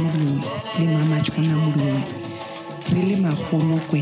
moloi 0.00 0.40
le 0.78 0.86
mamatšhona 0.92 1.54
moloi 1.62 2.02
re 2.92 3.02
le 3.08 3.16
magolokwe 3.16 4.00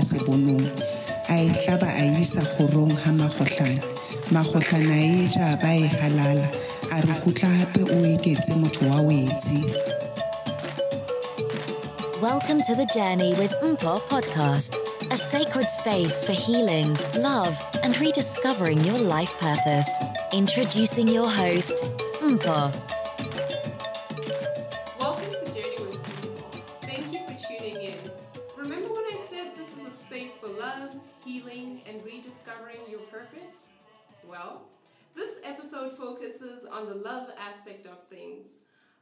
sebonong. 0.00 0.64
A 1.28 1.34
e 1.36 1.52
a 1.88 2.04
isa 2.20 2.42
e 4.96 5.28
ja 5.28 5.56
ba 5.60 5.70
e 5.76 5.90
a 6.02 6.08
re 7.76 7.82
o 7.84 7.98
eketse 8.14 8.54
motho 8.56 8.88
wa 8.88 9.00
Welcome 12.22 12.60
to 12.62 12.74
the 12.74 12.86
Journey 12.94 13.34
with 13.34 13.52
Mpo 13.62 14.00
podcast, 14.08 14.76
a 15.10 15.16
sacred 15.16 15.68
space 15.68 16.24
for 16.24 16.32
healing, 16.32 16.96
love, 17.18 17.56
and 17.82 17.98
rediscovering 18.00 18.80
your 18.80 18.98
life 18.98 19.32
purpose. 19.38 20.09
Introducing 20.32 21.08
your 21.08 21.28
host, 21.28 21.72
Mpo. 22.20 22.72
Welcome 25.00 25.30
to 25.32 25.44
Journey 25.46 25.76
with 25.78 26.00
Mpo. 26.04 26.62
Thank 26.82 27.12
you 27.12 27.18
for 27.26 27.34
tuning 27.48 27.74
in. 27.82 27.98
Remember 28.56 28.94
when 28.94 29.04
I 29.06 29.16
said 29.16 29.56
this 29.56 29.76
is 29.76 29.88
a 29.88 29.90
space 29.90 30.36
for 30.36 30.46
love, 30.46 30.94
healing, 31.24 31.80
and 31.88 32.00
rediscovering 32.04 32.78
your 32.88 33.00
purpose? 33.00 33.74
Well, 34.24 34.68
this 35.16 35.40
episode 35.44 35.90
focuses 35.90 36.64
on 36.64 36.86
the 36.86 36.94
love 36.94 37.30
aspect 37.36 37.86
of 37.86 38.00
things. 38.04 38.60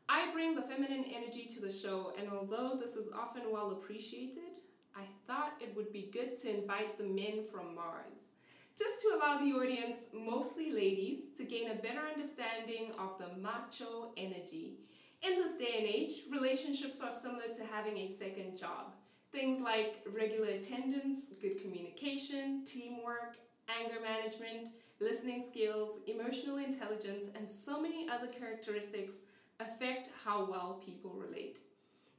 I 0.09 0.33
bring 0.33 0.55
the 0.55 0.63
feminine 0.63 1.05
energy 1.15 1.45
to 1.45 1.61
the 1.61 1.71
show, 1.71 2.15
and 2.19 2.31
although 2.31 2.75
this 2.75 2.97
is 2.97 3.11
often 3.15 3.43
well 3.53 3.73
appreciated, 3.73 4.63
I 4.97 5.03
thought 5.27 5.61
it 5.61 5.77
would 5.77 5.93
be 5.93 6.09
good 6.11 6.39
to 6.39 6.59
invite 6.59 6.97
the 6.97 7.05
men 7.05 7.45
from 7.45 7.75
Mars, 7.75 8.33
just 8.79 9.01
to 9.01 9.09
allow 9.17 9.39
the 9.39 9.53
audience, 9.53 10.11
mostly 10.15 10.71
ladies, 10.71 11.37
to 11.37 11.43
gain 11.43 11.71
a 11.71 11.75
better 11.75 12.03
understanding 12.13 12.93
of 12.97 13.19
the 13.19 13.27
macho 13.41 14.13
energy. 14.17 14.75
In 15.23 15.35
this 15.35 15.59
day 15.59 15.75
and 15.79 15.87
age, 15.87 16.13
relationships 16.31 17.03
are 17.03 17.11
similar 17.11 17.49
to 17.57 17.65
having 17.73 17.97
a 17.99 18.07
second 18.07 18.57
job. 18.57 18.95
Things 19.33 19.59
like 19.59 20.01
regular 20.15 20.51
attendance, 20.51 21.25
good 21.43 21.61
communication, 21.61 22.65
teamwork, 22.65 23.39
anger 23.69 24.01
management, 24.01 24.69
listening 25.01 25.45
skills, 25.51 25.99
emotional 26.07 26.59
intelligence, 26.59 27.27
and 27.35 27.47
so 27.49 27.83
many 27.83 28.09
other 28.09 28.29
characteristics 28.29 29.23
affect 29.59 30.09
how 30.25 30.49
well 30.49 30.81
people 30.87 31.11
relate. 31.11 31.59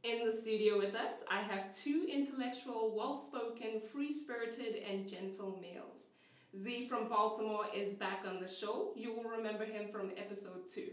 In 0.04 0.26
the 0.26 0.32
studio 0.32 0.78
with 0.78 0.94
us, 0.94 1.24
I 1.32 1.40
have 1.40 1.74
two 1.74 2.06
intellectual, 2.12 2.94
well 2.96 3.14
spoken, 3.14 3.80
free 3.80 4.12
spirited, 4.12 4.84
and 4.90 5.08
gentle 5.08 5.58
males. 5.62 6.08
Z 6.58 6.88
from 6.88 7.08
Baltimore 7.08 7.68
is 7.76 7.94
back 7.94 8.24
on 8.28 8.42
the 8.42 8.48
show. 8.48 8.92
You 8.96 9.14
will 9.14 9.30
remember 9.30 9.66
him 9.66 9.88
from 9.88 10.12
episode 10.18 10.68
two. 10.68 10.88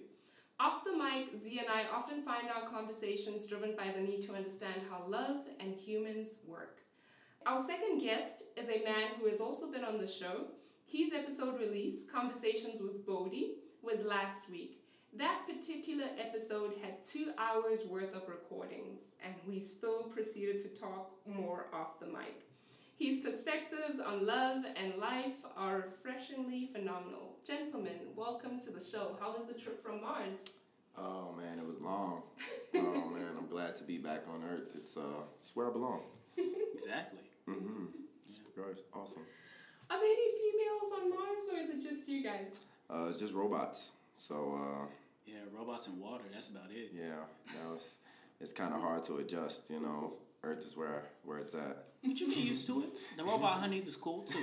Off 0.60 0.84
the 0.84 0.94
mic, 0.94 1.34
Z 1.34 1.58
and 1.58 1.68
I 1.68 1.84
often 1.94 2.22
find 2.22 2.48
our 2.50 2.68
conversations 2.68 3.46
driven 3.46 3.74
by 3.74 3.90
the 3.90 4.02
need 4.02 4.20
to 4.22 4.34
understand 4.34 4.82
how 4.90 5.06
love 5.08 5.46
and 5.58 5.74
humans 5.74 6.40
work. 6.46 6.82
Our 7.46 7.56
second 7.56 8.00
guest 8.00 8.42
is 8.56 8.68
a 8.68 8.84
man 8.84 9.08
who 9.18 9.28
has 9.28 9.40
also 9.40 9.72
been 9.72 9.84
on 9.84 9.96
the 9.96 10.06
show. 10.06 10.48
His 10.84 11.14
episode 11.14 11.58
release, 11.58 12.04
Conversations 12.12 12.82
with 12.82 13.06
Bodhi, 13.06 13.54
was 13.82 14.02
last 14.02 14.50
week. 14.50 14.82
That 15.14 15.46
particular 15.46 16.06
episode 16.18 16.74
had 16.82 17.02
two 17.02 17.32
hours 17.38 17.84
worth 17.86 18.14
of 18.14 18.28
recordings, 18.28 18.98
and 19.25 19.34
we 19.48 19.60
still 19.60 20.04
proceeded 20.04 20.60
to 20.60 20.78
talk 20.78 21.12
more 21.25 21.69
off 21.72 21.98
the 21.98 22.06
mic. 22.06 22.44
His 22.98 23.18
perspectives 23.18 24.00
on 24.00 24.26
love 24.26 24.64
and 24.76 24.96
life 24.98 25.34
are 25.56 25.76
refreshingly 25.86 26.70
phenomenal. 26.72 27.36
Gentlemen, 27.46 27.92
welcome 28.16 28.58
to 28.60 28.70
the 28.70 28.82
show. 28.82 29.16
How 29.20 29.32
was 29.32 29.44
the 29.46 29.58
trip 29.58 29.82
from 29.82 30.00
Mars? 30.00 30.44
Oh 30.96 31.34
man, 31.36 31.58
it 31.58 31.66
was 31.66 31.78
long. 31.80 32.22
oh 32.74 33.10
man, 33.14 33.32
I'm 33.38 33.48
glad 33.48 33.76
to 33.76 33.84
be 33.84 33.98
back 33.98 34.22
on 34.32 34.42
Earth. 34.50 34.72
It's 34.74 34.96
uh, 34.96 35.02
it's 35.42 35.54
where 35.54 35.68
I 35.68 35.72
belong. 35.72 36.00
Exactly. 36.76 37.20
Mm-hmm. 37.48 37.86
It's 38.26 38.38
guys, 38.54 38.84
awesome. 38.92 39.22
Are 39.90 39.96
there 39.98 40.04
any 40.06 40.28
females 40.42 40.92
on 41.00 41.08
Mars, 41.10 41.42
or 41.50 41.58
is 41.58 41.70
it 41.70 41.88
just 41.88 42.06
you 42.06 42.22
guys? 42.22 42.60
Uh, 42.90 43.06
it's 43.08 43.18
just 43.18 43.32
robots. 43.32 43.92
So 44.16 44.58
uh, 44.60 44.86
Yeah, 45.26 45.36
robots 45.58 45.86
and 45.86 45.98
water. 45.98 46.24
That's 46.30 46.50
about 46.50 46.70
it. 46.70 46.90
yeah, 46.94 47.24
that 47.54 47.66
was. 47.70 47.94
It's 48.42 48.52
kind 48.52 48.74
of 48.74 48.82
hard 48.82 49.04
to 49.04 49.16
adjust. 49.16 49.70
You 49.70 49.80
know, 49.80 50.12
Earth 50.42 50.58
is 50.58 50.76
where 50.76 51.04
where 51.24 51.38
it's 51.38 51.54
at. 51.54 51.84
But 52.06 52.21
you 52.21 52.28
get 52.28 52.39
used 52.39 52.67
to 52.69 52.83
it. 52.83 52.89
The 53.17 53.25
robot 53.25 53.61
honeys 53.61 53.87
is 53.87 53.97
cool 53.97 54.22
too. 54.22 54.39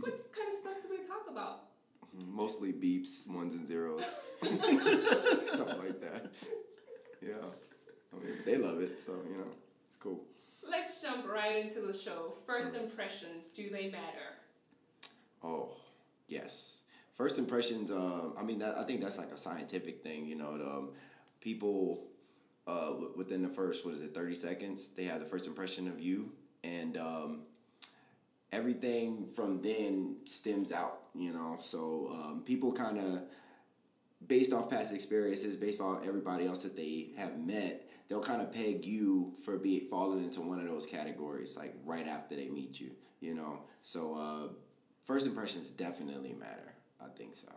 What 0.00 0.12
kind 0.32 0.48
of 0.48 0.54
stuff 0.54 0.74
do 0.82 0.88
they 0.88 1.06
talk 1.06 1.26
about? 1.30 1.62
Mostly 2.28 2.72
beeps, 2.72 3.28
ones 3.28 3.54
and 3.54 3.66
zeros, 3.66 4.04
stuff 4.42 5.78
like 5.78 6.00
that. 6.00 6.30
Yeah, 7.22 7.34
I 8.12 8.24
mean 8.24 8.34
they 8.44 8.58
love 8.58 8.80
it, 8.80 8.90
so 9.04 9.12
you 9.30 9.38
know 9.38 9.50
it's 9.88 9.96
cool. 9.98 10.20
Let's 10.68 11.00
jump 11.00 11.26
right 11.28 11.56
into 11.56 11.80
the 11.80 11.92
show. 11.92 12.32
First 12.46 12.74
impressions, 12.74 13.52
do 13.52 13.70
they 13.70 13.88
matter? 13.88 14.34
Oh, 15.42 15.70
yes. 16.28 16.80
First 17.14 17.38
impressions. 17.38 17.90
Uh, 17.90 18.30
I 18.36 18.42
mean, 18.42 18.58
that 18.58 18.76
I 18.76 18.82
think 18.82 19.00
that's 19.00 19.16
like 19.18 19.30
a 19.30 19.36
scientific 19.36 20.02
thing. 20.02 20.26
You 20.26 20.36
know, 20.36 20.58
the, 20.58 20.66
um, 20.66 20.90
people 21.40 22.02
uh, 22.66 22.94
within 23.16 23.42
the 23.42 23.48
first 23.48 23.84
what 23.84 23.94
is 23.94 24.00
it, 24.00 24.14
thirty 24.14 24.34
seconds, 24.34 24.88
they 24.88 25.04
have 25.04 25.20
the 25.20 25.26
first 25.26 25.46
impression 25.46 25.86
of 25.88 26.00
you, 26.00 26.32
and 26.64 26.96
um, 26.96 27.42
everything 28.52 29.26
from 29.26 29.62
then 29.62 30.16
stems 30.24 30.72
out. 30.72 31.00
You 31.14 31.32
know, 31.32 31.56
so 31.58 32.10
um, 32.12 32.42
people 32.44 32.72
kind 32.72 32.98
of 32.98 33.22
based 34.26 34.52
off 34.52 34.70
past 34.70 34.94
experiences, 34.94 35.56
based 35.56 35.80
off 35.80 36.06
everybody 36.06 36.46
else 36.46 36.58
that 36.58 36.76
they 36.76 37.10
have 37.16 37.38
met, 37.38 37.88
they'll 38.08 38.22
kind 38.22 38.42
of 38.42 38.52
peg 38.52 38.84
you 38.84 39.34
for 39.44 39.58
be 39.58 39.80
falling 39.80 40.24
into 40.24 40.40
one 40.40 40.58
of 40.58 40.66
those 40.66 40.86
categories, 40.86 41.56
like 41.56 41.74
right 41.84 42.06
after 42.06 42.34
they 42.34 42.48
meet 42.48 42.80
you. 42.80 42.90
You 43.20 43.34
know, 43.34 43.60
so 43.82 44.14
uh, 44.14 44.52
first 45.04 45.26
impressions 45.26 45.70
definitely 45.70 46.32
matter. 46.32 46.74
I 47.00 47.08
think 47.16 47.34
so. 47.34 47.48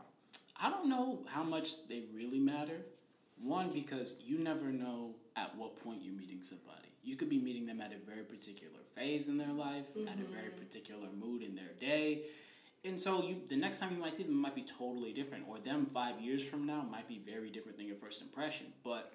I 0.62 0.70
don't 0.70 0.90
know 0.90 1.22
how 1.28 1.44
much 1.44 1.88
they 1.88 2.04
really 2.14 2.40
matter. 2.40 2.82
One, 3.42 3.70
because 3.70 4.22
you 4.26 4.40
never 4.40 4.72
know 4.72 5.16
at 5.36 5.56
what 5.56 5.76
point 5.78 6.02
you're 6.04 6.14
meeting 6.14 6.42
somebody. 6.42 6.88
You 7.04 7.16
could 7.16 7.30
be 7.30 7.40
meeting 7.40 7.66
them 7.66 7.80
at 7.80 7.94
a 7.94 7.98
very 7.98 8.24
particular 8.24 8.80
phase 8.96 9.28
in 9.28 9.38
their 9.38 9.54
life, 9.54 9.90
at 10.08 10.20
a 10.20 10.24
very 10.24 10.50
mm-hmm. 10.50 10.60
particular 10.60 11.08
mood 11.18 11.44
in 11.44 11.56
their 11.56 11.72
day. 11.80 12.24
And 12.84 13.00
so 13.00 13.24
you 13.24 13.38
the 13.48 13.56
next 13.56 13.80
time 13.80 13.94
you 13.94 14.00
might 14.00 14.14
see 14.14 14.24
them 14.24 14.36
might 14.36 14.56
be 14.56 14.64
totally 14.64 15.14
different. 15.14 15.46
Or 15.48 15.58
them 15.58 15.86
five 15.86 16.20
years 16.20 16.44
from 16.44 16.66
now 16.66 16.82
might 16.82 17.08
be 17.08 17.22
very 17.26 17.50
different 17.50 17.78
than 17.78 17.88
your 17.88 17.96
first 17.96 18.22
impression. 18.22 18.68
But 18.84 19.12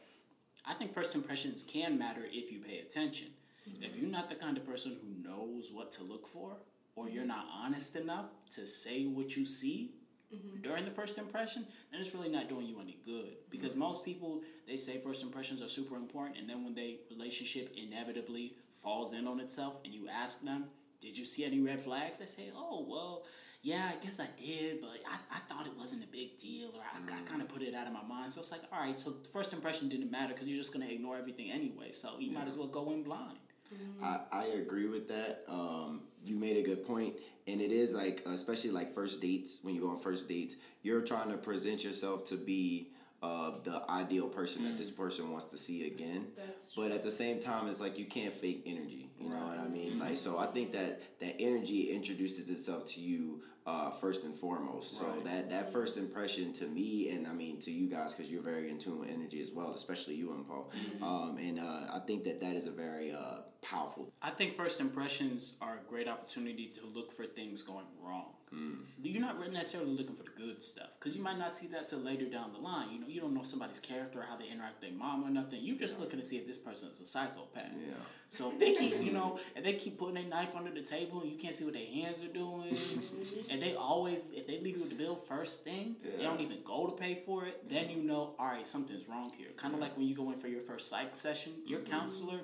I 0.66 0.74
think 0.74 0.92
first 0.92 1.14
impressions 1.14 1.62
can 1.62 1.98
matter 1.98 2.22
if 2.30 2.50
you 2.50 2.60
pay 2.60 2.78
attention. 2.78 3.28
If 3.66 3.92
mm-hmm. 3.92 4.00
you're 4.00 4.10
not 4.10 4.28
the 4.28 4.34
kind 4.34 4.56
of 4.56 4.64
person 4.64 4.96
who 5.00 5.28
knows 5.28 5.70
what 5.72 5.92
to 5.92 6.02
look 6.02 6.26
for, 6.26 6.56
or 6.96 7.08
you're 7.08 7.22
mm-hmm. 7.22 7.28
not 7.28 7.46
honest 7.52 7.96
enough 7.96 8.28
to 8.52 8.66
say 8.66 9.04
what 9.04 9.36
you 9.36 9.44
see 9.44 9.92
Mm-hmm. 10.34 10.62
during 10.62 10.84
the 10.84 10.90
first 10.90 11.18
impression, 11.18 11.66
then 11.90 12.00
it's 12.00 12.14
really 12.14 12.28
not 12.28 12.48
doing 12.48 12.66
you 12.66 12.80
any 12.80 12.98
good. 13.04 13.36
Because 13.50 13.72
mm-hmm. 13.72 13.80
most 13.80 14.04
people 14.04 14.42
they 14.66 14.76
say 14.76 14.98
first 14.98 15.22
impressions 15.22 15.62
are 15.62 15.68
super 15.68 15.96
important, 15.96 16.38
and 16.38 16.48
then 16.48 16.64
when 16.64 16.74
they 16.74 16.98
relationship 17.10 17.72
inevitably 17.76 18.54
falls 18.82 19.12
in 19.12 19.26
on 19.26 19.40
itself, 19.40 19.74
and 19.84 19.92
you 19.94 20.08
ask 20.08 20.42
them, 20.42 20.64
"Did 21.00 21.16
you 21.16 21.24
see 21.24 21.44
any 21.44 21.60
red 21.60 21.80
flags?" 21.80 22.18
They 22.18 22.26
say, 22.26 22.50
"Oh 22.54 22.86
well." 22.88 23.24
Yeah, 23.62 23.90
I 23.90 24.04
guess 24.04 24.20
I 24.20 24.26
did, 24.38 24.82
but 24.82 24.90
I, 25.10 25.36
I 25.36 25.38
thought 25.48 25.66
it 25.66 25.72
wasn't 25.74 26.04
a 26.04 26.06
big 26.08 26.36
deal, 26.36 26.68
or 26.76 26.82
I, 26.82 26.98
I 26.98 27.22
kind 27.22 27.40
of 27.40 27.48
mm. 27.48 27.54
put 27.54 27.62
it 27.62 27.74
out 27.74 27.86
of 27.86 27.94
my 27.94 28.02
mind. 28.02 28.30
So 28.30 28.40
it's 28.40 28.52
like, 28.52 28.60
all 28.70 28.78
right, 28.78 28.94
so 28.94 29.08
the 29.08 29.28
first 29.28 29.54
impression 29.54 29.88
didn't 29.88 30.10
matter 30.10 30.34
because 30.34 30.46
you're 30.46 30.58
just 30.58 30.74
going 30.74 30.86
to 30.86 30.92
ignore 30.92 31.16
everything 31.16 31.50
anyway. 31.50 31.90
So 31.90 32.18
you 32.18 32.30
might 32.30 32.46
as 32.46 32.58
well 32.58 32.66
go 32.66 32.90
in 32.90 33.02
blind. 33.02 33.38
Mm-hmm. 33.74 34.04
I, 34.04 34.20
I 34.30 34.44
agree 34.58 34.88
with 34.88 35.08
that. 35.08 35.44
Um, 35.48 36.02
you 36.24 36.38
made 36.38 36.56
a 36.56 36.62
good 36.62 36.86
point, 36.86 37.14
and 37.46 37.60
it 37.60 37.70
is 37.70 37.92
like 37.92 38.22
especially 38.26 38.70
like 38.70 38.92
first 38.94 39.20
dates 39.20 39.58
when 39.62 39.74
you 39.74 39.80
go 39.80 39.90
on 39.90 39.98
first 39.98 40.28
dates, 40.28 40.56
you're 40.82 41.02
trying 41.02 41.30
to 41.30 41.36
present 41.36 41.84
yourself 41.84 42.24
to 42.28 42.36
be 42.36 42.88
uh, 43.22 43.52
the 43.64 43.82
ideal 43.88 44.28
person 44.28 44.64
that 44.64 44.76
this 44.76 44.90
person 44.90 45.30
wants 45.30 45.46
to 45.46 45.56
see 45.56 45.86
again. 45.86 46.26
That's 46.36 46.72
But 46.74 46.92
at 46.92 47.02
the 47.02 47.10
same 47.10 47.40
time, 47.40 47.68
it's 47.68 47.80
like 47.80 47.98
you 47.98 48.04
can't 48.04 48.32
fake 48.32 48.62
energy. 48.66 49.08
You 49.18 49.30
know 49.30 49.46
what 49.46 49.58
I 49.58 49.68
mean? 49.68 49.98
Like 49.98 50.16
so, 50.16 50.38
I 50.38 50.46
think 50.46 50.72
that 50.72 51.18
that 51.20 51.36
energy 51.38 51.90
introduces 51.92 52.50
itself 52.50 52.84
to 52.94 53.00
you 53.00 53.42
uh, 53.66 53.90
first 53.90 54.24
and 54.24 54.34
foremost. 54.36 54.98
So 54.98 55.06
Right. 55.06 55.24
that 55.24 55.50
that 55.50 55.72
first 55.72 55.96
impression 55.96 56.52
to 56.54 56.66
me, 56.66 57.10
and 57.10 57.26
I 57.26 57.32
mean 57.32 57.58
to 57.60 57.70
you 57.70 57.88
guys, 57.88 58.14
because 58.14 58.30
you're 58.30 58.42
very 58.42 58.68
in 58.68 58.78
tune 58.78 58.98
with 58.98 59.10
energy 59.10 59.40
as 59.40 59.52
well, 59.52 59.72
especially 59.72 60.16
you 60.16 60.32
and 60.34 60.46
Paul. 60.46 60.70
Um, 61.00 61.38
and 61.38 61.58
uh, 61.58 61.94
I 61.94 62.00
think 62.06 62.24
that 62.24 62.40
that 62.40 62.54
is 62.56 62.66
a 62.66 62.70
very 62.72 63.12
uh, 63.12 63.42
powerful 63.62 64.12
I 64.20 64.30
think 64.30 64.52
first 64.52 64.80
impressions 64.80 65.56
are 65.62 65.80
a 65.84 65.88
great 65.88 66.08
opportunity 66.08 66.66
to 66.74 66.86
look 66.86 67.10
for 67.12 67.24
things 67.24 67.62
going 67.62 67.86
wrong. 68.02 68.33
Mm. 68.54 68.76
You're 69.02 69.20
not 69.20 69.38
necessarily 69.52 69.90
looking 69.90 70.14
for 70.14 70.22
the 70.22 70.30
good 70.30 70.62
stuff 70.62 70.88
because 70.98 71.16
you 71.16 71.22
might 71.22 71.38
not 71.38 71.52
see 71.52 71.66
that 71.68 71.88
till 71.88 71.98
later 71.98 72.24
down 72.26 72.52
the 72.52 72.58
line. 72.58 72.88
You 72.90 73.00
know, 73.00 73.06
you 73.08 73.20
don't 73.20 73.34
know 73.34 73.42
somebody's 73.42 73.80
character 73.80 74.20
or 74.20 74.22
how 74.22 74.36
they 74.36 74.46
interact 74.46 74.80
with 74.80 74.90
their 74.90 74.98
mom 74.98 75.24
or 75.24 75.30
nothing. 75.30 75.60
You're 75.62 75.76
just 75.76 76.00
looking 76.00 76.18
to 76.18 76.24
see 76.24 76.36
if 76.36 76.46
this 76.46 76.56
person 76.56 76.88
is 76.90 77.00
a 77.00 77.06
psychopath. 77.06 77.72
Yeah. 77.76 77.94
So 78.30 78.50
if 78.50 78.58
they 78.58 78.74
keep, 78.74 79.00
you 79.02 79.12
know, 79.12 79.38
and 79.54 79.64
they 79.64 79.74
keep 79.74 79.98
putting 79.98 80.14
their 80.14 80.24
knife 80.24 80.56
under 80.56 80.70
the 80.70 80.82
table 80.82 81.20
and 81.20 81.30
you 81.30 81.36
can't 81.36 81.54
see 81.54 81.64
what 81.64 81.74
their 81.74 81.86
hands 81.86 82.20
are 82.22 82.32
doing, 82.32 82.76
and 83.50 83.60
they 83.60 83.74
always, 83.74 84.30
if 84.32 84.46
they 84.46 84.58
leave 84.60 84.76
you 84.76 84.82
with 84.82 84.90
the 84.90 84.96
bill 84.96 85.14
first 85.14 85.64
thing, 85.64 85.96
they 86.16 86.22
don't 86.22 86.40
even 86.40 86.58
go 86.64 86.86
to 86.86 86.92
pay 86.92 87.14
for 87.26 87.46
it, 87.46 87.68
then 87.68 87.90
you 87.90 88.02
know, 88.02 88.34
all 88.38 88.46
right, 88.46 88.66
something's 88.66 89.08
wrong 89.08 89.32
here. 89.36 89.48
Kind 89.56 89.74
of 89.74 89.80
like 89.80 89.96
when 89.96 90.06
you 90.06 90.14
go 90.14 90.30
in 90.30 90.38
for 90.38 90.48
your 90.48 90.60
first 90.60 90.88
psych 90.88 91.14
session, 91.14 91.52
your 91.66 91.80
mm-hmm. 91.80 91.92
counselor, 91.92 92.40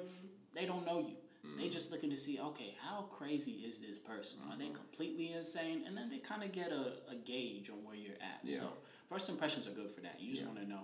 they 0.54 0.66
don't 0.66 0.84
know 0.84 1.00
you. 1.00 1.16
They 1.42 1.48
mm-hmm. 1.48 1.70
just 1.70 1.90
looking 1.90 2.10
to 2.10 2.16
see, 2.16 2.38
okay, 2.38 2.74
how 2.82 3.02
crazy 3.02 3.52
is 3.52 3.78
this 3.78 3.98
person? 3.98 4.40
Are 4.50 4.58
they 4.58 4.64
mm-hmm. 4.64 4.74
completely 4.74 5.32
insane? 5.32 5.84
And 5.86 5.96
then 5.96 6.10
they 6.10 6.18
kind 6.18 6.42
of 6.42 6.52
get 6.52 6.70
a, 6.70 6.92
a 7.10 7.14
gauge 7.24 7.70
on 7.70 7.82
where 7.84 7.94
you're 7.94 8.12
at. 8.20 8.40
Yeah. 8.44 8.58
So 8.58 8.72
first 9.08 9.28
impressions 9.28 9.66
are 9.66 9.72
good 9.72 9.88
for 9.88 10.02
that. 10.02 10.20
You 10.20 10.30
just 10.30 10.42
Yeah. 10.42 10.48
want 10.48 10.60
to 10.60 10.68
know, 10.68 10.82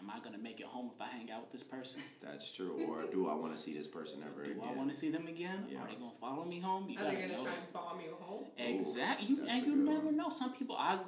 am 0.00 0.10
I 0.10 0.18
gonna 0.18 0.38
make 0.38 0.58
it 0.58 0.66
home 0.66 0.90
if 0.92 1.00
I 1.00 1.06
hang 1.06 1.30
out 1.30 1.42
with 1.42 1.52
this 1.52 1.62
person? 1.62 2.02
That's 2.22 2.50
true. 2.50 2.84
Or 2.88 3.06
do 3.12 3.28
I 3.28 3.34
want 3.34 3.54
to 3.54 3.60
see 3.60 3.72
this 3.72 3.86
person 3.86 4.24
ever 4.24 4.44
Do 4.44 4.50
again? 4.50 4.68
I 4.68 4.76
want 4.76 4.90
to 4.90 4.96
see 4.96 5.10
them 5.10 5.28
again? 5.28 5.66
Yeah. 5.68 5.78
Are 5.78 5.86
they 5.86 5.94
gonna 5.94 6.10
follow 6.20 6.44
me 6.44 6.58
home? 6.58 6.88
You 6.88 6.98
Are 6.98 7.04
they 7.04 7.12
gotta 7.12 7.22
gonna 7.28 7.36
know. 7.36 7.44
try 7.44 7.54
and 7.54 7.62
follow 7.62 7.96
me 7.96 8.04
home? 8.20 8.44
Exactly. 8.58 9.28
You, 9.28 9.46
and 9.48 9.66
you 9.66 9.76
never 9.76 10.06
one. 10.06 10.16
know. 10.16 10.28
Some 10.28 10.52
people. 10.52 10.76
I 10.76 10.98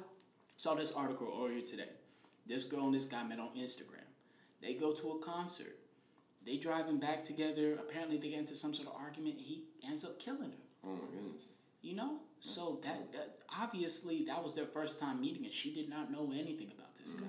saw 0.55 0.73
this 0.73 0.93
article 0.93 1.37
earlier 1.43 1.61
today. 1.61 1.89
This 2.45 2.63
girl 2.63 2.85
and 2.85 2.93
this 2.93 3.07
guy 3.07 3.23
met 3.23 3.39
on 3.39 3.49
Instagram. 3.57 4.05
They 4.61 4.73
go 4.73 4.91
to 4.93 5.11
a 5.11 5.19
concert. 5.19 5.74
They 6.45 6.57
driving 6.57 6.99
back 6.99 7.23
together. 7.23 7.73
Apparently, 7.73 8.17
they 8.17 8.29
get 8.29 8.39
into 8.39 8.55
some 8.55 8.73
sort 8.73 8.87
of 8.87 8.95
argument. 8.95 9.35
He 9.39 9.63
ends 9.85 10.05
up 10.05 10.19
killing 10.19 10.51
her. 10.51 10.65
Oh 10.85 10.93
my 10.93 11.07
goodness. 11.11 11.53
You 11.81 11.95
know. 11.95 12.19
So 12.39 12.79
that 12.83 13.11
that 13.13 13.39
obviously 13.59 14.23
that 14.25 14.41
was 14.43 14.53
their 14.53 14.67
first 14.67 14.99
time 14.99 15.19
meeting, 15.21 15.45
and 15.45 15.53
she 15.53 15.73
did 15.73 15.89
not 15.89 16.11
know 16.11 16.31
anything 16.31 16.71
about 16.75 16.95
this 17.01 17.13
guy. 17.13 17.25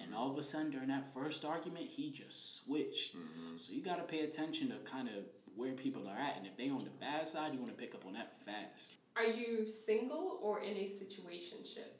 And 0.00 0.14
all 0.14 0.30
of 0.30 0.36
a 0.38 0.42
sudden, 0.42 0.70
during 0.70 0.88
that 0.88 1.12
first 1.12 1.44
argument, 1.44 1.86
he 1.86 2.10
just 2.10 2.64
switched. 2.64 3.16
So 3.56 3.72
you 3.72 3.82
got 3.82 3.96
to 3.96 4.04
pay 4.04 4.20
attention 4.20 4.68
to 4.68 4.76
kind 4.88 5.08
of 5.08 5.24
where 5.56 5.72
people 5.72 6.06
are 6.06 6.16
at, 6.16 6.36
and 6.36 6.46
if 6.46 6.56
they 6.56 6.68
on 6.68 6.84
the 6.84 6.90
bad 7.00 7.26
side, 7.26 7.52
you 7.52 7.58
want 7.58 7.76
to 7.76 7.76
pick 7.76 7.94
up 7.94 8.04
on 8.06 8.12
that 8.12 8.30
fast. 8.44 8.96
Are 9.16 9.24
you 9.24 9.68
single 9.68 10.38
or 10.42 10.60
in 10.62 10.76
a 10.76 10.84
situationship? 10.84 11.94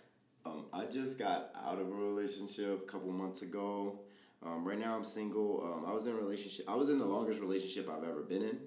Um, 0.44 0.66
I 0.72 0.84
just 0.86 1.18
got 1.18 1.50
out 1.64 1.80
of 1.80 1.88
a 1.88 1.94
relationship 1.94 2.82
a 2.82 2.86
couple 2.86 3.10
months 3.12 3.42
ago. 3.42 4.00
Um, 4.44 4.66
right 4.66 4.78
now 4.78 4.94
I'm 4.96 5.04
single. 5.04 5.62
Um, 5.64 5.90
I 5.90 5.94
was 5.94 6.06
in 6.06 6.12
a 6.12 6.16
relationship. 6.16 6.66
I 6.68 6.74
was 6.74 6.90
in 6.90 6.98
the 6.98 7.04
longest 7.06 7.40
relationship 7.40 7.88
I've 7.88 8.04
ever 8.08 8.22
been 8.22 8.42
in, 8.42 8.58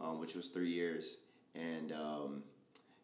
um, 0.00 0.18
which 0.20 0.34
was 0.34 0.48
three 0.48 0.70
years, 0.70 1.18
and 1.54 1.92
um, 1.92 2.42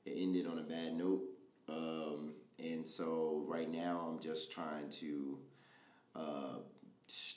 it 0.05 0.15
ended 0.17 0.47
on 0.47 0.59
a 0.59 0.63
bad 0.63 0.95
note. 0.95 1.23
Um, 1.69 2.33
and 2.59 2.87
so 2.87 3.45
right 3.47 3.71
now 3.71 4.09
I'm 4.11 4.21
just 4.21 4.51
trying 4.51 4.89
to 5.01 5.39
uh, 6.17 6.59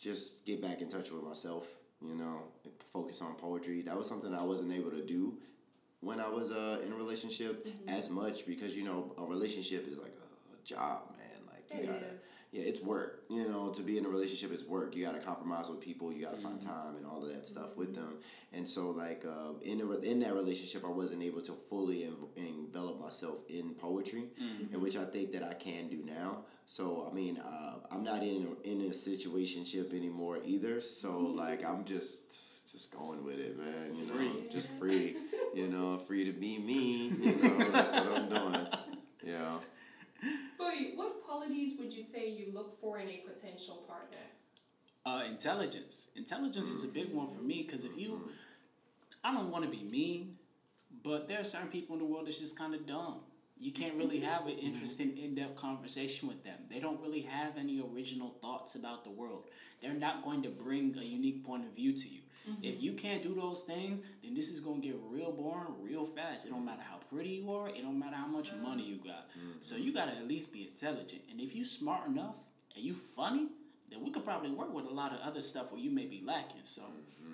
just 0.01 0.45
get 0.45 0.62
back 0.62 0.81
in 0.81 0.89
touch 0.89 1.12
with 1.12 1.24
myself. 1.24 1.68
You 2.01 2.15
know, 2.15 2.44
focus 2.94 3.21
on 3.21 3.35
poetry. 3.35 3.81
That 3.81 3.95
was 3.97 4.07
something 4.07 4.33
I 4.33 4.44
wasn't 4.44 4.71
able 4.74 4.92
to 4.92 5.06
do 5.06 5.38
when 6.00 6.19
I 6.21 6.30
was 6.30 6.50
uh, 6.50 6.80
in 6.85 6.94
a 6.94 6.95
relationship 6.95 7.68
as 7.89 8.09
much 8.09 8.45
because 8.47 8.75
you 8.75 8.85
know 8.85 9.13
a 9.18 9.24
relationship 9.25 9.85
is 9.85 9.97
like 10.00 10.13
a, 10.13 10.56
a 10.56 10.63
job, 10.65 11.13
man. 11.18 11.27
Like 11.51 11.65
you 11.83 11.89
It 11.89 11.94
gotta, 11.94 12.13
is. 12.13 12.33
yeah, 12.53 12.63
it's 12.63 12.81
work. 12.81 13.19
You 13.31 13.48
know, 13.48 13.70
to 13.74 13.84
be 13.84 14.00
in 14.00 14.06
a 14.06 14.10
relationship 14.10 14.52
is 14.52 14.64
work. 14.64 14.96
You 14.96 15.06
gotta 15.06 15.20
compromise 15.20 15.70
with 15.70 15.80
people. 15.81 16.12
You 16.12 16.26
gotta 16.26 16.38
find 16.38 16.60
time 16.60 16.96
and 16.96 17.06
all 17.06 17.24
of 17.24 17.31
that 17.31 17.46
stuff 17.48 17.78
with 17.78 17.94
them. 17.94 18.16
And 18.54 18.68
so, 18.68 18.90
like 18.90 19.24
uh, 19.24 19.54
in 19.62 19.81
a, 19.81 19.92
in 20.00 20.20
that 20.22 20.34
relationship, 20.34 20.84
I 20.84 20.90
wasn't 20.90 21.22
able 21.22 21.42
to 21.42 21.52
fully 21.70 22.06
en- 22.06 22.16
envelop 22.38 23.00
myself 23.00 23.44
in 23.48 23.76
poetry, 23.76 24.30
in 24.74 24.81
which 24.81 24.98
I 24.98 25.06
think 25.06 25.31
that 25.34 25.44
I 25.44 25.54
can 25.54 25.90
do 25.90 26.04
now. 26.04 26.46
So 26.66 27.08
I 27.10 27.14
mean, 27.14 27.38
uh, 27.38 27.76
I'm 27.92 28.04
not 28.04 28.24
in 28.24 28.48
a, 28.66 28.68
in 28.68 28.81
a 28.81 28.90
situationship 28.90 29.94
anymore 29.94 30.40
either. 30.44 30.81
So 30.81 31.20
like, 31.20 31.64
I'm 31.64 31.86
just 31.86 32.72
just 32.72 32.92
going 32.96 33.24
with 33.24 33.38
it, 33.40 33.60
man. 33.60 33.96
You 33.96 34.08
know, 34.08 34.14
Free. 34.14 34.31
just 34.52 34.70
free. 34.80 35.16
You 35.54 35.68
know, 35.68 35.98
free 35.98 36.26
to 36.26 36.31
be 36.34 36.58
me. 36.58 37.10
You 37.10 37.36
know, 37.60 37.72
that's 37.72 37.92
what 37.92 38.08
I'm 38.24 38.30
doing. 38.30 38.68
Yeah. 39.22 39.60
Boy, 40.57 40.92
what 40.95 41.24
qualities 41.24 41.77
would 41.80 41.94
you 41.94 42.01
say 42.01 42.30
you 42.30 42.51
look 42.54 42.80
for 42.80 43.00
in 43.00 43.07
a 43.07 43.24
potential 43.25 43.83
partner? 43.88 44.18
Uh, 45.06 45.24
intelligence. 45.27 46.10
Intelligence 46.16 46.69
is 46.69 46.83
a 46.83 46.94
big 46.94 47.13
one 47.13 47.27
for 47.27 47.42
me 47.42 47.63
because 47.63 47.86
if 47.86 47.98
you, 47.98 48.30
I 49.24 49.33
don't 49.33 49.50
want 49.50 49.63
to 49.66 49.71
be 49.71 49.83
mean, 49.83 50.38
but 51.04 51.27
there 51.27 51.39
are 51.39 51.44
certain 51.44 51.69
people 51.69 51.95
in 51.95 52.00
the 52.00 52.06
world 52.06 52.27
that's 52.27 52.39
just 52.39 52.57
kind 52.57 52.75
of 52.75 52.86
dumb. 52.86 53.21
You 53.57 53.71
can't 53.71 53.95
really 53.95 54.19
have 54.31 54.48
an 54.48 54.57
interesting, 54.57 55.18
in 55.18 55.36
depth 55.36 55.56
conversation 55.56 56.27
with 56.27 56.44
them. 56.44 56.60
They 56.69 56.80
don't 56.80 57.01
really 57.01 57.21
have 57.21 57.57
any 57.57 57.81
original 57.81 58.30
thoughts 58.30 58.75
about 58.75 59.04
the 59.04 59.10
world. 59.12 59.45
They're 59.81 59.94
not 59.94 60.24
going 60.24 60.44
to 60.44 60.50
bring 60.50 60.95
a 60.98 61.04
unique 61.04 61.45
point 61.45 61.66
of 61.66 61.74
view 61.74 61.94
to 61.94 62.10
you. 62.10 62.21
Mm-hmm. 62.47 62.63
If 62.63 62.81
you 62.81 62.94
can't 62.94 63.24
do 63.24 63.33
those 63.36 63.63
things, 63.63 64.01
then 64.24 64.33
this 64.33 64.51
is 64.51 64.59
gonna 64.59 64.81
get 64.81 64.95
real 65.09 65.31
boring 65.31 65.75
real 65.81 66.06
fast. 66.06 66.45
It 66.45 66.50
don't 66.50 66.59
mm-hmm. 66.59 66.68
matter 66.68 66.83
how 66.83 66.97
pretty 67.12 67.30
you 67.30 67.51
are. 67.51 67.69
It 67.69 67.81
don't 67.81 68.00
matter 68.00 68.15
how 68.15 68.27
much 68.27 68.51
money 68.62 68.83
you 68.83 68.97
got. 68.97 69.30
Mm-hmm. 69.31 69.62
So 69.62 69.75
you 69.75 69.94
gotta 69.94 70.12
at 70.12 70.27
least 70.27 70.53
be 70.53 70.68
intelligent. 70.68 71.21
And 71.31 71.39
if 71.39 71.56
you 71.56 71.65
smart 71.65 72.07
enough 72.07 72.38
and 72.75 72.83
you 72.83 72.94
funny, 72.94 73.47
then 73.89 74.03
we 74.03 74.12
could 74.12 74.24
probably 74.24 74.51
work 74.51 74.74
with 74.74 74.86
a 74.86 74.94
lot 74.94 75.13
of 75.13 75.19
other 75.21 75.41
stuff 75.41 75.71
where 75.71 75.81
you 75.81 75.89
may 75.89 76.06
be 76.06 76.21
lacking. 76.25 76.62
So 76.63 76.83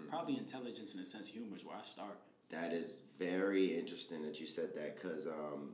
probably 0.08 0.38
intelligence 0.38 0.94
and 0.94 1.04
a 1.04 1.06
sense 1.06 1.28
of 1.30 1.34
humor 1.34 1.56
is 1.56 1.66
where 1.66 1.78
I 1.78 1.82
start. 1.82 2.18
That 2.50 2.72
is 2.72 3.00
very 3.20 3.78
interesting 3.78 4.22
that 4.24 4.40
you 4.40 4.48
said 4.48 4.70
that 4.76 4.96
because 4.96 5.28
um, 5.28 5.72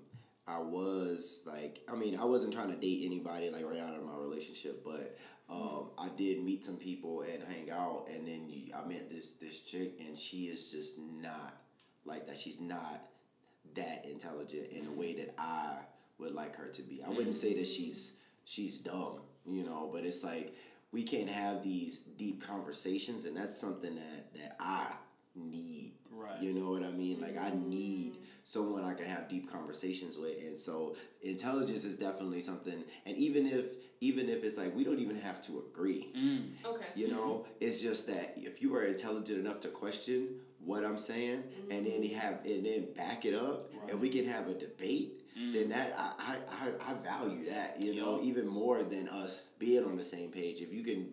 I 0.47 0.59
was 0.59 1.43
like, 1.45 1.79
I 1.87 1.95
mean, 1.95 2.17
I 2.17 2.25
wasn't 2.25 2.53
trying 2.53 2.69
to 2.69 2.75
date 2.75 3.03
anybody 3.05 3.49
like 3.49 3.65
right 3.65 3.79
out 3.79 3.95
of 3.95 4.03
my 4.03 4.15
relationship, 4.15 4.83
but 4.83 5.17
um, 5.51 5.89
I 5.97 6.09
did 6.17 6.43
meet 6.43 6.63
some 6.63 6.77
people 6.77 7.21
and 7.21 7.43
hang 7.43 7.69
out, 7.71 8.05
and 8.09 8.25
then 8.27 8.45
you, 8.47 8.73
I 8.73 8.87
met 8.87 9.09
this 9.09 9.31
this 9.31 9.59
chick, 9.59 9.99
and 9.99 10.17
she 10.17 10.45
is 10.45 10.71
just 10.71 10.97
not 10.97 11.57
like 12.05 12.27
that. 12.27 12.37
She's 12.37 12.61
not 12.61 13.01
that 13.75 14.05
intelligent 14.09 14.69
in 14.71 14.87
a 14.87 14.91
way 14.91 15.13
mm-hmm. 15.13 15.25
that 15.25 15.35
I 15.37 15.79
would 16.19 16.33
like 16.33 16.55
her 16.55 16.67
to 16.67 16.81
be. 16.81 17.01
I 17.05 17.09
wouldn't 17.09 17.35
say 17.35 17.53
that 17.55 17.63
mm-hmm. 17.63 17.83
she's 17.83 18.13
she's 18.45 18.77
dumb, 18.77 19.19
you 19.45 19.65
know, 19.65 19.89
but 19.91 20.05
it's 20.05 20.23
like 20.23 20.55
we 20.91 21.03
can't 21.03 21.29
have 21.29 21.63
these 21.63 21.97
deep 21.97 22.43
conversations, 22.43 23.25
and 23.25 23.35
that's 23.35 23.59
something 23.59 23.95
that 23.95 24.33
that 24.35 24.55
I 24.59 24.93
need. 25.35 25.93
Right. 26.11 26.41
You 26.41 26.53
know 26.53 26.69
what 26.71 26.83
I 26.83 26.91
mean? 26.91 27.19
Like 27.19 27.37
I 27.37 27.51
need 27.53 28.13
mm-hmm. 28.13 28.23
Someone 28.43 28.83
I 28.83 28.93
can 28.93 29.05
have 29.05 29.29
deep 29.29 29.51
conversations 29.51 30.17
with, 30.17 30.37
and 30.39 30.57
so 30.57 30.95
intelligence 31.21 31.85
is 31.85 31.97
definitely 31.97 32.41
something. 32.41 32.83
And 33.05 33.17
even 33.17 33.45
if 33.45 33.75
even 34.01 34.29
if 34.29 34.43
it's 34.43 34.57
like 34.57 34.75
we 34.75 34.83
don't 34.83 34.99
even 34.99 35.19
have 35.19 35.41
to 35.43 35.63
agree, 35.69 36.11
mm. 36.15 36.65
Okay. 36.65 36.85
you 36.95 37.09
know, 37.09 37.45
it's 37.59 37.81
just 37.81 38.07
that 38.07 38.33
if 38.37 38.61
you 38.61 38.75
are 38.75 38.83
intelligent 38.83 39.39
enough 39.39 39.61
to 39.61 39.67
question 39.67 40.27
what 40.63 40.83
I'm 40.83 40.97
saying 40.97 41.43
and 41.71 41.85
then 41.85 42.01
mm. 42.01 42.15
have 42.15 42.45
and 42.45 42.65
then 42.65 42.93
back 42.93 43.25
it 43.25 43.35
up, 43.35 43.69
and 43.89 43.99
we 43.99 44.09
can 44.09 44.25
have 44.27 44.47
a 44.47 44.53
debate. 44.53 45.17
Mm. 45.39 45.53
Then 45.53 45.69
that 45.69 45.93
I, 45.97 46.13
I, 46.19 46.65
I, 46.65 46.91
I 46.91 46.93
value 46.95 47.49
that 47.49 47.81
you 47.81 47.95
know 47.95 48.17
Yup. 48.17 48.25
even 48.25 48.47
more 48.47 48.83
than 48.83 49.07
us 49.07 49.43
being 49.59 49.85
on 49.85 49.95
the 49.95 50.03
same 50.03 50.29
page. 50.29 50.59
If 50.59 50.73
you 50.73 50.83
can 50.83 51.07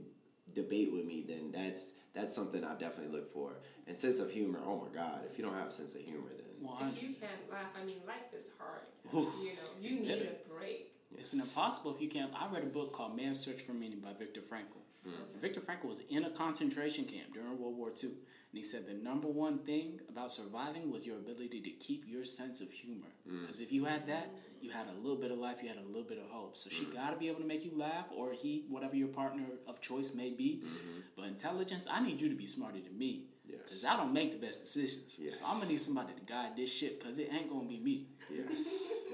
debate 0.55 0.93
with 0.93 1.05
me, 1.05 1.25
then 1.27 1.53
that's 1.53 1.93
that's 2.15 2.35
something 2.35 2.65
I 2.65 2.75
definitely 2.75 3.17
look 3.17 3.33
for. 3.33 3.53
And 3.87 3.97
sense 3.97 4.19
of 4.19 4.31
humor. 4.31 4.61
Oh 4.65 4.77
my 4.85 4.93
God! 4.93 5.21
If 5.31 5.39
you 5.39 5.45
don't 5.45 5.55
have 5.55 5.69
a 5.69 5.71
sense 5.71 5.95
of 5.95 6.01
humor, 6.01 6.31
then 6.37 6.48
If 6.63 7.03
you 7.03 7.09
can't 7.11 7.51
laugh, 7.51 7.71
I 7.81 7.85
mean, 7.85 7.99
life 8.07 8.33
is 8.35 8.53
hard. 8.59 8.83
Oof. 9.15 9.25
You 9.43 9.51
know, 9.51 9.71
you 9.81 9.87
It's 9.87 9.95
need 9.95 10.09
bitter. 10.09 10.31
a 10.47 10.53
break. 10.53 10.93
It's 11.17 11.33
an 11.33 11.41
impossible 11.41 11.95
if 11.95 12.01
you 12.01 12.09
can't. 12.09 12.31
I 12.35 12.49
read 12.49 12.63
a 12.63 12.67
book 12.67 12.93
called 12.93 13.17
Man's 13.17 13.41
Search 13.41 13.63
for 13.63 13.73
Meaning 13.73 14.01
by 14.01 14.13
Viktor 14.13 14.41
Frankl. 14.41 14.83
And 15.05 15.41
Viktor 15.41 15.61
Frankl 15.61 15.87
was 15.87 16.03
in 16.11 16.25
a 16.25 16.31
concentration 16.31 17.05
camp 17.05 17.33
during 17.33 17.59
World 17.59 17.77
War 17.77 17.89
II. 17.89 18.11
And 18.11 18.57
he 18.57 18.63
said 18.63 18.87
the 18.87 18.95
number 18.95 19.29
one 19.29 19.59
thing 19.59 20.01
about 20.09 20.31
surviving 20.31 20.91
was 20.91 21.07
your 21.07 21.17
ability 21.17 21.61
to 21.61 21.71
keep 21.71 22.05
your 22.07 22.25
sense 22.25 22.61
of 22.61 22.71
humor. 22.71 23.09
Mm. 23.31 23.41
Because 23.41 23.61
if 23.61 23.73
you 23.73 23.85
had 23.85 24.07
that, 24.09 24.31
you 24.61 24.71
had 24.71 24.87
a 24.89 24.93
little 25.01 25.17
bit 25.17 25.31
of 25.31 25.39
life, 25.39 25.63
you 25.63 25.69
had 25.69 25.79
a 25.79 25.87
little 25.87 26.09
bit 26.09 26.19
of 26.19 26.25
hope. 26.31 26.57
So 26.57 26.71
she 26.71 26.85
mm. 26.85 26.95
got 26.95 27.11
to 27.11 27.17
be 27.17 27.29
able 27.29 27.41
to 27.41 27.47
make 27.47 27.65
you 27.65 27.73
laugh, 27.77 28.11
or 28.15 28.33
he, 28.33 28.65
whatever 28.69 28.97
your 28.97 29.09
partner 29.09 29.45
of 29.67 29.81
choice 29.81 30.15
may 30.15 30.31
be. 30.31 30.63
Mm-hmm. 30.65 31.01
But 31.17 31.27
intelligence, 31.27 31.87
I 31.91 32.03
need 32.03 32.21
you 32.21 32.29
to 32.31 32.35
be 32.35 32.47
smarter 32.47 32.81
than 32.81 32.99
me. 32.99 33.27
Yes. 33.49 33.61
Because 33.63 33.85
I 33.87 33.97
don't 33.97 34.13
make 34.13 34.33
the 34.33 34.39
best 34.39 34.61
decisions. 34.61 35.19
Yes. 35.21 35.41
So 35.41 35.47
I'm 35.47 35.57
going 35.57 35.67
to 35.67 35.73
need 35.73 35.81
somebody 35.81 36.13
to 36.15 36.21
guide 36.33 36.57
this 36.57 36.73
ship 36.73 37.01
because 37.01 37.19
it 37.19 37.31
ain't 37.33 37.49
going 37.49 37.63
to 37.63 37.69
be 37.69 37.81
me. 37.81 38.07
Yes, 38.31 38.51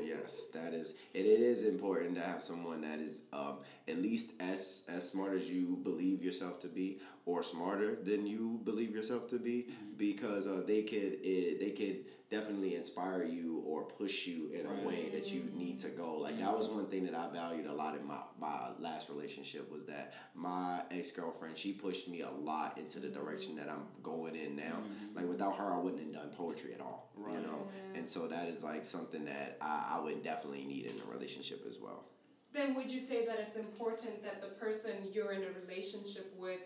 yes, 0.05 0.47
that 0.55 0.75
is, 0.75 0.95
and 1.15 1.25
it 1.25 1.41
is 1.41 1.65
important 1.65 2.17
to 2.17 2.21
have 2.21 2.43
someone 2.43 2.81
that 2.81 2.99
is 2.99 3.23
um, 3.33 3.59
at 3.89 3.99
least 3.99 4.33
as 4.41 4.85
as 4.89 5.11
smart 5.11 5.35
as 5.35 5.51
you 5.51 5.79
believe 5.83 6.23
yourself 6.23 6.61
to 6.61 6.69
be, 6.69 7.01
or 7.27 7.43
smarter 7.43 7.97
than 7.97 8.27
you 8.27 8.61
believe 8.65 8.95
yourself 8.95 9.29
to 9.29 9.39
be, 9.39 9.67
mm-hmm. 9.71 9.97
because 9.97 10.47
uh, 10.47 10.63
they 10.67 10.83
could 10.83 11.19
it, 11.23 11.61
they 11.61 11.71
could 11.71 12.05
definitely 12.31 12.75
inspire 12.75 13.25
you 13.25 13.63
or 13.67 13.85
push 13.85 14.27
you 14.27 14.51
in 14.53 14.67
a 14.67 14.87
way 14.87 15.09
that 15.13 15.33
you 15.33 15.43
need 15.55 15.79
to 15.81 15.89
go. 15.89 16.19
Like 16.19 16.39
that 16.39 16.57
was 16.57 16.69
mm-hmm. 16.69 16.77
one 16.77 16.87
thing 16.87 17.05
that 17.07 17.15
I 17.15 17.31
valued 17.33 17.67
a 17.67 17.73
lot 17.73 17.97
in 17.97 18.07
my 18.07 18.21
my 18.39 18.71
last 18.79 19.09
relationship 19.11 19.71
was 19.71 19.85
that 19.85 20.15
my 20.35 20.83
ex 20.91 21.11
girlfriend 21.11 21.57
she 21.57 21.73
pushed 21.73 22.09
me 22.09 22.23
a 22.23 22.31
lot 22.31 22.79
into 22.79 23.01
the 23.01 23.09
mm-hmm. 23.09 23.25
direction 23.25 23.57
that 23.57 23.69
I'm 23.71 23.87
going 24.03 24.37
in 24.37 24.57
now. 24.57 24.79
Like 25.15 25.29
without 25.29 25.57
her, 25.57 25.73
I 25.73 25.79
wouldn't 25.79 26.03
have 26.03 26.13
done 26.13 26.31
poetry 26.37 26.73
at 26.75 26.81
all. 26.81 27.11
You 27.17 27.41
know, 27.41 27.67
and 27.95 28.05
and 28.05 28.13
so 28.13 28.27
that 28.29 28.49
is 28.49 28.63
like 28.63 28.85
something 28.85 29.25
that 29.25 29.57
I, 29.63 29.97
I 29.97 30.05
would 30.05 30.23
definitely 30.23 30.67
need 30.67 30.85
in 30.85 30.93
a 31.09 31.11
relationship 31.11 31.65
as 31.67 31.79
well. 31.79 32.05
Then 32.55 32.75
would 32.77 32.89
you 32.89 33.01
say 33.01 33.27
that 33.27 33.39
it's 33.41 33.57
important 33.57 34.23
that 34.23 34.41
the 34.41 34.47
person 34.47 34.93
you're 35.13 35.33
in 35.33 35.43
a 35.43 35.51
relationship 35.61 36.33
with 36.39 36.61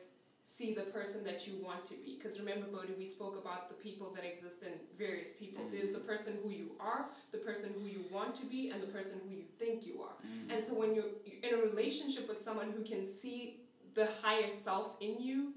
see 0.45 0.75
the 0.75 0.83
person 0.83 1.25
that 1.25 1.47
you 1.47 1.54
want 1.64 1.85
to 1.87 1.95
be? 2.04 2.16
Because 2.16 2.38
remember, 2.38 2.66
Bodhi, 2.66 2.92
we 2.97 3.07
spoke 3.07 3.38
about 3.42 3.68
the 3.68 3.75
people 3.75 4.12
that 4.14 4.25
exist 4.25 4.62
in 4.62 4.73
various 4.99 5.33
people. 5.33 5.64
Mm-hmm. 5.64 5.75
There's 5.75 5.92
the 5.92 6.00
person 6.00 6.35
who 6.42 6.50
you 6.50 6.73
are, 6.78 7.07
the 7.33 7.38
person 7.38 7.73
who 7.80 7.87
you 7.88 8.04
want 8.12 8.35
to 8.37 8.47
be, 8.47 8.68
and 8.68 8.83
the 8.83 8.87
person 8.87 9.21
who 9.25 9.35
you 9.35 9.45
think 9.59 9.87
you 9.87 10.02
are. 10.02 10.12
Mm-hmm. 10.26 10.50
And 10.50 10.62
so 10.62 10.78
when 10.78 10.95
you're 10.95 11.04
in 11.42 11.59
a 11.59 11.62
relationship 11.62 12.28
with 12.28 12.38
someone 12.38 12.73
who 12.76 12.85
can 12.85 13.02
see 13.02 13.61
the 13.95 14.09
higher 14.23 14.49
self 14.49 14.97
in 15.00 15.16
you, 15.21 15.54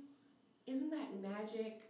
isn't 0.66 0.92
that 0.92 1.22
magic? 1.22 1.82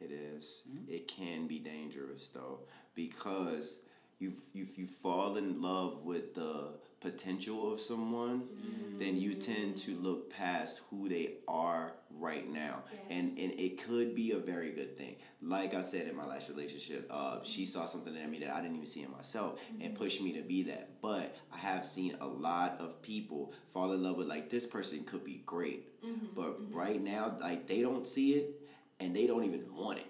It 0.00 0.12
is. 0.12 0.62
It 0.88 1.08
can 1.08 1.48
be 1.48 1.58
dangerous 1.58 2.28
though 2.28 2.60
because 2.94 3.80
you 4.20 4.32
you 4.52 4.66
you 4.76 4.86
fall 4.86 5.36
in 5.36 5.60
love 5.60 6.04
with 6.04 6.34
the 6.34 6.74
potential 7.00 7.72
of 7.72 7.80
someone, 7.80 8.42
mm-hmm. 8.42 8.98
then 8.98 9.16
you 9.16 9.34
tend 9.34 9.76
to 9.76 9.94
look 9.96 10.30
past 10.30 10.82
who 10.90 11.08
they 11.08 11.34
are 11.46 11.94
right 12.10 12.48
now, 12.50 12.82
and 13.10 13.24
Yes. 13.28 13.36
and 13.38 13.60
it 13.60 13.82
could 13.84 14.14
be 14.14 14.32
a 14.32 14.38
very 14.38 14.72
good 14.72 14.98
thing. 14.98 15.16
Like 15.40 15.74
I 15.74 15.82
said 15.82 16.08
in 16.08 16.16
my 16.16 16.26
last 16.26 16.48
relationship, 16.48 17.06
uh, 17.10 17.40
she 17.44 17.64
saw 17.66 17.84
something 17.84 18.14
in 18.16 18.30
me 18.30 18.40
that 18.40 18.50
I 18.54 18.60
didn't 18.60 18.76
even 18.76 18.86
see 18.86 19.02
in 19.02 19.12
myself, 19.12 19.62
and 19.80 19.82
mm-hmm. 19.82 19.94
pushed 19.94 20.20
me 20.20 20.32
to 20.32 20.42
be 20.42 20.64
that. 20.64 21.00
But 21.00 21.36
I 21.52 21.58
have 21.58 21.84
seen 21.84 22.16
a 22.20 22.26
lot 22.26 22.78
of 22.80 23.00
people 23.02 23.52
fall 23.72 23.92
in 23.92 24.02
love 24.02 24.16
with 24.16 24.26
like 24.26 24.50
this 24.50 24.66
person 24.66 25.04
could 25.04 25.24
be 25.24 25.42
great, 25.46 26.02
mm-hmm. 26.02 26.26
but 26.34 26.58
right 26.74 27.00
now 27.00 27.36
like 27.40 27.68
they 27.68 27.82
don't 27.82 28.06
see 28.06 28.32
it, 28.32 28.50
and 28.98 29.14
they 29.14 29.26
don't 29.26 29.44
even 29.44 29.66
want 29.74 29.98
it. 29.98 30.06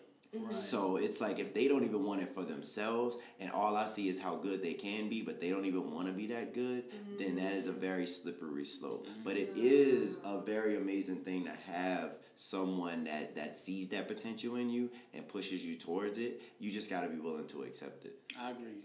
So 0.50 0.96
it's 0.96 1.20
like 1.20 1.38
if 1.38 1.52
they 1.54 1.68
don't 1.68 1.84
even 1.84 2.04
want 2.04 2.22
it 2.22 2.28
for 2.30 2.42
themselves, 2.42 3.16
and 3.38 3.50
all 3.52 3.76
I 3.76 3.84
see 3.84 4.08
is 4.08 4.20
how 4.20 4.36
good 4.36 4.62
they 4.62 4.74
can 4.74 5.08
be, 5.08 5.22
but 5.22 5.40
they 5.40 5.50
don't 5.50 5.66
even 5.66 5.90
want 5.92 6.06
to 6.06 6.12
be 6.12 6.26
that 6.28 6.54
good, 6.54 6.84
then 7.18 7.36
that 7.36 7.52
is 7.52 7.66
a 7.66 7.72
very 7.72 8.06
slippery 8.06 8.64
slope. 8.64 9.06
But 9.24 9.36
it 9.36 9.52
is 9.54 10.20
a 10.24 10.40
very 10.40 10.76
amazing 10.76 11.16
thing 11.16 11.44
to 11.44 11.50
have 11.72 12.18
someone 12.36 13.04
that 13.04 13.36
that 13.36 13.56
sees 13.58 13.88
that 13.88 14.08
potential 14.08 14.56
in 14.56 14.70
you 14.70 14.90
and 15.12 15.28
pushes 15.28 15.64
you 15.64 15.76
towards 15.76 16.16
it. 16.18 16.40
You 16.58 16.70
just 16.70 16.88
got 16.88 17.02
to 17.02 17.08
be 17.08 17.18
willing 17.20 17.46
to 17.48 17.62
accept 17.62 18.04
it. 18.06 18.18
I 18.40 18.50
agree. 18.50 18.80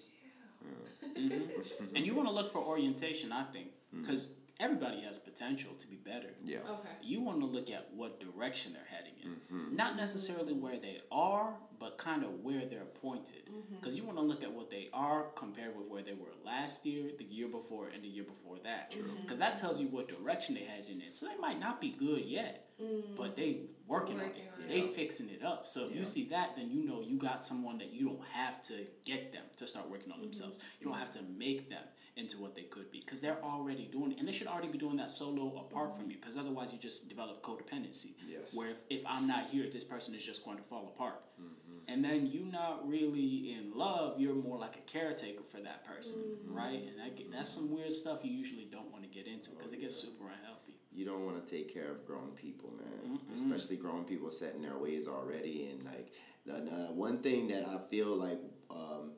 Mhm. 1.03 1.95
and 1.95 2.05
you 2.05 2.15
want 2.15 2.27
to 2.27 2.33
look 2.33 2.51
for 2.51 2.59
orientation, 2.59 3.31
I 3.31 3.43
think, 3.43 3.67
because 3.91 4.31
everybody 4.63 5.01
has 5.01 5.19
potential 5.19 5.73
to 5.77 5.87
be 5.87 5.97
better. 5.97 6.29
Yeah. 6.43 6.59
Okay. 6.59 6.89
You 7.01 7.21
want 7.21 7.41
to 7.41 7.45
look 7.45 7.69
at 7.69 7.89
what 7.93 8.19
direction 8.19 8.73
they're 8.73 8.97
heading 8.97 9.13
in. 9.21 9.29
Mm-hmm. 9.31 9.75
Not 9.75 9.97
necessarily 9.97 10.53
where 10.53 10.77
they 10.77 11.01
are, 11.11 11.57
but 11.79 11.97
kind 11.97 12.23
of 12.23 12.39
where 12.43 12.65
they're 12.65 12.85
pointed. 12.85 13.45
Mm-hmm. 13.47 13.75
Because 13.75 13.97
you 13.97 14.05
want 14.05 14.17
to 14.17 14.23
look 14.23 14.41
at 14.41 14.53
what 14.53 14.69
they 14.69 14.89
are 14.93 15.25
compared 15.35 15.75
with 15.75 15.87
where 15.87 16.01
they 16.01 16.13
were 16.13 16.31
last 16.45 16.85
year, 16.85 17.11
the 17.17 17.25
year 17.25 17.49
before, 17.49 17.89
and 17.93 18.01
the 18.03 18.07
year 18.07 18.23
before 18.23 18.57
that. 18.63 18.91
Because 18.91 19.39
mm-hmm. 19.39 19.39
that 19.39 19.57
tells 19.57 19.81
you 19.81 19.87
what 19.87 20.07
direction 20.07 20.55
they're 20.55 20.65
heading 20.65 21.01
in. 21.01 21.11
So 21.11 21.27
they 21.27 21.37
might 21.37 21.59
not 21.59 21.81
be 21.81 21.89
good 21.89 22.23
yet, 22.23 22.69
mm. 22.81 23.03
but 23.17 23.35
they 23.35 23.63
working, 23.85 24.15
on 24.15 24.27
Working 24.27 24.43
it. 24.43 24.51
on 24.55 24.63
it. 24.63 24.69
They 24.69 24.81
fixing 24.81 25.29
it 25.29 25.43
up. 25.43 25.67
So 25.67 25.87
if 25.87 25.95
you 25.95 26.05
see 26.05 26.29
that, 26.29 26.55
then 26.55 26.71
you 26.71 26.85
know 26.85 27.01
you 27.01 27.17
got 27.17 27.45
someone 27.45 27.77
that 27.79 27.91
you 27.91 28.05
don't 28.05 28.27
have 28.29 28.63
to 28.67 28.73
get 29.03 29.33
them 29.33 29.43
to 29.57 29.67
start 29.67 29.89
working 29.89 30.13
on 30.13 30.21
themselves. 30.21 30.55
You 30.79 30.87
don't 30.87 30.97
have 30.97 31.11
to 31.13 31.19
make 31.37 31.69
them 31.69 31.83
into 32.15 32.37
what 32.37 32.55
they 32.55 32.63
could 32.63 32.91
be 32.91 32.99
because 32.99 33.21
they're 33.21 33.41
already 33.43 33.85
doing 33.91 34.11
it 34.11 34.19
and 34.19 34.27
they 34.27 34.31
should 34.31 34.47
already 34.47 34.67
be 34.67 34.77
doing 34.77 34.95
that 34.97 35.09
solo 35.09 35.57
apart 35.57 35.95
from 35.95 36.09
you 36.11 36.17
because 36.17 36.37
otherwise 36.37 36.71
you 36.71 36.77
just 36.77 37.09
develop 37.09 37.41
codependency 37.41 38.11
Yes. 38.29 38.53
where 38.53 38.69
if, 38.69 38.77
if 38.89 39.03
i'm 39.09 39.27
not 39.27 39.45
here 39.45 39.65
this 39.67 39.83
person 39.83 40.13
is 40.13 40.23
just 40.23 40.45
going 40.45 40.57
to 40.57 40.63
fall 40.63 40.93
apart 40.95 41.21
mm-hmm. 41.41 41.77
and 41.87 42.05
then 42.05 42.27
you're 42.27 42.51
not 42.51 42.87
really 42.87 43.53
in 43.57 43.71
love 43.75 44.19
you're 44.19 44.35
more 44.35 44.59
like 44.59 44.75
a 44.75 44.91
caretaker 44.91 45.41
for 45.43 45.59
that 45.61 45.83
person 45.85 46.21
right 46.47 46.81
and 46.87 46.99
that, 46.99 47.15
get- 47.17 47.31
that's 47.31 47.49
some 47.49 47.73
weird 47.75 47.91
stuff 47.91 48.19
you 48.23 48.31
usually 48.31 48.65
don't 48.71 48.91
want 48.91 49.03
to 49.03 49.09
get 49.09 49.25
into 49.27 49.49
because 49.49 49.73
it 49.73 49.81
gets 49.81 49.95
super 49.95 50.25
unhealthy 50.25 50.73
You 50.95 51.05
don't 51.05 51.25
want 51.25 51.43
to 51.43 51.51
take 51.55 51.73
care 51.73 51.89
of 51.91 52.05
grown 52.05 52.31
people, 52.35 52.69
man. 52.77 53.17
Especially 53.33 53.77
grown 53.77 54.03
people 54.05 54.29
set 54.29 54.53
in 54.53 54.61
their 54.61 54.77
ways 54.77 55.07
already. 55.07 55.69
And 55.71 55.83
like 55.83 56.07
the, 56.45 56.53
the 56.69 56.93
one 56.93 57.17
thing 57.27 57.47
that 57.47 57.65
I 57.67 57.79
feel 57.89 58.11
like 58.15 58.39
um, 58.69 59.13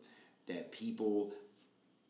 that 0.48 0.72
people, 0.72 1.34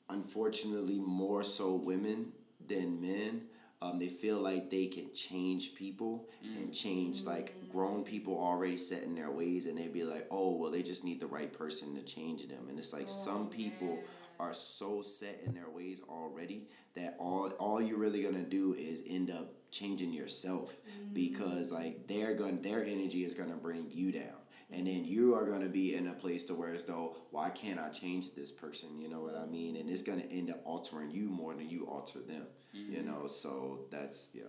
unfortunately, 0.09 0.99
more 0.99 1.43
so 1.43 1.75
women 1.75 2.31
than 2.67 3.01
men, 3.01 3.43
um, 3.81 3.99
they 3.99 4.07
feel 4.07 4.39
like 4.39 4.69
they 4.71 4.87
can 4.87 5.13
change 5.13 5.75
people 5.75 6.27
and 6.57 6.73
change 6.73 7.23
like 7.23 7.53
grown 7.69 8.03
people 8.03 8.39
already 8.39 8.77
set 8.77 9.03
in 9.03 9.15
their 9.15 9.31
ways, 9.31 9.65
and 9.65 9.77
they'd 9.77 9.93
be 9.93 10.03
like, 10.03 10.27
oh, 10.31 10.55
well, 10.55 10.71
they 10.71 10.81
just 10.81 11.03
need 11.03 11.19
the 11.19 11.27
right 11.27 11.51
person 11.51 11.95
to 11.95 12.01
change 12.01 12.47
them. 12.47 12.67
And 12.69 12.79
it's 12.79 12.93
like 12.93 13.07
some 13.07 13.49
people 13.49 13.99
are 14.39 14.53
so 14.53 15.01
set 15.01 15.41
in 15.45 15.53
their 15.53 15.69
ways 15.69 16.01
already 16.09 16.67
that 16.95 17.15
all 17.19 17.49
all 17.59 17.81
you're 17.81 17.97
really 17.97 18.23
gonna 18.23 18.43
do 18.43 18.73
is 18.73 19.03
end 19.07 19.29
up 19.29 19.53
changing 19.71 20.13
yourself 20.13 20.79
because 21.13 21.71
like 21.71 22.07
they're 22.07 22.33
gonna 22.33 22.57
their 22.57 22.83
energy 22.83 23.23
is 23.23 23.33
gonna 23.33 23.55
bring 23.55 23.87
you 23.91 24.11
down 24.11 24.35
and 24.71 24.87
then 24.87 25.05
you 25.05 25.33
are 25.35 25.45
gonna 25.45 25.69
be 25.69 25.95
in 25.95 26.07
a 26.07 26.13
place 26.13 26.43
to 26.43 26.53
where 26.53 26.73
it's 26.73 26.83
though 26.83 27.15
why 27.31 27.49
can't 27.49 27.79
I 27.79 27.89
change 27.89 28.33
this 28.33 28.51
person 28.51 28.99
you 28.99 29.09
know 29.09 29.21
what 29.21 29.35
I 29.35 29.45
mean 29.45 29.75
and 29.75 29.89
it's 29.89 30.03
gonna 30.03 30.23
end 30.31 30.49
up 30.49 30.61
altering 30.65 31.11
you 31.11 31.29
more 31.29 31.53
than 31.53 31.69
you 31.69 31.85
alter 31.87 32.19
them 32.19 32.47
you 32.73 32.99
mm-hmm. 32.99 33.09
know 33.09 33.27
so 33.27 33.81
that's 33.89 34.31
yeah 34.33 34.43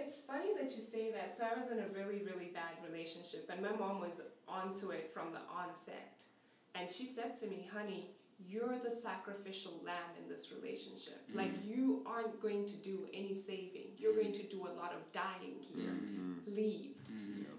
It's 0.00 0.24
funny 0.24 0.50
that 0.60 0.74
you 0.76 0.80
say 0.80 1.10
that. 1.10 1.36
So 1.36 1.44
I 1.44 1.56
was 1.56 1.72
in 1.72 1.78
a 1.80 1.88
really, 1.88 2.22
really 2.22 2.50
bad 2.54 2.74
relationship, 2.88 3.50
and 3.52 3.60
my 3.60 3.72
mom 3.72 3.98
was 4.00 4.20
onto 4.46 4.90
it 4.90 5.08
from 5.08 5.32
the 5.32 5.40
onset. 5.52 6.22
And 6.76 6.88
she 6.88 7.04
said 7.04 7.34
to 7.40 7.46
me, 7.48 7.68
honey, 7.72 8.10
you're 8.46 8.78
the 8.78 8.90
sacrificial 8.90 9.74
lamb 9.84 10.12
in 10.22 10.28
this 10.28 10.52
relationship. 10.52 11.18
Mm-hmm. 11.28 11.38
Like, 11.38 11.50
you 11.66 12.04
aren't 12.06 12.40
going 12.40 12.64
to 12.66 12.76
do 12.76 13.08
any 13.12 13.34
saving. 13.34 13.88
You're 13.96 14.12
mm-hmm. 14.12 14.20
going 14.22 14.32
to 14.34 14.44
do 14.44 14.68
a 14.68 14.72
lot 14.80 14.92
of 14.94 15.00
dying 15.12 15.58
here. 15.74 15.96
Leave. 16.46 16.96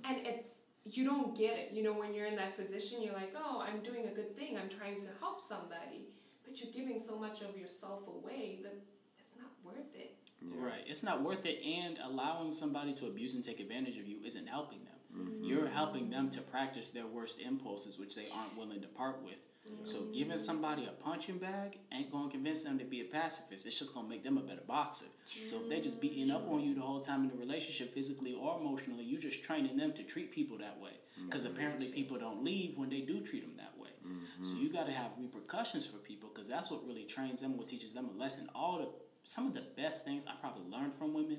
And 0.06 0.26
it's, 0.26 0.64
you 0.86 1.06
don't 1.06 1.38
get 1.38 1.58
it. 1.58 1.72
You 1.72 1.84
know, 1.84 1.94
when 1.94 2.14
you're 2.14 2.26
in 2.26 2.36
that 2.38 2.58
position, 2.58 3.02
you're 3.02 3.14
like, 3.14 3.34
oh, 3.36 3.66
I'm 3.68 3.82
doing 3.82 4.08
a 4.08 4.12
good 4.12 4.36
thing. 4.36 4.58
I'm 4.58 4.70
trying 4.70 5.00
to 5.02 5.08
help 5.20 5.40
somebody. 5.40 6.08
But 6.46 6.60
you're 6.60 6.72
giving 6.72 6.98
so 6.98 7.18
much 7.18 7.42
of 7.42 7.58
yourself 7.58 8.08
away 8.08 8.60
that 8.64 8.74
it's 9.20 9.36
not 9.38 9.52
worth 9.64 9.94
it. 9.96 10.16
Right. 10.42 10.84
It's 10.88 11.04
not 11.04 11.22
worth 11.22 11.46
it, 11.46 11.64
and 11.66 12.00
allowing 12.04 12.52
somebody 12.52 12.94
to 12.96 13.08
abuse 13.08 13.36
and 13.36 13.44
take 13.44 13.60
advantage 13.60 13.98
of 13.98 14.08
you 14.08 14.18
isn't 14.24 14.48
helping 14.48 14.80
them. 14.80 14.94
Mm-hmm. 15.16 15.44
You're 15.44 15.68
helping 15.68 16.10
them 16.10 16.30
to 16.32 16.42
practice 16.42 16.90
their 16.90 17.08
worst 17.08 17.42
impulses, 17.42 18.00
which 18.00 18.16
they 18.16 18.28
aren't 18.36 18.58
willing 18.58 18.82
to 18.82 18.88
part 18.88 19.24
with. 19.24 19.46
So 19.84 20.04
giving 20.14 20.38
somebody 20.38 20.86
a 20.86 20.92
punching 20.92 21.38
bag 21.38 21.78
ain't 21.94 22.12
gonna 22.12 22.30
convince 22.30 22.64
them 22.64 22.78
to 22.80 22.86
be 22.86 23.02
a 23.02 23.06
pacifist. 23.06 23.66
It's 23.66 23.80
just 23.80 23.94
gonna 23.94 24.08
make 24.08 24.24
them 24.24 24.38
a 24.38 24.42
better 24.42 24.62
boxer. 24.68 25.06
So 25.26 25.62
if 25.62 25.70
they're 25.70 25.82
just 25.82 25.98
mm. 25.98 26.02
beating 26.02 26.32
up 26.32 26.50
on 26.50 26.62
you 26.62 26.76
the 26.76 26.82
whole 26.82 27.00
time 27.00 27.24
in 27.24 27.30
the 27.30 27.38
relationship, 27.38 27.94
physically 27.94 28.34
or 28.34 28.60
emotionally, 28.60 29.04
you're 29.04 29.20
just 29.20 29.44
training 29.44 29.78
them 29.78 29.94
to 29.94 30.04
treat 30.04 30.32
people 30.32 30.58
that 30.58 30.80
way. 30.80 30.92
Mm. 31.20 31.26
Because 31.26 31.46
apparently 31.46 31.88
people 31.88 32.18
don't 32.18 32.44
leave 32.44 32.78
when 32.78 32.90
they 32.90 33.02
do 33.02 33.22
treat 33.22 33.42
them 33.42 33.56
that 33.58 33.78
way. 33.82 33.90
Mm-hmm. 34.06 34.44
So 34.44 34.58
you 34.58 34.72
got 34.72 34.86
to 34.88 34.92
have 34.92 35.12
repercussions 35.18 35.86
for 35.86 35.98
people 35.98 36.30
because 36.34 36.48
that's 36.48 36.72
what 36.72 36.86
really 36.86 37.04
trains 37.04 37.42
them, 37.42 37.58
what 37.58 37.68
teaches 37.68 37.94
them 37.94 38.10
a 38.14 38.18
lesson. 38.18 38.50
All 38.54 38.80
the 38.80 38.88
some 39.24 39.48
of 39.48 39.54
the 39.54 39.64
best 39.78 40.06
things 40.06 40.24
I 40.28 40.36
probably 40.40 40.70
learned 40.70 40.94
from 40.94 41.14
women 41.14 41.38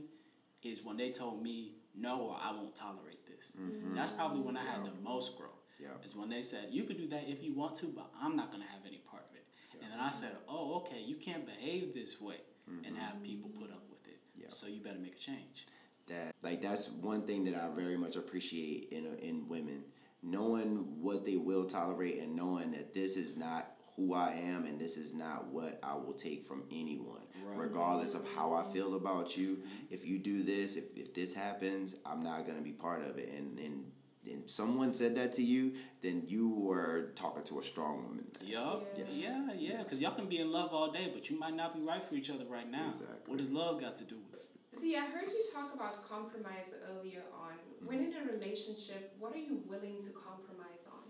is 0.63 0.85
when 0.85 0.97
they 0.97 1.11
told 1.11 1.43
me 1.43 1.73
no 1.97 2.21
or 2.21 2.39
I 2.41 2.53
won't 2.53 2.77
tolerate 2.77 3.27
this. 3.27 3.57
Mm-hmm. 3.59 3.97
That's 3.97 4.11
probably 4.11 4.41
when 4.41 4.57
I 4.57 4.65
had 4.65 4.85
the 4.85 4.93
most 5.03 5.37
growth. 5.37 5.50
Yeah. 5.81 5.89
Is 6.05 6.15
when 6.15 6.29
they 6.29 6.43
said 6.43 6.69
you 6.71 6.85
could 6.85 6.99
do 6.99 7.09
that 7.09 7.25
if 7.27 7.43
you 7.43 7.55
want 7.55 7.75
to, 7.77 7.87
but 7.87 8.11
I'm 8.23 8.37
not 8.37 8.53
gonna 8.53 8.65
have 8.65 8.83
any 8.87 8.99
part 9.11 9.25
of 9.31 9.35
it. 9.37 9.45
And 9.83 9.93
then 9.93 10.01
I 10.01 10.11
said, 10.11 10.37
oh 10.49 10.77
okay, 10.79 11.01
you 11.01 11.17
can't 11.17 11.47
behave 11.47 11.95
this 11.95 12.21
way 12.21 12.37
and 12.67 12.85
mm-hmm. 12.85 12.95
have 12.97 13.23
people 13.23 13.51
put 13.51 13.71
up 13.71 13.83
with 13.91 14.07
it. 14.07 14.19
Yeah. 14.37 14.47
So 14.51 14.67
you 14.69 14.81
better 14.81 14.99
make 14.99 15.17
a 15.17 15.19
change. 15.19 15.67
that 16.09 16.35
like 16.43 16.61
that's 16.63 16.89
one 16.91 17.23
thing 17.23 17.45
that 17.45 17.55
I 17.55 17.69
very 17.75 17.97
much 17.97 18.17
appreciate 18.17 18.89
in 18.93 19.07
in 19.23 19.49
women 19.49 19.85
knowing 20.23 21.01
what 21.01 21.25
they 21.25 21.37
will 21.37 21.65
tolerate 21.65 22.19
and 22.19 22.37
knowing 22.37 22.73
that 22.73 22.95
this 22.95 23.17
is 23.17 23.37
not 23.37 23.73
who 23.97 24.13
I 24.15 24.33
am 24.33 24.67
and 24.67 24.79
this 24.81 24.97
is 24.97 25.15
not 25.15 25.47
what 25.49 25.79
I 25.83 25.95
will 25.95 26.13
take 26.15 26.43
from 26.43 26.65
anyone 26.71 27.23
Right. 27.45 27.59
regardless 27.59 28.15
of 28.15 28.27
how 28.37 28.53
I 28.55 28.63
feel 28.63 28.95
about 28.97 29.37
you 29.37 29.57
mm-hmm. 29.57 29.85
if 29.95 30.07
you 30.07 30.19
do 30.19 30.43
this 30.43 30.77
if, 30.77 30.97
if 30.97 31.15
this 31.15 31.35
happens 31.35 31.97
I'm 32.05 32.23
not 32.23 32.45
going 32.47 32.59
to 32.59 32.65
be 32.65 32.73
part 32.73 33.03
of 33.03 33.19
it 33.19 33.31
and 33.31 33.59
and 33.59 33.85
and 34.29 34.49
someone 34.49 34.93
said 34.93 35.15
that 35.17 35.33
to 35.33 35.43
you 35.43 35.73
then 36.03 36.23
you 36.27 36.49
were 36.51 37.11
talking 37.15 37.43
to 37.43 37.59
a 37.59 37.63
strong 37.63 38.03
woman 38.05 38.25
Yup. 38.51 38.85
Yes. 38.97 39.07
Yeah, 39.13 39.53
yeah. 39.57 39.79
Because 39.79 40.01
y'all 40.01 40.13
can 40.13 40.27
be 40.27 40.39
in 40.39 40.51
love 40.51 40.71
all 40.73 40.91
day, 40.91 41.11
but 41.13 41.31
you 41.31 41.39
might 41.39 41.55
not 41.55 41.75
be 41.75 41.81
right 41.81 42.03
for 42.03 42.15
each 42.15 42.31
other 42.31 42.45
right 42.49 42.69
now. 42.69 42.89
Exactly. 42.89 43.17
What 43.27 43.39
does 43.39 43.51
love 43.51 43.81
got 43.81 43.97
to 43.99 44.05
do 44.05 44.17
with 44.17 44.41
it? 44.41 44.81
See, 44.81 44.97
I 44.97 45.07
heard 45.07 45.29
you 45.29 45.45
talk 45.53 45.75
about 45.75 46.09
compromise 46.09 46.75
earlier 46.91 47.23
on. 47.33 47.53
When 47.85 48.01
in 48.01 48.13
a 48.15 48.33
relationship, 48.33 49.15
what 49.19 49.35
are 49.35 49.39
you 49.39 49.63
willing 49.67 49.99
to 49.99 50.11
compromise 50.11 50.87
on? 50.93 51.01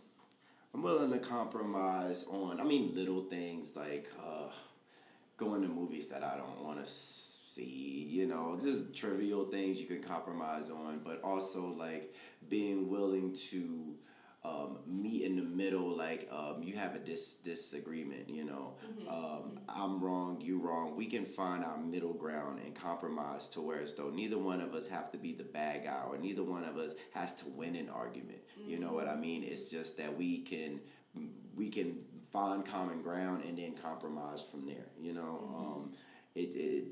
I'm 0.74 0.82
willing 0.82 1.12
to 1.12 1.18
compromise 1.18 2.24
on, 2.30 2.60
I 2.60 2.64
mean, 2.64 2.94
little 2.94 3.22
things 3.22 3.74
like 3.74 4.08
uh, 4.22 4.50
going 5.36 5.62
to 5.62 5.68
movies 5.68 6.06
that 6.08 6.22
I 6.22 6.36
don't 6.36 6.64
want 6.64 6.78
to 6.78 6.88
see, 6.88 8.06
you 8.08 8.26
know, 8.26 8.56
just 8.62 8.94
trivial 8.94 9.44
things 9.44 9.80
you 9.80 9.86
can 9.86 10.02
compromise 10.02 10.70
on, 10.70 11.00
but 11.04 11.20
also 11.24 11.66
like 11.66 12.14
being 12.48 12.88
willing 12.88 13.34
to 13.50 13.94
um, 14.42 14.78
meet 14.86 15.24
in 15.24 15.36
the 15.36 15.42
middle. 15.42 15.96
Like 15.96 16.28
um, 16.32 16.62
you 16.62 16.76
have 16.76 16.94
a 16.94 16.98
dis- 16.98 17.34
disagreement, 17.34 18.28
you 18.30 18.44
know. 18.44 18.74
Um, 19.08 19.60
I'm 19.68 20.00
wrong, 20.02 20.40
you 20.40 20.60
wrong. 20.60 20.96
We 20.96 21.06
can 21.06 21.24
find 21.24 21.64
our 21.64 21.76
middle 21.78 22.14
ground 22.14 22.60
and 22.64 22.74
compromise 22.74 23.48
to 23.48 23.60
where 23.60 23.80
as 23.80 23.92
though 23.92 24.10
neither 24.10 24.38
one 24.38 24.60
of 24.60 24.74
us 24.74 24.88
have 24.88 25.10
to 25.12 25.18
be 25.18 25.32
the 25.32 25.44
bad 25.44 25.84
guy 25.84 26.04
or 26.08 26.16
neither 26.18 26.42
one 26.42 26.64
of 26.64 26.76
us 26.78 26.94
has 27.12 27.34
to 27.36 27.48
win 27.48 27.76
an 27.76 27.88
argument. 27.90 28.40
You 28.66 28.78
know 28.78 28.92
what 28.92 29.08
I 29.08 29.16
mean? 29.16 29.42
It's 29.44 29.68
just 29.68 29.96
that 29.98 30.16
we 30.16 30.38
can 30.38 30.80
we 31.54 31.68
can 31.68 31.98
find 32.32 32.64
common 32.64 33.02
ground 33.02 33.44
and 33.46 33.58
then 33.58 33.74
compromise 33.74 34.42
from 34.42 34.66
there. 34.66 34.86
You 34.98 35.12
know, 35.12 35.50
um, 35.54 35.92
it, 36.34 36.50
it 36.54 36.84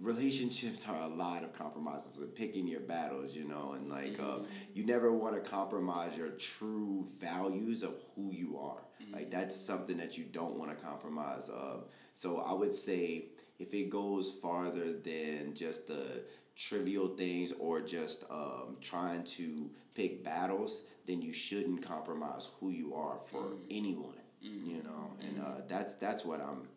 relationships 0.00 0.88
are 0.88 1.00
a 1.02 1.08
lot 1.08 1.44
of 1.44 1.52
compromises 1.52 2.18
and 2.18 2.34
picking 2.34 2.66
your 2.66 2.80
battles. 2.80 3.34
You 3.34 3.46
know, 3.46 3.72
and 3.72 3.88
like 3.88 4.18
uh, 4.20 4.38
you 4.74 4.86
never 4.86 5.12
want 5.12 5.42
to 5.42 5.50
compromise 5.50 6.16
your 6.16 6.30
true 6.30 7.06
values 7.20 7.82
of 7.82 7.94
who 8.14 8.32
you 8.32 8.58
are. 8.58 8.82
Like 9.12 9.30
that's 9.30 9.56
something 9.56 9.96
that 9.98 10.16
you 10.16 10.24
don't 10.24 10.56
want 10.56 10.76
to 10.76 10.84
compromise. 10.84 11.48
Uh, 11.48 11.78
so 12.14 12.38
I 12.38 12.52
would 12.54 12.72
say 12.74 13.26
if 13.58 13.74
it 13.74 13.90
goes 13.90 14.32
farther 14.32 14.92
than 14.92 15.54
just 15.54 15.86
the 15.88 16.22
trivial 16.56 17.08
things 17.08 17.52
or 17.58 17.80
just 17.80 18.24
um, 18.30 18.76
trying 18.80 19.24
to 19.24 19.70
pick 19.94 20.22
battles, 20.22 20.82
then 21.06 21.22
you 21.22 21.32
shouldn't 21.32 21.82
compromise 21.82 22.48
who 22.60 22.70
you 22.70 22.94
are 22.94 23.16
for 23.16 23.54
anyone. 23.70 24.14
You 24.40 24.82
know, 24.82 25.12
and 25.20 25.40
uh, 25.40 25.60
that's 25.68 25.94
that's 25.94 26.24
what 26.24 26.40
I'm 26.40 26.68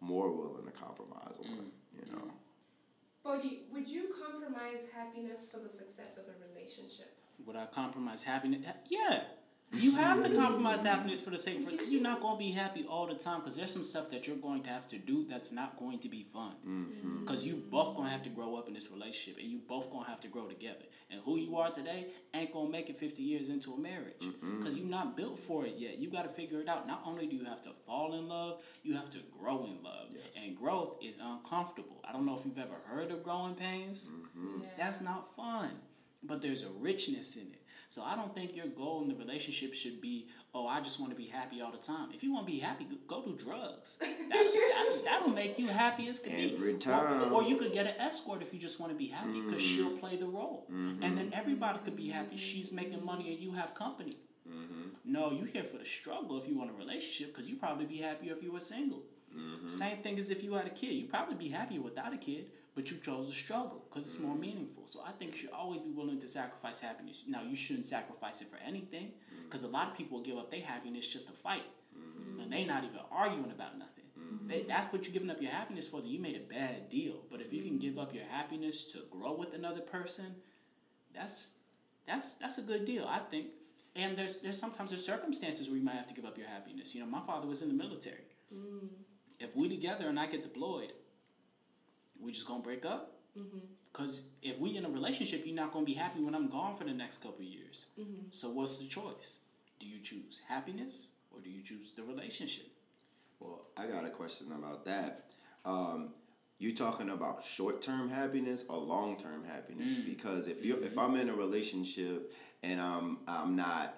more 0.00 0.30
willing 0.30 0.64
to 0.66 0.72
compromise 0.72 1.36
on. 1.40 1.72
Bodhi, 3.24 3.62
would 3.72 3.88
you 3.88 4.14
compromise 4.22 4.88
happiness 4.94 5.50
for 5.50 5.58
the 5.58 5.68
success 5.68 6.18
of 6.18 6.24
a 6.24 6.48
relationship? 6.48 7.16
Would 7.44 7.56
I 7.56 7.66
compromise 7.66 8.22
happiness? 8.22 8.66
Yeah. 8.88 9.20
You 9.72 9.96
have 9.96 10.22
to 10.22 10.34
compromise 10.34 10.82
happiness 10.82 11.20
for 11.20 11.30
the 11.30 11.38
sake 11.38 11.58
of 11.58 11.70
because 11.70 11.92
you're 11.92 12.02
not 12.02 12.20
going 12.20 12.36
to 12.36 12.38
be 12.38 12.50
happy 12.50 12.86
all 12.88 13.06
the 13.06 13.14
time 13.14 13.40
because 13.40 13.54
there's 13.54 13.72
some 13.72 13.84
stuff 13.84 14.10
that 14.10 14.26
you're 14.26 14.36
going 14.36 14.62
to 14.62 14.70
have 14.70 14.88
to 14.88 14.98
do 14.98 15.26
that's 15.28 15.52
not 15.52 15.76
going 15.76 15.98
to 16.00 16.08
be 16.08 16.22
fun. 16.22 16.54
Mm-hmm. 16.66 17.18
Because 17.20 17.46
you 17.46 17.62
both 17.70 17.94
going 17.94 18.08
to 18.08 18.12
have 18.12 18.22
to 18.22 18.30
grow 18.30 18.56
up 18.56 18.66
in 18.66 18.74
this 18.74 18.90
relationship 18.90 19.38
and 19.40 19.46
you 19.46 19.58
both 19.58 19.90
going 19.90 20.04
to 20.04 20.10
have 20.10 20.20
to 20.22 20.28
grow 20.28 20.46
together. 20.46 20.84
And 21.10 21.20
who 21.20 21.36
you 21.38 21.56
are 21.56 21.70
today 21.70 22.06
ain't 22.34 22.50
going 22.52 22.66
to 22.66 22.72
make 22.72 22.88
it 22.88 22.96
50 22.96 23.22
years 23.22 23.50
into 23.50 23.74
a 23.74 23.78
marriage 23.78 24.22
mm-hmm. 24.22 24.58
because 24.58 24.78
you're 24.78 24.88
not 24.88 25.16
built 25.16 25.38
for 25.38 25.66
it 25.66 25.74
yet. 25.76 25.98
You 25.98 26.10
got 26.10 26.22
to 26.22 26.30
figure 26.30 26.60
it 26.60 26.68
out. 26.68 26.86
Not 26.86 27.02
only 27.04 27.26
do 27.26 27.36
you 27.36 27.44
have 27.44 27.62
to 27.62 27.70
fall 27.70 28.14
in 28.14 28.28
love 28.28 28.62
you 28.82 28.94
have 28.94 29.10
to 29.10 29.18
grow 29.38 29.64
in 29.64 29.82
love. 29.82 30.08
And 30.42 30.56
growth 30.56 30.98
is 31.02 31.14
uncomfortable. 31.22 32.02
I 32.08 32.12
don't 32.12 32.24
know 32.24 32.34
if 32.34 32.44
you've 32.44 32.58
ever 32.58 32.74
heard 32.86 33.10
of 33.10 33.22
growing 33.22 33.54
pains. 33.54 34.08
Mm-hmm. 34.08 34.62
Yeah. 34.62 34.68
that's 34.78 35.02
not 35.02 35.34
fun 35.36 35.70
but 36.24 36.42
there's 36.42 36.62
a 36.62 36.68
richness 36.78 37.36
in 37.36 37.42
it 37.42 37.62
so 37.88 38.02
I 38.04 38.16
don't 38.16 38.34
think 38.34 38.54
your 38.54 38.66
goal 38.66 39.02
in 39.02 39.08
the 39.08 39.14
relationship 39.14 39.72
should 39.72 40.00
be, 40.00 40.28
oh, 40.54 40.66
I 40.66 40.80
just 40.80 41.00
want 41.00 41.10
to 41.10 41.16
be 41.16 41.24
happy 41.24 41.62
all 41.62 41.72
the 41.72 41.78
time. 41.78 42.10
If 42.12 42.22
you 42.22 42.32
want 42.32 42.46
to 42.46 42.52
be 42.52 42.58
happy, 42.58 42.86
go- 43.06 43.22
do 43.22 43.34
drugs. 43.34 43.96
That, 43.98 45.00
that'll 45.04 45.32
make 45.34 45.58
you 45.58 45.68
happy 45.68 46.06
as 46.08 46.20
can 46.20 46.36
be. 46.36 46.52
Every 46.54 46.74
Or- 46.74 46.78
time. 46.78 47.32
Or, 47.32 47.42
you 47.42 47.56
could 47.56 47.72
get 47.72 47.86
an 47.86 47.94
escort 47.98 48.42
if 48.42 48.52
you 48.52 48.60
just 48.60 48.78
want 48.78 48.92
to 48.92 48.98
be 48.98 49.06
happy 49.06 49.40
because 49.40 49.62
mm-hmm. 49.62 49.88
she'll 49.88 49.96
play 49.96 50.16
the 50.16 50.26
role. 50.26 50.66
And 50.68 51.00
then 51.00 51.16
mm-hmm. 51.16 51.40
everybody 51.40 51.78
could 51.78 51.96
be 51.96 52.08
happy. 52.08 52.36
She's 52.36 52.72
making 52.72 53.04
money 53.04 53.32
and 53.32 53.40
you 53.40 53.52
have 53.52 53.74
company. 53.74 54.16
Mm-hmm. 54.48 54.88
No, 55.04 55.30
you 55.30 55.44
here 55.44 55.64
for 55.64 55.78
the 55.78 55.84
struggle 55.84 56.36
if 56.36 56.46
you 56.46 56.58
want 56.58 56.70
a 56.70 56.74
relationship 56.74 57.34
because 57.34 57.48
you 57.48 57.56
probably 57.56 57.86
be 57.86 57.96
happier 57.96 58.32
if 58.32 58.42
you 58.42 58.52
were 58.52 58.60
single. 58.60 59.02
Same 59.66 59.98
thing 59.98 60.18
as 60.18 60.30
if 60.30 60.42
you 60.42 60.54
had 60.54 60.66
a 60.66 60.70
kid. 60.70 60.92
You'd 60.92 61.10
probably 61.10 61.34
be 61.34 61.48
happier 61.48 61.80
without 61.80 62.12
a 62.12 62.16
kid, 62.16 62.46
but 62.78 62.92
you 62.92 62.96
chose 62.98 63.28
to 63.28 63.34
struggle 63.34 63.84
because 63.90 64.06
it's 64.06 64.20
more 64.20 64.30
mm-hmm. 64.34 64.42
meaningful. 64.42 64.86
So 64.86 65.00
I 65.04 65.10
think 65.10 65.32
you 65.32 65.38
should 65.38 65.50
always 65.50 65.80
be 65.80 65.90
willing 65.90 66.20
to 66.20 66.28
sacrifice 66.28 66.78
happiness. 66.78 67.24
Now, 67.26 67.42
you 67.42 67.56
shouldn't 67.56 67.86
sacrifice 67.86 68.40
it 68.40 68.46
for 68.46 68.58
anything 68.64 69.06
mm-hmm. 69.06 69.42
because 69.42 69.64
a 69.64 69.68
lot 69.68 69.88
of 69.88 69.98
people 69.98 70.20
give 70.20 70.38
up 70.38 70.48
their 70.48 70.62
happiness 70.62 71.08
just 71.08 71.26
to 71.26 71.32
fight. 71.32 71.64
Mm-hmm. 71.98 72.38
And 72.38 72.52
they 72.52 72.64
not 72.64 72.84
even 72.84 73.00
arguing 73.10 73.50
about 73.50 73.76
nothing. 73.80 74.04
They, 74.46 74.62
that's 74.62 74.92
what 74.92 75.04
you're 75.04 75.12
giving 75.12 75.28
up 75.28 75.42
your 75.42 75.50
happiness 75.50 75.88
for. 75.88 76.00
That 76.00 76.06
you 76.06 76.20
made 76.20 76.36
a 76.36 76.52
bad 76.52 76.88
deal. 76.88 77.16
But 77.30 77.40
if 77.40 77.52
you 77.52 77.62
can 77.62 77.78
give 77.78 77.98
up 77.98 78.14
your 78.14 78.24
happiness 78.30 78.92
to 78.92 79.00
grow 79.10 79.34
with 79.34 79.54
another 79.54 79.80
person, 79.80 80.36
that's 81.12 81.54
that's 82.06 82.34
that's 82.34 82.58
a 82.58 82.62
good 82.62 82.84
deal, 82.84 83.06
I 83.08 83.18
think. 83.18 83.48
And 83.96 84.16
there's 84.16 84.38
there's 84.38 84.58
sometimes 84.58 84.90
there's 84.90 85.04
circumstances 85.04 85.68
where 85.68 85.78
you 85.78 85.84
might 85.84 85.96
have 85.96 86.06
to 86.08 86.14
give 86.14 86.24
up 86.24 86.38
your 86.38 86.46
happiness. 86.46 86.94
You 86.94 87.00
know, 87.00 87.08
my 87.08 87.20
father 87.20 87.46
was 87.46 87.62
in 87.62 87.68
the 87.68 87.74
military. 87.74 88.26
If 89.40 89.56
we 89.56 89.68
together 89.68 90.08
and 90.08 90.18
I 90.18 90.26
get 90.26 90.42
deployed, 90.42 90.92
we 92.20 92.32
just 92.32 92.46
gonna 92.46 92.62
break 92.62 92.84
up. 92.84 93.14
Mm-hmm. 93.38 93.58
Cause 93.92 94.28
if 94.42 94.58
we 94.58 94.76
in 94.76 94.84
a 94.84 94.90
relationship, 94.90 95.42
you're 95.44 95.54
not 95.54 95.72
gonna 95.72 95.84
be 95.84 95.94
happy 95.94 96.20
when 96.20 96.34
I'm 96.34 96.48
gone 96.48 96.74
for 96.74 96.84
the 96.84 96.92
next 96.92 97.22
couple 97.22 97.44
years. 97.44 97.88
Mm-hmm. 97.98 98.26
So 98.30 98.50
what's 98.50 98.78
the 98.78 98.86
choice? 98.86 99.38
Do 99.78 99.86
you 99.86 100.00
choose 100.00 100.42
happiness 100.48 101.08
or 101.32 101.40
do 101.40 101.50
you 101.50 101.62
choose 101.62 101.92
the 101.92 102.02
relationship? 102.02 102.66
Well, 103.40 103.66
I 103.76 103.86
got 103.86 104.04
a 104.04 104.10
question 104.10 104.48
about 104.52 104.84
that. 104.86 105.26
Um, 105.64 106.10
you 106.58 106.74
talking 106.74 107.10
about 107.10 107.44
short 107.44 107.80
term 107.80 108.08
happiness 108.08 108.64
or 108.68 108.78
long 108.78 109.16
term 109.16 109.44
happiness? 109.44 109.98
Mm. 109.98 110.06
Because 110.06 110.46
if 110.46 110.64
you 110.64 110.76
if 110.76 110.96
mm-hmm. 110.96 111.14
I'm 111.14 111.16
in 111.16 111.28
a 111.28 111.34
relationship 111.34 112.32
and 112.62 112.80
I'm 112.80 113.18
I'm 113.28 113.56
not 113.56 113.94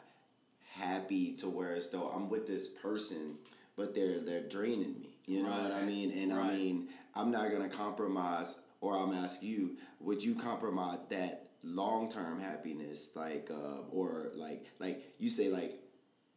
happy 0.72 1.34
to 1.36 1.48
where 1.48 1.74
as 1.74 1.88
though 1.90 2.08
I'm 2.08 2.28
with 2.28 2.46
this 2.46 2.68
person, 2.68 3.36
but 3.76 3.94
they're 3.94 4.20
they're 4.20 4.46
draining 4.48 5.00
me. 5.00 5.09
You 5.26 5.42
know 5.44 5.50
what 5.50 5.72
I 5.72 5.82
mean? 5.82 6.12
And 6.18 6.32
I 6.32 6.48
mean, 6.48 6.88
I'm 7.14 7.30
not 7.30 7.50
gonna 7.50 7.68
compromise. 7.68 8.54
Or 8.82 8.96
I'm 8.96 9.12
asking 9.12 9.50
you, 9.50 9.76
would 10.00 10.24
you 10.24 10.34
compromise 10.34 11.06
that 11.08 11.50
long 11.62 12.10
term 12.10 12.40
happiness, 12.40 13.10
like, 13.14 13.50
uh, 13.50 13.82
or 13.92 14.30
like, 14.34 14.64
like 14.78 15.04
you 15.18 15.28
say, 15.28 15.50
like, 15.50 15.78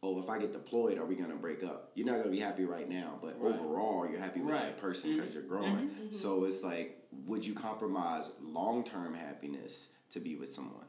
oh, 0.02 0.20
if 0.20 0.28
I 0.28 0.38
get 0.38 0.52
deployed, 0.52 0.98
are 0.98 1.06
we 1.06 1.14
gonna 1.14 1.36
break 1.36 1.64
up? 1.64 1.92
You're 1.94 2.06
not 2.06 2.18
gonna 2.18 2.30
be 2.30 2.40
happy 2.40 2.66
right 2.66 2.88
now, 2.88 3.18
but 3.22 3.40
Right. 3.40 3.54
overall, 3.54 4.06
you're 4.06 4.20
happy 4.20 4.40
with 4.40 4.54
Right. 4.54 4.62
that 4.62 4.78
person 4.78 5.10
mm-hmm. 5.10 5.20
because 5.20 5.34
you're 5.34 5.44
growing. 5.44 5.88
Mm-hmm. 5.88 6.02
Mm-hmm. 6.02 6.16
So 6.16 6.44
it's 6.44 6.62
like, 6.62 7.08
would 7.24 7.46
you 7.46 7.54
compromise 7.54 8.30
long 8.42 8.84
term 8.84 9.14
happiness 9.14 9.88
to 10.10 10.20
be 10.20 10.36
with 10.36 10.52
someone? 10.52 10.86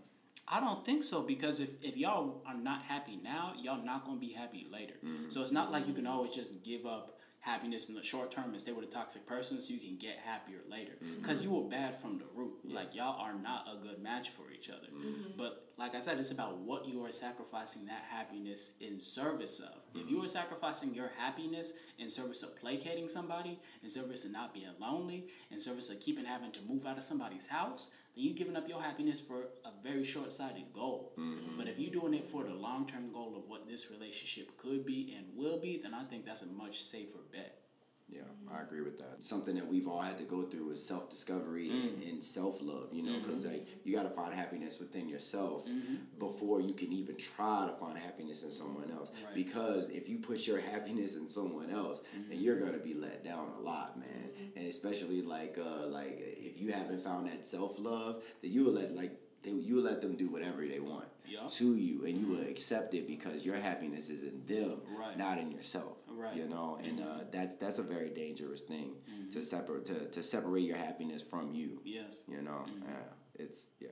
I 0.48 0.60
don't 0.60 0.86
think 0.86 1.04
so 1.04 1.24
because 1.24 1.60
if, 1.60 1.70
if 1.82 1.98
y'all 1.98 2.44
are 2.46 2.54
not 2.54 2.84
happy 2.84 3.18
now, 3.24 3.54
y'all 3.58 3.84
not 3.84 4.06
gonna 4.06 4.20
be 4.20 4.34
happy 4.34 4.68
later. 4.70 4.96
So 5.30 5.42
it's 5.42 5.52
not 5.52 5.72
like 5.72 5.88
you 5.88 5.94
can 5.94 6.06
always 6.06 6.36
just 6.36 6.64
give 6.64 6.86
up 6.86 7.18
happiness 7.46 7.90
in 7.90 7.96
the 7.96 8.04
short 8.04 8.32
term 8.32 8.46
and 8.46 8.60
stay 8.60 8.72
with 8.72 8.84
a 8.84 8.92
toxic 8.92 9.26
person 9.28 9.62
so 9.62 9.72
you 9.72 9.80
can 9.80 9.98
get 9.98 10.18
happier 10.26 10.58
later. 10.68 10.94
Mm-hmm. 10.94 11.22
Because 11.22 11.44
you 11.44 11.52
were 11.52 11.70
bad 11.70 11.96
from 11.96 12.18
the 12.18 12.26
root. 12.36 12.54
Like 12.66 12.96
y'all 12.96 13.22
are 13.22 13.36
not 13.36 13.68
a 13.72 13.78
good 13.86 14.02
match 14.02 14.30
for 14.30 14.52
each 14.52 14.70
other. 14.70 14.88
Mm-hmm. 14.92 15.38
But 15.38 15.70
like 15.78 15.94
I 15.94 16.00
said, 16.00 16.18
it's 16.18 16.32
about 16.32 16.58
what 16.58 16.88
you 16.88 17.06
are 17.06 17.12
sacrificing 17.12 17.86
that 17.86 18.04
happiness 18.10 18.78
in 18.82 19.00
service 19.00 19.60
of. 19.60 19.84
If 19.94 20.02
mm-hmm. 20.02 20.16
you 20.16 20.24
are 20.24 20.28
sacrificing 20.28 20.96
your 20.96 21.12
happiness 21.20 21.74
in 22.00 22.10
service 22.10 22.42
of 22.42 22.60
placating 22.60 23.08
somebody, 23.08 23.60
in 23.84 23.90
service 23.90 24.26
of 24.26 24.32
not 24.32 24.54
being 24.54 24.74
lonely, 24.80 25.28
in 25.52 25.60
service 25.60 25.92
of 25.92 26.02
keeping 26.02 26.26
having 26.26 26.52
to 26.52 26.62
move 26.68 26.88
out 26.88 26.98
of 26.98 27.04
somebody's 27.04 27.46
house, 27.46 27.92
then 28.16 28.26
you're 28.26 28.36
giving 28.36 28.56
up 28.56 28.68
your 28.68 28.82
happiness 28.82 29.20
for 29.20 29.42
a 29.66 29.72
very 29.84 30.04
short 30.04 30.32
sighted 30.32 30.72
goal. 30.74 31.14
Mm-hmm. 31.18 31.58
But 31.58 31.68
if 31.68 31.80
you're 31.80 31.92
doing 31.92 32.14
it 32.14 32.26
for 32.26 32.44
the 32.44 32.54
long 32.54 32.88
term 32.88 33.10
goal 33.10 33.36
of 33.38 33.48
what 33.48 33.68
this 33.68 33.92
relationship 33.92 34.58
could 34.58 34.86
be 34.86 35.14
and 35.18 35.28
will 35.36 35.60
be, 35.60 35.80
then 35.82 35.94
I 35.94 36.04
think 36.04 36.26
that's 36.26 36.44
a 36.44 36.48
much 36.48 36.82
safer 36.82 37.20
bet. 37.32 37.65
Yeah, 38.08 38.22
I 38.54 38.62
agree 38.62 38.82
with 38.82 39.00
that. 39.00 39.24
Something 39.24 39.56
that 39.56 39.68
we've 39.68 39.88
all 39.88 40.02
had 40.02 40.18
to 40.20 40.24
go 40.24 40.44
through 40.44 40.70
is 40.70 40.86
self 40.86 41.10
discovery 41.10 41.70
and, 41.70 42.04
mm. 42.04 42.10
and 42.10 42.22
self 42.24 42.62
love, 42.62 42.90
you 42.92 43.02
know, 43.02 43.18
because 43.18 43.44
mm-hmm. 43.44 43.54
like 43.54 43.68
you 43.84 43.96
got 43.96 44.04
to 44.04 44.10
find 44.10 44.34
happiness 44.34 44.80
within 44.80 45.10
yourself 45.10 45.68
mm-hmm. 45.68 45.96
before 46.20 46.62
you 46.62 46.74
can 46.74 46.94
even 46.94 47.18
try 47.18 47.68
to 47.68 47.74
find 47.74 47.98
happiness 47.98 48.44
in 48.44 48.52
someone 48.52 48.92
else. 48.92 49.10
Right. 49.26 49.34
Because 49.34 49.90
if 49.90 50.08
you 50.08 50.20
put 50.20 50.46
your 50.46 50.60
happiness 50.60 51.16
in 51.16 51.28
someone 51.28 51.72
else, 51.72 52.00
mm-hmm. 52.00 52.30
then 52.30 52.40
you're 52.40 52.60
gonna 52.60 52.84
be 52.84 52.94
let 52.94 53.24
down 53.24 53.50
a 53.58 53.62
lot, 53.62 53.98
man. 53.98 54.30
And 54.56 54.68
especially 54.68 55.24
like 55.24 55.58
uh, 55.58 55.88
like 55.88 56.16
if 56.20 56.62
you 56.62 56.74
haven't 56.74 57.00
found 57.00 57.28
that 57.28 57.44
self 57.44 57.80
love, 57.80 58.24
then 58.44 58.52
you 58.52 58.66
will 58.66 58.74
let 58.74 58.96
like 58.96 59.20
they, 59.46 59.52
you 59.52 59.82
let 59.82 60.02
them 60.02 60.16
do 60.16 60.30
whatever 60.30 60.66
they 60.66 60.80
want 60.80 61.08
Yeah. 61.28 61.48
to 61.48 61.76
you, 61.76 62.06
and 62.06 62.20
you 62.20 62.28
will 62.28 62.48
accept 62.48 62.94
it 62.94 63.08
because 63.08 63.46
your 63.46 63.56
happiness 63.56 64.10
is 64.10 64.24
in 64.24 64.46
them, 64.46 64.82
Right. 64.98 65.18
not 65.18 65.38
in 65.38 65.52
yourself. 65.52 65.98
Right. 66.10 66.36
You 66.36 66.48
know, 66.48 66.80
and 66.84 67.00
uh, 67.00 67.04
mm-hmm. 67.04 67.30
that's 67.32 67.56
that's 67.56 67.80
a 67.80 67.84
very 67.84 68.10
dangerous 68.10 68.62
thing 68.62 68.96
mm-hmm. 69.10 69.30
to 69.30 69.42
separate 69.42 69.86
to, 69.86 70.08
to 70.08 70.24
separate 70.24 70.64
your 70.64 70.78
happiness 70.78 71.22
from 71.22 71.54
you. 71.54 71.82
Yes. 71.84 72.24
You 72.28 72.42
know, 72.42 72.66
mm-hmm. 72.68 72.84
yeah, 72.90 73.44
it's 73.44 73.68
yeah. 73.80 73.90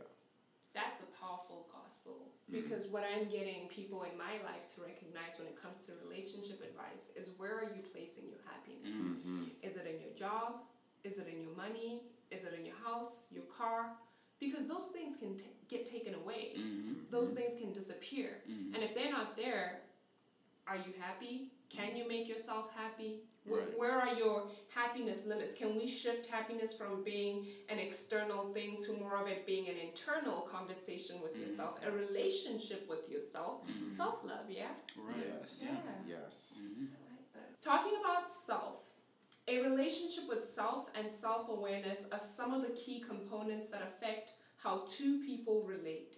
That's 0.73 0.99
a 1.01 1.09
powerful 1.21 1.67
gospel 1.71 2.33
because 2.51 2.87
what 2.87 3.03
I'm 3.03 3.29
getting 3.29 3.67
people 3.67 4.03
in 4.03 4.17
my 4.17 4.33
life 4.43 4.67
to 4.75 4.81
recognize 4.81 5.37
when 5.37 5.47
it 5.47 5.55
comes 5.61 5.85
to 5.85 5.93
relationship 6.03 6.61
advice 6.63 7.11
is 7.15 7.31
where 7.37 7.55
are 7.57 7.69
you 7.75 7.81
placing 7.93 8.25
your 8.29 8.39
happiness? 8.45 8.95
Is 9.61 9.77
it 9.77 9.85
in 9.85 10.01
your 10.01 10.13
job? 10.15 10.61
Is 11.03 11.19
it 11.19 11.27
in 11.27 11.41
your 11.41 11.55
money? 11.55 12.01
Is 12.31 12.43
it 12.43 12.53
in 12.57 12.65
your 12.65 12.75
house, 12.83 13.27
your 13.31 13.43
car? 13.43 13.91
Because 14.39 14.67
those 14.67 14.87
things 14.87 15.17
can 15.17 15.35
t- 15.37 15.45
get 15.69 15.85
taken 15.85 16.13
away. 16.15 16.53
Mm-hmm. 16.57 16.93
Those 17.09 17.29
things 17.29 17.55
can 17.59 17.71
disappear. 17.71 18.29
Mm-hmm. 18.49 18.75
And 18.75 18.83
if 18.83 18.93
they're 18.93 19.11
not 19.11 19.37
there, 19.37 19.79
are 20.67 20.75
you 20.75 20.93
happy? 20.99 21.49
Can 21.69 21.95
you 21.95 22.07
make 22.07 22.27
yourself 22.27 22.71
happy? 22.75 23.21
Wh- 23.47 23.53
Right. 23.53 23.77
Where 23.77 23.99
are 23.99 24.13
your 24.15 24.43
happiness 24.73 25.25
limits? 25.25 25.53
Can 25.53 25.75
we 25.75 25.85
shift 25.87 26.27
happiness 26.27 26.73
from 26.73 27.03
being 27.03 27.45
an 27.67 27.77
external 27.79 28.45
thing 28.53 28.77
to 28.85 28.93
more 28.93 29.17
of 29.21 29.27
it 29.27 29.45
being 29.45 29.67
an 29.67 29.75
internal 29.87 30.41
conversation 30.41 31.21
with 31.21 31.33
mm-hmm. 31.33 31.41
yourself, 31.41 31.79
a 31.85 31.91
relationship 31.91 32.87
with 32.89 33.09
yourself, 33.09 33.65
self 33.87 34.23
love, 34.23 34.47
yeah? 34.49 34.67
Right. 34.97 35.15
Yes. 35.41 35.59
Yeah. 35.63 36.15
Yes. 36.15 36.57
Talking 37.61 37.93
about 38.01 38.29
self, 38.29 38.81
a 39.47 39.61
relationship 39.61 40.23
with 40.27 40.43
self 40.43 40.89
and 40.97 41.09
self 41.09 41.49
awareness 41.49 42.07
are 42.11 42.19
some 42.19 42.53
of 42.53 42.61
the 42.61 42.73
key 42.73 42.99
components 42.99 43.69
that 43.69 43.81
affect 43.81 44.33
how 44.57 44.83
two 44.87 45.21
people 45.25 45.63
relate. 45.67 46.17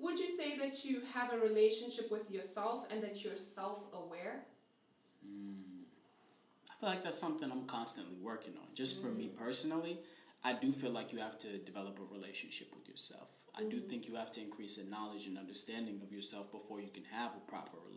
Would 0.00 0.18
you 0.18 0.26
say 0.26 0.58
that 0.58 0.84
you 0.84 1.02
have 1.14 1.32
a 1.32 1.38
relationship 1.38 2.10
with 2.10 2.30
yourself 2.30 2.86
and 2.90 3.02
that 3.02 3.22
you're 3.22 3.36
self 3.36 3.80
aware? 3.92 4.44
Hmm. 5.24 5.84
I 6.70 6.80
feel 6.80 6.88
like 6.88 7.04
that's 7.04 7.18
something 7.18 7.50
I'm 7.50 7.66
constantly 7.66 8.16
working 8.20 8.54
on. 8.54 8.66
Just 8.74 9.00
for 9.00 9.06
me 9.06 9.28
mm. 9.28 9.38
personally, 9.38 10.00
I 10.42 10.52
do 10.52 10.72
feel 10.72 10.90
like 10.90 11.12
you 11.12 11.20
have 11.20 11.38
to 11.38 11.58
develop 11.58 11.98
a 12.00 12.14
relationship 12.14 12.74
with 12.74 12.88
yourself. 12.88 13.28
I 13.56 13.62
do 13.62 13.76
mm-hmm. 13.76 13.86
think 13.86 14.08
you 14.08 14.16
have 14.16 14.32
to 14.32 14.40
increase 14.40 14.76
the 14.76 14.90
knowledge 14.90 15.26
and 15.26 15.38
understanding 15.38 16.00
of 16.02 16.12
yourself 16.12 16.50
before 16.50 16.80
you 16.80 16.88
can 16.88 17.04
have 17.04 17.34
a 17.36 17.50
proper 17.50 17.76
relationship 17.88 17.93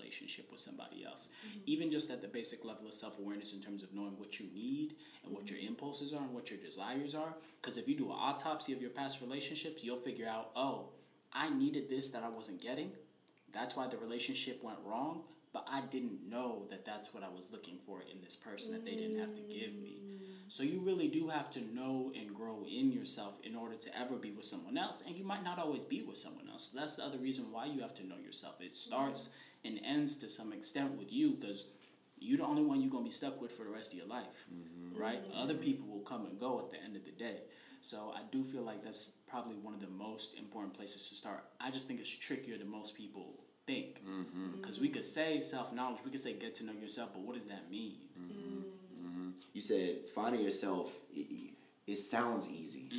with 0.52 0.60
somebody 0.60 1.06
else. 1.06 1.30
Even 1.66 1.92
just 1.92 2.12
at 2.12 2.22
the 2.22 2.28
basic 2.28 2.64
level 2.66 2.88
of 2.88 2.94
self 2.94 3.20
awareness 3.20 3.54
in 3.54 3.62
terms 3.62 3.84
of 3.84 3.94
knowing 3.94 4.18
what 4.18 4.40
you 4.40 4.48
need 4.54 4.96
and 5.24 5.34
what 5.34 5.50
your 5.50 5.60
impulses 5.60 6.14
are 6.14 6.22
and 6.22 6.34
what 6.34 6.50
your 6.50 6.60
desires 6.60 7.16
are. 7.16 7.34
Because 7.62 7.78
if 7.78 7.88
you 7.88 7.96
do 7.96 8.06
an 8.06 8.18
autopsy 8.18 8.74
of 8.74 8.82
your 8.82 8.90
past 8.90 9.22
relationships, 9.22 9.84
you'll 9.84 9.98
figure 9.98 10.28
out, 10.28 10.52
oh, 10.56 10.90
I 11.34 11.50
needed 11.50 11.90
this 11.90 12.10
that 12.12 12.24
I 12.24 12.30
wasn't 12.30 12.62
getting. 12.62 12.92
That's 13.54 13.76
why 13.76 13.88
the 13.88 13.98
relationship 13.98 14.64
went 14.64 14.80
wrong. 14.86 15.24
But 15.54 15.68
I 15.72 15.82
didn't 15.82 16.30
know 16.30 16.66
that 16.70 16.86
that's 16.86 17.14
what 17.14 17.24
I 17.24 17.30
was 17.30 17.52
looking 17.52 17.78
for 17.78 18.02
in 18.02 18.22
this 18.22 18.36
person 18.36 18.74
that 18.74 18.86
they 18.86 18.96
didn't 18.96 19.20
have 19.20 19.34
to 19.34 19.42
give 19.42 19.74
me. 19.76 19.98
So 20.50 20.64
you 20.64 20.80
really 20.80 21.08
do 21.08 21.28
have 21.28 21.50
to 21.52 21.62
know 21.74 22.12
and 22.18 22.34
grow 22.34 22.66
in 22.70 22.92
yourself 22.92 23.40
in 23.44 23.56
order 23.56 23.76
to 23.76 24.00
ever 24.00 24.16
be 24.16 24.32
with 24.32 24.46
someone 24.46 24.78
else. 24.78 25.04
And 25.06 25.16
you 25.16 25.26
might 25.26 25.44
not 25.44 25.60
always 25.60 25.84
be 25.84 26.02
with 26.02 26.18
someone 26.18 26.48
else. 26.50 26.72
So 26.72 26.80
that's 26.80 26.96
the 26.96 27.04
other 27.04 27.18
reason 27.18 27.52
why 27.52 27.66
you 27.66 27.82
have 27.82 27.96
to 27.96 28.08
know 28.08 28.16
yourself. 28.18 28.62
It 28.62 28.74
starts 28.74 29.36
and 29.68 29.80
ends 29.86 30.18
to 30.20 30.30
some 30.30 30.54
extent 30.54 30.98
with 30.98 31.12
you 31.12 31.32
because 31.32 31.66
you're 32.20 32.38
the 32.38 32.46
only 32.46 32.64
one 32.64 32.82
you're 32.82 32.90
going 32.90 33.04
to 33.04 33.10
be 33.10 33.14
stuck 33.14 33.42
with 33.42 33.52
for 33.52 33.64
the 33.64 33.70
rest 33.70 33.92
of 33.92 34.00
your 34.00 34.08
life. 34.08 34.46
Mm-hmm. 34.54 35.00
Right? 35.00 35.24
Mm-hmm. 35.24 35.40
Other 35.40 35.54
people 35.54 35.88
will 35.88 36.02
come 36.02 36.26
and 36.26 36.40
go 36.40 36.60
at 36.60 36.72
the 36.72 36.84
end 36.84 36.96
of 36.96 37.06
the 37.06 37.12
day. 37.12 37.42
So 37.82 38.14
I 38.16 38.22
do 38.32 38.42
feel 38.42 38.64
like 38.64 38.84
that's 38.84 39.18
probably 39.28 39.56
one 39.56 39.74
of 39.74 39.82
the 39.82 39.88
most 39.88 40.38
important 40.38 40.74
places 40.74 41.08
to 41.10 41.16
start. 41.16 41.44
I 41.62 41.70
just 41.70 41.88
think 41.88 42.00
it's 42.00 42.10
trickier 42.10 42.58
than 42.58 42.70
most 42.70 42.96
people 42.96 43.36
think. 43.68 44.02
Mm-hmm. 44.04 44.56
Because 44.56 44.80
we 44.80 44.90
could 44.90 45.06
say 45.06 45.40
self 45.40 45.72
knowledge, 45.74 46.00
we 46.04 46.12
could 46.12 46.20
say 46.20 46.34
get 46.34 46.56
to 46.56 46.66
know 46.66 46.74
yourself, 46.74 47.12
but 47.14 47.22
what 47.22 47.36
does 47.36 47.48
that 47.48 47.70
mean? 47.70 47.98
You 49.54 49.62
said 49.62 50.08
finding 50.16 50.42
yourself. 50.42 50.92
It, 51.88 51.92
it 51.94 51.96
sounds 51.98 52.50
easy, 52.50 52.90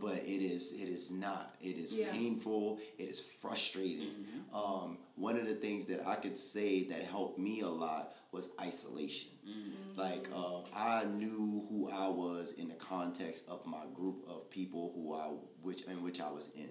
but 0.00 0.16
it 0.18 0.42
is. 0.42 0.72
It 0.72 0.88
is 0.88 1.10
not. 1.10 1.54
It 1.60 1.76
is 1.78 1.96
Yeah. 1.96 2.12
painful. 2.12 2.78
It 2.98 3.08
is 3.08 3.20
frustrating. 3.20 4.12
Um, 4.52 4.98
one 5.16 5.36
of 5.36 5.46
the 5.46 5.54
things 5.54 5.86
that 5.86 6.06
I 6.06 6.14
could 6.16 6.36
say 6.36 6.84
that 6.84 7.02
helped 7.04 7.38
me 7.38 7.60
a 7.60 7.68
lot 7.68 8.14
was 8.32 8.50
isolation. 8.60 9.30
Like 9.96 10.28
uh, 10.34 10.60
I 10.76 11.04
knew 11.06 11.62
who 11.68 11.90
I 11.90 12.08
was 12.08 12.52
in 12.52 12.68
the 12.68 12.74
context 12.74 13.48
of 13.48 13.66
my 13.66 13.84
group 13.94 14.24
of 14.28 14.48
people 14.50 14.92
who 14.94 15.14
I 15.14 15.28
which 15.62 15.82
in 15.82 16.02
which 16.02 16.20
I 16.20 16.30
was 16.30 16.50
in. 16.54 16.68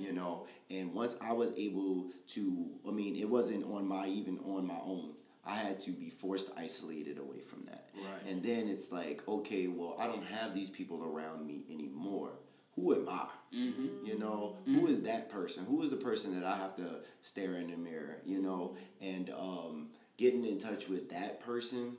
You 0.00 0.12
know, 0.12 0.46
and 0.70 0.92
once 0.94 1.16
I 1.20 1.32
was 1.32 1.56
able 1.58 2.10
to, 2.34 2.68
I 2.86 2.90
mean, 2.92 3.16
it 3.16 3.28
wasn't 3.28 3.64
on 3.64 3.88
my 3.88 4.06
even 4.06 4.38
on 4.40 4.66
my 4.66 4.78
own. 4.84 5.14
I 5.44 5.56
had 5.56 5.80
to 5.80 5.92
be 5.92 6.10
forced 6.10 6.50
isolated 6.58 7.18
away 7.18 7.40
from 7.40 7.64
that. 7.66 7.77
Right. 8.04 8.32
And 8.32 8.42
then 8.42 8.68
it's 8.68 8.92
like, 8.92 9.22
okay, 9.28 9.68
well, 9.68 9.96
I 9.98 10.06
don't 10.06 10.24
have 10.24 10.54
these 10.54 10.70
people 10.70 11.04
around 11.04 11.46
me 11.46 11.64
anymore. 11.70 12.30
Who 12.76 12.94
am 12.94 13.08
I? 13.08 13.28
Mm-hmm. 13.54 14.06
You 14.06 14.18
know, 14.18 14.56
who 14.64 14.82
mm-hmm. 14.82 14.86
is 14.86 15.02
that 15.02 15.30
person? 15.30 15.64
Who 15.64 15.82
is 15.82 15.90
the 15.90 15.96
person 15.96 16.38
that 16.38 16.46
I 16.46 16.56
have 16.56 16.76
to 16.76 17.00
stare 17.22 17.54
in 17.54 17.70
the 17.70 17.76
mirror? 17.76 18.18
You 18.24 18.40
know, 18.40 18.76
and 19.00 19.30
um, 19.30 19.88
getting 20.16 20.44
in 20.44 20.58
touch 20.58 20.88
with 20.88 21.10
that 21.10 21.40
person 21.40 21.96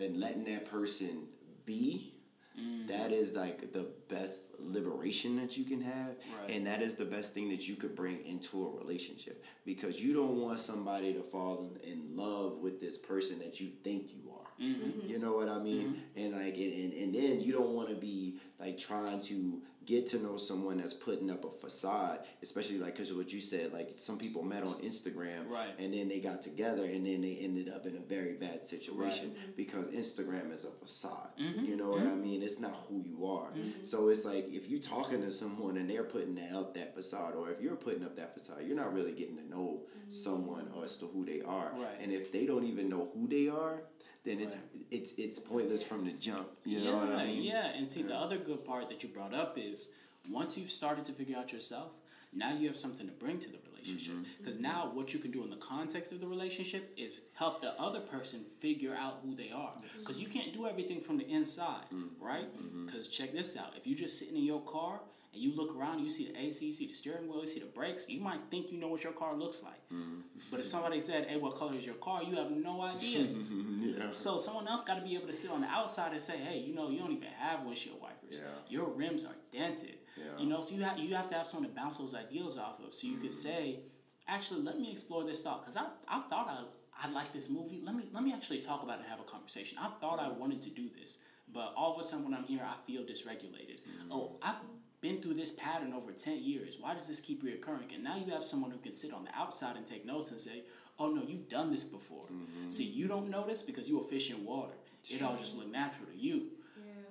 and 0.00 0.18
letting 0.20 0.44
that 0.44 0.70
person 0.70 1.24
be. 1.66 2.14
Mm-hmm. 2.58 2.86
That 2.86 3.10
is 3.10 3.34
like 3.34 3.72
the 3.72 3.90
best 4.08 4.42
liberation 4.60 5.36
that 5.36 5.56
you 5.56 5.64
can 5.64 5.80
have, 5.80 6.14
Right. 6.40 6.50
and 6.50 6.66
that 6.66 6.80
is 6.82 6.94
the 6.94 7.04
best 7.04 7.34
thing 7.34 7.48
that 7.50 7.66
you 7.66 7.74
could 7.74 7.96
bring 7.96 8.24
into 8.24 8.64
a 8.64 8.78
relationship 8.78 9.44
because 9.66 10.00
you 10.00 10.14
don't 10.14 10.40
want 10.40 10.58
somebody 10.58 11.12
to 11.14 11.22
fall 11.22 11.70
in, 11.82 11.90
in 11.90 12.16
love 12.16 12.58
with 12.58 12.80
this 12.80 12.96
person 12.96 13.40
that 13.40 13.60
you 13.60 13.70
think 13.82 14.12
you 14.14 14.30
are. 14.30 14.33
Mm-hmm. 14.60 15.08
You 15.10 15.18
know 15.18 15.34
what 15.34 15.48
I 15.48 15.58
mean? 15.58 15.94
Mm-hmm. 15.94 16.20
And 16.20 16.32
like, 16.32 16.56
and, 16.56 16.72
and, 16.72 16.92
and 16.94 17.14
then 17.14 17.40
you 17.40 17.52
don't 17.52 17.70
want 17.70 17.88
to 17.88 17.96
be 17.96 18.38
like 18.58 18.78
trying 18.78 19.20
to 19.22 19.62
get 19.86 20.06
to 20.06 20.18
know 20.18 20.36
someone 20.36 20.78
that's 20.78 20.94
putting 20.94 21.30
up 21.30 21.44
a 21.44 21.50
facade, 21.50 22.20
especially 22.42 22.78
like 22.78 22.94
because 22.94 23.10
of 23.10 23.16
what 23.16 23.32
you 23.32 23.40
said, 23.40 23.72
like 23.72 23.90
some 23.94 24.16
people 24.16 24.42
met 24.42 24.62
on 24.62 24.74
Instagram, 24.80 25.48
Right. 25.50 25.70
and 25.78 25.92
then 25.92 26.08
they 26.08 26.20
got 26.20 26.40
together, 26.40 26.84
and 26.84 27.06
then 27.06 27.20
they 27.20 27.36
ended 27.40 27.68
up 27.68 27.84
in 27.84 27.96
a 27.96 28.00
very 28.00 28.34
bad 28.34 28.64
situation 28.64 29.30
mm-hmm. 29.30 29.50
because 29.56 29.90
Instagram 29.90 30.50
is 30.52 30.64
a 30.64 30.70
facade. 30.70 31.28
You 31.36 31.76
know 31.76 31.90
what 31.90 32.06
I 32.06 32.14
mean? 32.14 32.42
It's 32.42 32.60
not 32.60 32.78
who 32.88 33.02
you 33.02 33.26
are. 33.26 33.50
So 33.82 34.08
it's 34.08 34.24
like 34.24 34.46
if 34.48 34.70
you're 34.70 34.80
talking 34.80 35.20
to 35.22 35.30
someone 35.30 35.76
and 35.76 35.88
they're 35.90 36.04
putting 36.04 36.34
that 36.36 36.52
up 36.54 36.74
that 36.74 36.94
facade, 36.94 37.34
or 37.34 37.50
if 37.50 37.60
you're 37.60 37.76
putting 37.76 38.04
up 38.04 38.16
that 38.16 38.34
facade, 38.34 38.62
you're 38.66 38.76
not 38.76 38.94
really 38.94 39.12
getting 39.12 39.36
to 39.36 39.48
know 39.48 39.82
someone 40.08 40.68
as 40.82 40.96
to 40.98 41.06
who 41.06 41.24
they 41.24 41.42
are. 41.42 41.72
Right. 41.76 41.96
And 42.00 42.12
if 42.12 42.32
they 42.32 42.46
don't 42.46 42.64
even 42.64 42.88
know 42.88 43.10
who 43.14 43.26
they 43.28 43.48
are, 43.48 43.82
then 44.24 44.40
it's 44.40 44.54
Right. 44.54 44.62
it's 44.90 45.12
it's 45.18 45.38
pointless 45.38 45.82
from 45.82 46.04
the 46.04 46.12
jump. 46.20 46.48
You 46.64 46.82
know 46.84 46.96
what 46.96 47.08
I 47.10 47.26
mean? 47.26 47.42
Yeah, 47.42 47.66
and 47.76 47.86
see, 47.86 48.02
the 48.02 48.14
other 48.16 48.38
good 48.38 48.64
part 48.64 48.88
that 48.88 49.02
you 49.02 49.08
brought 49.08 49.34
up 49.34 49.56
is 49.58 49.90
once 50.30 50.56
you've 50.56 50.70
started 50.70 51.04
to 51.06 51.12
figure 51.12 51.36
out 51.36 51.52
yourself, 51.52 51.92
now 52.32 52.52
you 52.52 52.66
have 52.68 52.76
something 52.76 53.06
to 53.06 53.12
bring 53.12 53.38
to 53.38 53.48
the 53.50 53.58
relationship. 53.70 54.14
Mm-hmm. 54.14 54.38
Because 54.38 54.58
now 54.58 54.90
what 54.94 55.12
you 55.12 55.18
can 55.20 55.30
do 55.30 55.44
in 55.44 55.50
the 55.50 55.56
context 55.56 56.10
of 56.12 56.20
the 56.20 56.26
relationship 56.26 56.92
is 56.96 57.26
help 57.34 57.60
the 57.60 57.78
other 57.80 58.00
person 58.00 58.40
figure 58.58 58.94
out 58.98 59.18
who 59.22 59.34
they 59.34 59.50
are. 59.50 59.74
Because 59.98 60.22
you 60.22 60.28
can't 60.28 60.52
do 60.54 60.66
everything 60.66 61.00
from 61.00 61.18
the 61.18 61.28
inside, 61.28 61.84
Mm. 61.92 62.08
right? 62.18 62.48
Mm-hmm. 62.56 62.86
Because 62.86 63.08
check 63.08 63.32
this 63.32 63.56
out 63.58 63.74
if 63.76 63.86
you're 63.86 63.98
just 64.06 64.18
sitting 64.18 64.36
in 64.36 64.44
your 64.44 64.62
car, 64.62 65.02
and 65.34 65.42
you 65.42 65.54
look 65.54 65.76
around, 65.76 65.98
you 65.98 66.08
see 66.08 66.30
the 66.30 66.40
AC, 66.40 66.66
you 66.66 66.72
see 66.72 66.86
the 66.86 66.92
steering 66.92 67.28
wheel, 67.28 67.40
you 67.40 67.46
see 67.46 67.60
the 67.60 67.66
brakes, 67.66 68.08
you 68.08 68.20
might 68.20 68.40
think 68.50 68.70
you 68.72 68.78
know 68.78 68.88
what 68.88 69.02
your 69.02 69.12
car 69.12 69.34
looks 69.34 69.62
like. 69.62 69.88
Mm. 69.92 70.22
But 70.50 70.60
if 70.60 70.66
somebody 70.66 71.00
said, 71.00 71.26
hey, 71.28 71.36
what 71.36 71.56
color 71.56 71.72
is 71.72 71.84
your 71.84 71.96
car? 71.96 72.22
You 72.22 72.36
have 72.36 72.50
no 72.50 72.80
idea. 72.80 73.26
yeah. 73.80 74.10
So 74.12 74.36
someone 74.36 74.68
else 74.68 74.84
got 74.84 74.96
to 74.96 75.02
be 75.02 75.14
able 75.16 75.26
to 75.26 75.32
sit 75.32 75.50
on 75.50 75.60
the 75.60 75.68
outside 75.68 76.12
and 76.12 76.20
say, 76.22 76.38
"Hey, 76.38 76.58
you 76.58 76.74
know, 76.74 76.90
you 76.90 76.98
don't 76.98 77.12
even 77.12 77.28
have 77.38 77.64
windshield 77.64 78.00
wipers. 78.00 78.40
Yeah. 78.40 78.50
Your 78.68 78.90
rims 78.90 79.24
are 79.24 79.34
dented. 79.52 79.98
Yeah. 80.16 80.24
You 80.38 80.46
know, 80.46 80.60
so 80.60 80.74
you 80.74 80.82
have 80.82 80.98
you 80.98 81.14
have 81.14 81.28
to 81.28 81.34
have 81.34 81.46
someone 81.46 81.68
to 81.68 81.74
bounce 81.74 81.98
those 81.98 82.14
ideas 82.14 82.58
off 82.58 82.80
of. 82.80 82.94
So 82.94 83.08
you 83.08 83.16
could 83.16 83.32
say, 83.32 83.80
actually, 84.28 84.62
let 84.62 84.78
me 84.78 84.90
explore 84.90 85.24
this 85.24 85.42
thought 85.42 85.62
because 85.62 85.76
I 85.76 85.86
I 86.08 86.20
thought 86.22 86.48
I 86.48 87.06
I 87.06 87.10
like 87.10 87.32
this 87.32 87.50
movie. 87.50 87.80
Let 87.84 87.94
me 87.94 88.04
let 88.12 88.22
me 88.22 88.32
actually 88.32 88.60
talk 88.60 88.82
about 88.82 88.98
it 88.98 89.02
and 89.02 89.10
have 89.10 89.20
a 89.20 89.24
conversation. 89.24 89.78
I 89.80 89.90
thought 90.00 90.18
I 90.20 90.28
wanted 90.28 90.62
to 90.62 90.70
do 90.70 90.88
this, 90.88 91.18
but 91.52 91.72
all 91.76 91.94
of 91.94 92.00
a 92.00 92.02
sudden 92.02 92.24
when 92.24 92.34
I'm 92.34 92.44
here, 92.44 92.62
I 92.64 92.76
feel 92.86 93.02
dysregulated. 93.02 93.80
Oh, 94.10 94.36
I've 94.42 94.56
been 95.04 95.20
through 95.20 95.34
this 95.34 95.52
pattern 95.52 95.92
over 95.92 96.12
10 96.12 96.42
years. 96.42 96.78
Why 96.80 96.94
does 96.94 97.06
this 97.06 97.20
keep 97.20 97.44
reoccurring? 97.44 97.94
And 97.94 98.02
now 98.02 98.16
you 98.16 98.32
have 98.32 98.42
someone 98.42 98.70
who 98.70 98.78
can 98.78 98.92
sit 98.92 99.12
on 99.12 99.24
the 99.24 99.30
outside 99.36 99.76
and 99.76 99.84
take 99.84 100.06
notes 100.06 100.30
and 100.30 100.40
say, 100.40 100.62
oh 100.98 101.10
no, 101.10 101.22
you've 101.22 101.46
done 101.46 101.70
this 101.70 101.84
before. 101.84 102.24
Mm-hmm. 102.24 102.70
See, 102.70 102.84
you 102.84 103.06
don't 103.06 103.28
notice 103.28 103.60
because 103.60 103.86
you 103.86 104.00
a 104.00 104.02
fish 104.02 104.30
in 104.30 104.42
water. 104.46 104.72
It 105.10 105.22
all 105.22 105.36
just 105.36 105.58
look 105.58 105.70
natural 105.70 106.06
to 106.06 106.16
you. 106.16 106.46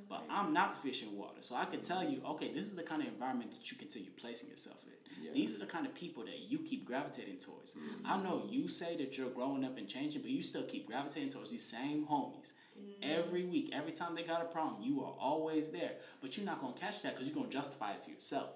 But 0.10 0.24
I'm 0.30 0.54
not 0.54 0.76
the 0.76 0.82
fish 0.82 1.04
in 1.04 1.16
water. 1.16 1.42
So 1.42 1.56
I 1.56 1.66
can 1.66 1.82
tell 1.82 2.04
you, 2.04 2.22
okay, 2.32 2.52
this 2.52 2.66
is 2.66 2.76
the 2.76 2.84
kind 2.84 3.02
of 3.04 3.08
environment 3.08 3.52
that 3.52 3.72
you 3.72 3.78
continue 3.78 4.10
placing 4.20 4.50
yourself 4.50 4.78
in. 4.86 5.26
Yeah. 5.26 5.32
These 5.34 5.56
are 5.56 5.60
the 5.60 5.66
kind 5.66 5.86
of 5.86 5.94
people 5.94 6.24
that 6.24 6.40
you 6.50 6.60
keep 6.60 6.86
gravitating 6.86 7.38
towards. 7.38 7.76
Mm-hmm. 7.76 8.12
I 8.12 8.22
know 8.22 8.44
you 8.50 8.68
say 8.68 8.98
that 8.98 9.18
you're 9.18 9.30
growing 9.30 9.64
up 9.64 9.78
and 9.78 9.88
changing, 9.88 10.22
but 10.22 10.32
you 10.32 10.42
still 10.42 10.64
keep 10.64 10.88
gravitating 10.88 11.30
towards 11.30 11.52
these 11.52 11.64
same 11.64 12.06
homies. 12.08 12.54
Every 13.02 13.44
week, 13.44 13.70
every 13.74 13.92
time 13.92 14.16
they 14.16 14.24
got 14.24 14.42
a 14.42 14.46
problem, 14.46 14.82
you 14.82 15.02
are 15.02 15.14
always 15.20 15.72
there. 15.72 15.94
But 16.22 16.38
you're 16.38 16.46
not 16.46 16.60
gonna 16.60 16.74
catch 16.74 17.02
that 17.04 17.14
because 17.14 17.28
you're 17.28 17.36
gonna 17.36 17.50
justify 17.50 17.92
it 17.92 18.02
to 18.02 18.12
yourself. 18.12 18.50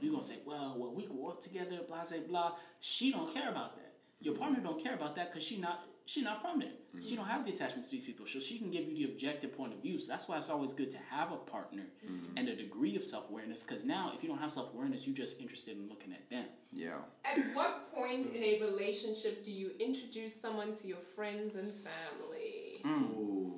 You're 0.00 0.10
gonna 0.10 0.22
say, 0.22 0.38
"Well, 0.44 0.74
well, 0.76 0.92
we 0.92 1.06
grew 1.06 1.28
up 1.28 1.40
together, 1.40 1.80
blah, 1.86 2.04
blah, 2.04 2.18
blah." 2.28 2.52
She 2.80 3.10
don't 3.10 3.32
care 3.32 3.48
about 3.48 3.76
that. 3.76 3.94
Your 4.20 4.34
partner 4.34 4.60
don't 4.60 4.82
care 4.82 4.94
about 4.94 5.14
that 5.16 5.30
because 5.30 5.42
she 5.44 5.58
not 5.58 5.86
she 6.04 6.22
not 6.22 6.42
from 6.42 6.60
there. 6.60 6.68
She 7.00 7.14
mm-hmm. 7.14 7.16
don't 7.16 7.26
have 7.26 7.46
the 7.46 7.52
attachment 7.52 7.84
to 7.84 7.90
these 7.90 8.04
people, 8.04 8.26
so 8.26 8.40
she 8.40 8.58
can 8.58 8.70
give 8.70 8.86
you 8.86 8.94
the 8.94 9.04
objective 9.04 9.56
point 9.56 9.72
of 9.72 9.80
view. 9.80 9.98
So 9.98 10.12
that's 10.12 10.28
why 10.28 10.36
it's 10.36 10.50
always 10.50 10.72
good 10.72 10.90
to 10.90 10.98
have 11.10 11.32
a 11.32 11.36
partner 11.36 11.84
mm-hmm. 12.04 12.36
and 12.36 12.48
a 12.48 12.56
degree 12.56 12.96
of 12.96 13.04
self 13.04 13.30
awareness. 13.30 13.62
Because 13.62 13.84
now, 13.84 14.12
if 14.14 14.22
you 14.22 14.28
don't 14.28 14.38
have 14.38 14.50
self 14.50 14.74
awareness, 14.74 15.06
you're 15.06 15.16
just 15.16 15.40
interested 15.40 15.76
in 15.76 15.88
looking 15.88 16.12
at 16.12 16.28
them. 16.28 16.44
Yeah. 16.72 16.98
At 17.24 17.38
what 17.54 17.94
point 17.94 18.26
in 18.34 18.42
a 18.42 18.60
relationship 18.60 19.44
do 19.44 19.50
you 19.50 19.70
introduce 19.78 20.34
someone 20.34 20.74
to 20.74 20.88
your 20.88 20.98
friends 20.98 21.54
and 21.54 21.66
family? 21.66 22.82
Mm. 22.84 23.16
Ooh. 23.16 23.52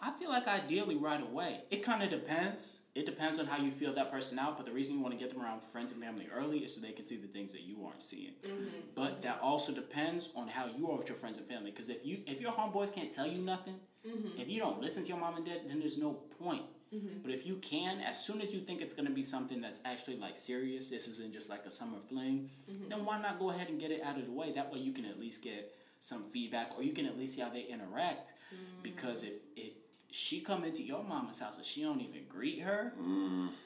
I 0.00 0.12
feel 0.12 0.30
like 0.30 0.46
ideally 0.46 0.96
right 0.96 1.20
away. 1.20 1.62
It 1.70 1.82
kind 1.82 2.02
of 2.02 2.10
depends. 2.10 2.84
It 2.94 3.06
depends 3.06 3.38
on 3.38 3.46
how 3.46 3.58
you 3.58 3.70
feel 3.70 3.92
that 3.94 4.10
person 4.10 4.38
out. 4.38 4.56
But 4.56 4.66
the 4.66 4.72
reason 4.72 4.94
you 4.94 5.00
want 5.00 5.12
to 5.12 5.18
get 5.18 5.30
them 5.30 5.42
around 5.42 5.62
friends 5.62 5.92
and 5.92 6.02
family 6.02 6.28
early 6.32 6.58
is 6.58 6.74
so 6.74 6.80
they 6.80 6.92
can 6.92 7.04
see 7.04 7.16
the 7.16 7.26
things 7.26 7.52
that 7.52 7.62
you 7.62 7.84
aren't 7.84 8.02
seeing. 8.02 8.32
Mm-hmm. 8.42 8.64
But 8.94 9.22
that 9.22 9.40
also 9.42 9.72
depends 9.72 10.30
on 10.36 10.48
how 10.48 10.66
you 10.66 10.90
are 10.90 10.96
with 10.96 11.08
your 11.08 11.16
friends 11.16 11.38
and 11.38 11.46
family. 11.46 11.70
Because 11.70 11.90
if 11.90 12.04
you 12.04 12.18
if 12.26 12.40
your 12.40 12.52
homeboys 12.52 12.94
can't 12.94 13.10
tell 13.10 13.26
you 13.26 13.42
nothing, 13.42 13.76
mm-hmm. 14.06 14.40
if 14.40 14.48
you 14.48 14.60
don't 14.60 14.80
listen 14.80 15.02
to 15.02 15.08
your 15.08 15.18
mom 15.18 15.36
and 15.36 15.46
dad, 15.46 15.62
then 15.66 15.80
there's 15.80 15.98
no 15.98 16.12
point. 16.12 16.62
Mm-hmm. 16.94 17.20
But 17.22 17.32
if 17.32 17.46
you 17.46 17.56
can, 17.56 18.00
as 18.00 18.24
soon 18.24 18.40
as 18.40 18.54
you 18.54 18.60
think 18.60 18.80
it's 18.80 18.94
gonna 18.94 19.10
be 19.10 19.22
something 19.22 19.60
that's 19.60 19.80
actually 19.84 20.16
like 20.16 20.36
serious, 20.36 20.88
this 20.88 21.06
isn't 21.08 21.32
just 21.32 21.50
like 21.50 21.66
a 21.66 21.70
summer 21.70 21.98
fling, 22.08 22.48
then 22.88 23.04
why 23.04 23.20
not 23.20 23.38
go 23.38 23.50
ahead 23.50 23.68
and 23.68 23.78
get 23.78 23.90
it 23.90 24.02
out 24.02 24.16
of 24.16 24.26
the 24.26 24.32
way? 24.32 24.52
That 24.52 24.72
way 24.72 24.78
you 24.78 24.92
can 24.92 25.04
at 25.04 25.18
least 25.18 25.44
get 25.44 25.74
some 26.00 26.22
feedback, 26.24 26.72
or 26.76 26.82
you 26.82 26.92
can 26.92 27.06
at 27.06 27.18
least 27.18 27.34
see 27.34 27.42
how 27.42 27.50
they 27.50 27.62
interact. 27.62 28.32
Mm. 28.54 28.82
Because 28.82 29.22
if 29.22 29.34
if 29.56 29.72
she 30.10 30.40
come 30.40 30.64
into 30.64 30.82
your 30.82 31.04
mama's 31.04 31.38
house 31.38 31.58
and 31.58 31.66
she 31.66 31.82
don't 31.82 32.00
even 32.00 32.22
greet 32.28 32.62
her, 32.62 32.92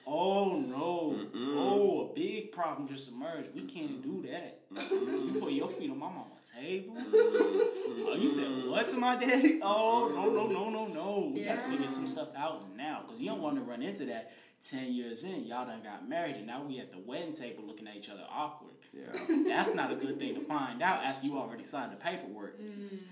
oh 0.07 0.59
no, 0.59 1.29
oh 1.57 2.11
a 2.11 2.15
big 2.15 2.53
problem 2.53 2.89
just 2.89 3.13
emerged. 3.13 3.55
We 3.55 3.63
can't 3.63 4.03
do 4.03 4.23
that. 4.23 4.61
You 4.71 5.37
put 5.41 5.53
your 5.53 5.69
feet 5.69 5.91
on 5.91 5.99
my 5.99 6.07
mama's 6.07 6.43
table. 6.43 6.95
Oh, 6.97 8.17
you 8.19 8.29
said 8.29 8.69
what 8.69 8.89
to 8.91 8.97
my 8.97 9.17
daddy? 9.17 9.61
Oh 9.63 10.11
no 10.15 10.31
no 10.33 10.49
no 10.49 10.69
no 10.71 10.87
no. 10.87 11.33
We 11.35 11.45
gotta 11.45 11.63
figure 11.63 11.87
some 11.87 12.07
stuff 12.07 12.29
out 12.37 12.77
now 12.77 13.03
because 13.05 13.21
you 13.23 13.29
don't 13.29 13.41
want 13.41 13.57
to 13.57 13.63
run 13.63 13.83
into 13.83 14.07
that. 14.07 14.33
Ten 14.63 14.93
years 14.93 15.25
in, 15.25 15.45
y'all 15.45 15.67
done 15.67 15.83
got 15.83 16.09
married, 16.09 16.37
and 16.37 16.47
now 16.47 16.63
we 16.63 16.79
at 16.79 16.93
the 16.93 16.99
wedding 16.99 17.33
table 17.33 17.65
looking 17.67 17.89
at 17.89 17.97
each 17.97 18.09
other 18.09 18.25
awkward. 18.31 18.72
Yeah, 18.93 19.05
That's 19.49 19.75
not 19.75 19.91
a 19.91 19.97
good 19.97 20.19
thing 20.19 20.35
to 20.35 20.41
find 20.41 20.83
out 20.83 21.03
after 21.03 21.27
you 21.27 21.39
already 21.39 21.65
signed 21.65 21.93
the 21.93 21.97
paperwork. 21.97 22.61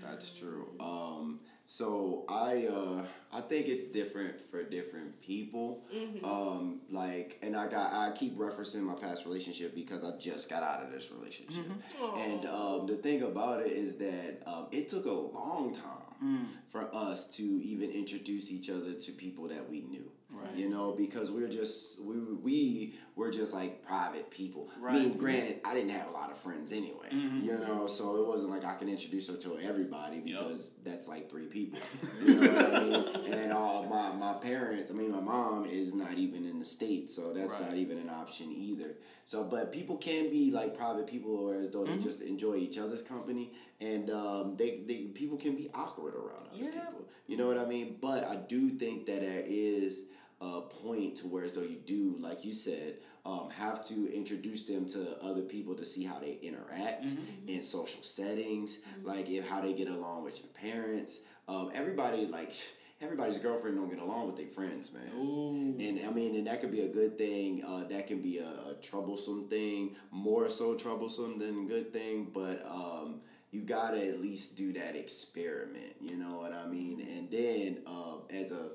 that's 0.03 0.31
true. 0.31 0.67
Um, 0.79 1.39
so 1.65 2.25
I 2.29 2.67
uh, 2.71 3.03
I 3.35 3.41
think 3.41 3.67
it's 3.67 3.85
different 3.85 4.39
for 4.39 4.61
different 4.63 5.19
people. 5.21 5.83
Um, 6.23 6.81
like, 6.89 7.39
and 7.41 7.55
I 7.55 7.67
got 7.67 7.93
I 7.93 8.11
keep 8.15 8.37
referencing 8.37 8.81
my 8.83 8.93
past 8.93 9.25
relationship 9.25 9.73
because 9.73 10.03
I 10.03 10.15
just 10.17 10.49
got 10.49 10.61
out 10.63 10.83
of 10.83 10.91
this 10.91 11.11
relationship. 11.11 11.65
And 12.17 12.45
um, 12.45 12.87
the 12.87 12.95
thing 12.95 13.23
about 13.23 13.61
it 13.61 13.71
is 13.71 13.95
that 13.97 14.43
um, 14.45 14.67
it 14.71 14.89
took 14.89 15.05
a 15.05 15.11
long 15.11 15.73
time 15.73 16.47
for 16.71 16.93
us 16.93 17.25
to 17.37 17.43
even 17.43 17.89
introduce 17.89 18.51
each 18.51 18.69
other 18.69 18.93
to 18.93 19.11
people 19.13 19.47
that 19.47 19.67
we 19.69 19.81
knew. 19.81 20.11
Right. 20.33 20.55
You 20.55 20.69
know, 20.69 20.93
because 20.97 21.29
we're 21.29 21.49
just 21.49 22.01
we 22.01 22.15
we 22.41 22.93
were 23.15 23.29
just 23.31 23.53
like 23.53 23.83
private 23.83 24.31
people. 24.31 24.69
I 24.87 24.93
mean, 24.93 25.17
granted, 25.17 25.59
I 25.65 25.73
didn't 25.73 25.89
have 25.91 26.09
a 26.09 26.13
lot 26.13 26.31
of 26.31 26.37
friends 26.37 26.71
anyway. 26.71 27.09
You 27.11 27.59
know, 27.59 27.85
so 27.87 28.15
it 28.21 28.27
wasn't 28.27 28.51
like 28.51 28.63
I 28.65 28.75
can 28.75 28.87
introduce 28.87 29.27
her 29.27 29.35
to 29.35 29.59
everybody 29.59 30.19
because 30.21 30.71
that's 30.85 31.07
like 31.07 31.29
three 31.29 31.47
people. 31.47 31.79
You 32.21 32.35
know 32.39 32.51
what 32.53 32.73
I 32.75 32.79
mean? 32.79 33.33
And 33.33 33.51
uh, 33.51 33.83
my 33.89 34.11
my 34.19 34.33
parents, 34.41 34.89
I 34.89 34.93
mean, 34.93 35.11
my 35.11 35.19
mom 35.19 35.65
is 35.65 35.93
not 35.93 36.13
even 36.17 36.45
in 36.45 36.59
the 36.59 36.65
state, 36.65 37.09
so 37.09 37.33
that's 37.33 37.53
Right. 37.59 37.67
not 37.69 37.77
even 37.77 37.97
an 37.97 38.09
option 38.09 38.51
either. 38.55 38.95
So, 39.25 39.43
but 39.49 39.71
people 39.71 39.97
can 39.97 40.29
be 40.29 40.51
like 40.51 40.77
private 40.77 41.07
people, 41.07 41.35
or 41.35 41.55
as 41.55 41.71
though 41.71 41.79
Mm-hmm. 41.83 41.97
they 41.97 42.03
just 42.03 42.21
enjoy 42.21 42.55
each 42.55 42.77
other's 42.77 43.01
company, 43.01 43.51
and 43.81 44.09
um, 44.11 44.55
they 44.57 44.83
they 44.87 45.07
people 45.13 45.37
can 45.37 45.55
be 45.55 45.69
awkward 45.73 46.13
around 46.15 46.47
other 46.51 46.59
Yeah. 46.63 46.71
people. 46.71 47.05
You 47.27 47.37
know 47.37 47.47
what 47.47 47.57
I 47.57 47.65
mean? 47.65 47.97
But 48.01 48.23
I 48.25 48.35
do 48.37 48.69
think 48.69 49.05
that 49.07 49.21
there 49.21 49.43
is 49.45 50.03
a 50.41 50.61
point 50.61 51.17
to 51.17 51.27
where 51.27 51.43
as 51.43 51.51
though 51.51 51.61
you 51.61 51.77
do, 51.85 52.15
like 52.19 52.43
you 52.43 52.51
said, 52.51 52.95
um, 53.25 53.49
have 53.51 53.85
to 53.85 54.11
introduce 54.13 54.63
them 54.65 54.85
to 54.87 55.17
other 55.23 55.41
people 55.43 55.75
to 55.75 55.85
see 55.85 56.03
how 56.03 56.17
they 56.19 56.39
interact 56.41 57.03
Mm-hmm. 57.03 57.47
in 57.49 57.61
social 57.61 58.01
settings, 58.03 58.79
like 59.03 59.29
if 59.29 59.47
how 59.47 59.61
they 59.61 59.73
get 59.73 59.87
along 59.87 60.23
with 60.23 60.39
your 60.39 60.49
parents. 60.49 61.19
Um, 61.47 61.71
everybody 61.73 62.25
like 62.27 62.51
everybody's 63.01 63.37
girlfriend 63.39 63.75
don't 63.77 63.89
get 63.89 63.99
along 63.99 64.27
with 64.27 64.37
their 64.37 64.47
friends, 64.47 64.91
man. 64.93 65.09
Ooh. 65.15 65.75
And 65.79 65.99
I 66.07 66.11
mean, 66.11 66.35
and 66.35 66.47
that 66.47 66.61
could 66.61 66.71
be 66.71 66.81
a 66.81 66.89
good 66.93 67.17
thing. 67.17 67.63
Uh, 67.67 67.83
that 67.89 68.07
can 68.07 68.21
be 68.21 68.37
a, 68.39 68.47
a 68.71 68.75
troublesome 68.81 69.47
thing, 69.49 69.95
more 70.11 70.49
so 70.49 70.75
troublesome 70.75 71.37
than 71.39 71.65
a 71.65 71.67
good 71.67 71.91
thing. 71.93 72.29
But 72.33 72.63
um, 72.69 73.21
you 73.51 73.61
gotta 73.63 73.97
at 74.07 74.21
least 74.21 74.55
do 74.55 74.73
that 74.73 74.95
experiment. 74.95 75.93
You 75.99 76.17
know 76.17 76.37
what 76.37 76.53
I 76.53 76.67
mean? 76.67 77.01
And 77.01 77.29
then 77.31 77.79
uh, 77.87 78.17
as 78.29 78.51
a 78.51 78.71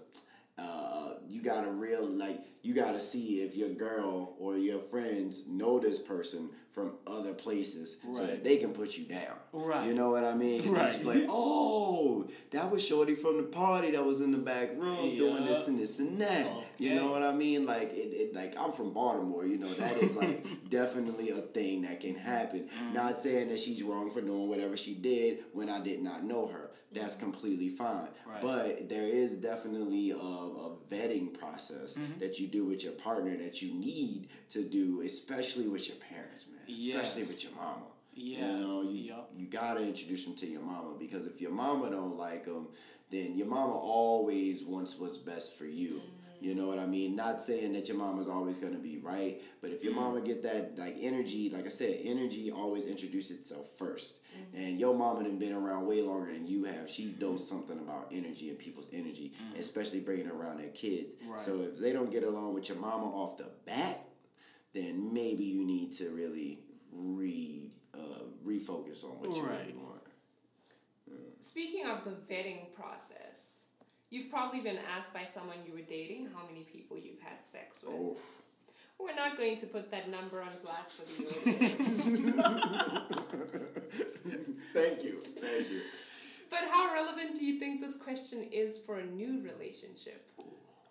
uh, 0.58 1.14
you 1.28 1.42
gotta 1.42 1.70
real 1.70 2.06
like 2.06 2.40
you 2.66 2.74
gotta 2.74 2.98
see 2.98 3.36
if 3.42 3.56
your 3.56 3.70
girl 3.70 4.34
or 4.38 4.56
your 4.58 4.80
friends 4.80 5.46
know 5.46 5.78
this 5.78 5.98
person 5.98 6.50
from 6.72 6.92
other 7.06 7.32
places 7.32 7.96
so 8.12 8.26
that 8.26 8.44
they 8.44 8.58
can 8.58 8.70
put 8.74 8.98
you 8.98 9.04
down. 9.06 9.34
Right. 9.54 9.86
You 9.86 9.94
know 9.94 10.10
what 10.10 10.24
I 10.24 10.34
mean? 10.34 10.70
Right. 10.70 11.02
like, 11.06 11.24
oh, 11.26 12.28
that 12.50 12.70
was 12.70 12.84
Shorty 12.86 13.14
from 13.14 13.38
the 13.38 13.44
party 13.44 13.92
that 13.92 14.04
was 14.04 14.20
in 14.20 14.30
the 14.30 14.36
back 14.38 14.72
room 14.76 15.16
doing 15.16 15.46
this 15.46 15.68
and 15.68 15.78
this 15.80 15.98
and 16.00 16.20
that. 16.20 16.46
You 16.76 16.94
know 16.94 17.10
what 17.10 17.22
I 17.22 17.32
mean? 17.32 17.64
Like 17.64 17.92
it, 17.94 18.10
it 18.12 18.34
like 18.34 18.54
I'm 18.60 18.72
from 18.72 18.92
Baltimore, 18.92 19.46
you 19.46 19.58
know, 19.58 19.72
that 19.72 19.96
is 19.96 20.18
like 20.18 20.44
definitely 20.68 21.30
a 21.30 21.36
thing 21.36 21.82
that 21.82 22.00
can 22.00 22.14
happen. 22.14 22.68
Mm-hmm. 22.68 22.92
Not 22.92 23.20
saying 23.20 23.48
that 23.48 23.58
she's 23.58 23.82
wrong 23.82 24.10
for 24.10 24.20
doing 24.20 24.46
whatever 24.48 24.76
she 24.76 24.94
did 24.94 25.44
when 25.54 25.70
I 25.70 25.80
did 25.80 26.02
not 26.02 26.24
know 26.24 26.46
her. 26.48 26.70
That's 26.92 27.16
completely 27.16 27.68
fine. 27.70 28.08
Right. 28.26 28.40
But 28.42 28.88
there 28.90 29.02
is 29.02 29.32
definitely 29.36 30.10
a, 30.10 30.16
a 30.16 30.76
vetting 30.90 31.38
process 31.38 31.94
Mm-hmm. 31.96 32.18
that 32.20 32.38
you 32.38 32.48
do 32.48 32.55
with 32.64 32.84
your 32.84 32.92
partner 32.92 33.36
that 33.36 33.60
you 33.60 33.74
need 33.74 34.28
to 34.50 34.62
do, 34.62 35.02
especially 35.02 35.68
with 35.68 35.88
your 35.88 35.98
parents, 35.98 36.46
man. 36.48 36.60
Especially 36.74 37.22
Yes. 37.22 37.28
with 37.28 37.44
your 37.44 37.52
mama. 37.54 37.86
Yeah. 38.14 38.52
You 38.52 38.58
know, 38.58 38.82
you, 38.82 39.02
Yup. 39.02 39.30
you 39.36 39.46
gotta 39.46 39.86
introduce 39.86 40.24
them 40.24 40.34
to 40.36 40.46
your 40.46 40.62
mama 40.62 40.94
because 40.98 41.26
if 41.26 41.40
your 41.40 41.50
mama 41.50 41.90
don't 41.90 42.16
like 42.16 42.44
them, 42.44 42.68
then 43.10 43.36
your 43.36 43.46
mama 43.46 43.74
always 43.74 44.64
wants 44.64 44.98
what's 44.98 45.18
best 45.18 45.56
for 45.58 45.66
you. 45.66 46.00
Mm. 46.00 46.26
You 46.40 46.54
know 46.54 46.66
what 46.66 46.78
I 46.78 46.86
mean? 46.86 47.14
Not 47.14 47.40
saying 47.40 47.72
that 47.74 47.88
your 47.88 47.96
mama's 47.96 48.28
always 48.28 48.58
gonna 48.58 48.78
be 48.78 48.98
right, 48.98 49.40
but 49.60 49.70
if 49.70 49.84
your 49.84 49.92
mm. 49.92 49.96
mama 49.96 50.20
get 50.22 50.42
that 50.44 50.78
like 50.78 50.96
energy, 51.00 51.50
like 51.50 51.66
I 51.66 51.68
said, 51.68 51.98
energy 52.04 52.50
always 52.50 52.86
introduce 52.86 53.30
itself 53.30 53.66
1st 54.54 54.68
And 54.68 54.78
your 54.78 54.94
mama 54.94 55.24
done 55.24 55.38
been 55.38 55.52
around 55.52 55.86
way 55.86 56.02
longer 56.02 56.32
than 56.32 56.46
you 56.46 56.64
have. 56.64 56.88
She 56.88 57.06
mm-hmm. 57.06 57.20
knows 57.20 57.46
something 57.46 57.78
about 57.78 58.08
energy 58.12 58.50
and 58.50 58.58
people's 58.58 58.86
energy, 58.92 59.32
mm-hmm. 59.34 59.60
especially 59.60 60.00
bringing 60.00 60.28
around 60.28 60.58
their 60.58 60.70
kids. 60.70 61.14
Right. 61.28 61.40
So 61.40 61.62
if 61.62 61.78
they 61.78 61.92
don't 61.92 62.10
get 62.10 62.24
along 62.24 62.54
with 62.54 62.68
your 62.68 62.78
mama 62.78 63.06
off 63.06 63.36
the 63.36 63.50
bat, 63.64 64.00
then 64.72 65.12
maybe 65.12 65.44
you 65.44 65.64
need 65.64 65.92
to 65.94 66.10
really 66.10 66.60
re 66.92 67.70
uh, 67.94 68.24
refocus 68.44 69.04
on 69.04 69.10
what 69.20 69.36
you 69.36 69.42
really 69.42 69.74
want. 69.74 69.96
Speaking 71.40 71.86
of 71.86 72.04
the 72.04 72.10
vetting 72.10 72.72
process, 72.72 73.60
you've 74.10 74.30
probably 74.30 74.60
been 74.60 74.78
asked 74.96 75.14
by 75.14 75.22
someone 75.24 75.56
you 75.66 75.72
were 75.72 75.86
dating 75.86 76.28
how 76.34 76.46
many 76.46 76.64
people 76.64 76.98
you've 76.98 77.20
had 77.20 77.44
sex 77.44 77.84
with. 77.84 77.94
Oh, 77.94 78.16
We're 78.98 79.14
not 79.14 79.36
going 79.36 79.56
to 79.58 79.66
put 79.66 79.90
that 79.90 80.08
number 80.10 80.40
on 80.42 80.48
blast 80.64 80.94
for 80.94 81.22
the 81.22 81.28
audience. 81.40 81.74
thank 84.72 85.04
you, 85.04 85.20
thank 85.20 85.70
you. 85.70 85.80
but 86.50 86.60
how 86.70 86.92
relevant 86.94 87.36
do 87.36 87.44
you 87.44 87.58
think 87.58 87.80
this 87.80 87.96
question 87.96 88.46
is 88.50 88.78
for 88.78 88.98
a 88.98 89.04
new 89.04 89.42
relationship? 89.42 90.30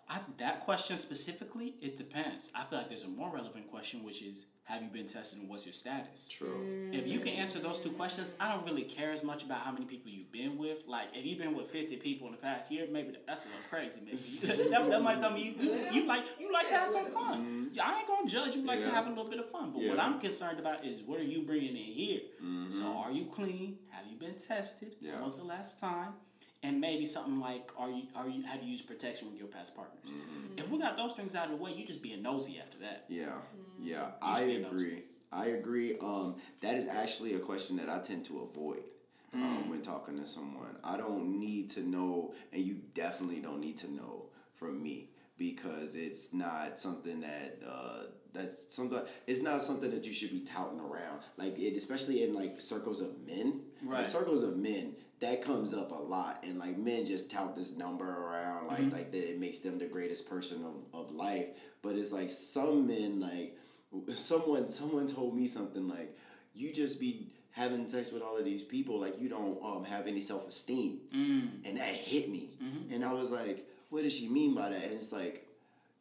I, 0.08 0.20
that 0.36 0.60
question 0.60 0.96
specifically, 0.96 1.74
it 1.80 1.96
depends. 1.96 2.52
I 2.54 2.62
feel 2.62 2.78
like 2.78 2.88
there's 2.88 3.04
a 3.04 3.08
more 3.08 3.32
relevant 3.34 3.66
question, 3.66 4.04
which 4.04 4.22
is, 4.22 4.46
have 4.64 4.82
you 4.82 4.88
been 4.88 5.06
tested 5.06 5.40
and 5.40 5.48
what's 5.48 5.66
your 5.66 5.72
status? 5.72 6.28
True. 6.28 6.90
If 6.92 7.08
you 7.08 7.18
can 7.18 7.30
answer 7.30 7.58
those 7.58 7.80
two 7.80 7.90
questions, 7.90 8.36
I 8.40 8.52
don't 8.52 8.64
really 8.64 8.82
care 8.82 9.10
as 9.10 9.24
much 9.24 9.42
about 9.42 9.62
how 9.62 9.72
many 9.72 9.84
people 9.84 10.10
you've 10.10 10.30
been 10.30 10.58
with. 10.58 10.84
Like, 10.86 11.08
if 11.12 11.24
you've 11.24 11.38
been 11.38 11.56
with 11.56 11.70
fifty 11.70 11.96
people 11.96 12.26
in 12.28 12.32
the 12.32 12.38
past 12.38 12.70
year, 12.70 12.86
maybe 12.90 13.16
that's 13.26 13.46
a 13.46 13.48
little 13.48 13.62
crazy. 13.68 14.00
Maybe 14.04 14.16
that, 14.70 14.90
that 14.90 15.02
might 15.02 15.18
tell 15.18 15.30
me 15.30 15.42
you, 15.42 15.64
you, 15.64 15.74
you 15.92 16.06
like 16.06 16.24
you 16.40 16.52
like 16.52 16.68
to 16.68 16.74
have 16.74 16.88
some 16.88 17.06
fun. 17.06 17.46
Mm-hmm. 17.46 17.80
I 17.80 17.98
ain't 17.98 18.08
gonna 18.08 18.28
judge 18.28 18.56
you. 18.56 18.64
Like 18.64 18.80
to 18.80 18.90
have 18.90 19.06
a 19.06 19.10
little 19.10 19.30
bit 19.30 19.38
of 19.38 19.48
fun. 19.48 19.72
But 19.72 19.82
what 19.82 20.00
I'm 20.00 20.18
concerned 20.20 20.58
about 20.58 20.84
is 20.84 21.00
what 21.02 21.20
are 21.20 21.24
you 21.24 21.42
bringing 21.42 21.70
in 21.70 21.76
here? 21.76 22.20
So 22.68 22.82
mm-hmm. 22.82 22.96
are 22.96 23.12
you 23.12 23.26
clean? 23.26 23.78
Have 23.90 24.06
you 24.10 24.16
been 24.16 24.36
tested? 24.36 24.96
Yeah. 25.00 25.14
When 25.14 25.24
was 25.24 25.38
the 25.38 25.44
last 25.44 25.80
time? 25.80 26.14
And 26.66 26.80
maybe 26.80 27.04
something 27.04 27.38
like, 27.38 27.70
are 27.78 27.88
you 27.88 28.02
are 28.16 28.28
you 28.28 28.42
have 28.42 28.60
you 28.60 28.70
used 28.70 28.88
protection 28.88 29.28
with 29.30 29.38
your 29.38 29.46
past 29.46 29.76
partners? 29.76 30.12
If 30.56 30.68
we 30.68 30.78
got 30.78 30.96
those 30.96 31.12
things 31.12 31.36
out 31.36 31.44
of 31.44 31.52
the 31.52 31.56
way, 31.56 31.72
you 31.72 31.86
just 31.86 32.02
being 32.02 32.22
nosy 32.22 32.58
after 32.58 32.78
that. 32.78 33.04
Yeah, 33.08 33.34
yeah, 33.78 34.10
I 34.20 34.40
should 34.40 34.46
be 34.48 34.58
nosy. 34.62 34.74
agree. 34.74 35.02
I 35.30 35.46
agree. 35.46 35.96
Um, 35.98 36.36
that 36.62 36.74
is 36.74 36.88
actually 36.88 37.34
a 37.34 37.38
question 37.38 37.76
that 37.76 37.88
I 37.88 38.00
tend 38.00 38.24
to 38.26 38.40
avoid. 38.40 38.82
Um, 39.34 39.68
when 39.68 39.82
talking 39.82 40.18
to 40.18 40.24
someone, 40.24 40.78
I 40.82 40.96
don't 40.96 41.38
need 41.38 41.68
to 41.70 41.82
know, 41.82 42.32
and 42.54 42.62
you 42.62 42.80
definitely 42.94 43.40
don't 43.40 43.60
need 43.60 43.76
to 43.78 43.92
know 43.92 44.30
from 44.54 44.82
me 44.82 45.10
because 45.36 45.94
it's 45.94 46.32
not 46.32 46.78
something 46.78 47.20
that 47.20 47.58
uh, 47.68 48.04
that's 48.32 48.74
something. 48.74 49.00
It's 49.26 49.42
not 49.42 49.60
something 49.60 49.90
that 49.90 50.06
you 50.06 50.12
should 50.12 50.30
be 50.30 50.40
touting 50.40 50.80
around, 50.80 51.22
like 51.36 51.58
it, 51.58 51.76
especially 51.76 52.22
in 52.22 52.34
like 52.34 52.60
circles 52.60 53.00
of 53.00 53.08
men. 53.26 53.60
Like, 53.82 53.98
Right. 53.98 54.06
circles 54.06 54.42
of 54.42 54.56
men, 54.56 54.94
that 55.20 55.42
comes 55.42 55.72
up 55.72 55.92
a 55.92 55.94
lot, 55.94 56.44
and 56.44 56.58
like 56.58 56.76
men 56.76 57.06
just 57.06 57.30
tout 57.30 57.54
this 57.54 57.76
number 57.76 58.08
around, 58.08 58.66
like 58.68 58.78
mm-hmm. 58.78 58.90
like 58.90 59.12
that 59.12 59.30
it 59.30 59.38
makes 59.38 59.60
them 59.60 59.78
the 59.78 59.86
greatest 59.86 60.28
person 60.28 60.64
of, 60.64 61.00
of 61.00 61.10
life. 61.14 61.46
But 61.82 61.96
it's 61.96 62.12
like 62.12 62.28
some 62.28 62.86
men, 62.86 63.20
like 63.20 63.56
someone 64.08 64.68
someone 64.68 65.06
told 65.06 65.34
me 65.34 65.46
something 65.46 65.88
like, 65.88 66.16
you 66.54 66.72
just 66.72 67.00
be 67.00 67.28
having 67.52 67.88
sex 67.88 68.12
with 68.12 68.22
all 68.22 68.36
of 68.36 68.44
these 68.44 68.62
people, 68.62 69.00
like 69.00 69.20
you 69.20 69.28
don't 69.28 69.58
um, 69.64 69.84
have 69.84 70.06
any 70.06 70.20
self 70.20 70.46
esteem, 70.48 71.00
mm. 71.14 71.48
and 71.64 71.76
that 71.78 71.94
hit 71.94 72.28
me, 72.28 72.50
mm-hmm. 72.62 72.92
and 72.92 73.04
I 73.04 73.12
was 73.12 73.30
like, 73.30 73.66
what 73.88 74.02
does 74.02 74.14
she 74.14 74.28
mean 74.28 74.54
by 74.54 74.68
that? 74.70 74.84
And 74.84 74.92
it's 74.92 75.12
like, 75.12 75.45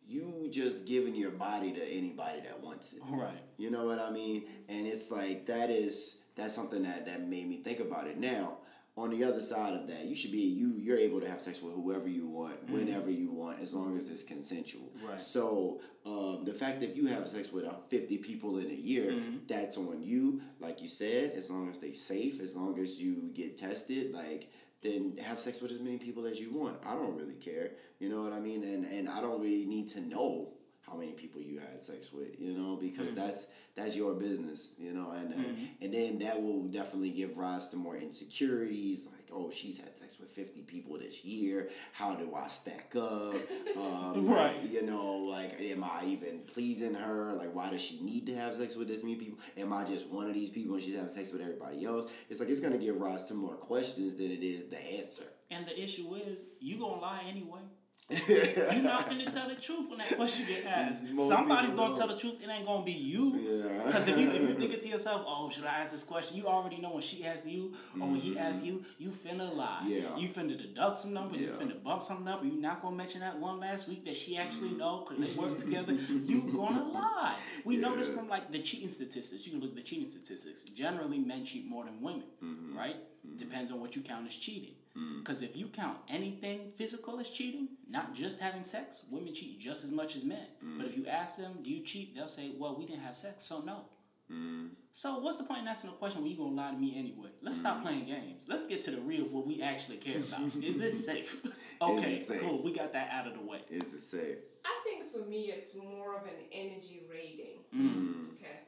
you 0.08 0.50
just 0.52 0.86
giving 0.86 1.16
your 1.16 1.32
body 1.32 1.72
to 1.74 1.84
anybody 1.84 2.42
that 2.42 2.64
wants 2.64 2.94
it. 2.94 3.02
Right. 3.10 3.42
You 3.58 3.72
know 3.72 3.86
what 3.86 4.00
I 4.00 4.12
mean? 4.12 4.44
And 4.70 4.86
it's 4.86 5.12
like 5.12 5.46
that 5.48 5.70
is 5.70 6.18
that's 6.36 6.54
something 6.54 6.84
that 6.84 7.06
that 7.06 7.28
made 7.28 7.48
me 7.48 7.58
think 7.58 7.80
about 7.80 8.08
it. 8.08 8.18
Now, 8.18 8.58
on 8.98 9.10
the 9.10 9.26
other 9.26 9.42
side 9.42 9.74
of 9.74 9.88
that, 9.88 10.06
you 10.06 10.16
should 10.16 10.32
be 10.32 10.40
you 10.40 10.74
you're 10.78 10.98
able 10.98 11.20
to 11.20 11.28
have 11.28 11.42
sex 11.42 11.62
with 11.62 11.74
whoever 11.76 12.08
you 12.08 12.30
want, 12.30 12.70
whenever 12.70 13.10
you 13.10 13.32
want, 13.32 13.60
as 13.60 13.74
long 13.74 13.98
as 13.98 14.08
it's 14.08 14.24
consensual. 14.24 14.90
Right. 15.06 15.20
So 15.20 15.82
um, 16.06 16.46
the 16.46 16.54
fact 16.54 16.80
that 16.80 16.92
if 16.92 16.96
you 16.96 17.08
have 17.08 17.28
sex 17.28 17.52
with 17.52 17.66
uh, 17.66 17.74
fifty 17.90 18.18
people 18.18 18.58
in 18.58 18.68
a 18.68 18.76
year, 18.76 19.12
that's 19.48 19.78
on 19.78 20.02
you. 20.02 20.40
Like 20.60 20.82
you 20.82 20.88
said, 20.88 21.32
as 21.36 21.50
long 21.50 21.70
as 21.70 21.80
they 21.80 21.92
safe, 21.92 22.40
as 22.40 22.56
long 22.56 22.80
as 22.80 23.02
you 23.02 23.32
get 23.34 23.58
tested, 23.58 24.14
like 24.14 24.50
then 24.86 25.18
have 25.26 25.40
sex 25.40 25.62
with 25.62 25.72
as 25.72 25.82
many 25.82 25.98
people 25.98 26.26
as 26.26 26.40
you 26.40 26.52
want. 26.52 26.78
I 26.86 26.96
don't 26.96 27.18
really 27.18 27.36
care. 27.36 27.72
You 28.00 28.10
know 28.10 28.22
what 28.22 28.34
I 28.34 28.40
mean? 28.40 28.64
And 28.64 28.86
and 28.86 29.10
I 29.10 29.22
don't 29.22 29.42
really 29.42 29.66
need 29.66 29.90
to 29.90 30.02
know 30.02 30.54
how 30.86 30.96
many 30.96 31.14
people 31.14 31.42
you 31.42 31.60
had 31.60 31.82
sex 31.82 32.14
with, 32.14 32.40
you 32.40 32.54
know, 32.54 32.78
because 32.80 33.12
that's 33.14 33.48
that's 33.76 33.96
your 33.96 34.14
business, 34.14 34.72
you 34.78 34.94
know, 34.94 35.12
and 35.12 35.34
uh, 35.34 35.38
and 35.82 35.94
then 35.94 36.20
that 36.20 36.42
will 36.42 36.68
definitely 36.68 37.10
give 37.12 37.38
rise 37.38 37.68
to 37.70 37.76
more 37.78 37.98
insecurities, 37.98 39.10
oh, 39.36 39.52
she's 39.54 39.78
had 39.80 39.98
sex 39.98 40.18
with 40.20 40.30
fifty 40.30 40.62
people 40.62 40.98
this 40.98 41.24
year. 41.26 41.70
How 41.94 42.16
do 42.16 42.34
I 42.36 42.48
stack 42.48 42.94
up? 42.96 43.36
Um, 43.78 44.28
Right. 44.28 44.56
You 44.72 44.86
know, 44.86 45.26
like 45.30 45.60
am 45.62 45.84
I 45.84 46.04
even 46.06 46.40
pleasing 46.54 46.94
her? 46.94 47.34
Like 47.34 47.54
why 47.54 47.70
does 47.70 47.82
she 47.82 48.02
need 48.02 48.26
to 48.28 48.36
have 48.36 48.56
sex 48.56 48.76
with 48.78 48.88
this 48.88 49.04
many 49.04 49.16
people? 49.18 49.38
Am 49.58 49.74
I 49.74 49.84
just 49.84 50.10
one 50.10 50.28
of 50.28 50.34
these 50.34 50.50
people 50.50 50.76
and 50.76 50.84
she's 50.84 50.96
having 50.96 51.10
sex 51.12 51.34
with 51.34 51.42
everybody 51.42 51.84
else? 51.86 52.14
It's 52.30 52.40
like 52.40 52.50
it's 52.50 52.62
gonna 52.62 52.78
give 52.78 52.96
rise 52.96 53.26
to 53.26 53.34
more 53.34 53.56
questions 53.56 54.16
than 54.16 54.32
it 54.32 54.44
is 54.44 54.70
the 54.70 54.80
answer. 54.80 55.26
And 55.52 55.66
the 55.68 55.80
issue 55.80 56.14
is, 56.16 56.46
you 56.60 56.80
gonna 56.80 57.02
lie 57.02 57.24
anyway. 57.28 57.60
You're 58.08 58.84
not 58.84 59.06
finna 59.10 59.34
tell 59.34 59.50
the 59.50 59.56
truth 59.56 59.90
when 59.90 59.98
that 59.98 60.16
question 60.16 60.46
get 60.48 60.64
asked. 60.68 61.06
Somebody's 61.18 61.74
gonna 61.74 61.96
tell 61.98 62.08
the 62.08 62.16
truth. 62.16 62.36
It 62.44 62.48
ain't 62.48 62.64
gonna 62.66 62.86
be 62.86 62.92
you. 62.92 63.36
Yeah. 63.36 63.84
Because 63.86 64.08
if 64.08 64.20
you 64.20 64.30
if 64.30 64.42
you 64.42 64.48
thinking 64.54 64.80
to 64.80 64.88
yourself, 64.96 65.24
oh, 65.28 65.50
should 65.50 65.66
I 65.66 65.80
ask 65.80 65.92
this 65.92 66.04
question? 66.04 66.38
You 66.38 66.46
already 66.46 66.78
know 66.78 66.92
when 66.94 67.02
she 67.02 67.26
asks 67.26 67.48
you 67.48 67.74
or 68.00 68.08
when 68.08 68.20
he 68.20 68.38
asks 68.38 68.64
you, 68.64 68.84
you 69.00 69.10
finna 69.10 69.56
lie. 69.56 69.80
Mm-hmm. 69.82 69.90
Yeah. 69.92 70.18
You 70.18 70.28
finna 70.30 70.56
deduct 70.56 70.98
some 70.98 71.14
numbers. 71.14 71.40
You 71.40 71.48
finna 71.48 71.82
bump 71.82 72.04
something 72.04 72.28
up. 72.28 72.44
Or 72.44 72.46
you 72.46 72.62
not 72.62 72.80
gonna 72.82 72.96
mention 72.96 73.22
that 73.22 73.40
one 73.40 73.60
last 73.60 73.88
week 73.88 74.06
that 74.06 74.16
she 74.16 74.38
actually 74.38 74.72
know 74.72 75.06
because 75.10 75.36
they 75.36 75.42
work 75.42 75.58
together. 75.58 75.94
You 75.94 76.42
gonna 76.56 76.84
lie. 76.84 77.36
We 77.66 77.78
know 77.78 77.96
this 77.96 78.08
from 78.08 78.30
like 78.30 78.52
the 78.52 78.60
cheating 78.60 78.90
statistics. 78.90 79.48
You 79.48 79.54
can 79.54 79.62
look 79.62 79.72
at 79.72 79.78
the 79.78 79.82
cheating 79.82 80.06
statistics. 80.06 80.64
Generally, 80.66 81.20
men 81.20 81.44
cheat 81.44 81.66
more 81.66 81.84
than 81.86 82.00
women, 82.02 82.24
Mm-hmm. 82.44 82.78
right? 82.78 82.98
Depends 83.38 83.72
on 83.72 83.80
what 83.80 83.96
you 83.96 84.04
count 84.04 84.28
as 84.28 84.36
cheating. 84.36 84.76
Mm. 84.98 85.20
Because 85.20 85.42
if 85.42 85.56
you 85.56 85.68
count 85.68 85.98
anything 86.08 86.72
physical 86.72 87.20
as 87.20 87.30
cheating, 87.30 87.70
not 87.90 88.14
just 88.14 88.40
having 88.40 88.64
sex, 88.64 89.06
women 89.12 89.34
cheat 89.34 89.60
just 89.60 89.84
as 89.84 89.92
much 89.92 90.16
as 90.16 90.24
men. 90.24 90.48
Mm. 90.64 90.78
But 90.78 90.86
if 90.86 90.98
you 90.98 91.06
ask 91.08 91.38
them, 91.38 91.60
do 91.62 91.70
you 91.70 91.84
cheat? 91.84 92.16
They'll 92.16 92.28
say, 92.28 92.52
well, 92.58 92.76
we 92.78 92.86
didn't 92.86 93.02
have 93.02 93.16
sex, 93.16 93.44
so 93.44 93.62
no. 93.62 93.86
Mm. 94.32 94.70
So 94.92 95.20
what's 95.20 95.38
the 95.38 95.44
point 95.44 95.62
in 95.62 95.68
asking 95.68 95.92
a 95.92 95.94
question 95.94 96.22
when 96.22 96.32
you're 96.32 96.40
gonna 96.40 96.56
lie 96.56 96.72
to 96.72 96.78
me 96.78 96.98
anyway? 96.98 97.30
Let's 97.42 97.60
stop 97.60 97.84
playing 97.84 98.06
games. 98.06 98.46
Let's 98.48 98.66
get 98.66 98.82
to 98.84 98.92
the 98.92 99.02
real 99.02 99.26
of 99.26 99.34
what 99.34 99.46
we 99.46 99.62
actually 99.62 99.98
care 99.98 100.18
about. 100.18 100.56
Is 100.64 100.80
this 100.80 101.06
safe? 101.06 101.42
okay, 101.82 102.16
it 102.16 102.28
safe? 102.28 102.42
cool. 102.42 102.64
We 102.64 102.72
got 102.72 102.94
that 102.94 103.10
out 103.12 103.28
of 103.28 103.34
the 103.34 103.46
way. 103.46 103.60
Is 103.70 103.94
it 103.94 104.02
safe? 104.02 104.38
I 104.66 104.82
think 104.84 105.12
for 105.12 105.30
me, 105.30 105.52
it's 105.56 105.76
more 105.76 106.18
of 106.18 106.24
an 106.24 106.40
energy 106.52 107.04
rating. 107.12 107.60
Mm. 107.76 108.32
Okay. 108.34 108.62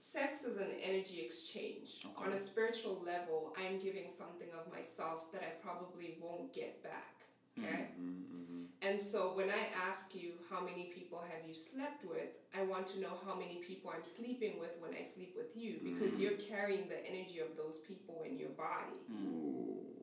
Sex 0.00 0.44
is 0.44 0.56
an 0.56 0.70
energy 0.82 1.20
exchange. 1.20 2.00
Okay. 2.06 2.24
On 2.26 2.32
a 2.32 2.36
spiritual 2.38 3.02
level, 3.04 3.54
I'm 3.58 3.78
giving 3.78 4.08
something 4.08 4.48
of 4.58 4.72
myself 4.72 5.30
that 5.32 5.42
I 5.42 5.50
probably 5.62 6.16
won't 6.22 6.54
get 6.54 6.82
back. 6.82 7.16
Okay? 7.58 7.88
And 8.80 8.98
so 8.98 9.32
when 9.34 9.50
I 9.50 9.68
ask 9.86 10.14
you 10.14 10.32
how 10.48 10.60
many 10.64 10.84
people 10.84 11.22
have 11.30 11.46
you 11.46 11.52
slept 11.52 12.02
with, 12.08 12.28
I 12.58 12.62
want 12.62 12.86
to 12.88 13.00
know 13.00 13.12
how 13.26 13.34
many 13.34 13.56
people 13.56 13.92
I'm 13.94 14.02
sleeping 14.02 14.58
with 14.58 14.78
when 14.80 14.92
I 14.98 15.02
sleep 15.04 15.34
with 15.36 15.54
you 15.54 15.76
because 15.84 16.18
you're 16.18 16.38
carrying 16.48 16.88
the 16.88 17.06
energy 17.06 17.40
of 17.40 17.54
those 17.58 17.80
people 17.80 18.24
in 18.26 18.38
your 18.38 18.48
body. 18.50 18.96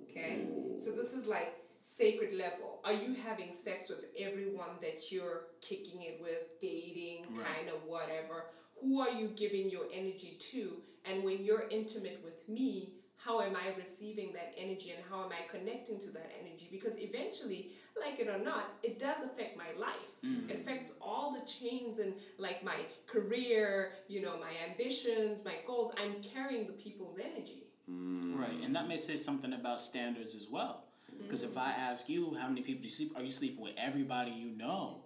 Okay? 0.04 0.46
So 0.78 0.92
this 0.92 1.14
is 1.14 1.26
like 1.26 1.56
sacred 1.82 2.36
level. 2.36 2.82
Are 2.86 2.94
you 2.94 3.16
having 3.28 3.52
sex 3.52 3.90
with 3.90 4.06
everyone 4.20 4.78
that 4.82 5.12
you're 5.12 5.48
kicking 5.62 6.04
it 6.04 6.20
with, 6.22 6.62
dating, 6.62 7.26
Right. 7.32 7.46
kind 7.48 7.70
of 7.70 7.84
whatever? 7.86 8.52
Who 8.82 9.00
are 9.02 9.12
you 9.12 9.32
giving 9.36 9.70
your 9.70 9.86
energy 9.94 10.38
to? 10.52 10.74
And 11.06 11.24
when 11.24 11.44
you're 11.44 11.66
intimate 11.70 12.22
with 12.24 12.48
me, 12.48 12.94
how 13.24 13.42
am 13.42 13.56
I 13.56 13.76
receiving 13.78 14.32
that 14.34 14.54
energy 14.58 14.94
and 14.96 15.04
how 15.10 15.24
am 15.24 15.32
I 15.32 15.48
connecting 15.50 16.00
to 16.00 16.12
that 16.12 16.32
energy? 16.40 16.68
Because 16.72 16.98
eventually, 17.00 17.72
like 18.00 18.20
it 18.20 18.28
or 18.28 18.38
not, 18.44 18.74
it 18.84 19.00
does 19.00 19.22
affect 19.22 19.58
my 19.58 19.70
life. 19.80 19.96
Mm. 20.24 20.50
It 20.50 20.56
affects 20.58 20.94
all 21.02 21.34
the 21.34 21.44
chains 21.46 21.98
and 21.98 22.14
like 22.38 22.64
my 22.64 22.76
career, 23.08 23.94
you 24.08 24.22
know, 24.22 24.38
my 24.40 24.52
ambitions, 24.70 25.44
my 25.44 25.56
goals. 25.66 25.92
I'm 25.98 26.22
carrying 26.22 26.68
the 26.68 26.74
people's 26.74 27.18
energy. 27.18 27.64
Mm. 27.90 28.38
Right, 28.38 28.64
and 28.64 28.76
that 28.76 28.88
may 28.88 28.98
say 28.98 29.16
something 29.16 29.54
about 29.54 29.82
standards 29.82 30.36
as 30.36 30.48
well. 30.52 30.84
Because 31.24 31.44
if 31.44 31.58
I 31.58 31.72
mm. 31.72 31.80
ask 31.80 32.10
you 32.10 32.36
how 32.40 32.48
many 32.48 32.62
people 32.62 32.82
do 32.82 32.88
you 32.88 32.94
sleep, 32.94 33.14
are 33.16 33.24
you 33.24 33.32
sleeping 33.32 33.64
with 33.64 33.74
everybody 33.78 34.32
you 34.32 34.50
know? 34.56 35.04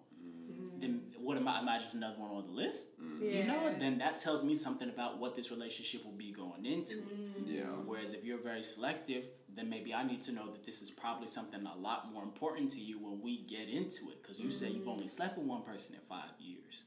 Then 0.82 1.02
what 1.20 1.38
am 1.38 1.48
I? 1.48 1.60
Am 1.60 1.70
I 1.70 1.78
just 1.78 1.96
another 1.96 2.20
one 2.20 2.32
on 2.32 2.48
the 2.48 2.54
list? 2.54 3.02
Mm. 3.02 3.22
You 3.22 3.44
know, 3.46 3.74
then 3.80 3.98
that 4.00 4.18
tells 4.18 4.44
me 4.44 4.54
something 4.54 4.90
about 4.90 5.20
what 5.20 5.36
this 5.36 5.52
relationship 5.52 6.04
will 6.04 6.12
be 6.12 6.32
going 6.32 6.66
into. 6.66 6.98
Mm. 6.98 7.44
Yeah. 7.46 7.64
Whereas 7.86 8.14
if 8.14 8.24
you're 8.24 8.42
very 8.42 8.64
selective, 8.64 9.30
then 9.56 9.70
maybe 9.70 9.94
I 9.94 10.04
need 10.04 10.24
to 10.24 10.32
know 10.32 10.48
that 10.48 10.66
this 10.66 10.82
is 10.82 10.92
probably 10.92 11.28
something 11.28 11.66
a 11.66 11.78
lot 11.78 12.12
more 12.12 12.24
important 12.24 12.72
to 12.72 12.82
you 12.82 13.00
when 13.00 13.22
we 13.22 13.38
get 13.38 13.70
into 13.70 14.10
it. 14.10 14.22
Because 14.22 14.40
you 14.40 14.50
say 14.50 14.70
you've 14.70 14.88
mm. 14.88 14.94
only 14.94 15.08
slept 15.08 15.38
with 15.38 15.46
one 15.46 15.62
person 15.62 15.96
in 15.96 16.02
five 16.02 16.32
years. 16.40 16.86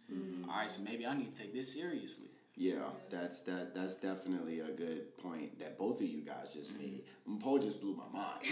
All 0.49 0.57
right, 0.57 0.71
so 0.71 0.83
maybe 0.83 1.07
I 1.07 1.15
need 1.17 1.33
to 1.33 1.41
take 1.41 1.55
this 1.55 1.73
seriously. 1.73 2.29
Yeah, 2.57 2.85
that's 3.11 3.41
that. 3.41 3.75
That's 3.75 3.97
definitely 3.97 4.61
a 4.61 4.71
good 4.71 5.17
point 5.19 5.59
that 5.59 5.77
both 5.77 6.01
of 6.01 6.07
you 6.07 6.23
guys 6.25 6.55
just 6.55 6.79
made. 6.79 7.03
Mm, 7.29 7.43
Paul 7.43 7.59
just 7.59 7.81
blew 7.81 7.95
my 7.97 8.07
mind. 8.13 8.41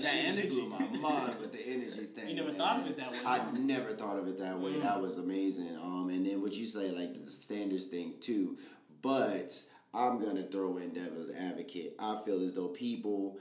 That 0.00 0.10
she 0.10 0.22
just 0.26 0.38
energy. 0.40 0.48
blew 0.48 0.66
my 0.66 0.78
mind 1.00 1.38
with 1.40 1.52
the 1.52 1.60
energy 1.64 2.06
thing. 2.06 2.30
You 2.30 2.36
never 2.36 2.48
man. 2.48 2.56
thought 2.58 2.80
of 2.80 2.86
it 2.88 2.96
that 2.96 3.12
way, 3.12 3.18
I 3.24 3.50
never 3.58 3.92
thought 3.92 4.18
of 4.18 4.26
it 4.26 4.38
that 4.40 4.58
way. 4.58 4.78
That 4.80 5.00
was 5.00 5.18
amazing. 5.18 5.76
Um, 5.76 6.08
and 6.10 6.26
then 6.26 6.40
what 6.42 6.54
you 6.54 6.64
say, 6.64 6.90
like 6.90 7.14
the 7.14 7.30
standards 7.30 7.86
thing 7.86 8.14
too. 8.20 8.56
But 9.02 9.52
I'm 9.94 10.18
gonna 10.20 10.42
throw 10.44 10.78
in 10.78 10.92
devil's 10.92 11.30
advocate. 11.30 11.94
I 12.00 12.18
feel 12.24 12.42
as 12.42 12.54
though 12.54 12.68
people, 12.68 13.38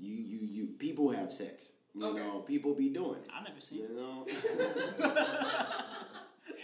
you 0.00 0.14
you 0.14 0.38
you 0.50 0.66
people 0.78 1.10
have 1.10 1.32
sex. 1.32 1.72
You 1.94 2.06
Okay. 2.06 2.18
know, 2.20 2.40
people 2.40 2.74
be 2.74 2.90
doing 2.92 3.18
it. 3.20 3.28
I 3.34 3.42
never 3.42 3.60
seen 3.60 3.80
You 3.80 3.84
it. 3.86 3.90
know. 3.96 4.26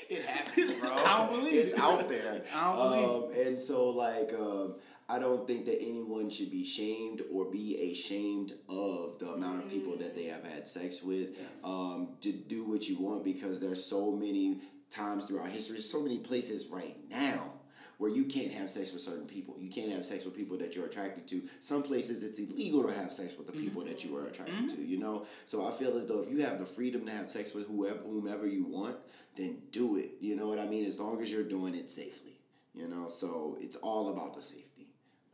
it 0.08 0.24
happens, 0.26 0.72
bro. 0.72 0.92
I 0.92 1.26
don't 1.26 1.38
believe 1.38 1.54
it's 1.60 1.72
it. 1.72 1.78
out 1.80 2.08
there. 2.08 2.42
I 2.54 2.64
don't 2.76 2.90
believe 2.90 3.38
um, 3.38 3.46
And 3.46 3.60
so, 3.60 3.90
like, 3.90 4.32
um, 4.38 4.76
I 5.08 5.18
don't 5.18 5.46
think 5.46 5.64
that 5.66 5.78
anyone 5.80 6.28
should 6.30 6.50
be 6.50 6.64
shamed 6.64 7.22
or 7.32 7.50
be 7.50 7.90
ashamed 7.92 8.52
of 8.68 9.18
the 9.18 9.30
amount 9.30 9.64
of 9.64 9.70
people 9.70 9.96
that 9.98 10.14
they 10.14 10.24
have 10.24 10.44
had 10.44 10.66
sex 10.66 11.02
with. 11.02 11.38
Um, 11.64 12.16
to 12.20 12.32
do 12.32 12.68
what 12.68 12.88
you 12.88 12.98
want 12.98 13.24
because 13.24 13.60
there's 13.60 13.84
so 13.84 14.12
many 14.12 14.60
times 14.90 15.24
throughout 15.24 15.48
history, 15.48 15.80
so 15.80 16.00
many 16.02 16.18
places 16.18 16.66
right 16.70 16.96
now 17.10 17.57
where 17.98 18.10
you 18.10 18.24
can't 18.24 18.52
have 18.52 18.70
sex 18.70 18.92
with 18.92 19.02
certain 19.02 19.26
people. 19.26 19.56
You 19.58 19.68
can't 19.68 19.92
have 19.92 20.04
sex 20.04 20.24
with 20.24 20.36
people 20.36 20.56
that 20.58 20.74
you're 20.74 20.86
attracted 20.86 21.26
to. 21.28 21.42
Some 21.60 21.82
places 21.82 22.22
it's 22.22 22.38
illegal 22.38 22.84
to 22.84 22.92
have 22.94 23.10
sex 23.10 23.36
with 23.36 23.46
the 23.46 23.52
people 23.52 23.82
that 23.84 24.04
you 24.04 24.16
are 24.16 24.20
mm-hmm. 24.20 24.28
attracted 24.28 24.68
to, 24.70 24.74
mm-hmm. 24.76 24.90
you 24.90 24.98
know? 24.98 25.26
So 25.44 25.66
I 25.66 25.72
feel 25.72 25.96
as 25.96 26.06
though 26.06 26.20
if 26.20 26.30
you 26.30 26.44
have 26.44 26.58
the 26.58 26.64
freedom 26.64 27.04
to 27.06 27.12
have 27.12 27.28
sex 27.28 27.54
with 27.54 27.66
whoever 27.66 27.98
whomever 27.98 28.46
you 28.46 28.64
want, 28.64 28.96
then 29.36 29.58
do 29.72 29.96
it. 29.98 30.12
You 30.20 30.36
know 30.36 30.48
what 30.48 30.58
I 30.58 30.66
mean? 30.66 30.84
As 30.84 30.98
long 30.98 31.20
as 31.20 31.30
you're 31.30 31.42
doing 31.42 31.74
it 31.74 31.88
safely. 31.88 32.38
You 32.74 32.86
know, 32.86 33.08
so 33.08 33.56
it's 33.60 33.76
all 33.76 34.10
about 34.12 34.34
the 34.34 34.42
safety, 34.42 34.86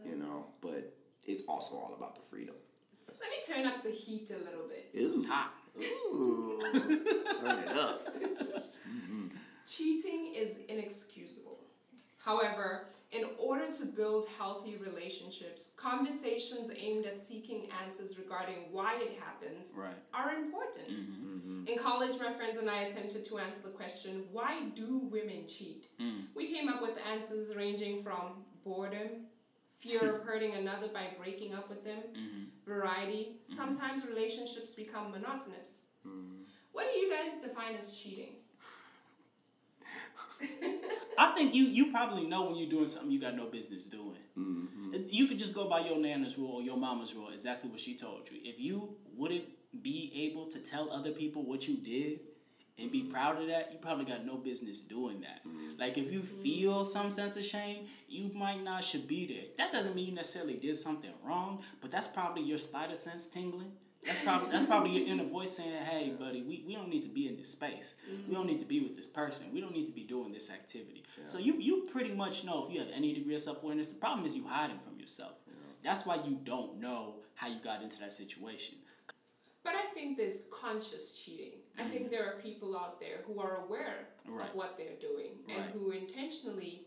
you 0.02 0.12
mm-hmm. 0.12 0.22
know, 0.22 0.46
but 0.62 0.94
it's 1.26 1.42
also 1.46 1.76
all 1.76 1.94
about 1.94 2.14
the 2.14 2.22
freedom. 2.22 2.54
Let 3.20 3.30
me 3.30 3.36
turn 3.46 3.66
up 3.66 3.82
the 3.82 3.90
heat 3.90 4.30
a 4.30 4.38
little 4.38 4.66
bit. 4.68 4.88
It's 4.94 5.26
hot. 5.26 5.52
Ooh. 5.78 6.60
Turn 7.40 7.58
it 7.58 7.76
up. 7.76 8.06
Cheating 9.66 10.34
is 10.36 10.58
inexcusable. 10.68 11.63
However, 12.24 12.86
in 13.12 13.24
order 13.38 13.70
to 13.70 13.86
build 13.86 14.26
healthy 14.38 14.76
relationships, 14.76 15.72
conversations 15.76 16.72
aimed 16.76 17.04
at 17.04 17.20
seeking 17.20 17.68
answers 17.84 18.18
regarding 18.18 18.72
why 18.72 18.96
it 18.96 19.18
happens 19.20 19.74
Right. 19.76 19.94
are 20.14 20.34
important. 20.34 20.88
Mm-hmm, 20.88 21.36
mm-hmm. 21.36 21.66
In 21.68 21.78
college, 21.78 22.18
my 22.18 22.32
friends 22.32 22.56
and 22.56 22.68
I 22.70 22.82
attempted 22.84 23.26
to 23.26 23.38
answer 23.38 23.60
the 23.62 23.70
question 23.70 24.24
why 24.32 24.64
do 24.74 24.98
women 25.10 25.46
cheat? 25.46 25.88
Hmm. 26.00 26.20
We 26.34 26.52
came 26.52 26.68
up 26.68 26.80
with 26.80 26.98
answers 27.12 27.54
ranging 27.54 28.02
from 28.02 28.42
boredom, 28.64 29.26
fear 29.78 30.16
of 30.16 30.22
hurting 30.26 30.54
another 30.54 30.88
by 30.88 31.08
breaking 31.18 31.54
up 31.54 31.68
with 31.68 31.84
them, 31.84 31.98
mm-hmm. 31.98 32.44
variety. 32.66 33.36
Sometimes 33.42 34.06
relationships 34.08 34.72
become 34.72 35.10
monotonous. 35.10 35.86
What 36.72 36.86
do 36.92 36.98
you 36.98 37.10
guys 37.10 37.38
define 37.38 37.76
as 37.76 37.96
cheating? 37.96 38.34
I 41.18 41.32
think 41.32 41.54
you 41.54 41.64
you 41.64 41.90
probably 41.90 42.24
know 42.24 42.46
when 42.46 42.56
you're 42.56 42.68
doing 42.68 42.86
something 42.86 43.10
you 43.10 43.20
got 43.20 43.36
no 43.36 43.46
business 43.46 43.86
doing. 43.86 44.18
Mm-hmm. 44.38 44.94
You 45.10 45.26
could 45.26 45.38
just 45.38 45.54
go 45.54 45.68
by 45.68 45.80
your 45.80 45.98
nana's 45.98 46.38
rule 46.38 46.52
or 46.52 46.62
your 46.62 46.76
mama's 46.76 47.14
rule, 47.14 47.30
exactly 47.30 47.70
what 47.70 47.80
she 47.80 47.96
told 47.96 48.28
you. 48.30 48.38
If 48.42 48.60
you 48.60 48.96
wouldn't 49.16 49.44
be 49.82 50.12
able 50.30 50.46
to 50.46 50.58
tell 50.58 50.90
other 50.90 51.10
people 51.10 51.44
what 51.44 51.66
you 51.66 51.76
did 51.76 52.20
and 52.78 52.90
be 52.90 53.02
proud 53.02 53.40
of 53.40 53.48
that, 53.48 53.72
you 53.72 53.78
probably 53.78 54.04
got 54.04 54.24
no 54.24 54.36
business 54.36 54.80
doing 54.80 55.18
that. 55.18 55.46
Mm-hmm. 55.46 55.78
Like 55.78 55.98
if 55.98 56.12
you 56.12 56.20
feel 56.20 56.84
some 56.84 57.10
sense 57.10 57.36
of 57.36 57.44
shame, 57.44 57.84
you 58.08 58.30
might 58.34 58.62
not 58.62 58.84
should 58.84 59.06
be 59.06 59.26
there. 59.26 59.44
That 59.58 59.72
doesn't 59.72 59.94
mean 59.94 60.06
you 60.06 60.14
necessarily 60.14 60.54
did 60.54 60.76
something 60.76 61.12
wrong, 61.24 61.62
but 61.80 61.90
that's 61.90 62.06
probably 62.06 62.42
your 62.42 62.58
spider 62.58 62.96
sense 62.96 63.28
tingling. 63.28 63.72
That's 64.06 64.22
probably 64.22 64.50
that's 64.50 64.64
probably 64.66 64.90
your 64.90 65.08
inner 65.08 65.24
voice 65.24 65.56
saying, 65.56 65.82
"Hey, 65.82 66.12
buddy, 66.18 66.42
we, 66.42 66.62
we 66.66 66.74
don't 66.74 66.88
need 66.88 67.02
to 67.02 67.08
be 67.08 67.26
in 67.28 67.36
this 67.36 67.50
space. 67.50 67.96
We 68.28 68.34
don't 68.34 68.46
need 68.46 68.60
to 68.60 68.66
be 68.66 68.80
with 68.80 68.94
this 68.96 69.06
person. 69.06 69.48
We 69.52 69.60
don't 69.60 69.72
need 69.72 69.86
to 69.86 69.92
be 69.92 70.02
doing 70.04 70.32
this 70.32 70.50
activity." 70.50 71.02
So 71.24 71.38
you 71.38 71.54
you 71.58 71.86
pretty 71.90 72.12
much 72.12 72.44
know 72.44 72.64
if 72.64 72.72
you 72.72 72.80
have 72.80 72.90
any 72.94 73.14
degree 73.14 73.34
of 73.34 73.40
self 73.40 73.62
awareness. 73.62 73.88
The 73.88 74.00
problem 74.00 74.26
is 74.26 74.36
you 74.36 74.46
hiding 74.46 74.78
from 74.78 74.98
yourself. 74.98 75.32
That's 75.82 76.06
why 76.06 76.16
you 76.16 76.38
don't 76.44 76.80
know 76.80 77.16
how 77.34 77.48
you 77.48 77.56
got 77.62 77.82
into 77.82 77.98
that 78.00 78.12
situation. 78.12 78.76
But 79.62 79.74
I 79.74 79.86
think 79.94 80.16
there's 80.18 80.42
conscious 80.50 81.18
cheating. 81.18 81.58
I 81.78 81.82
mm-hmm. 81.82 81.90
think 81.90 82.10
there 82.10 82.26
are 82.26 82.40
people 82.40 82.76
out 82.76 83.00
there 83.00 83.18
who 83.26 83.40
are 83.40 83.64
aware 83.64 84.08
Right. 84.26 84.48
of 84.48 84.54
what 84.54 84.78
they're 84.78 84.98
doing 85.00 85.32
and 85.50 85.64
who 85.72 85.90
intentionally 85.90 86.86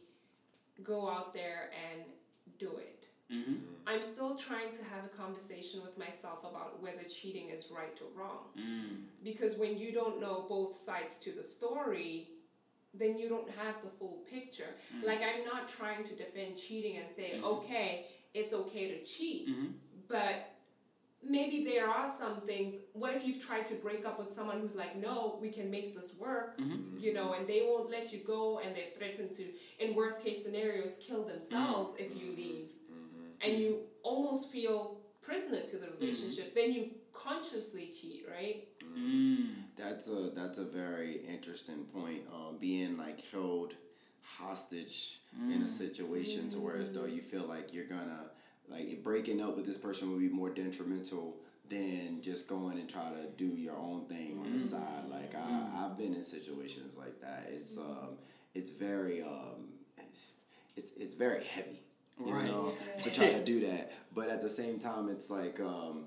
go 0.83 1.07
out 1.07 1.33
there 1.33 1.69
and 1.91 2.01
do 2.57 2.77
it. 2.77 2.96
Mm-hmm. 3.31 3.55
I'm 3.85 4.01
still 4.01 4.35
trying 4.35 4.69
to 4.69 4.83
have 4.85 5.05
a 5.05 5.09
conversation 5.09 5.81
with 5.81 5.97
myself 5.97 6.39
about 6.39 6.81
whether 6.81 7.03
cheating 7.03 7.49
is 7.49 7.65
right 7.69 7.99
or 8.01 8.19
wrong. 8.19 8.45
Mm. 8.57 9.03
Because 9.23 9.57
when 9.59 9.77
you 9.77 9.91
don't 9.91 10.21
know 10.21 10.45
both 10.47 10.75
sides 10.75 11.17
to 11.19 11.31
the 11.31 11.43
story, 11.43 12.29
then 12.93 13.17
you 13.19 13.27
don't 13.29 13.49
have 13.51 13.81
the 13.81 13.89
full 13.89 14.23
picture. 14.31 14.75
Mm. 14.95 15.07
Like, 15.07 15.19
I'm 15.21 15.45
not 15.45 15.67
trying 15.67 16.03
to 16.05 16.15
defend 16.15 16.57
cheating 16.57 16.97
and 16.97 17.09
say, 17.09 17.33
mm-hmm. 17.35 17.45
okay, 17.45 18.05
it's 18.33 18.53
okay 18.53 18.97
to 18.97 19.03
cheat, 19.03 19.49
mm-hmm. 19.49 19.67
but 20.07 20.53
maybe 21.23 21.65
there 21.65 21.89
are 21.89 22.07
some 22.07 22.41
things. 22.41 22.75
What 22.93 23.13
if 23.13 23.25
you've 23.25 23.45
tried 23.45 23.65
to 23.67 23.75
break 23.75 24.05
up 24.05 24.19
with 24.19 24.31
someone 24.31 24.59
who's 24.59 24.75
like, 24.75 24.95
no, 24.95 25.37
we 25.41 25.49
can 25.49 25.69
make 25.69 25.95
this 25.95 26.15
work, 26.17 26.59
mm-hmm. 26.59 26.97
you 26.99 27.13
know, 27.13 27.33
and 27.33 27.47
they 27.47 27.63
won't 27.65 27.89
let 27.89 28.13
you 28.13 28.19
go, 28.19 28.59
and 28.59 28.75
they've 28.75 28.93
threatened 28.95 29.31
to, 29.33 29.43
in 29.79 29.95
worst 29.95 30.23
case 30.23 30.45
scenarios, 30.45 30.99
kill 31.05 31.23
themselves 31.23 31.95
if 31.97 32.15
you 32.15 32.35
leave, 32.35 32.69
and 33.41 33.57
you 33.57 33.79
almost 34.03 34.51
feel 34.51 34.97
prisoner 35.21 35.61
to 35.61 35.77
the 35.77 35.87
relationship, 35.99 36.55
then 36.55 36.71
you 36.73 36.91
consciously 37.13 37.91
cheat, 37.99 38.25
right? 38.29 38.67
That's 39.75 40.07
a 40.07 40.31
that's 40.33 40.57
a 40.57 40.63
very 40.63 41.17
interesting 41.27 41.83
point. 41.93 42.21
Um, 42.33 42.57
being 42.59 42.97
like 42.97 43.21
held 43.31 43.73
hostage 44.23 45.19
in 45.51 45.61
a 45.63 45.67
situation 45.67 46.49
to 46.49 46.59
where 46.59 46.77
as 46.77 46.93
though 46.93 47.05
you 47.05 47.21
feel 47.21 47.43
like 47.43 47.73
you're 47.73 47.85
gonna 47.85 48.29
like 48.69 49.03
breaking 49.03 49.41
up 49.41 49.55
with 49.55 49.65
this 49.65 49.77
person 49.77 50.09
would 50.11 50.19
be 50.19 50.29
more 50.29 50.49
detrimental 50.49 51.35
than 51.69 52.21
just 52.21 52.47
going 52.47 52.77
and 52.79 52.89
try 52.89 53.09
to 53.09 53.27
do 53.35 53.45
your 53.45 53.75
own 53.75 54.05
thing 54.05 54.39
on 54.39 54.53
the 54.53 54.59
side. 54.59 55.03
Like 55.09 55.35
I 55.35 55.85
I've 55.85 55.97
been 55.97 56.13
in 56.15 56.23
situations 56.23 56.97
like 56.97 57.19
that. 57.21 57.47
It's 57.49 57.77
um 57.77 58.17
it's 58.55 58.69
very 58.69 59.21
um 59.21 59.69
it's 60.75 60.91
it's 60.97 61.15
very 61.15 61.43
heavy. 61.43 61.81
You 62.25 62.33
Right. 62.33 62.45
know, 62.45 62.73
to 63.03 63.11
try 63.11 63.31
to 63.33 63.43
do 63.53 63.67
that. 63.67 63.91
But 64.13 64.29
at 64.29 64.41
the 64.41 64.49
same 64.49 64.79
time 64.79 65.09
it's 65.09 65.29
like 65.29 65.59
um 65.59 66.05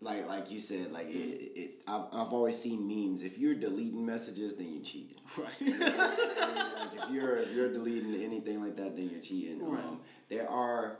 like 0.00 0.28
like 0.28 0.50
you 0.50 0.60
said, 0.60 0.92
like 0.92 1.06
it, 1.08 1.12
it 1.58 1.70
I've, 1.88 2.06
I've 2.12 2.32
always 2.32 2.58
seen 2.60 2.86
memes. 2.86 3.22
If 3.22 3.38
you're 3.38 3.54
deleting 3.54 4.04
messages, 4.04 4.54
then 4.54 4.72
you're 4.72 4.82
cheating. 4.84 5.16
Right. 5.36 5.48
like 5.60 7.04
if 7.04 7.10
you're 7.10 7.36
if 7.38 7.54
you're 7.54 7.72
deleting 7.72 8.14
anything 8.22 8.62
like 8.62 8.76
that, 8.76 8.94
then 8.96 9.08
you're 9.10 9.20
cheating. 9.22 9.62
Um, 9.62 10.00
there 10.28 10.48
are 10.48 10.98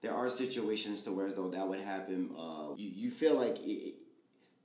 there 0.00 0.12
are 0.14 0.28
situations 0.28 1.02
to 1.02 1.12
where 1.12 1.30
though 1.30 1.48
that 1.50 1.66
would 1.68 1.80
happen. 1.80 2.30
Uh, 2.38 2.74
you 2.76 2.90
you 2.94 3.10
feel 3.10 3.36
like 3.36 3.58
it, 3.60 3.70
it- 3.70 3.94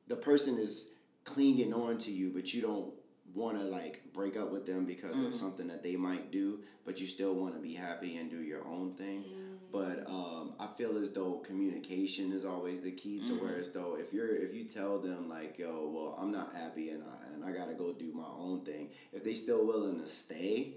the 0.08 0.16
person 0.18 0.58
is 0.58 0.90
clinging 1.24 1.74
on 1.74 1.98
to 1.98 2.12
you, 2.12 2.32
but 2.34 2.54
you 2.54 2.62
don't 2.62 2.94
want 3.34 3.58
to 3.60 3.64
like 3.66 4.02
break 4.14 4.38
up 4.38 4.52
with 4.52 4.66
them 4.66 4.86
because 4.86 5.16
of 5.26 5.34
something 5.34 5.68
that 5.68 5.84
they 5.84 5.96
might 5.96 6.32
do, 6.32 6.60
but 6.86 7.00
you 7.00 7.08
still 7.08 7.34
want 7.36 7.56
to 7.56 7.60
be 7.62 7.74
happy 7.74 8.18
and 8.18 8.30
do 8.30 8.42
your 8.42 8.66
own 8.66 8.94
thing. 8.94 9.24
But 9.72 10.08
um, 10.08 10.54
I 10.60 10.68
feel 10.68 10.98
as 10.98 11.12
though 11.14 11.40
communication 11.40 12.32
is 12.32 12.46
always 12.46 12.80
the 12.82 12.92
key 12.92 13.22
to 13.26 13.34
where 13.34 13.58
as 13.58 13.72
though 13.72 13.98
if 13.98 14.14
you're 14.14 14.36
if 14.36 14.54
you 14.54 14.66
tell 14.66 15.00
them 15.00 15.28
like 15.28 15.58
yo 15.58 15.90
well 15.90 16.16
I'm 16.20 16.32
not 16.32 16.54
happy 16.56 16.90
and 16.90 17.04
I 17.04 17.34
and 17.34 17.44
I 17.44 17.52
gotta 17.58 17.74
go 17.74 17.92
do 17.92 18.14
my 18.14 18.30
own 18.38 18.62
thing 18.64 18.90
if 19.12 19.24
they 19.24 19.34
still 19.34 19.66
willing 19.66 20.00
to 20.00 20.06
stay 20.06 20.76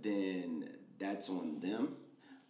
then 0.00 0.68
that's 0.98 1.28
on 1.28 1.60
them. 1.60 1.96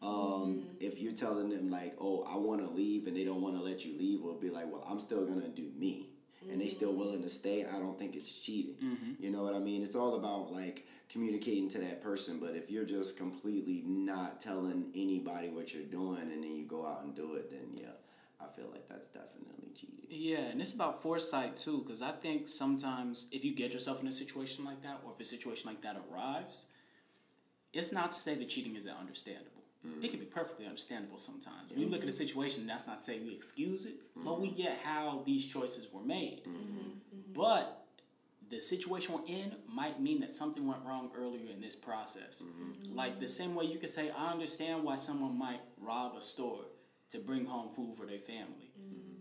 Um, 0.02 0.64
If 0.80 1.00
you're 1.00 1.12
telling 1.12 1.48
them 1.48 1.70
like, 1.70 1.96
"Oh, 2.00 2.22
I 2.24 2.36
want 2.36 2.60
to 2.60 2.68
leave," 2.68 3.06
and 3.06 3.16
they 3.16 3.24
don't 3.24 3.40
want 3.40 3.56
to 3.56 3.62
let 3.62 3.84
you 3.84 3.96
leave, 3.96 4.20
will 4.22 4.34
be 4.34 4.50
like, 4.50 4.70
"Well, 4.70 4.84
I'm 4.88 4.98
still 4.98 5.26
gonna 5.26 5.48
do 5.48 5.70
me," 5.76 6.10
and 6.50 6.60
they 6.60 6.66
still 6.66 6.94
willing 6.94 7.22
to 7.22 7.28
stay. 7.28 7.64
I 7.64 7.78
don't 7.78 7.98
think 7.98 8.16
it's 8.16 8.32
cheating. 8.32 8.74
Mm-hmm. 8.82 9.22
You 9.22 9.30
know 9.30 9.42
what 9.42 9.54
I 9.54 9.58
mean? 9.58 9.82
It's 9.82 9.96
all 9.96 10.16
about 10.16 10.52
like 10.52 10.86
communicating 11.08 11.68
to 11.70 11.78
that 11.78 12.02
person. 12.02 12.38
But 12.40 12.56
if 12.56 12.70
you're 12.70 12.84
just 12.84 13.16
completely 13.16 13.82
not 13.86 14.40
telling 14.40 14.90
anybody 14.94 15.50
what 15.50 15.74
you're 15.74 15.84
doing, 15.84 16.22
and 16.22 16.42
then 16.42 16.56
you 16.56 16.66
go 16.66 16.86
out 16.86 17.04
and 17.04 17.14
do 17.14 17.34
it, 17.34 17.50
then 17.50 17.68
yeah, 17.74 17.92
I 18.40 18.46
feel 18.46 18.70
like 18.72 18.88
that's 18.88 19.06
definitely 19.06 19.72
cheating. 19.74 20.06
Yeah, 20.08 20.50
and 20.50 20.60
it's 20.60 20.74
about 20.74 21.02
foresight 21.02 21.56
too, 21.56 21.82
because 21.84 22.02
I 22.02 22.12
think 22.12 22.48
sometimes 22.48 23.28
if 23.32 23.44
you 23.44 23.54
get 23.54 23.72
yourself 23.72 24.00
in 24.00 24.08
a 24.08 24.12
situation 24.12 24.64
like 24.64 24.82
that, 24.82 25.00
or 25.04 25.12
if 25.12 25.20
a 25.20 25.24
situation 25.24 25.68
like 25.68 25.82
that 25.82 25.96
arrives, 26.10 26.66
it's 27.72 27.92
not 27.92 28.12
to 28.12 28.18
say 28.18 28.34
that 28.34 28.48
cheating 28.48 28.76
isn't 28.76 28.94
understandable. 28.94 29.51
It 30.00 30.10
can 30.10 30.20
be 30.20 30.26
perfectly 30.26 30.66
understandable 30.66 31.18
sometimes. 31.18 31.70
When 31.72 31.80
you 31.80 31.88
look 31.88 32.02
at 32.02 32.08
a 32.08 32.12
situation, 32.12 32.66
that's 32.66 32.86
not 32.86 32.98
to 32.98 33.02
say 33.02 33.18
we 33.20 33.34
excuse 33.34 33.84
it, 33.84 33.94
but 34.16 34.40
we 34.40 34.50
get 34.50 34.76
how 34.84 35.22
these 35.26 35.44
choices 35.44 35.88
were 35.92 36.02
made. 36.02 36.42
Mm-hmm. 36.44 36.78
Mm-hmm. 36.78 37.32
But 37.32 37.84
the 38.48 38.60
situation 38.60 39.14
we're 39.14 39.26
in 39.26 39.56
might 39.68 40.00
mean 40.00 40.20
that 40.20 40.30
something 40.30 40.66
went 40.66 40.84
wrong 40.84 41.10
earlier 41.16 41.50
in 41.50 41.60
this 41.60 41.74
process. 41.74 42.42
Mm-hmm. 42.42 42.94
Like 42.94 43.18
the 43.18 43.28
same 43.28 43.54
way 43.54 43.64
you 43.64 43.78
could 43.78 43.88
say, 43.88 44.10
I 44.16 44.30
understand 44.30 44.84
why 44.84 44.96
someone 44.96 45.36
might 45.36 45.60
rob 45.80 46.14
a 46.16 46.20
store 46.20 46.66
to 47.10 47.18
bring 47.18 47.44
home 47.44 47.70
food 47.70 47.94
for 47.94 48.06
their 48.06 48.18
family. 48.18 48.70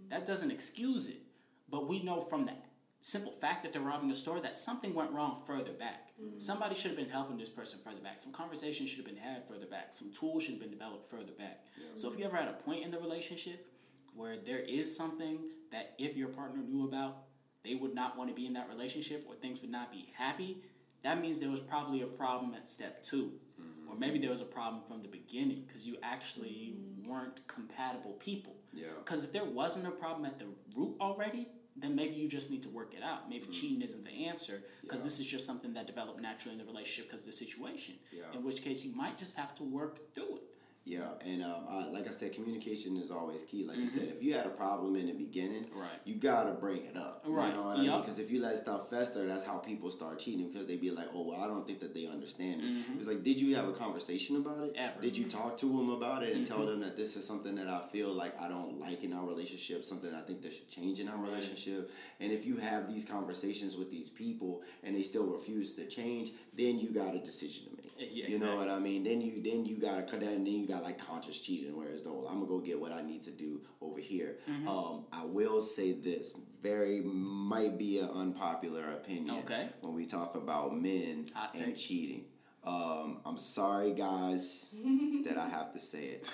That 0.10 0.26
doesn't 0.28 0.52
excuse 0.52 1.08
it, 1.08 1.22
but 1.70 1.88
we 1.88 2.04
know 2.04 2.20
from 2.20 2.46
the 2.46 2.54
simple 3.00 3.32
fact 3.32 3.64
that 3.64 3.72
they're 3.74 3.82
robbing 3.82 4.12
a 4.12 4.16
store 4.16 4.42
that 4.42 4.54
something 4.54 4.94
went 4.94 5.12
wrong 5.12 5.42
further 5.48 5.72
back. 5.72 6.11
Somebody 6.38 6.76
should 6.76 6.92
have 6.92 6.98
been 6.98 7.10
helping 7.10 7.38
this 7.38 7.50
person 7.50 7.80
further 7.84 8.02
back. 8.02 8.22
Some 8.22 8.34
conversation 8.34 8.88
should 8.88 8.98
have 8.98 9.06
been 9.06 9.18
had 9.18 9.48
further 9.48 9.66
back. 9.66 9.88
Some 9.92 10.12
tools 10.12 10.44
should 10.44 10.54
have 10.54 10.62
been 10.62 10.72
developed 10.72 11.10
further 11.10 11.34
back. 11.38 11.66
So 11.96 12.12
if 12.12 12.18
you 12.18 12.26
ever 12.26 12.36
had 12.36 12.48
a 12.48 12.54
point 12.54 12.84
in 12.84 12.92
the 12.92 13.00
relationship 13.00 13.68
where 14.16 14.38
there 14.38 14.60
is 14.60 14.96
something 14.96 15.40
that 15.72 15.94
if 15.98 16.18
your 16.18 16.30
partner 16.30 16.62
knew 16.62 16.86
about, 16.86 17.24
they 17.64 17.76
would 17.76 17.94
not 17.94 18.18
want 18.18 18.30
to 18.30 18.36
be 18.36 18.48
in 18.48 18.54
that 18.54 18.68
relationship 18.70 19.26
or 19.28 19.36
things 19.36 19.62
would 19.62 19.72
not 19.72 19.92
be 19.92 20.12
happy, 20.18 20.58
that 21.04 21.22
means 21.22 21.40
there 21.40 21.50
was 21.50 21.62
probably 21.62 22.02
a 22.02 22.08
problem 22.08 22.54
at 22.54 22.68
step 22.68 23.04
2 23.04 23.18
mm-hmm. 23.26 23.90
Or 23.90 23.98
maybe 23.98 24.20
there 24.20 24.30
was 24.30 24.42
a 24.42 24.46
problem 24.46 24.82
from 24.84 25.02
the 25.02 25.08
beginning 25.08 25.64
because 25.68 25.88
you 25.88 25.98
actually 26.04 26.76
mm. 26.76 27.08
weren't 27.08 27.46
compatible 27.48 28.14
people. 28.14 28.56
Yeah. 28.74 28.88
Because 29.04 29.24
if 29.24 29.34
there 29.34 29.46
wasn't 29.46 29.88
a 29.88 29.92
problem 29.92 30.26
at 30.26 30.40
the 30.40 30.46
root 30.76 30.96
already, 31.02 31.48
then 31.76 31.96
maybe 31.96 32.16
you 32.16 32.28
just 32.28 32.52
need 32.52 32.64
to 32.64 32.70
work 32.70 32.94
it 32.94 33.04
out. 33.04 33.30
Maybe 33.30 33.46
mm. 33.46 33.52
cheating 33.52 33.82
isn't 33.82 34.04
the 34.04 34.26
answer 34.26 34.64
because 34.82 35.00
Yeah. 35.00 35.06
this 35.06 35.20
is 35.20 35.28
just 35.28 35.46
something 35.46 35.74
that 35.74 35.88
developed 35.88 36.22
naturally 36.22 36.54
in 36.54 36.60
the 36.60 36.66
relationship 36.66 37.10
because 37.10 37.22
of 37.22 37.28
the 37.28 37.34
situation. 37.34 37.96
Yeah. 38.12 38.24
In 38.34 38.44
which 38.44 38.62
case, 38.62 38.84
you 38.84 38.94
might 38.94 39.18
just 39.18 39.36
have 39.38 39.56
to 39.56 39.64
work 39.64 40.14
through 40.14 40.38
it. 40.38 40.44
Yeah, 40.84 41.10
and 41.24 41.44
um, 41.44 41.64
I, 41.70 41.88
like 41.90 42.08
I 42.08 42.10
said, 42.10 42.34
communication 42.34 42.98
is 42.98 43.12
always 43.12 43.44
key. 43.44 43.66
Like 43.68 43.78
you 43.78 43.86
said, 43.86 44.08
if 44.08 44.24
you 44.24 44.34
had 44.34 44.48
a 44.48 44.50
problem 44.50 44.96
in 44.96 45.06
the 45.08 45.14
beginning, 45.14 45.64
Mm-hmm. 45.66 45.80
Right. 45.80 46.00
you 46.06 46.16
gotta 46.16 46.54
bring 46.54 46.86
it 46.86 46.98
up. 46.98 47.22
Right, 47.26 47.50
You 47.50 47.54
know 47.58 47.64
what 47.68 47.78
I 47.78 47.82
mean? 47.84 48.00
Because 48.02 48.18
if 48.18 48.32
you 48.32 48.42
let 48.42 48.56
stuff 48.58 48.90
fester, 48.90 49.26
that's 49.28 49.44
how 49.46 49.58
people 49.60 49.90
start 49.92 50.18
cheating. 50.20 50.48
Because 50.48 50.66
they 50.66 50.78
be 50.78 50.90
like, 50.90 51.08
"Oh, 51.14 51.28
well, 51.30 51.40
I 51.40 51.48
don't 51.48 51.68
think 51.68 51.80
that 51.82 51.94
they 51.94 52.08
understand 52.08 52.62
me." 52.64 52.84
It's 52.98 53.06
like, 53.08 53.22
did 53.24 53.40
you 53.40 53.56
have 53.56 53.68
a 53.68 53.74
conversation 53.74 54.38
about 54.38 54.64
it? 54.64 54.74
Mm-hmm. 54.76 54.84
Ever. 54.90 55.02
Did 55.02 55.16
you 55.16 55.26
talk 55.26 55.58
to 55.60 55.66
them 55.68 55.90
about 55.92 56.24
it 56.24 56.36
and 56.36 56.46
Mm-hmm. 56.46 56.56
tell 56.58 56.66
them 56.66 56.82
that 56.82 56.98
this 56.98 57.16
is 57.16 57.26
something 57.28 57.54
that 57.56 57.68
I 57.68 57.82
feel 57.92 58.10
like 58.10 58.34
I 58.42 58.50
don't 58.50 58.80
like 58.80 59.04
in 59.04 59.14
our 59.14 59.26
relationship, 59.26 59.84
something 59.84 60.12
I 60.16 60.22
think 60.22 60.42
that 60.42 60.52
should 60.52 60.70
change 60.70 61.00
in 61.00 61.08
our 61.08 61.18
relationship? 61.18 61.92
And 62.20 62.32
if 62.32 62.46
you 62.48 62.58
have 62.58 62.92
these 62.92 63.06
conversations 63.06 63.78
with 63.78 63.92
these 63.92 64.10
people 64.10 64.62
and 64.84 64.96
they 64.96 65.04
still 65.04 65.28
refuse 65.28 65.74
to 65.74 65.86
change, 65.86 66.32
then 66.58 66.80
you 66.80 66.92
got 66.92 67.14
a 67.16 67.20
decision 67.20 67.66
to 67.66 67.70
make. 67.78 67.91
Yeah, 68.12 68.28
you 68.28 68.40
know 68.40 68.56
what 68.56 68.70
I 68.70 68.80
mean? 68.80 69.04
Then 69.04 69.22
you 69.22 69.42
then 69.44 69.66
you 69.66 69.80
gotta 69.80 70.04
cut 70.04 70.20
that, 70.22 70.30
and 70.34 70.46
then 70.46 70.54
you 70.54 70.68
got 70.68 70.84
like 70.84 70.98
conscious 70.98 71.40
cheating, 71.40 71.76
whereas 71.78 72.02
though 72.02 72.26
I'm 72.28 72.36
gonna 72.36 72.48
go 72.48 72.60
get 72.60 72.80
what 72.80 72.92
I 72.92 73.02
need 73.02 73.22
to 73.24 73.32
do 73.32 73.62
over 73.82 74.00
here. 74.00 74.38
Mm-hmm. 74.50 74.68
Um, 74.68 75.06
I 75.12 75.26
will 75.26 75.62
say 75.62 75.92
this 75.94 76.34
very 76.62 77.02
might 77.02 77.78
be 77.78 78.00
an 78.00 78.10
unpopular 78.10 78.84
opinion. 78.94 79.38
Okay. 79.40 79.68
When 79.82 79.94
we 79.94 80.06
talk 80.06 80.36
about 80.36 80.76
men 80.76 81.28
Hot 81.36 81.56
and 81.56 81.78
cheating, 81.78 82.26
um, 82.64 83.20
I'm 83.26 83.38
sorry 83.38 83.92
guys 83.94 84.74
that 85.26 85.38
I 85.38 85.48
have 85.50 85.72
to 85.74 85.80
say 85.80 86.04
it, 86.06 86.28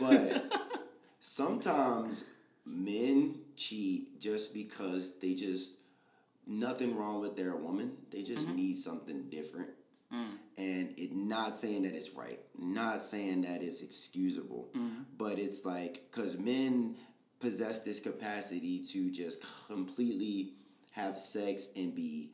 but 0.00 0.42
sometimes 1.20 2.28
men 2.66 3.36
cheat 3.56 4.20
just 4.20 4.52
because 4.54 5.14
they 5.20 5.34
just 5.34 5.74
nothing 6.46 6.96
wrong 6.96 7.20
with 7.20 7.36
their 7.36 7.56
woman. 7.56 7.92
They 8.10 8.22
just 8.22 8.48
Mm-hmm. 8.48 8.56
need 8.56 8.76
something 8.76 9.28
different. 9.30 9.68
Mm. 10.14 10.38
And 10.56 10.94
it 10.98 11.12
not 11.12 11.52
saying 11.52 11.82
that 11.82 11.94
it's 11.94 12.10
right, 12.14 12.38
not 12.58 13.00
saying 13.00 13.42
that 13.42 13.62
it's 13.62 13.82
excusable, 13.82 14.68
Mm-hmm. 14.76 15.02
but 15.18 15.38
it's 15.38 15.64
like 15.64 16.04
because 16.10 16.38
men 16.38 16.94
possess 17.40 17.80
this 17.82 17.98
capacity 18.00 18.84
to 18.92 19.10
just 19.10 19.42
completely 19.68 20.52
have 20.92 21.16
sex 21.16 21.68
and 21.76 21.94
be 21.94 22.30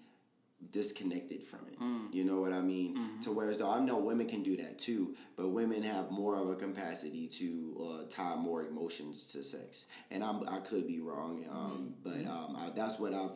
disconnected 0.70 1.43
from 1.43 1.61
it. 1.68 1.78
You 2.14 2.24
know 2.24 2.41
what 2.41 2.53
I 2.53 2.61
mean? 2.61 3.18
To 3.22 3.33
whereas 3.33 3.57
though 3.57 3.70
I 3.70 3.81
know 3.81 3.99
women 4.01 4.28
can 4.28 4.43
do 4.43 4.57
that 4.59 4.78
too, 4.78 5.16
but 5.37 5.49
women 5.49 5.83
have 5.83 6.11
more 6.11 6.37
of 6.39 6.49
a 6.51 6.55
capacity 6.57 7.26
to 7.28 7.49
uh, 7.83 8.03
tie 8.11 8.37
more 8.37 8.64
emotions 8.66 9.24
to 9.33 9.43
sex, 9.43 9.87
and 10.11 10.22
I'm 10.22 10.47
I 10.47 10.59
could 10.59 10.87
be 10.87 11.01
wrong, 11.01 11.47
um, 11.51 11.95
but 12.05 12.26
um, 12.26 12.57
I, 12.59 12.70
that's 12.76 12.99
what 12.99 13.14
I've 13.14 13.33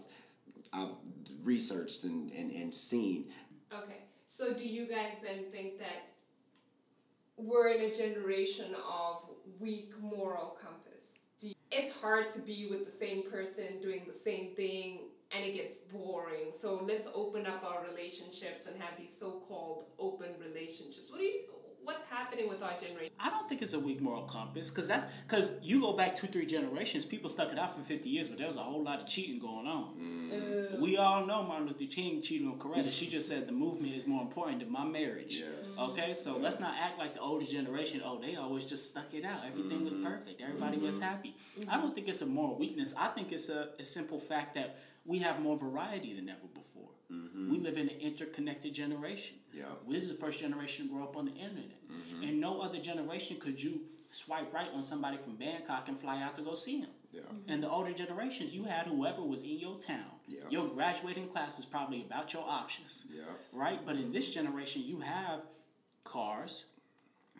I've 0.74 0.90
researched 1.44 2.04
and, 2.04 2.30
and, 2.32 2.50
and 2.52 2.74
seen. 2.74 3.26
Okay, 3.72 4.02
so 4.26 4.52
do 4.52 4.66
you 4.66 4.86
guys 4.86 5.20
then 5.22 5.44
think 5.50 5.78
that 5.78 6.08
we're 7.36 7.68
in 7.68 7.90
a 7.90 7.94
generation 7.94 8.74
of 8.90 9.28
weak 9.58 9.92
moral 10.00 10.58
compass? 10.60 11.26
You, 11.40 11.54
it's 11.70 11.92
hard 11.92 12.28
to 12.34 12.38
be 12.40 12.66
with 12.70 12.84
the 12.84 12.92
same 12.92 13.30
person 13.30 13.80
doing 13.82 14.02
the 14.06 14.12
same 14.12 14.54
thing 14.54 15.00
and 15.34 15.44
it 15.44 15.54
gets 15.54 15.76
boring. 15.76 16.50
So 16.50 16.84
let's 16.86 17.08
open 17.14 17.46
up 17.46 17.64
our 17.64 17.84
relationships 17.90 18.66
and 18.66 18.80
have 18.80 18.96
these 18.98 19.16
so-called 19.16 19.84
open 19.98 20.30
relationships. 20.40 21.10
What 21.10 21.18
do 21.18 21.24
you 21.24 21.42
what's 21.84 22.04
happening 22.10 22.48
with 22.48 22.62
our 22.62 22.72
generation? 22.76 23.14
I 23.20 23.30
don't 23.30 23.48
think 23.48 23.62
it's 23.62 23.74
a 23.74 23.80
weak 23.80 24.00
moral 24.00 24.22
compass 24.22 24.70
because 24.70 24.88
that's 24.88 25.06
because 25.26 25.52
you 25.62 25.80
go 25.80 25.92
back 25.92 26.16
two, 26.16 26.26
three 26.26 26.46
generations, 26.46 27.04
people 27.04 27.28
stuck 27.28 27.52
it 27.52 27.58
out 27.58 27.74
for 27.74 27.80
50 27.80 28.08
years, 28.08 28.28
but 28.28 28.38
there 28.38 28.46
was 28.46 28.56
a 28.56 28.60
whole 28.60 28.82
lot 28.82 29.02
of 29.02 29.08
cheating 29.08 29.38
going 29.38 29.66
on. 29.66 30.30
Uh, 30.32 30.76
We 30.80 30.96
all 30.96 31.26
know 31.26 31.42
Martin 31.42 31.66
Luther 31.66 31.84
King 31.84 32.20
cheated 32.22 32.46
on 32.46 32.58
Coretta. 32.58 32.90
She 32.90 33.06
just 33.06 33.28
said 33.28 33.46
the 33.46 33.52
movement 33.52 33.94
is 33.94 34.06
more 34.06 34.22
important 34.22 34.60
than 34.60 34.70
my 34.70 34.84
marriage. 34.84 35.42
Yes. 35.42 35.76
Okay, 35.90 36.12
so 36.12 36.38
let's 36.38 36.60
not 36.60 36.72
act 36.80 36.98
like 36.98 37.14
the 37.14 37.20
older 37.20 37.44
generation. 37.44 38.00
Oh, 38.04 38.18
they 38.20 38.36
always 38.36 38.64
just 38.64 38.90
stuck 38.90 39.12
it 39.12 39.24
out. 39.24 39.40
Everything 39.46 39.84
was 39.84 39.94
mm-hmm. 39.94 40.06
perfect. 40.06 40.40
Everybody 40.40 40.78
was 40.78 40.96
mm-hmm. 40.96 41.04
happy. 41.04 41.34
I 41.34 41.60
mm-hmm. 41.60 41.80
don't 41.80 41.94
think 41.94 42.08
it's 42.08 42.22
a 42.22 42.26
moral 42.26 42.58
weakness. 42.58 42.94
I 42.98 43.08
think 43.08 43.32
it's 43.32 43.48
a, 43.48 43.68
a 43.78 43.84
simple 43.84 44.18
fact 44.18 44.54
that 44.54 44.78
we 45.04 45.18
have 45.18 45.40
more 45.40 45.58
variety 45.58 46.14
than 46.14 46.28
ever 46.28 46.48
before. 47.22 47.50
We 47.50 47.58
live 47.58 47.76
in 47.76 47.88
an 47.88 48.00
interconnected 48.00 48.74
generation. 48.74 49.36
Yeah. 49.52 49.64
This 49.88 50.02
is 50.02 50.08
the 50.08 50.14
first 50.14 50.40
generation 50.40 50.86
to 50.86 50.92
grow 50.92 51.04
up 51.04 51.16
on 51.16 51.26
the 51.26 51.32
internet. 51.32 51.78
Mm-hmm. 51.90 52.24
And 52.24 52.40
no 52.40 52.60
other 52.60 52.80
generation 52.80 53.38
could 53.38 53.62
you 53.62 53.80
swipe 54.10 54.52
right 54.52 54.68
on 54.74 54.82
somebody 54.82 55.16
from 55.16 55.36
Bangkok 55.36 55.88
and 55.88 55.98
fly 55.98 56.22
out 56.22 56.36
to 56.36 56.42
go 56.42 56.54
see 56.54 56.78
him. 56.80 56.90
Yeah. 57.12 57.20
Mm-hmm. 57.22 57.50
And 57.50 57.62
the 57.62 57.70
older 57.70 57.92
generations, 57.92 58.54
you 58.54 58.64
had 58.64 58.86
whoever 58.86 59.22
was 59.22 59.42
in 59.42 59.58
your 59.58 59.78
town. 59.78 60.10
Yeah. 60.26 60.40
Your 60.50 60.68
graduating 60.68 61.28
class 61.28 61.58
is 61.58 61.64
probably 61.64 62.02
about 62.02 62.32
your 62.32 62.44
options. 62.46 63.06
Yeah. 63.12 63.22
Right? 63.52 63.78
But 63.84 63.96
in 63.96 64.12
this 64.12 64.30
generation, 64.30 64.82
you 64.84 65.00
have 65.00 65.44
cars, 66.02 66.66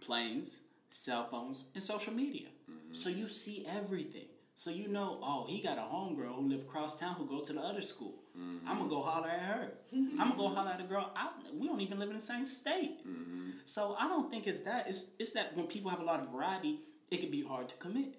planes, 0.01 0.63
cell 0.91 1.25
phones, 1.25 1.71
and 1.75 1.83
social 1.83 2.13
media. 2.13 2.49
So 2.93 3.09
you 3.09 3.29
see 3.29 3.67
everything. 3.69 4.29
So 4.57 4.71
you 4.71 4.89
know, 4.89 5.19
oh, 5.23 5.47
he 5.49 5.61
got 5.61 5.79
a 5.79 5.83
homegirl 5.83 6.35
who 6.37 6.49
live 6.49 6.63
across 6.63 6.99
town 6.99 7.15
who 7.15 7.27
go 7.27 7.41
to 7.41 7.53
the 7.53 7.61
other 7.61 7.83
school. 7.83 8.23
Mm-hmm. 8.39 8.69
I'm 8.69 8.79
gonna 8.79 8.91
go 8.91 9.03
holler 9.03 9.29
at 9.29 9.41
her. 9.41 9.73
I'm 9.93 10.19
gonna 10.19 10.37
go 10.37 10.49
holler 10.49 10.71
at 10.71 10.81
a 10.81 10.85
girl. 10.85 11.11
I, 11.17 11.31
we 11.59 11.67
don't 11.67 11.81
even 11.81 11.99
live 11.99 12.09
in 12.09 12.15
the 12.15 12.21
same 12.21 12.47
state. 12.47 13.07
Mm-hmm. 13.07 13.51
So 13.65 13.97
I 13.99 14.07
don't 14.07 14.31
think 14.31 14.47
it's 14.47 14.61
that. 14.61 14.89
It's 14.89 15.15
it's 15.19 15.33
that 15.33 15.57
when 15.57 15.67
people 15.67 15.91
have 15.91 16.01
a 16.01 16.05
lot 16.05 16.21
of 16.21 16.31
variety, 16.33 16.79
it 17.11 17.21
can 17.21 17.31
be 17.31 17.43
hard 17.43 17.69
to 17.69 17.75
commit 17.77 18.17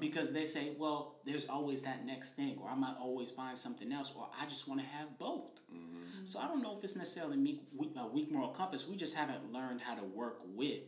because 0.00 0.32
they 0.32 0.44
say, 0.44 0.72
well, 0.78 1.16
there's 1.26 1.48
always 1.48 1.82
that 1.82 2.06
next 2.06 2.32
thing, 2.32 2.58
or 2.60 2.70
I 2.70 2.74
might 2.74 2.96
always 2.98 3.30
find 3.30 3.56
something 3.56 3.92
else, 3.92 4.14
or 4.16 4.26
I 4.40 4.46
just 4.46 4.66
want 4.66 4.80
to 4.80 4.86
have 4.86 5.18
both. 5.18 5.60
Mm-hmm. 5.72 6.24
So 6.24 6.40
I 6.40 6.48
don't 6.48 6.62
know 6.62 6.76
if 6.76 6.82
it's 6.82 6.96
necessarily 6.96 7.36
weak, 7.76 7.92
a 7.96 8.06
weak 8.06 8.32
moral 8.32 8.48
compass. 8.48 8.88
We 8.88 8.96
just 8.96 9.14
haven't 9.14 9.52
learned 9.52 9.82
how 9.82 9.94
to 9.94 10.04
work 10.04 10.38
with 10.54 10.80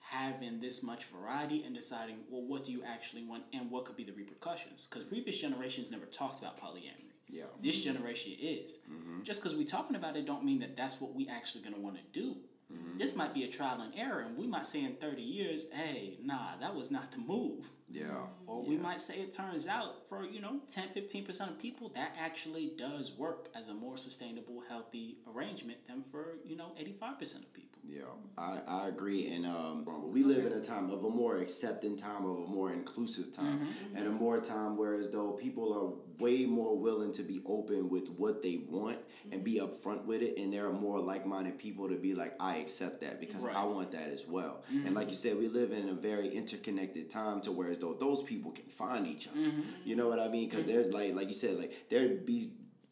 having 0.00 0.60
this 0.60 0.82
much 0.82 1.04
variety 1.06 1.62
and 1.64 1.74
deciding, 1.74 2.16
well, 2.28 2.42
what 2.42 2.64
do 2.64 2.72
you 2.72 2.82
actually 2.84 3.22
want 3.22 3.44
and 3.52 3.70
what 3.70 3.84
could 3.84 3.96
be 3.96 4.04
the 4.04 4.12
repercussions? 4.12 4.86
Because 4.86 5.04
previous 5.04 5.40
generations 5.40 5.90
never 5.90 6.06
talked 6.06 6.40
about 6.40 6.58
polyamory. 6.58 7.10
Yeah. 7.28 7.44
This 7.62 7.82
generation 7.82 8.32
is. 8.40 8.80
Mm-hmm. 8.90 9.22
Just 9.22 9.40
because 9.40 9.56
we're 9.56 9.66
talking 9.66 9.96
about 9.96 10.16
it 10.16 10.26
don't 10.26 10.44
mean 10.44 10.58
that 10.60 10.76
that's 10.76 11.00
what 11.00 11.14
we 11.14 11.28
actually 11.28 11.62
going 11.62 11.74
to 11.74 11.80
want 11.80 11.96
to 11.96 12.02
do. 12.18 12.36
Mm-hmm. 12.72 12.98
This 12.98 13.16
might 13.16 13.34
be 13.34 13.44
a 13.44 13.48
trial 13.48 13.80
and 13.80 13.92
error, 13.96 14.20
and 14.20 14.36
we 14.36 14.46
might 14.46 14.66
say 14.66 14.84
in 14.84 14.94
30 14.94 15.22
years, 15.22 15.70
hey, 15.72 16.18
nah, 16.22 16.56
that 16.60 16.74
was 16.74 16.90
not 16.90 17.10
the 17.10 17.18
move. 17.18 17.68
Yeah. 17.90 18.26
Or 18.46 18.64
we 18.64 18.76
might 18.76 19.00
say 19.00 19.14
it 19.16 19.32
turns 19.32 19.66
out 19.66 20.08
for, 20.08 20.24
you 20.24 20.40
know, 20.40 20.60
10, 20.72 20.90
15% 20.90 21.48
of 21.48 21.58
people, 21.58 21.88
that 21.90 22.16
actually 22.18 22.72
does 22.76 23.12
work 23.18 23.48
as 23.56 23.68
a 23.68 23.74
more 23.74 23.96
sustainable, 23.96 24.62
healthy 24.68 25.16
arrangement 25.34 25.78
than 25.88 26.02
for, 26.02 26.38
you 26.44 26.56
know, 26.56 26.72
85% 26.80 27.36
of 27.36 27.52
people. 27.52 27.69
Yeah, 27.88 28.02
I, 28.38 28.60
I 28.66 28.88
agree, 28.88 29.28
and 29.28 29.44
um, 29.46 29.84
we 30.12 30.22
live 30.22 30.46
in 30.46 30.52
a 30.52 30.60
time 30.60 30.90
of 30.90 31.04
a 31.04 31.10
more 31.10 31.38
accepting 31.38 31.96
time, 31.96 32.24
of 32.24 32.38
a 32.38 32.46
more 32.46 32.72
inclusive 32.72 33.32
time, 33.32 33.60
mm-hmm. 33.60 33.96
and 33.96 34.06
a 34.06 34.10
more 34.10 34.40
time 34.40 34.76
whereas 34.76 35.10
though 35.10 35.32
people 35.32 35.72
are 35.72 36.22
way 36.22 36.44
more 36.44 36.78
willing 36.78 37.12
to 37.12 37.22
be 37.22 37.40
open 37.46 37.88
with 37.88 38.08
what 38.16 38.42
they 38.42 38.60
want 38.68 38.98
and 39.32 39.42
be 39.42 39.58
mm-hmm. 39.58 39.66
upfront 39.66 40.04
with 40.04 40.22
it, 40.22 40.38
and 40.38 40.52
there 40.52 40.66
are 40.66 40.72
more 40.72 41.00
like 41.00 41.26
minded 41.26 41.58
people 41.58 41.88
to 41.88 41.96
be 41.96 42.14
like, 42.14 42.34
I 42.38 42.56
accept 42.58 43.00
that 43.00 43.20
because 43.20 43.44
Right. 43.44 43.56
I 43.56 43.64
want 43.64 43.92
that 43.92 44.08
as 44.08 44.26
well. 44.26 44.62
And 44.68 44.94
like 44.94 45.08
you 45.08 45.14
mm-hmm. 45.14 45.28
said, 45.28 45.38
we 45.38 45.48
live 45.48 45.72
in 45.72 45.88
a 45.88 45.94
very 45.94 46.28
interconnected 46.28 47.10
time 47.10 47.40
to 47.42 47.52
whereas 47.52 47.78
though 47.78 47.94
those 47.94 48.22
people 48.22 48.50
can 48.50 48.66
find 48.66 49.06
each 49.06 49.28
other. 49.28 49.40
You 49.84 49.96
know 49.96 50.08
what 50.08 50.20
I 50.20 50.28
mean? 50.28 50.48
Because 50.48 50.66
there's 50.66 50.88
like 50.92 51.14
like 51.14 51.28
you 51.28 51.32
said, 51.32 51.56
like 51.56 51.88
there'd 51.88 52.26
be 52.26 52.50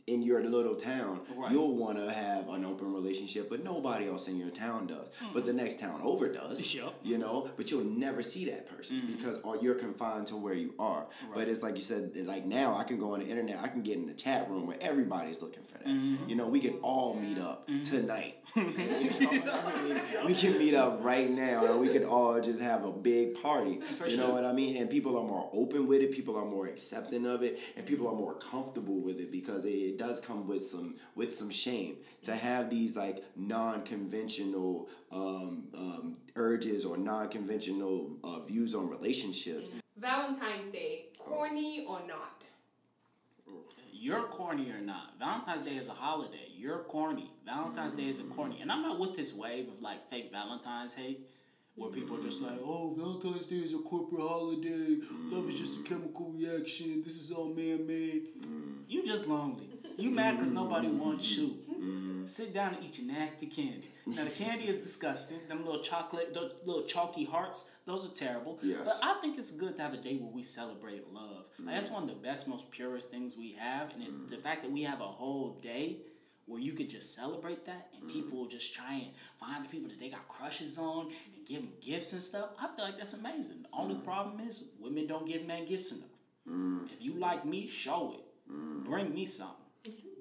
in 0.09 0.23
your 0.23 0.43
little 0.43 0.75
town, 0.75 1.21
Right. 1.37 1.53
you'll 1.53 1.77
want 1.77 1.99
to 1.99 2.11
have 2.11 2.49
an 2.49 2.65
open 2.65 2.93
relationship, 2.93 3.49
but 3.49 3.63
nobody 3.63 4.09
else 4.09 4.29
in 4.29 4.39
your 4.39 4.51
town 4.51 4.87
does. 4.87 5.09
Hmm. 5.19 5.33
But 5.33 5.45
the 5.45 5.53
next 5.53 5.81
town 5.81 6.01
over 6.03 6.33
does. 6.33 6.75
Yup. 6.75 6.95
You 7.03 7.19
know, 7.19 7.51
but 7.57 7.71
you'll 7.71 7.85
never 7.85 8.23
see 8.23 8.47
that 8.47 8.69
person 8.69 8.99
mm-hmm. 8.99 9.13
because 9.13 9.39
or 9.43 9.57
you're 9.59 9.75
confined 9.75 10.27
to 10.29 10.37
where 10.37 10.55
you 10.55 10.75
are. 10.79 11.07
But 11.35 11.49
it's 11.49 11.63
like 11.63 11.77
you 11.77 11.83
said, 11.83 12.13
like 12.27 12.45
now 12.45 12.77
I 12.77 12.85
can 12.85 12.99
go 12.99 13.15
on 13.15 13.21
the 13.21 13.27
internet, 13.27 13.59
I 13.63 13.69
can 13.69 13.83
get 13.83 13.97
in 13.97 14.07
the 14.07 14.15
chat 14.15 14.49
room 14.49 14.67
where 14.67 14.79
everybody's 14.81 15.43
looking 15.43 15.63
for 15.65 15.79
that. 15.79 15.87
Mm-hmm. 15.87 16.29
You 16.29 16.37
know, 16.37 16.49
we 16.49 16.61
can 16.61 16.79
all 16.83 17.15
meet 17.15 17.39
up 17.39 17.69
mm-hmm. 17.69 17.83
tonight. 17.83 18.37
You 19.29 19.45
know 19.45 19.63
I 19.65 19.83
mean? 19.83 20.27
We 20.27 20.35
can 20.35 20.59
meet 20.59 20.75
up 20.75 21.03
right 21.03 21.29
now, 21.29 21.71
and 21.71 21.81
we 21.81 21.89
can 21.89 22.05
all 22.05 22.41
just 22.41 22.61
have 22.61 22.85
a 22.85 22.93
big 22.93 23.41
party. 23.43 23.81
you 24.09 24.17
know 24.17 24.27
sure. 24.27 24.33
what 24.33 24.45
I 24.45 24.53
mean? 24.53 24.77
And 24.77 24.89
people 24.91 25.19
are 25.19 25.25
more 25.25 25.51
open 25.53 25.87
with 25.87 26.01
it. 26.01 26.13
People 26.13 26.37
are 26.37 26.45
more 26.45 26.67
accepting 26.67 27.27
of 27.27 27.43
it, 27.43 27.59
and 27.77 27.85
people 27.85 28.09
are 28.09 28.15
more 28.15 28.35
comfortable 28.35 29.01
with 29.01 29.21
it 29.21 29.31
because 29.31 29.65
it, 29.65 29.98
it 29.99 30.03
does 30.03 30.21
come 30.21 30.47
with 30.47 30.67
some 30.67 30.95
with 31.15 31.35
some 31.35 31.51
shame 31.51 31.97
to 32.23 32.35
have 32.35 32.71
these 32.71 32.97
like 32.97 33.25
non-conventional 33.37 34.89
um, 35.11 35.65
um, 35.77 36.17
urges 36.37 36.85
or 36.85 36.97
non-conventional 36.97 38.17
uh, 38.23 38.41
views 38.41 38.75
on 38.75 38.89
relationships. 38.89 39.75
Valentine's 39.97 40.67
Day, 40.67 41.07
corny 41.19 41.85
or 41.89 42.01
not? 42.07 42.45
You're 43.93 44.23
corny 44.25 44.71
or 44.71 44.81
not. 44.81 45.19
Valentine's 45.19 45.63
Day 45.63 45.75
is 45.75 45.89
a 45.89 45.93
holiday. 45.93 46.47
You're 46.57 46.85
corny. 46.85 47.33
Valentine's 47.45 47.95
Day 47.95 48.07
is 48.07 48.21
a 48.21 48.25
corny. 48.25 48.61
And 48.61 48.71
I'm 48.71 48.83
not 48.83 49.01
with 49.01 49.17
this 49.17 49.35
wave 49.35 49.67
of 49.67 49.83
like 49.83 50.09
fake 50.09 50.31
Valentine's 50.31 50.95
hate 50.95 51.27
where 51.75 51.91
people 51.91 52.17
are 52.17 52.23
just 52.23 52.41
like, 52.41 52.59
oh, 52.63 52.95
Valentine's 52.97 53.49
Day 53.49 53.57
is 53.57 53.75
a 53.75 53.79
corporate 53.79 54.21
holiday. 54.21 54.97
Love 55.31 55.49
is 55.49 55.55
just 55.55 55.81
a 55.81 55.83
chemical 55.83 56.33
reaction. 56.33 57.03
This 57.03 57.17
is 57.17 57.33
all 57.33 57.53
man 57.53 57.87
made. 57.87 58.29
You 58.89 59.05
just 59.05 59.27
lonely. 59.29 59.68
You 59.99 60.11
mad 60.13 60.37
because 60.37 60.53
nobody 60.53 60.87
mm-hmm. 60.87 61.01
wants 61.01 61.37
you. 61.37 61.49
Mm-hmm. 61.49 62.27
Sit 62.27 62.55
down 62.55 62.75
and 62.75 62.85
eat 62.85 62.99
your 62.99 63.13
nasty 63.13 63.47
candy. 63.47 63.89
Now 64.07 64.25
the 64.25 64.31
candy 64.31 64.65
is 64.65 64.79
disgusting. 64.79 65.39
Them 65.49 65.65
little 65.65 65.83
chocolate, 65.83 66.33
those 66.33 66.55
little 66.65 66.83
chalky 66.83 67.25
hearts, 67.25 67.73
those 67.85 68.07
are 68.07 68.15
terrible. 68.15 68.59
Yes. 68.63 68.81
But 68.85 68.95
I 69.03 69.15
think 69.21 69.39
it's 69.39 69.51
good 69.51 69.75
to 69.77 69.83
have 69.83 69.95
a 69.95 69.97
day 69.97 70.17
where 70.17 70.31
we 70.31 70.43
celebrate 70.43 71.13
love. 71.13 71.47
Like, 71.59 71.75
that's 71.75 71.87
mm-hmm. 71.87 71.95
one 71.95 72.03
of 72.05 72.09
the 72.11 72.15
best, 72.17 72.47
most 72.47 72.71
purest 72.71 73.11
things 73.11 73.37
we 73.37 73.53
have, 73.59 73.93
and 73.95 74.29
the 74.29 74.37
fact 74.37 74.63
that 74.63 74.71
we 74.71 74.83
have 74.85 75.01
a 75.01 75.05
whole 75.05 75.59
day 75.61 75.99
where 76.47 76.61
you 76.61 76.73
could 76.73 76.89
just 76.89 77.15
celebrate 77.15 77.67
that, 77.67 77.89
and 78.01 78.09
people 78.09 78.39
will 78.39 78.49
just 78.49 78.75
try 78.75 78.95
and 78.95 79.09
find 79.39 79.65
the 79.65 79.69
people 79.69 79.89
that 79.89 79.99
they 79.99 80.09
got 80.09 80.27
crushes 80.29 80.79
on 80.79 81.07
and 81.07 81.47
give 81.47 81.61
them 81.61 81.73
gifts 81.83 82.13
and 82.15 82.23
stuff. 82.23 82.51
I 82.59 82.69
feel 82.69 82.85
like 82.87 82.97
that's 82.97 83.15
amazing. 83.15 83.63
The 83.63 83.69
only 83.73 83.97
problem 83.97 84.41
is 84.47 84.69
women 84.81 85.07
don't 85.07 85.27
give 85.27 85.45
men 85.45 85.67
gifts 85.67 85.93
enough. 85.93 86.09
If 86.91 87.03
you 87.03 87.15
like 87.19 87.45
me, 87.45 87.67
show 87.67 88.15
it. 88.15 88.25
Bring 88.85 89.13
me 89.13 89.27
something. 89.27 89.57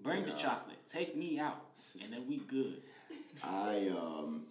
Bring 0.08 0.24
the 0.24 0.32
chocolate. 0.32 0.78
Take 0.88 1.18
me 1.18 1.38
out, 1.38 1.66
and 2.02 2.14
then 2.14 2.26
we 2.30 2.38
good. 2.38 2.82
I 3.44 3.90
um 3.90 4.44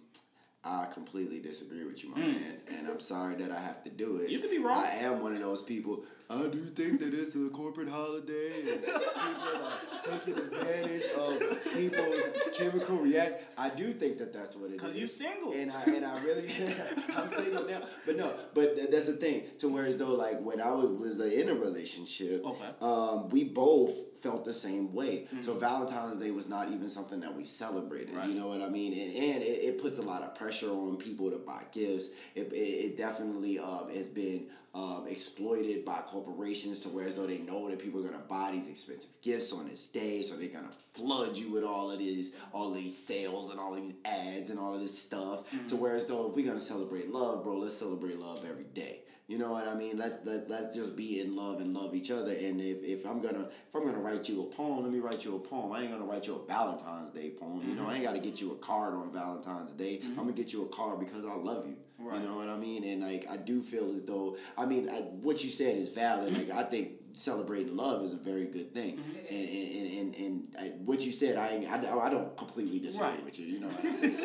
I 0.63 0.85
completely 0.93 1.39
disagree 1.39 1.83
with 1.83 2.03
you, 2.03 2.11
my 2.11 2.19
man, 2.19 2.57
and 2.77 2.87
I'm 2.87 2.99
sorry 2.99 3.33
that 3.37 3.49
I 3.49 3.59
have 3.59 3.83
to 3.85 3.89
do 3.89 4.17
it. 4.17 4.27
Mm. 4.27 4.29
You 4.33 4.39
could 4.39 4.51
be 4.51 4.59
wrong. 4.59 4.83
I 4.85 4.97
am 4.97 5.23
one 5.23 5.33
of 5.33 5.39
those 5.39 5.63
people. 5.63 6.03
I 6.29 6.41
do 6.49 6.57
think 6.59 6.99
that 6.99 7.13
it's 7.13 7.33
a 7.35 7.49
corporate 7.49 7.87
holiday, 7.87 8.51
and 8.69 8.83
people 8.83 9.63
are 9.63 10.19
taking 10.19 10.37
advantage 10.37 11.03
of 11.17 11.73
people's 11.73 12.57
chemical 12.57 12.97
react. 12.97 13.43
I 13.57 13.69
do 13.69 13.85
think 13.93 14.17
that 14.17 14.33
that's 14.33 14.55
what 14.57 14.69
it 14.71 14.73
is. 14.75 14.81
'Cause 14.81 14.97
you're 14.97 15.07
single. 15.07 15.53
and 15.53 15.71
I 15.71 15.83
and 15.83 16.05
I 16.05 16.21
really 16.23 16.41
I'm 17.15 17.27
single 17.27 17.65
now. 17.67 17.79
But 18.05 18.17
no, 18.17 18.29
but 18.53 18.75
th- 18.75 18.89
that's 18.89 19.05
the 19.07 19.13
thing. 19.13 19.43
To 19.59 19.69
where 19.73 19.85
as 19.85 19.95
though 19.97 20.15
like 20.15 20.41
when 20.41 20.59
I 20.59 20.73
was, 20.73 21.17
in 21.21 21.47
a 21.49 21.55
relationship, 21.55 22.43
Okay. 22.45 22.69
um, 22.81 23.29
we 23.29 23.45
both 23.45 23.93
felt 24.21 24.43
the 24.43 24.53
same 24.53 24.93
way. 24.93 25.25
So 25.41 25.53
Valentine's 25.53 26.17
Day 26.17 26.31
was 26.31 26.49
not 26.49 26.67
even 26.69 26.89
something 26.89 27.21
that 27.21 27.33
we 27.33 27.45
celebrated. 27.45 28.13
Right. 28.15 28.27
You 28.27 28.35
know 28.35 28.47
what 28.49 28.61
I 28.61 28.67
mean? 28.69 28.91
And, 28.93 29.15
and 29.35 29.43
it, 29.43 29.63
it 29.63 29.81
puts 29.81 29.97
a 29.99 30.01
lot 30.01 30.23
of 30.23 30.35
pressure 30.35 30.69
on 30.71 30.97
people 30.97 31.31
to 31.31 31.37
buy 31.37 31.63
gifts. 31.71 32.09
It, 32.35 32.51
it, 32.51 32.55
it 32.55 32.97
definitely 32.97 33.59
um, 33.59 33.89
has 33.93 34.07
been 34.07 34.47
um, 34.77 35.07
exploited 35.07 35.83
by 35.83 36.01
corporations 36.05 36.79
to 36.81 36.89
where 36.89 37.05
as 37.05 37.15
though 37.15 37.25
they 37.25 37.39
know 37.39 37.67
that 37.69 37.79
people 37.81 37.99
are 38.05 38.09
gonna 38.11 38.23
buy 38.29 38.51
these 38.53 38.69
expensive 38.69 39.09
gifts 39.23 39.51
on 39.51 39.67
this 39.67 39.87
day, 39.87 40.21
so 40.21 40.35
they're 40.35 40.49
gonna 40.49 40.71
flood 40.93 41.35
you 41.35 41.51
with 41.51 41.63
all 41.63 41.89
of 41.91 41.97
these 41.97 42.31
all 42.53 42.71
these 42.71 42.95
sales 42.95 43.49
and 43.49 43.59
all 43.59 43.73
these 43.73 43.93
ads 44.05 44.51
and 44.51 44.59
all 44.59 44.75
of 44.75 44.81
this 44.81 44.97
stuff. 44.97 45.49
To 45.69 45.75
where 45.75 45.95
as 45.95 46.05
though 46.05 46.29
if 46.29 46.35
we're 46.35 46.45
gonna 46.45 46.59
celebrate 46.59 47.11
love, 47.11 47.43
bro, 47.43 47.57
let's 47.57 47.73
celebrate 47.73 48.19
love 48.19 48.45
every 48.47 48.65
day. 48.65 49.01
You 49.27 49.37
know 49.37 49.51
what 49.51 49.67
I 49.67 49.75
mean? 49.75 49.97
Let's 49.97 50.19
let, 50.23 50.49
let's 50.49 50.73
just 50.73 50.95
be 50.95 51.19
in 51.19 51.35
love 51.35 51.59
and 51.59 51.73
love 51.73 51.93
each 51.93 52.11
other. 52.11 52.31
And 52.31 52.61
if, 52.61 52.81
if 52.81 53.05
I'm 53.05 53.21
gonna 53.21 53.41
if 53.41 53.75
I'm 53.75 53.85
gonna 53.85 53.99
write 53.99 54.29
you 54.29 54.41
a 54.41 54.45
poem, 54.45 54.81
let 54.83 54.91
me 54.91 54.99
write 54.99 55.25
you 55.25 55.35
a 55.35 55.39
poem. 55.39 55.73
I 55.73 55.81
ain't 55.81 55.91
gonna 55.91 56.05
write 56.05 56.27
you 56.27 56.35
a 56.35 56.47
Valentine's 56.47 57.09
Day 57.09 57.31
poem. 57.31 57.61
You 57.67 57.75
know, 57.75 57.81
mm-hmm. 57.81 57.91
I 57.91 57.95
ain't 57.95 58.03
gotta 58.05 58.19
get 58.19 58.39
you 58.39 58.53
a 58.53 58.55
card 58.55 58.93
on 58.93 59.11
Valentine's 59.11 59.71
Day. 59.71 59.97
Mm-hmm. 59.97 60.11
I'm 60.11 60.27
gonna 60.27 60.31
get 60.31 60.53
you 60.53 60.63
a 60.63 60.69
card 60.69 61.01
because 61.01 61.25
I 61.25 61.33
love 61.35 61.67
you. 61.67 61.75
Right. 61.99 62.21
You 62.21 62.25
know 62.25 62.37
what 62.37 62.47
I 62.47 62.55
mean? 62.55 62.85
And 62.85 63.01
like 63.01 63.25
I 63.29 63.35
do 63.35 63.61
feel 63.61 63.91
as 63.91 64.05
though 64.05 64.37
I 64.57 64.65
mean 64.65 64.89
I, 64.89 64.99
what 64.99 65.43
you 65.43 65.49
said 65.49 65.75
is 65.75 65.93
valid. 65.93 66.33
Mm-hmm. 66.33 66.49
Like 66.49 66.65
I 66.65 66.69
think 66.69 66.91
celebrating 67.17 67.75
love 67.75 68.01
is 68.03 68.13
a 68.13 68.17
very 68.17 68.45
good 68.45 68.73
thing. 68.73 68.99
It 68.99 69.31
And 69.31 69.77
and, 69.77 70.15
and, 70.15 70.25
and, 70.25 70.55
I, 70.59 70.63
what 70.85 71.01
you 71.05 71.11
said, 71.11 71.37
I, 71.37 71.65
I 71.73 72.05
I 72.07 72.09
don't 72.09 72.35
completely 72.37 72.79
disagree 72.79 73.07
Right. 73.09 73.25
with 73.25 73.39
you. 73.39 73.45
You 73.47 73.59
know, 73.61 73.69
I 73.77 73.83
mean? 73.83 74.17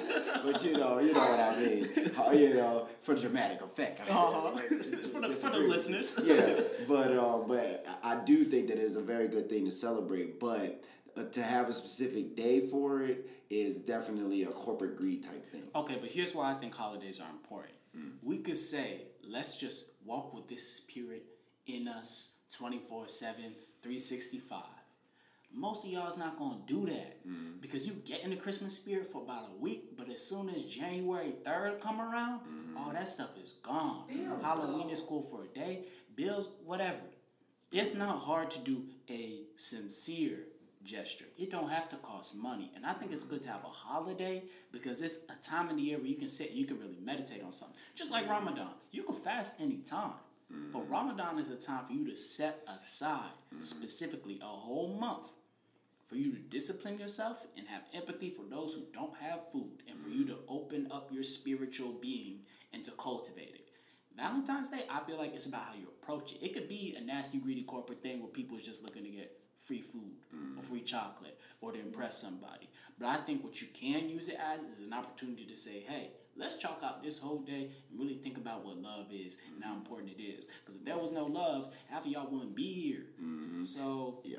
but 0.45 0.65
you 0.65 0.73
know, 0.73 0.99
you 1.01 1.13
know 1.15 1.21
what 1.21 1.41
I 1.41 1.59
mean. 1.61 1.85
How- 2.17 2.33
You 2.33 2.55
know, 2.55 2.87
for 3.03 3.15
dramatic 3.15 3.61
effect. 3.63 4.01
Uh-huh. 4.01 4.51
For 5.13 5.21
the, 5.21 5.35
for 5.37 5.51
the 5.51 5.59
listeners. 5.59 6.19
yeah, 6.25 6.61
but 6.89 7.17
um, 7.17 7.45
but 7.47 7.85
I 8.03 8.13
I 8.13 8.25
do 8.25 8.37
think 8.45 8.69
that 8.69 8.79
it's 8.79 8.95
a 8.95 9.01
very 9.15 9.29
good 9.29 9.49
thing 9.49 9.65
to 9.65 9.71
celebrate. 9.71 10.41
But 10.41 10.85
uh, 11.17 11.25
to 11.37 11.43
have 11.43 11.69
a 11.69 11.73
specific 11.73 12.37
day 12.37 12.61
for 12.73 13.03
it 13.03 13.29
is 13.51 13.77
definitely 13.79 14.43
a 14.45 14.53
corporate 14.65 14.97
greed 14.97 15.23
type 15.23 15.45
thing. 15.53 15.65
Okay, 15.75 15.97
but 16.01 16.11
here's 16.11 16.35
why 16.35 16.51
I 16.53 16.55
think 16.55 16.75
holidays 16.75 17.21
are 17.21 17.31
important. 17.31 17.75
We 18.23 18.39
could 18.39 18.57
say, 18.57 19.03
let's 19.29 19.57
just 19.57 19.93
walk 20.05 20.33
with 20.35 20.49
this 20.49 20.65
spirit 20.79 21.25
in 21.67 21.87
us 21.89 22.32
24 22.53 23.09
7, 23.09 23.43
365. 23.83 24.63
Most 25.55 25.85
of 25.85 25.91
y'all 25.91 26.09
is 26.09 26.17
not 26.17 26.39
gonna 26.39 26.61
do 26.67 26.87
that 26.87 27.27
mm-hmm. 27.27 27.59
because 27.61 27.87
you 27.87 27.93
get 28.07 28.25
in 28.25 28.31
the 28.31 28.37
Christmas 28.37 28.77
spirit 28.77 29.07
for 29.07 29.23
about 29.23 29.51
a 29.55 29.61
week, 29.61 29.97
but 29.99 30.09
as 30.09 30.27
soon 30.27 30.49
as 30.49 30.63
January 30.63 31.35
3rd 31.45 31.81
come 31.81 32.01
around, 32.01 32.41
mm-hmm. 32.41 32.77
all 32.77 32.91
that 32.93 33.09
stuff 33.09 33.31
is 33.43 33.53
gone. 33.53 34.05
Bills, 34.09 34.43
Halloween 34.43 34.87
though. 34.87 34.93
is 34.93 35.01
cool 35.01 35.21
for 35.21 35.45
a 35.45 35.49
day, 35.49 35.85
bills, 36.17 36.59
whatever. 36.65 37.01
It's 37.71 37.95
not 37.95 38.19
hard 38.19 38.51
to 38.53 38.61
do 38.61 38.85
a 39.11 39.41
sincere 39.57 40.39
gesture. 40.85 41.25
It 41.39 41.51
don't 41.51 41.71
have 41.71 41.89
to 41.91 41.97
cost 41.97 42.37
money. 42.37 42.71
And 42.75 42.85
I 42.85 42.93
think 42.93 43.13
it's 43.13 43.25
good 43.25 43.43
to 43.45 43.51
have 43.51 43.65
a 43.65 43.69
holiday 43.69 44.43
because 44.73 45.01
it's 45.01 45.27
a 45.31 45.43
time 45.43 45.69
of 45.69 45.77
the 45.77 45.83
year 45.83 45.99
where 45.99 46.07
you 46.07 46.17
can 46.17 46.29
sit 46.29 46.51
and 46.51 46.59
you 46.59 46.67
can 46.67 46.79
really 46.79 46.99
meditate 47.01 47.43
on 47.43 47.53
something. 47.53 47.77
Just 47.95 48.13
like 48.13 48.29
Ramadan. 48.29 48.69
You 48.91 49.05
can 49.05 49.15
fast 49.15 49.61
anytime. 49.61 50.13
But 50.73 50.91
Ramadan 50.91 51.39
is 51.39 51.51
a 51.51 51.57
time 51.57 51.85
for 51.85 51.93
you 51.93 52.09
to 52.09 52.17
set 52.17 52.67
aside 52.69 53.33
mm-hmm. 53.53 53.61
specifically 53.61 54.39
a 54.43 54.47
whole 54.47 54.97
month 54.99 55.33
for 56.07 56.17
you 56.17 56.33
to 56.33 56.39
discipline 56.39 56.99
yourself 56.99 57.47
and 57.57 57.67
have 57.69 57.83
empathy 57.95 58.29
for 58.29 58.45
those 58.45 58.75
who 58.75 58.85
don't 58.93 59.17
have 59.17 59.51
food 59.51 59.83
and 59.89 59.99
for 59.99 60.09
you 60.09 60.25
to 60.27 60.35
mm-hmm. 60.35 60.53
open 60.53 60.89
up 60.91 61.11
your 61.11 61.23
spiritual 61.23 61.93
being 62.01 62.41
and 62.73 62.85
to 62.85 62.91
cultivate 62.93 63.55
it. 63.55 63.69
Valentine's 64.17 64.69
Day, 64.69 64.85
I 64.91 65.01
feel 65.01 65.17
like 65.17 65.35
it's 65.35 65.47
about 65.47 65.65
how 65.69 65.75
you 65.75 65.89
approach 65.89 66.33
it. 66.33 66.45
It 66.45 66.53
could 66.53 66.69
be 66.69 66.95
a 66.99 67.01
nasty, 67.01 67.39
greedy 67.39 67.63
corporate 67.63 68.03
thing 68.03 68.21
where 68.21 68.29
people 68.29 68.59
are 68.59 68.61
just 68.61 68.85
looking 68.85 69.05
to 69.05 69.11
get 69.11 69.39
free 69.57 69.81
food 69.81 70.17
or 70.33 70.37
mm-hmm. 70.37 70.61
free 70.61 70.83
chocolate 70.83 71.41
or 71.61 71.73
to 71.73 71.81
impress 71.81 72.21
somebody. 72.21 72.69
But 72.99 73.09
I 73.09 73.17
think 73.17 73.43
what 73.43 73.61
you 73.63 73.69
can 73.73 74.09
use 74.09 74.29
it 74.29 74.39
as 74.39 74.65
is 74.65 74.81
an 74.81 74.93
opportunity 74.93 75.47
to 75.47 75.57
say, 75.57 75.85
hey, 75.89 76.11
let's 76.37 76.57
chalk 76.57 76.81
out 76.85 77.03
this 77.03 77.19
whole 77.19 77.41
day 77.41 77.71
and 77.91 78.01
really 78.01 78.15
think 78.15 78.39
about 78.39 78.65
what 78.65 78.79
love 78.79 79.07
is 79.13 79.39
and 79.55 79.63
how 79.63 79.71
mm-hmm. 79.71 79.81
important 79.81 80.11
it 80.19 80.23
is. 80.23 80.47
Because 80.61 80.77
if 80.77 80.85
there 80.85 80.99
was 80.99 81.13
no 81.13 81.25
love, 81.27 81.75
half 81.91 82.05
of 82.05 82.11
y'all 82.11 82.29
wouldn't 82.31 82.55
be 82.55 82.73
here. 82.73 83.07
Mm-hmm. 83.23 83.63
So 83.63 84.21
Yeah, 84.25 84.39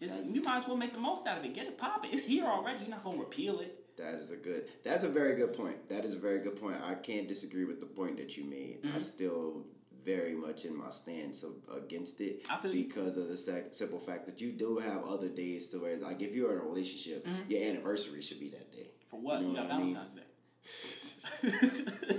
it's, 0.00 0.12
you 0.26 0.42
might 0.42 0.58
as 0.58 0.68
well 0.68 0.76
make 0.76 0.92
the 0.92 0.98
most 0.98 1.26
out 1.26 1.38
of 1.38 1.44
it. 1.44 1.54
Get 1.54 1.66
it 1.66 1.78
popping. 1.78 2.10
It's 2.12 2.26
here 2.26 2.44
already. 2.44 2.80
You're 2.80 2.90
not 2.90 3.04
gonna 3.04 3.18
repeal 3.18 3.60
it. 3.60 3.96
that 3.96 4.14
is 4.14 4.30
a 4.30 4.36
good. 4.36 4.68
That's 4.84 5.04
a 5.04 5.08
very 5.08 5.36
good 5.36 5.54
point. 5.56 5.88
That 5.88 6.04
is 6.04 6.14
a 6.14 6.18
very 6.18 6.40
good 6.40 6.60
point. 6.60 6.76
I 6.86 6.94
can't 6.94 7.26
disagree 7.26 7.64
with 7.64 7.80
the 7.80 7.86
point 7.86 8.18
that 8.18 8.36
you 8.36 8.44
made. 8.44 8.80
I 8.84 8.88
mm-hmm. 8.88 8.98
still 8.98 9.64
very 10.04 10.34
much 10.34 10.64
in 10.64 10.76
my 10.76 10.88
stance 10.88 11.42
of, 11.42 11.50
against 11.76 12.20
it 12.20 12.46
I 12.48 12.56
feel 12.58 12.72
you. 12.72 12.84
because 12.84 13.16
of 13.16 13.26
the 13.26 13.34
sec- 13.34 13.74
simple 13.74 13.98
fact 13.98 14.24
that 14.26 14.40
you 14.40 14.52
do 14.52 14.78
have 14.78 15.02
other 15.02 15.28
days 15.28 15.66
to 15.70 15.78
where, 15.78 15.96
like, 15.96 16.22
if 16.22 16.32
you're 16.32 16.52
in 16.52 16.60
a 16.60 16.64
relationship, 16.64 17.26
your 17.48 17.60
anniversary 17.68 18.22
should 18.22 18.38
be 18.38 18.50
that 18.50 18.70
day. 18.70 18.86
For 19.08 19.18
what? 19.18 19.40
You 19.40 19.48
know 19.48 19.62
what 19.62 19.72
I 19.72 19.78
mean? 19.78 19.94
Valentine's 19.94 20.14
Day. 20.14 20.22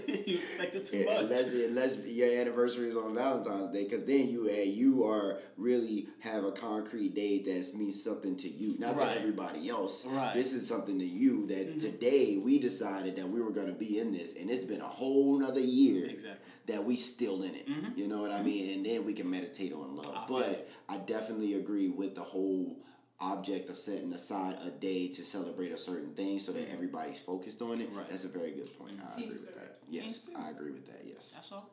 you 0.08 0.36
expected 0.38 0.86
too 0.86 0.98
Yeah, 1.00 1.06
much. 1.06 1.22
unless 1.24 1.54
unless 1.54 2.08
your 2.08 2.30
anniversary 2.40 2.88
is 2.88 2.98
on 2.98 3.16
Valentine's 3.16 3.72
Day, 3.72 3.84
because 3.86 4.06
then 4.06 4.28
you 4.30 4.50
uh, 4.50 4.62
you 4.64 5.04
are 5.06 5.38
really 5.58 6.08
have 6.20 6.44
a 6.44 6.52
concrete 6.52 7.16
day 7.16 7.42
that 7.44 7.72
means 7.78 8.04
something 8.04 8.36
to 8.38 8.50
you, 8.50 8.78
not 8.80 8.96
Right. 8.98 9.14
to 9.14 9.20
everybody 9.20 9.70
else. 9.70 10.06
Right. 10.06 10.14
Mm-hmm. 10.30 10.38
This 10.38 10.54
is 10.54 10.68
something 10.68 11.00
to 11.00 11.06
you 11.06 11.48
that 11.48 11.80
today 11.80 12.40
we 12.44 12.60
decided 12.60 13.16
that 13.18 13.28
we 13.28 13.42
were 13.42 13.52
going 13.52 13.68
to 13.72 13.80
be 13.80 14.00
in 14.00 14.12
this, 14.12 14.36
and 14.36 14.50
it's 14.50 14.66
been 14.66 14.82
a 14.82 14.86
whole 14.86 15.40
nother 15.40 15.60
year 15.60 16.06
Exactly. 16.10 16.32
Mm-hmm. 16.40 16.74
that 16.74 16.84
we 16.84 16.96
still 16.96 17.42
in 17.44 17.56
it. 17.56 17.68
You 17.96 18.08
know 18.08 18.20
what 18.22 18.32
I 18.32 18.42
mean? 18.42 18.74
And 18.78 18.86
then 18.86 19.06
we 19.06 19.14
can 19.14 19.30
meditate 19.30 19.74
on 19.74 19.96
love. 19.96 20.14
I 20.16 20.26
but. 20.28 20.70
I 20.90 20.98
definitely 21.00 21.56
agree 21.56 21.90
with 21.90 22.16
the 22.16 22.22
whole 22.22 22.78
object 23.20 23.70
of 23.70 23.76
setting 23.78 24.14
aside 24.14 24.58
a 24.66 24.70
day 24.70 25.08
to 25.08 25.24
celebrate 25.24 25.72
a 25.72 25.78
certain 25.78 26.14
thing 26.14 26.38
so 26.38 26.52
that 26.52 26.72
everybody's 26.72 27.20
focused 27.20 27.62
on 27.62 27.82
it. 27.82 27.90
Mm-hmm. 27.90 27.98
Right. 27.98 28.10
That's 28.10 28.26
a 28.26 28.30
very 28.30 28.52
good 28.52 28.78
point. 28.78 28.94
I 29.04 29.10
Team 29.16 29.30
agree 29.30 29.40
with 29.40 29.56
that. 29.56 29.78
Yes. 29.90 30.30
I 30.38 30.50
agree 30.52 30.72
with 30.72 30.86
that. 30.88 31.02
Yes. 31.06 31.32
That's 31.34 31.52
all. 31.52 31.70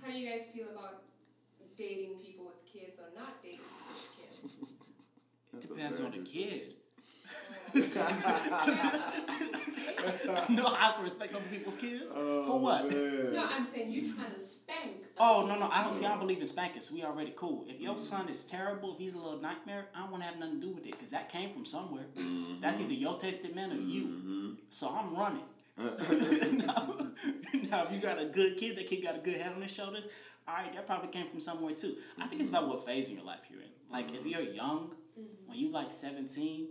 How 0.00 0.12
do 0.12 0.18
you 0.18 0.30
guys 0.30 0.46
feel 0.46 0.68
about 0.70 1.02
dating 1.76 2.18
people 2.24 2.46
with 2.46 2.64
kids 2.64 2.98
or 2.98 3.10
not 3.18 3.42
dating 3.42 3.58
people 3.58 3.96
with 3.96 4.40
kids? 4.40 5.64
It 5.64 5.68
depends 5.68 6.00
on 6.00 6.12
the 6.12 6.18
kid. 6.18 6.75
no, 10.50 10.66
I 10.66 10.78
have 10.78 10.94
to 10.96 11.02
respect 11.02 11.34
other 11.34 11.48
people's 11.48 11.76
kids. 11.76 12.14
Oh, 12.16 12.46
For 12.46 12.60
what? 12.60 12.90
No, 12.90 13.48
I'm 13.50 13.64
saying 13.64 13.90
you 13.90 14.14
trying 14.14 14.30
to 14.30 14.38
spank. 14.38 15.06
Oh 15.18 15.46
no 15.48 15.58
no! 15.58 15.66
I 15.72 15.82
don't 15.82 15.92
see. 15.92 16.04
I 16.04 16.10
don't 16.10 16.20
believe 16.20 16.40
in 16.40 16.46
spanking. 16.46 16.80
So 16.80 16.94
we 16.94 17.04
already 17.04 17.32
cool. 17.36 17.64
If 17.68 17.80
your 17.80 17.94
mm. 17.94 17.98
son 17.98 18.28
is 18.28 18.44
terrible, 18.44 18.92
if 18.92 18.98
he's 18.98 19.14
a 19.14 19.18
little 19.18 19.40
nightmare, 19.40 19.86
I 19.94 20.00
don't 20.00 20.10
want 20.10 20.22
to 20.22 20.28
have 20.28 20.38
nothing 20.38 20.60
to 20.60 20.66
do 20.66 20.72
with 20.72 20.86
it 20.86 20.92
because 20.92 21.10
that 21.10 21.28
came 21.28 21.50
from 21.50 21.64
somewhere. 21.64 22.04
Mm-hmm. 22.16 22.60
That's 22.60 22.80
either 22.80 22.92
your 22.92 23.16
tasted 23.16 23.54
man 23.54 23.72
or 23.72 23.76
you. 23.76 24.04
Mm-hmm. 24.04 24.50
So 24.68 24.88
I'm 24.88 25.14
running. 25.14 25.42
now, 25.78 26.96
now, 27.70 27.84
if 27.84 27.92
you 27.92 28.00
got 28.00 28.20
a 28.20 28.26
good 28.26 28.56
kid, 28.56 28.76
that 28.76 28.86
kid 28.86 29.02
got 29.02 29.16
a 29.16 29.20
good 29.20 29.36
head 29.36 29.52
on 29.54 29.62
his 29.62 29.72
shoulders. 29.72 30.06
All 30.48 30.54
right, 30.54 30.72
that 30.74 30.86
probably 30.86 31.08
came 31.08 31.26
from 31.26 31.40
somewhere 31.40 31.74
too. 31.74 31.96
I 32.20 32.26
think 32.26 32.40
it's 32.40 32.50
about 32.50 32.62
mm-hmm. 32.62 32.72
what 32.72 32.86
phase 32.86 33.10
in 33.10 33.16
your 33.16 33.24
life 33.24 33.42
you're 33.50 33.60
in. 33.60 33.68
Like 33.90 34.14
if 34.14 34.24
you're 34.24 34.40
young, 34.40 34.94
when 35.46 35.58
you 35.58 35.70
like 35.70 35.92
17, 35.92 36.68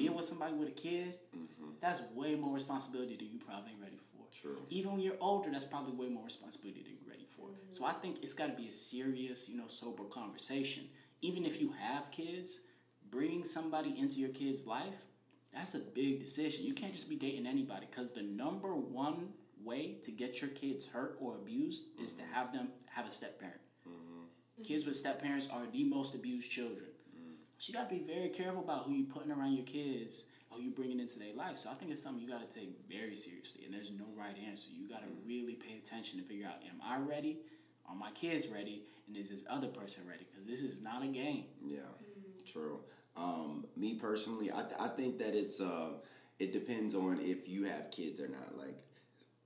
being 0.00 0.14
with 0.14 0.24
somebody 0.24 0.54
with 0.54 0.68
a 0.68 0.72
kid, 0.72 1.14
mm-hmm. 1.36 1.70
that's 1.80 2.00
way 2.14 2.34
more 2.34 2.54
responsibility 2.54 3.16
than 3.16 3.28
you 3.30 3.38
probably 3.38 3.72
ready 3.80 3.96
for. 3.96 4.24
True. 4.40 4.62
Even 4.70 4.92
when 4.92 5.00
you're 5.00 5.20
older, 5.20 5.50
that's 5.50 5.64
probably 5.64 5.92
way 5.92 6.12
more 6.12 6.24
responsibility 6.24 6.82
than 6.82 6.92
you're 6.92 7.10
ready 7.10 7.26
for. 7.28 7.48
Mm-hmm. 7.48 7.70
So 7.70 7.84
I 7.84 7.92
think 7.92 8.22
it's 8.22 8.32
got 8.32 8.46
to 8.46 8.54
be 8.54 8.68
a 8.68 8.72
serious, 8.72 9.48
you 9.48 9.58
know, 9.58 9.68
sober 9.68 10.04
conversation. 10.04 10.84
Even 11.20 11.44
if 11.44 11.60
you 11.60 11.72
have 11.72 12.10
kids, 12.10 12.62
bringing 13.10 13.44
somebody 13.44 13.94
into 13.98 14.18
your 14.18 14.30
kid's 14.30 14.66
life, 14.66 14.96
that's 15.52 15.74
a 15.74 15.80
big 15.80 16.20
decision. 16.20 16.64
You 16.64 16.72
can't 16.72 16.92
just 16.92 17.10
be 17.10 17.16
dating 17.16 17.46
anybody 17.46 17.86
because 17.90 18.12
the 18.12 18.22
number 18.22 18.74
one 18.74 19.30
way 19.62 19.96
to 20.04 20.10
get 20.10 20.40
your 20.40 20.50
kids 20.50 20.86
hurt 20.86 21.18
or 21.20 21.34
abused 21.34 21.88
is 22.02 22.14
to 22.14 22.22
mm-hmm. 22.22 22.32
have 22.32 22.52
them 22.52 22.68
have 22.86 23.06
a 23.06 23.10
step 23.10 23.38
parent. 23.38 23.60
Kids 24.64 24.84
with 24.84 24.94
step 24.94 25.22
parents 25.22 25.48
are 25.50 25.62
the 25.72 25.84
most 25.84 26.14
abused 26.14 26.50
children. 26.50 26.89
So 27.60 27.74
you 27.74 27.78
gotta 27.78 27.94
be 27.94 28.02
very 28.02 28.30
careful 28.30 28.64
about 28.64 28.84
who 28.84 28.94
you 28.94 29.04
putting 29.04 29.30
around 29.30 29.52
your 29.52 29.66
kids 29.66 30.24
or 30.50 30.56
who 30.56 30.62
you 30.64 30.70
bringing 30.70 30.98
into 30.98 31.18
their 31.18 31.34
life. 31.34 31.58
So 31.58 31.70
I 31.70 31.74
think 31.74 31.90
it's 31.90 32.02
something 32.02 32.22
you 32.22 32.26
gotta 32.26 32.48
take 32.48 32.74
very 32.88 33.14
seriously, 33.14 33.66
and 33.66 33.74
there's 33.74 33.90
no 33.90 34.06
right 34.16 34.34
answer. 34.48 34.70
You 34.74 34.88
gotta 34.88 35.08
really 35.26 35.56
pay 35.56 35.76
attention 35.76 36.18
and 36.18 36.26
figure 36.26 36.46
out: 36.46 36.54
Am 36.66 36.80
I 36.82 36.96
ready? 36.96 37.40
Are 37.86 37.94
my 37.94 38.12
kids 38.12 38.48
ready? 38.48 38.84
And 39.06 39.14
is 39.14 39.28
this 39.28 39.44
other 39.50 39.66
person 39.66 40.04
ready? 40.08 40.26
Because 40.30 40.46
this 40.46 40.62
is 40.62 40.80
not 40.80 41.04
a 41.04 41.08
game. 41.08 41.44
Yeah, 41.62 41.80
true. 42.50 42.80
Um, 43.14 43.66
me 43.76 43.96
personally, 43.96 44.50
I, 44.50 44.62
I 44.82 44.88
think 44.88 45.18
that 45.18 45.34
it's 45.34 45.60
uh, 45.60 45.90
it 46.38 46.54
depends 46.54 46.94
on 46.94 47.18
if 47.20 47.46
you 47.46 47.64
have 47.64 47.90
kids 47.90 48.20
or 48.20 48.28
not. 48.28 48.56
Like, 48.56 48.84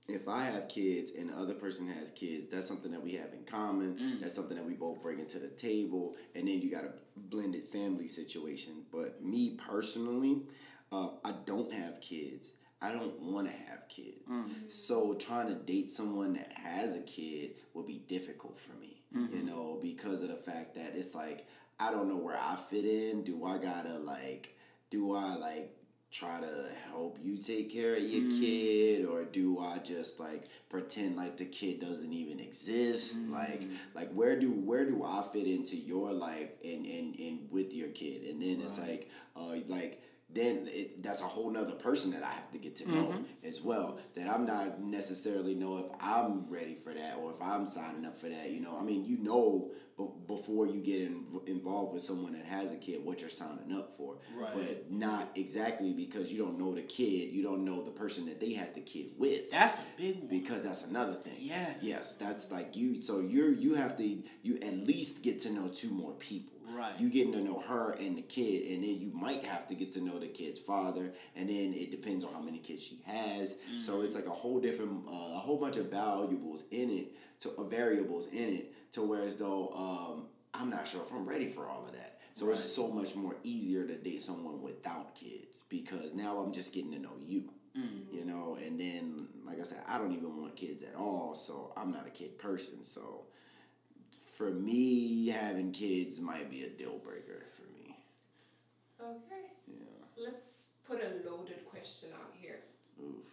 if 0.07 0.27
I 0.27 0.45
have 0.45 0.67
kids 0.67 1.11
and 1.17 1.29
the 1.29 1.33
other 1.35 1.53
person 1.53 1.87
has 1.87 2.11
kids, 2.11 2.49
that's 2.49 2.67
something 2.67 2.91
that 2.91 3.01
we 3.01 3.13
have 3.13 3.33
in 3.33 3.43
common. 3.43 3.95
Mm. 3.97 4.21
That's 4.21 4.35
something 4.35 4.55
that 4.55 4.65
we 4.65 4.73
both 4.73 5.01
bring 5.01 5.19
into 5.19 5.39
the 5.39 5.49
table, 5.49 6.15
and 6.35 6.47
then 6.47 6.61
you 6.61 6.69
got 6.69 6.83
a 6.83 6.93
blended 7.17 7.63
family 7.63 8.07
situation. 8.07 8.83
But 8.91 9.23
me 9.23 9.57
personally, 9.57 10.43
uh, 10.91 11.09
I 11.23 11.33
don't 11.45 11.71
have 11.71 12.01
kids. 12.01 12.51
I 12.81 12.91
don't 12.91 13.19
want 13.19 13.47
to 13.47 13.53
have 13.53 13.87
kids. 13.89 14.29
Mm. 14.29 14.69
So 14.69 15.15
trying 15.15 15.47
to 15.47 15.55
date 15.55 15.89
someone 15.89 16.33
that 16.33 16.51
has 16.51 16.95
a 16.95 17.01
kid 17.01 17.55
would 17.73 17.87
be 17.87 18.03
difficult 18.07 18.59
for 18.59 18.73
me. 18.73 19.01
You 19.11 19.21
mm-hmm. 19.21 19.47
know, 19.47 19.79
because 19.81 20.21
of 20.21 20.27
the 20.27 20.35
fact 20.35 20.75
that 20.75 20.91
it's 20.93 21.15
like 21.15 21.47
I 21.79 21.91
don't 21.91 22.09
know 22.09 22.17
where 22.17 22.37
I 22.37 22.55
fit 22.55 22.85
in. 22.85 23.23
Do 23.23 23.45
I 23.45 23.57
gotta 23.57 23.97
like? 23.99 24.57
Do 24.89 25.15
I 25.15 25.35
like? 25.35 25.71
Try 26.15 26.39
to 26.39 26.69
help 26.91 27.17
you 27.21 27.37
take 27.37 27.69
care 27.73 27.95
of 27.95 28.01
your 28.01 28.23
mm. 28.23 28.39
kid 28.39 29.05
or 29.05 29.25
do 29.25 29.59
I 29.59 29.79
just 29.79 30.17
like 30.17 30.45
pretend 30.69 31.17
like 31.17 31.35
the 31.35 31.45
kid 31.45 31.81
doesn't 31.81 32.13
even 32.13 32.39
exist 32.39 33.17
mm. 33.17 33.31
like 33.31 33.63
like 33.93 34.13
where 34.13 34.39
do 34.39 34.51
where 34.51 34.85
do 34.85 35.03
I 35.03 35.23
fit 35.33 35.45
into 35.45 35.75
your 35.75 36.13
life 36.13 36.51
and 36.63 36.85
and, 36.85 37.19
and 37.19 37.39
with 37.51 37.73
your 37.73 37.89
kid 37.89 38.21
and 38.29 38.41
then 38.41 38.59
right. 38.59 38.63
it's 38.63 38.79
like 38.79 39.09
uh 39.35 39.59
like 39.67 40.01
then 40.29 40.67
it, 40.67 41.01
that's 41.03 41.21
a 41.21 41.25
whole 41.25 41.49
nother 41.49 41.75
person 41.75 42.11
that 42.11 42.23
I 42.23 42.31
have 42.31 42.51
to 42.51 42.57
get 42.57 42.75
to 42.77 42.91
know 42.91 43.07
mm-hmm. 43.07 43.47
as 43.47 43.61
well. 43.61 43.99
That 44.15 44.27
I'm 44.27 44.45
not 44.45 44.81
necessarily 44.81 45.55
know 45.55 45.77
if 45.77 45.91
I'm 46.01 46.51
ready 46.51 46.75
for 46.75 46.93
that 46.93 47.17
or 47.17 47.31
if 47.31 47.41
I'm 47.41 47.65
signing 47.65 48.05
up 48.05 48.17
for 48.17 48.27
that. 48.27 48.49
You 48.49 48.59
know, 48.59 48.77
I 48.77 48.83
mean, 48.83 49.05
you 49.05 49.23
know, 49.23 49.71
b- 49.97 50.09
before 50.27 50.67
you 50.67 50.83
get 50.83 51.01
in, 51.01 51.23
involved 51.47 51.93
with 51.93 52.01
someone 52.01 52.33
that 52.33 52.45
has 52.45 52.73
a 52.73 52.75
kid, 52.75 53.05
what 53.05 53.21
you're 53.21 53.29
signing 53.29 53.71
up 53.77 53.91
for. 53.95 54.17
Right. 54.35 54.51
But 54.53 54.91
not 54.91 55.29
exactly 55.35 55.93
because 55.93 56.33
you 56.33 56.39
don't 56.39 56.57
know 56.57 56.73
the 56.73 56.81
kid. 56.81 57.31
You 57.31 57.43
don't 57.43 57.63
know 57.63 57.83
the 57.83 57.91
person 57.91 58.25
that 58.25 58.41
they 58.41 58.53
had 58.53 58.73
the 58.75 58.81
kid 58.81 59.11
with. 59.17 59.51
That's 59.51 59.81
a 59.81 59.85
big 59.97 60.19
one. 60.19 60.27
Because 60.27 60.63
that's 60.63 60.83
another 60.83 61.13
thing. 61.13 61.37
Yes. 61.39 61.79
Yes, 61.81 62.13
that's 62.19 62.51
like 62.51 62.75
you. 62.75 63.01
So 63.01 63.19
you're 63.19 63.53
you 63.53 63.75
have 63.75 63.95
to 63.97 64.03
you 64.43 64.55
at 64.55 64.73
least 64.73 65.23
get 65.23 65.41
to 65.41 65.51
know 65.51 65.69
two 65.69 65.91
more 65.91 66.13
people. 66.13 66.54
Right. 66.73 66.93
You 66.99 67.11
getting 67.11 67.33
to 67.33 67.43
know 67.43 67.59
her 67.59 67.91
and 67.91 68.17
the 68.17 68.21
kid, 68.21 68.73
and 68.73 68.83
then 68.83 68.99
you 68.99 69.11
might 69.13 69.45
have 69.45 69.67
to 69.67 69.75
get 69.75 69.93
to 69.93 70.01
know 70.01 70.17
the 70.17 70.27
kid's 70.27 70.59
father, 70.59 71.13
and 71.35 71.49
then 71.49 71.73
it 71.73 71.91
depends 71.91 72.25
on 72.25 72.33
how 72.33 72.41
many 72.41 72.57
kids 72.57 72.83
she 72.83 73.01
has. 73.05 73.53
Mm-hmm. 73.53 73.79
So 73.79 74.01
it's 74.01 74.15
like 74.15 74.25
a 74.25 74.31
whole 74.31 74.59
different, 74.59 75.05
uh, 75.07 75.11
a 75.11 75.39
whole 75.39 75.59
bunch 75.59 75.77
of 75.77 75.91
valuables 75.91 76.65
in 76.71 76.89
it, 76.89 77.13
to 77.41 77.51
uh, 77.57 77.63
variables 77.63 78.27
in 78.27 78.49
it, 78.49 78.93
to 78.93 79.01
whereas 79.01 79.35
though 79.35 79.69
um, 79.75 80.27
I'm 80.53 80.69
not 80.69 80.87
sure 80.87 81.01
if 81.01 81.11
I'm 81.11 81.27
ready 81.27 81.47
for 81.47 81.67
all 81.67 81.85
of 81.85 81.93
that. 81.93 82.19
So 82.35 82.45
right. 82.45 82.51
it's 82.51 82.63
so 82.63 82.89
much 82.89 83.15
more 83.15 83.35
easier 83.43 83.85
to 83.85 83.95
date 83.95 84.23
someone 84.23 84.61
without 84.61 85.15
kids 85.15 85.63
because 85.69 86.13
now 86.13 86.37
I'm 86.37 86.51
just 86.51 86.73
getting 86.73 86.91
to 86.91 86.99
know 86.99 87.13
you. 87.19 87.51
Mm-hmm. 87.77 88.15
You 88.15 88.25
know, 88.25 88.57
and 88.63 88.79
then 88.79 89.27
like 89.45 89.59
I 89.59 89.63
said, 89.63 89.79
I 89.87 89.97
don't 89.97 90.13
even 90.13 90.41
want 90.41 90.55
kids 90.55 90.81
at 90.83 90.95
all, 90.95 91.33
so 91.33 91.73
I'm 91.75 91.91
not 91.91 92.07
a 92.07 92.09
kid 92.09 92.37
person. 92.39 92.83
So 92.83 93.24
for 94.35 94.51
me, 94.51 95.29
having 95.29 95.71
kids 95.71 96.19
might 96.19 96.51
be 96.51 96.63
a 96.63 96.69
deal 96.69 96.97
breaker 97.03 97.45
for 97.55 97.63
me. 97.73 97.95
Okay. 99.01 99.47
Yeah. 99.67 100.25
Let's 100.25 100.69
put 100.87 100.99
a 100.99 101.29
loaded 101.29 101.65
question 101.65 102.09
out 102.13 102.33
here. 102.39 102.59
Oof. 103.01 103.25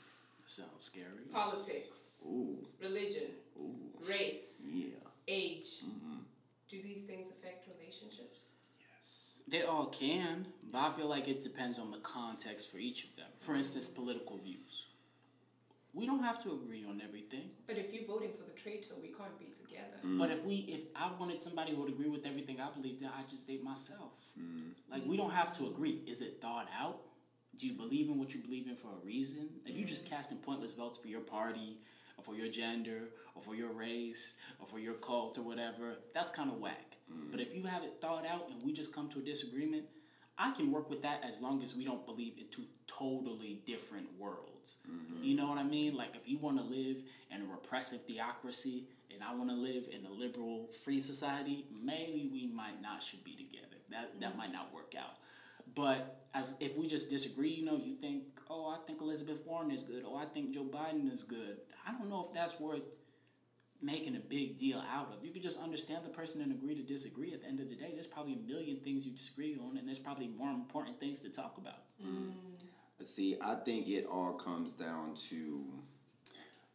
Sounds 0.47 0.71
scary. 0.79 1.07
Politics. 1.33 2.23
Ooh. 2.27 2.59
Religion. 2.81 3.31
Ooh. 3.59 3.75
Race. 4.09 4.65
Yeah. 4.73 4.95
Age. 5.27 5.83
Mm-hmm. 5.85 6.19
Do 6.71 6.83
these 6.83 7.03
things 7.03 7.29
affect 7.29 7.67
relationships? 7.69 8.53
Yes. 8.79 9.41
They 9.49 9.63
all 9.63 9.87
can, 9.87 10.47
but 10.71 10.79
I 10.79 10.91
feel 10.91 11.09
like 11.09 11.29
it 11.29 11.43
depends 11.43 11.79
on 11.79 11.91
the 11.91 11.99
context 11.99 12.71
for 12.71 12.79
each 12.79 13.05
of 13.05 13.17
them. 13.17 13.27
For 13.39 13.55
instance, 13.55 13.89
political 13.89 14.37
views. 14.39 14.87
We 15.95 16.07
don't 16.07 16.22
have 16.22 16.43
to 16.45 16.53
agree 16.53 16.84
on 16.88 17.03
everything. 17.05 17.51
But 17.66 17.76
if 17.76 17.93
you're 17.93 18.07
voting 18.07 18.32
for 18.32 18.45
the 18.45 18.53
traitor, 18.53 18.95
we 19.01 19.09
can't 19.09 19.38
be 19.38 19.47
together. 19.47 19.99
Mm. 20.05 20.18
But 20.18 20.30
if 20.30 20.43
we, 20.45 20.57
if 20.68 20.86
I 20.97 21.11
wanted 21.18 21.43
somebody 21.43 21.72
who 21.72 21.82
would 21.82 21.93
agree 21.93 22.09
with 22.09 22.24
everything 22.24 22.61
I 22.61 22.70
believe, 22.70 23.01
then 23.01 23.11
I 23.14 23.22
just 23.28 23.47
date 23.47 23.62
myself. 23.62 24.12
Mm. 24.40 24.70
Like 24.90 25.05
we 25.07 25.16
don't 25.18 25.32
have 25.32 25.55
to 25.59 25.66
agree. 25.66 26.03
Is 26.07 26.22
it 26.22 26.40
thought 26.40 26.68
out? 26.80 27.01
Do 27.59 27.66
you 27.66 27.74
believe 27.74 28.09
in 28.09 28.18
what 28.18 28.32
you 28.32 28.40
believe 28.40 28.66
in 28.66 28.76
for 28.76 28.88
a 28.88 29.05
reason? 29.05 29.51
If 29.66 29.76
you're 29.76 29.88
just 29.88 30.09
casting 30.09 30.38
pointless 30.38 30.72
votes 30.72 30.97
for 30.97 31.09
your 31.09 31.20
party, 31.20 31.76
or 32.16 32.24
for 32.24 32.34
your 32.34 32.49
gender, 32.49 33.11
or 33.34 33.43
for 33.43 33.55
your 33.55 33.72
race, 33.74 34.38
or 34.59 34.66
for 34.66 34.78
your 34.78 34.95
cult, 34.95 35.36
or 35.36 35.43
whatever, 35.43 35.99
that's 36.14 36.30
kind 36.30 36.51
of 36.51 36.59
whack. 36.59 36.97
Mm. 37.12 37.30
But 37.30 37.40
if 37.40 37.55
you 37.55 37.64
have 37.64 37.82
it 37.82 38.01
thought 38.01 38.24
out 38.26 38.49
and 38.51 38.62
we 38.62 38.72
just 38.72 38.95
come 38.95 39.11
to 39.11 39.18
a 39.18 39.22
disagreement, 39.22 39.84
I 40.38 40.53
can 40.53 40.72
work 40.72 40.88
with 40.88 41.03
that 41.03 41.22
as 41.22 41.43
long 41.43 41.62
as 41.62 41.76
we 41.76 41.84
don't 41.84 42.07
believe 42.07 42.38
in 42.38 42.47
two 42.51 42.64
totally 43.03 43.61
different 43.67 44.07
worlds. 44.19 44.77
Mm-hmm. 44.89 45.25
You 45.25 45.37
know 45.37 45.49
what 45.49 45.59
I 45.59 45.65
mean? 45.65 45.97
Like 45.97 46.15
if 46.15 46.29
you 46.29 46.39
want 46.39 46.59
to 46.59 46.65
live 46.65 47.03
in 47.31 47.43
a 47.43 47.45
repressive 47.45 48.03
theocracy 48.03 48.85
and 49.13 49.23
I 49.23 49.35
want 49.35 49.51
to 49.51 49.57
live 49.57 49.89
in 49.93 50.07
a 50.07 50.11
liberal 50.11 50.69
free 50.85 51.01
society, 51.01 51.67
maybe 51.85 52.31
we 52.33 52.47
might 52.47 52.81
not 52.81 53.03
should 53.03 53.25
be 53.25 53.35
together. 53.35 53.77
That 53.91 54.11
mm-hmm. 54.11 54.21
that 54.21 54.37
might 54.37 54.53
not 54.53 54.73
work 54.73 54.95
out. 54.99 55.17
But 55.75 56.27
as 56.35 56.57
if 56.61 56.77
we 56.77 56.87
just 56.87 57.11
disagree, 57.11 57.51
you 57.51 57.65
know, 57.65 57.77
you 57.77 57.95
think, 57.95 58.25
oh, 58.51 58.69
I 58.69 58.85
think 58.87 59.01
Elizabeth 59.01 59.41
Warren 59.47 59.71
is 59.71 59.83
good, 59.83 60.05
oh, 60.07 60.17
I 60.17 60.27
think 60.27 60.53
Joe 60.53 60.65
Biden 60.65 61.11
is 61.11 61.23
good. 61.23 61.59
I 61.87 61.93
don't 61.93 62.11
know 62.11 62.23
if 62.23 62.33
that's 62.35 62.61
worth 62.61 62.83
making 63.83 64.15
a 64.15 64.21
big 64.21 64.59
deal 64.59 64.83
out 64.93 65.09
of. 65.13 65.25
You 65.25 65.33
could 65.33 65.43
just 65.43 65.61
understand 65.61 66.05
the 66.05 66.11
person 66.11 66.41
and 66.41 66.53
agree 66.53 66.75
to 66.75 66.83
disagree. 66.83 67.33
At 67.33 67.43
the 67.43 67.49
end 67.49 67.61
of 67.61 67.69
the 67.69 67.75
day, 67.75 67.91
there's 67.93 68.07
probably 68.07 68.35
a 68.35 68.49
million 68.49 68.77
things 68.77 69.05
you 69.05 69.13
disagree 69.13 69.59
on, 69.61 69.77
and 69.77 69.87
there's 69.87 69.99
probably 69.99 70.29
more 70.29 70.51
important 70.51 71.01
things 71.01 71.21
to 71.23 71.31
talk 71.31 71.59
about. 71.59 71.83
Mm. 72.05 72.33
See, 73.05 73.37
I 73.43 73.55
think 73.57 73.89
it 73.89 74.07
all 74.11 74.35
comes 74.35 74.73
down 74.73 75.15
to 75.29 75.65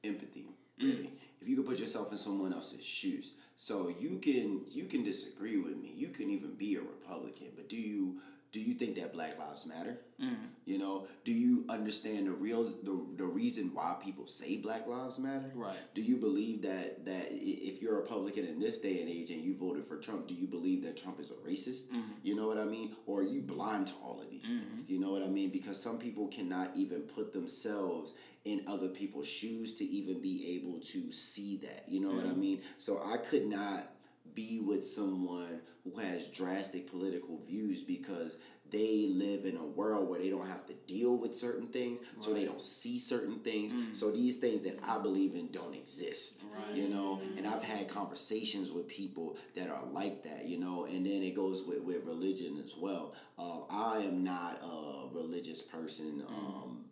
empathy, 0.04 0.46
really. 0.80 0.94
Mm. 0.94 1.10
If 1.42 1.48
you 1.48 1.56
can 1.56 1.66
put 1.66 1.80
yourself 1.80 2.12
in 2.12 2.18
someone 2.18 2.54
else's 2.54 2.86
shoes. 2.86 3.32
So 3.56 3.90
you 4.00 4.20
can 4.20 4.62
you 4.70 4.86
can 4.86 5.04
disagree 5.04 5.60
with 5.60 5.78
me. 5.78 5.92
You 5.96 6.10
can 6.10 6.30
even 6.30 6.54
be 6.54 6.76
a 6.76 6.82
Republican, 6.82 7.48
but 7.56 7.68
do 7.68 7.76
you 7.76 8.20
do 8.58 8.64
you 8.64 8.74
think 8.74 8.96
that 8.96 9.14
Black 9.14 9.38
Lives 9.38 9.68
Matter? 9.68 10.00
Mm. 10.20 10.36
You 10.66 10.80
know, 10.80 11.06
do 11.24 11.32
you 11.32 11.66
understand 11.70 12.26
the 12.26 12.32
real 12.32 12.64
the, 12.64 13.06
the 13.16 13.26
reason 13.26 13.70
why 13.72 13.96
people 14.04 14.26
say 14.26 14.58
Black 14.58 14.88
Lives 14.88 15.20
Matter? 15.20 15.52
Right. 15.54 15.78
Do 15.94 16.02
you 16.02 16.18
believe 16.18 16.64
that 16.64 17.06
that 17.06 17.28
if 17.30 17.84
you're 17.84 18.00
a 18.00 18.02
Republican 18.02 18.46
in 18.46 18.60
this 18.60 18.80
day 18.82 19.00
and 19.00 19.10
age 19.10 19.30
and 19.30 19.42
you 19.42 19.56
voted 19.56 19.84
for 19.84 19.98
Trump, 19.98 20.28
do 20.28 20.34
you 20.34 20.48
believe 20.48 20.82
that 20.86 20.98
Trump 20.98 21.20
is 21.20 21.30
a 21.30 21.36
racist? 21.36 21.84
Mm-hmm. 21.90 22.14
You 22.24 22.36
know 22.36 22.48
what 22.48 22.58
I 22.58 22.66
mean? 22.66 22.92
Or 23.06 23.20
are 23.20 23.24
you 23.24 23.42
blind 23.42 23.88
to 23.88 23.94
all 24.04 24.20
of 24.24 24.32
these 24.32 24.46
mm-hmm. 24.46 24.70
things? 24.70 24.90
You 24.90 25.00
know 25.00 25.12
what 25.12 25.22
I 25.22 25.28
mean? 25.28 25.52
Because 25.52 25.80
some 25.80 26.00
people 26.00 26.28
cannot 26.30 26.72
even 26.76 27.02
put 27.02 27.34
themselves 27.34 28.16
in 28.44 28.64
other 28.66 28.88
people's 28.88 29.28
shoes 29.28 29.76
to 29.76 29.84
even 29.86 30.20
be 30.20 30.60
able 30.60 30.80
to 30.80 31.12
see 31.12 31.58
that. 31.58 31.84
You 31.88 32.00
know 32.02 32.08
mm-hmm. 32.08 32.18
what 32.18 32.26
I 32.26 32.30
mm-hmm. 32.30 32.40
mean? 32.40 32.62
So 32.80 33.04
I 33.06 33.18
could 33.18 33.46
not 33.46 33.92
be 34.38 34.62
with 34.64 34.86
someone 34.86 35.62
who 35.84 35.98
has 35.98 36.28
drastic 36.28 36.88
political 36.88 37.40
views 37.40 37.82
because 37.82 38.38
they 38.70 39.10
live 39.16 39.46
in 39.46 39.58
a 39.58 39.66
world 39.66 40.08
where 40.08 40.20
they 40.20 40.30
don't 40.30 40.48
have 40.48 40.68
to 40.68 40.74
deal 40.86 41.20
with 41.20 41.34
certain 41.34 41.68
things, 41.68 42.02
right. 42.02 42.24
so 42.24 42.34
they 42.34 42.46
don't 42.46 42.62
see 42.62 43.00
certain 43.00 43.40
things. 43.40 43.74
Mm. 43.74 43.96
So 43.96 44.12
these 44.12 44.38
things 44.38 44.62
that 44.62 44.78
I 44.88 45.02
believe 45.02 45.34
in 45.34 45.48
don't 45.52 45.74
exist. 45.74 46.44
Right. 46.54 46.76
You 46.76 46.90
know, 46.90 47.20
and 47.36 47.48
I've 47.48 47.64
had 47.64 47.88
conversations 47.88 48.72
with 48.72 48.88
people 48.88 49.38
that 49.56 49.70
are 49.70 49.86
like 49.92 50.22
that. 50.24 50.46
You 50.46 50.60
know, 50.60 50.86
and 50.86 51.04
then 51.04 51.24
it 51.24 51.36
goes 51.36 51.64
with 51.66 51.82
with 51.82 52.06
religion 52.06 52.62
as 52.64 52.76
well. 52.78 53.16
Uh, 53.40 53.62
I 53.72 54.00
am 54.00 54.24
not 54.24 54.60
a 54.62 55.08
religious 55.14 55.62
person. 55.62 56.22
Mm. 56.22 56.32
Um, 56.32 56.84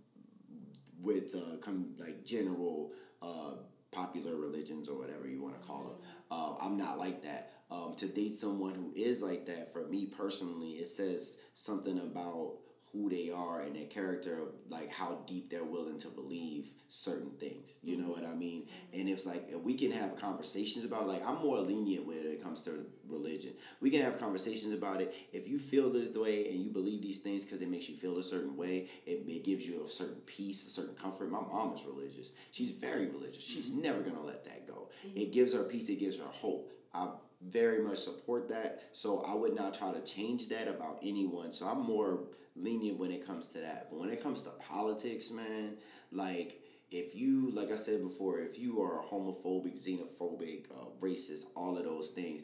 with 1.02 1.36
uh, 1.36 1.58
com- 1.58 1.94
like 2.00 2.26
general 2.26 2.92
uh, 3.22 3.52
popular 3.92 4.36
religions 4.36 4.90
or 4.90 4.98
whatever 4.98 5.28
you 5.28 5.42
want 5.42 5.60
to 5.60 5.68
call 5.68 5.84
them. 5.84 6.10
Uh, 6.32 6.56
I'm 6.62 6.78
not 6.78 6.98
like 6.98 7.24
that. 7.24 7.52
Um, 7.72 7.96
to 7.98 8.08
date 8.08 8.36
someone 8.36 8.76
who 8.76 8.94
is 8.96 9.22
like 9.22 9.48
that, 9.48 9.74
for 9.74 9.88
me 9.88 10.06
personally, 10.06 10.72
it 10.72 10.86
says 10.88 11.38
something 11.54 11.98
about 11.98 12.58
who 12.96 13.10
they 13.10 13.30
are 13.30 13.62
and 13.62 13.76
their 13.76 13.88
character, 13.88 14.38
like 14.70 14.90
how 14.90 15.20
deep 15.28 15.50
they're 15.50 15.66
willing 15.66 16.00
to 16.00 16.08
believe 16.08 16.72
certain 16.88 17.32
things. 17.32 17.68
You 17.84 17.98
know 17.98 18.08
what 18.08 18.24
I 18.24 18.34
mean? 18.34 18.62
Mm-hmm. 18.64 19.00
And 19.00 19.10
it's 19.10 19.26
like 19.26 19.50
we 19.64 19.74
can 19.76 19.92
have 19.92 20.16
conversations 20.16 20.86
about. 20.86 21.08
Like 21.08 21.26
I'm 21.28 21.42
more 21.42 21.60
lenient 21.60 22.08
when 22.08 22.18
it 22.18 22.42
comes 22.42 22.62
to 22.62 22.86
religion. 23.10 23.52
We 23.82 23.90
can 23.90 24.02
have 24.02 24.18
conversations 24.18 24.74
about 24.74 25.02
it. 25.02 25.14
If 25.34 25.50
you 25.50 25.60
feel 25.60 25.92
this 25.92 26.16
way 26.16 26.48
and 26.50 26.64
you 26.64 26.70
believe 26.70 27.02
these 27.02 27.15
things 27.26 27.44
because 27.44 27.62
it 27.62 27.70
makes 27.70 27.90
you 27.90 27.96
feel 27.96 28.18
a 28.18 28.24
certain 28.24 28.56
way, 28.56 28.88
it, 29.06 29.24
it 29.28 29.44
gives 29.44 29.68
you 29.68 29.84
a 29.84 29.88
certain 29.88 30.22
peace, 30.26 30.66
a 30.68 30.70
certain 30.70 30.96
comfort. 30.96 31.30
My 31.30 31.42
mom 31.42 31.74
is 31.74 31.84
religious. 31.84 32.32
She's 32.52 32.72
very 32.72 33.08
religious. 33.08 33.44
She's 33.44 33.72
mm-hmm. 33.72 33.82
never 33.82 34.02
gonna 34.02 34.24
let 34.24 34.46
that 34.46 34.68
go. 34.68 34.90
Mm-hmm. 35.06 35.18
It 35.18 35.34
gives 35.34 35.54
her 35.54 35.64
peace. 35.64 35.90
It 35.90 36.00
gives 36.00 36.18
her 36.20 36.26
hope. 36.26 36.72
I 36.94 37.10
very 37.42 37.84
much 37.84 37.98
support 37.98 38.48
that. 38.50 38.90
So 38.94 39.24
I 39.28 39.36
would 39.36 39.56
not 39.56 39.74
try 39.74 39.92
to 39.92 40.02
change 40.02 40.50
that 40.50 40.68
about 40.68 41.00
anyone. 41.04 41.52
So 41.52 41.68
I'm 41.68 41.82
more 41.82 42.28
lenient 42.56 43.00
when 43.00 43.12
it 43.12 43.26
comes 43.26 43.48
to 43.50 43.60
that. 43.60 43.88
But 43.90 44.00
when 44.00 44.10
it 44.10 44.24
comes 44.24 44.42
to 44.44 44.52
politics, 44.52 45.32
man, 45.32 45.76
like 46.12 46.62
if 46.92 47.16
you, 47.16 47.52
like 47.52 47.72
I 47.72 47.76
said 47.76 48.02
before, 48.02 48.40
if 48.40 48.58
you 48.58 48.82
are 48.82 49.04
homophobic, 49.04 49.78
xenophobic, 49.78 50.66
uh, 50.74 50.86
racist, 51.00 51.46
all 51.56 51.78
of 51.78 51.84
those 51.84 52.10
things, 52.10 52.44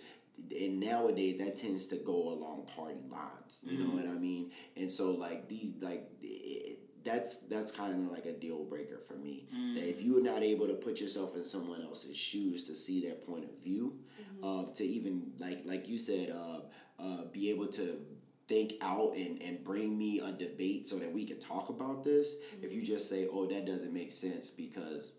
and 0.50 0.80
nowadays 0.80 1.38
that 1.39 1.58
tends 1.58 1.88
to 1.88 1.98
go 1.98 2.30
along 2.30 2.68
party 2.76 3.02
lines. 3.10 3.60
You 3.64 3.78
mm-hmm. 3.78 3.84
know 3.84 4.04
what 4.04 4.10
I 4.10 4.18
mean? 4.20 4.52
And 4.76 4.89
so 4.89 5.12
like 5.12 5.48
these 5.48 5.72
like. 5.82 6.10
It, 6.22 6.80
that's 7.04 7.39
that's 7.48 7.72
kind 7.72 7.94
of 7.94 8.12
like 8.12 8.26
a 8.26 8.34
deal 8.34 8.64
breaker 8.66 9.00
for 9.00 9.16
me. 9.16 9.48
Mm. 9.56 9.76
That 9.76 9.89
if 9.89 10.02
you 10.02 10.20
are 10.20 10.22
not 10.22 10.44
able 10.44 10.68
to 10.68 10.76
put 10.76 11.02
yourself 11.02 11.36
in 11.36 11.44
someone 11.44 11.82
else's 11.82 12.16
shoes 12.16 12.66
to 12.66 12.76
see 12.76 13.02
their 13.02 13.16
point 13.16 13.46
of 13.46 13.64
view, 13.64 13.98
uh, 14.44 14.66
to 14.76 14.84
even 14.84 15.32
like 15.39 15.62
like 15.66 15.88
you 15.88 15.98
said, 15.98 16.30
uh, 16.30 16.60
uh, 17.00 17.26
be 17.32 17.50
able 17.52 17.68
to 17.68 18.00
think 18.48 18.74
out 18.82 19.14
and, 19.16 19.42
and 19.42 19.64
bring 19.64 19.98
me 19.98 20.20
a 20.20 20.32
debate 20.32 20.88
so 20.88 21.00
that 21.00 21.12
we 21.12 21.26
can 21.26 21.39
talk 21.39 21.70
about 21.70 22.04
this. 22.04 22.36
Mm-hmm. 22.36 22.66
If 22.66 22.74
you 22.74 22.84
just 22.84 23.10
say, 23.10 23.28
"Oh, 23.32 23.48
that 23.48 23.66
doesn't 23.66 23.94
make 23.94 24.12
sense," 24.12 24.50
because 24.50 25.14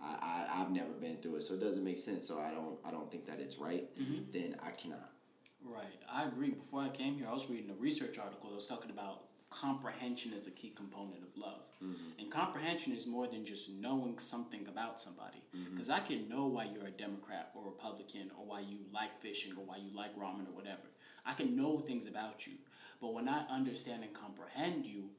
I, 0.00 0.16
I 0.22 0.62
I've 0.62 0.70
never 0.70 0.92
been 0.92 1.16
through 1.16 1.36
it, 1.36 1.42
so 1.42 1.54
it 1.54 1.60
doesn't 1.60 1.84
make 1.84 1.98
sense. 1.98 2.26
So 2.26 2.38
I 2.38 2.50
don't 2.50 2.78
I 2.84 2.90
don't 2.90 3.10
think 3.10 3.26
that 3.26 3.40
it's 3.40 3.58
right. 3.58 3.84
Mm-hmm. 4.00 4.30
Then 4.30 4.56
I 4.62 4.70
cannot. 4.70 5.10
Right. 5.64 5.84
I 6.12 6.24
agree. 6.24 6.50
Before 6.50 6.82
I 6.82 6.88
came 6.88 7.14
here, 7.16 7.26
I 7.28 7.32
was 7.32 7.50
reading 7.50 7.70
a 7.70 7.74
research 7.74 8.18
article 8.18 8.48
that 8.50 8.54
was 8.54 8.68
talking 8.68 8.90
about 8.90 9.24
comprehension 9.50 10.32
is 10.32 10.46
a 10.46 10.50
key 10.50 10.70
component 10.70 11.22
of 11.22 11.36
love. 11.36 11.64
Mm-hmm. 11.82 12.20
And 12.20 12.30
comprehension 12.30 12.92
is 12.92 13.06
more 13.06 13.26
than 13.26 13.44
just 13.44 13.70
knowing 13.70 14.18
something 14.18 14.66
about 14.68 15.00
somebody. 15.00 15.42
Because 15.70 15.88
mm-hmm. 15.88 15.96
I 15.96 16.06
can 16.06 16.28
know 16.28 16.46
why 16.46 16.68
you're 16.72 16.86
a 16.86 16.90
Democrat 16.90 17.50
or 17.54 17.64
Republican 17.64 18.30
or 18.38 18.46
why 18.46 18.60
you 18.60 18.78
like 18.92 19.12
fishing 19.14 19.52
or 19.56 19.64
why 19.64 19.76
you 19.76 19.96
like 19.96 20.14
ramen 20.16 20.48
or 20.48 20.54
whatever. 20.54 20.88
I 21.24 21.32
can 21.34 21.56
know 21.56 21.78
things 21.78 22.06
about 22.06 22.46
you. 22.46 22.54
But 23.00 23.14
when 23.14 23.28
I 23.28 23.44
understand 23.50 24.02
and 24.02 24.12
comprehend 24.12 24.86
you, 24.86 25.10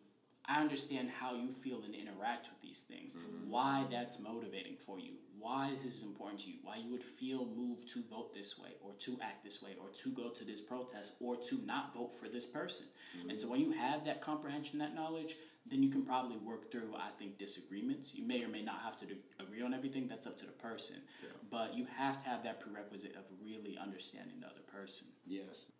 I 0.50 0.62
understand 0.62 1.12
how 1.16 1.36
you 1.36 1.50
feel 1.50 1.84
and 1.84 1.94
interact 1.94 2.50
with 2.50 2.60
these 2.62 2.82
things, 2.82 3.16
mm-hmm. 3.16 3.52
why 3.52 3.86
that's 3.92 4.20
motivating 4.20 4.78
for 4.78 5.00
you, 5.00 5.12
why 5.38 5.70
this 5.72 5.86
is 5.86 6.02
important 6.02 6.40
to 6.42 6.50
you, 6.50 6.56
why 6.64 6.78
you 6.78 6.92
would 6.92 7.04
feel 7.04 7.46
moved 7.46 7.88
to 7.90 8.02
vote 8.10 8.34
this 8.34 8.58
way, 8.58 8.72
or 8.82 8.94
to 9.00 9.20
act 9.22 9.44
this 9.44 9.62
way, 9.62 9.76
or 9.80 9.90
to 9.90 10.10
go 10.10 10.30
to 10.30 10.44
this 10.44 10.60
protest, 10.60 11.18
or 11.22 11.36
to 11.36 11.60
not 11.66 11.94
vote 11.94 12.12
for 12.12 12.28
this 12.28 12.48
person. 12.48 12.88
Mm-hmm. 13.18 13.30
And 13.30 13.40
so 13.40 13.48
when 13.48 13.62
you 13.62 13.72
have 13.74 14.04
that 14.06 14.22
comprehension, 14.22 14.80
that 14.80 14.96
knowledge, 14.96 15.36
then 15.68 15.84
you 15.84 15.90
can 15.90 16.04
probably 16.04 16.38
work 16.38 16.72
through, 16.72 16.96
I 16.98 17.10
think, 17.20 17.38
disagreements. 17.38 18.16
You 18.16 18.26
may 18.26 18.44
or 18.44 18.48
may 18.48 18.64
not 18.64 18.82
have 18.82 18.98
to 19.02 19.06
agree 19.40 19.62
on 19.62 19.76
everything, 19.76 20.08
that's 20.08 20.26
up 20.26 20.38
to 20.40 20.48
the 20.48 20.52
person. 20.54 20.98
Yeah. 21.22 21.30
But 21.52 21.78
you 21.78 21.86
have 21.96 22.24
to 22.24 22.28
have 22.28 22.44
that 22.44 22.60
prerequisite 22.60 23.16
of 23.16 23.24
really 23.44 23.78
understanding 23.80 24.40
the 24.40 24.48
other 24.48 24.64
person. 24.66 25.10
Yes. 25.28 25.72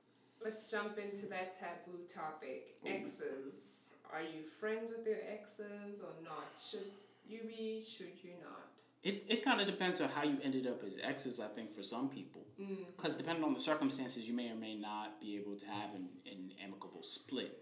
Let's 0.44 0.70
jump 0.70 1.00
into 1.00 1.26
that 1.28 1.60
taboo 1.60 2.00
topic 2.08 2.76
exes. 2.86 3.89
Are 4.14 4.22
you 4.22 4.44
friends 4.44 4.92
with 4.96 5.06
your 5.06 5.18
exes 5.32 6.02
or 6.02 6.24
not? 6.24 6.54
Should 6.60 6.92
you 7.28 7.42
be? 7.48 7.82
Should 7.82 8.24
you 8.24 8.32
not? 8.42 8.70
It, 9.02 9.24
it 9.30 9.46
kind 9.46 9.62
of 9.62 9.68
depends 9.68 10.02
on 10.02 10.10
how 10.10 10.24
you 10.24 10.38
ended 10.44 10.68
up 10.68 10.84
as 10.84 10.98
exes, 11.02 11.40
I 11.40 11.48
think, 11.48 11.72
for 11.72 11.84
some 11.84 12.10
people. 12.10 12.46
Because 12.58 13.16
mm. 13.16 13.18
depending 13.18 13.46
on 13.46 13.54
the 13.54 13.60
circumstances, 13.60 14.28
you 14.28 14.36
may 14.36 14.52
or 14.52 14.56
may 14.56 14.76
not 14.76 15.22
be 15.22 15.38
able 15.38 15.56
to 15.56 15.66
have 15.68 15.96
an, 15.96 16.10
an 16.26 16.52
amicable 16.62 17.04
split. 17.04 17.60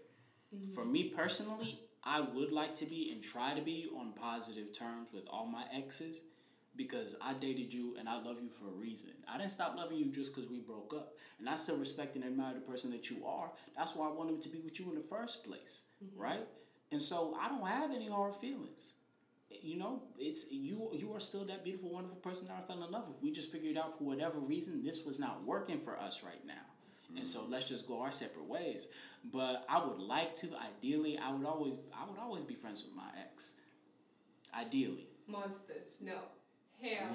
Mm-hmm. 0.54 0.72
For 0.72 0.84
me 0.84 1.04
personally, 1.04 1.80
I 2.02 2.20
would 2.20 2.50
like 2.50 2.74
to 2.76 2.86
be 2.86 3.10
and 3.12 3.22
try 3.22 3.54
to 3.54 3.60
be 3.60 3.88
on 3.96 4.12
positive 4.12 4.76
terms 4.76 5.10
with 5.12 5.24
all 5.28 5.46
my 5.46 5.64
exes 5.72 6.22
because 6.78 7.16
I 7.20 7.34
dated 7.34 7.72
you 7.72 7.96
and 7.98 8.08
I 8.08 8.22
love 8.22 8.38
you 8.40 8.48
for 8.48 8.68
a 8.68 8.80
reason. 8.80 9.10
I 9.28 9.36
didn't 9.36 9.50
stop 9.50 9.76
loving 9.76 9.98
you 9.98 10.06
just 10.06 10.34
because 10.34 10.48
we 10.48 10.60
broke 10.60 10.94
up. 10.96 11.16
And 11.40 11.48
I 11.48 11.56
still 11.56 11.76
respect 11.76 12.14
and 12.14 12.24
admire 12.24 12.54
the 12.54 12.60
person 12.60 12.90
that 12.92 13.10
you 13.10 13.26
are. 13.26 13.50
That's 13.76 13.94
why 13.94 14.08
I 14.08 14.12
wanted 14.12 14.40
to 14.42 14.48
be 14.48 14.60
with 14.60 14.78
you 14.78 14.88
in 14.88 14.94
the 14.94 15.02
first 15.02 15.44
place, 15.44 15.86
mm-hmm. 16.02 16.18
right? 16.20 16.46
And 16.90 17.00
so 17.00 17.36
I 17.38 17.48
don't 17.48 17.66
have 17.66 17.90
any 17.90 18.08
hard 18.08 18.34
feelings. 18.36 18.94
You 19.62 19.78
know, 19.78 20.02
it's 20.18 20.52
you. 20.52 20.90
You 20.92 21.12
are 21.14 21.20
still 21.20 21.44
that 21.46 21.64
beautiful, 21.64 21.90
wonderful 21.90 22.18
person 22.18 22.48
that 22.48 22.58
I 22.58 22.60
fell 22.60 22.82
in 22.84 22.90
love 22.90 23.08
with. 23.08 23.16
We 23.22 23.32
just 23.32 23.50
figured 23.50 23.78
out 23.78 23.96
for 23.96 24.04
whatever 24.04 24.38
reason 24.40 24.84
this 24.84 25.06
was 25.06 25.18
not 25.18 25.42
working 25.44 25.80
for 25.80 25.98
us 25.98 26.22
right 26.22 26.44
now, 26.46 26.52
mm-hmm. 26.52 27.16
and 27.16 27.26
so 27.26 27.46
let's 27.48 27.66
just 27.66 27.88
go 27.88 28.02
our 28.02 28.10
separate 28.10 28.44
ways. 28.44 28.88
But 29.32 29.64
I 29.66 29.82
would 29.82 29.98
like 29.98 30.36
to. 30.36 30.50
Ideally, 30.78 31.16
I 31.18 31.32
would 31.32 31.46
always. 31.46 31.78
I 31.98 32.06
would 32.08 32.18
always 32.18 32.42
be 32.42 32.54
friends 32.54 32.84
with 32.84 32.94
my 32.94 33.08
ex. 33.18 33.60
Ideally. 34.54 35.08
Monsters. 35.26 35.94
No. 35.98 36.18
Hell. 36.80 37.08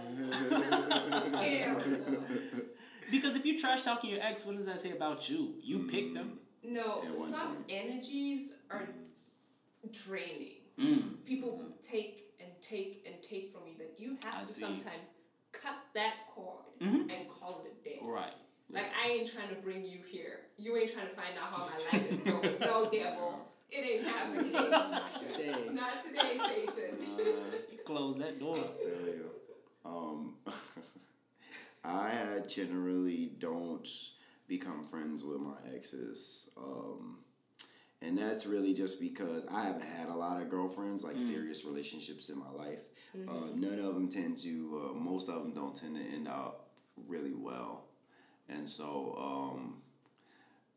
Hell. 1.42 1.82
Because 3.12 3.36
if 3.36 3.46
you 3.46 3.60
trash 3.60 3.84
talking 3.84 4.10
your 4.10 4.22
ex, 4.24 4.44
what 4.44 4.56
does 4.56 4.66
that 4.66 4.80
say 4.80 4.92
about 4.92 5.30
you? 5.30 5.54
You 5.62 5.80
mm. 5.80 5.92
picked 5.92 6.16
them. 6.16 6.40
No, 6.64 7.04
some 7.14 7.58
energies 7.70 8.56
are 8.72 8.88
draining. 9.92 10.62
Mm. 10.80 11.24
People 11.26 11.62
take 11.82 12.34
and 12.40 12.50
take 12.62 13.06
and 13.06 13.22
take 13.22 13.52
from 13.52 13.62
you 13.68 13.78
that 13.78 14.00
you 14.00 14.18
have 14.24 14.36
I 14.36 14.40
to 14.40 14.46
see. 14.46 14.62
sometimes 14.62 15.12
cut 15.52 15.76
that 15.94 16.14
cord 16.34 16.66
mm-hmm. 16.82 17.10
and 17.10 17.30
call 17.30 17.64
it 17.66 17.74
a 17.80 17.84
day. 17.84 18.00
Right. 18.02 18.34
Like 18.72 18.92
I 19.00 19.10
ain't 19.10 19.32
trying 19.32 19.50
to 19.50 19.56
bring 19.62 19.84
you 19.84 20.00
here. 20.10 20.40
You 20.58 20.76
ain't 20.78 20.92
trying 20.92 21.08
to 21.08 21.14
find 21.14 21.38
out 21.38 21.52
how 21.52 21.58
my 21.58 22.00
life 22.00 22.12
is 22.12 22.20
going. 22.22 22.60
no 22.62 22.90
devil. 22.90 23.40
It 23.70 23.86
ain't 23.86 24.08
happening. 24.08 24.52
Not 24.72 25.22
today. 25.22 25.70
Not 25.72 26.06
today, 26.06 26.68
Satan. 26.72 26.98
Uh, 27.20 27.84
close 27.86 28.18
that 28.18 28.40
door. 28.40 28.58
Um 29.86 30.36
I 31.84 32.40
generally 32.48 33.32
don't 33.40 33.88
become 34.48 34.84
friends 34.84 35.24
with 35.24 35.40
my 35.40 35.58
exes. 35.74 36.50
Um, 36.58 37.20
and 38.02 38.18
that's 38.18 38.46
really 38.46 38.74
just 38.74 39.00
because 39.00 39.46
I 39.52 39.64
haven't 39.64 39.86
had 39.86 40.10
a 40.10 40.14
lot 40.14 40.42
of 40.42 40.50
girlfriends, 40.50 41.04
like 41.04 41.16
mm. 41.16 41.20
serious 41.20 41.66
relationships 41.66 42.30
in 42.30 42.40
my 42.40 42.50
life. 42.52 42.80
Mm-hmm. 43.18 43.30
Uh, 43.30 43.48
none 43.56 43.80
of 43.80 43.96
them 43.96 44.10
tend 44.10 44.38
to, 44.40 44.90
uh, 44.90 44.94
most 44.94 45.30
of 45.30 45.36
them 45.36 45.54
don't 45.54 45.76
tend 45.76 45.96
to 45.96 46.02
end 46.02 46.28
up 46.28 46.70
really 47.08 47.34
well. 47.34 47.86
And 48.50 48.68
so, 48.68 49.16
um, 49.18 49.82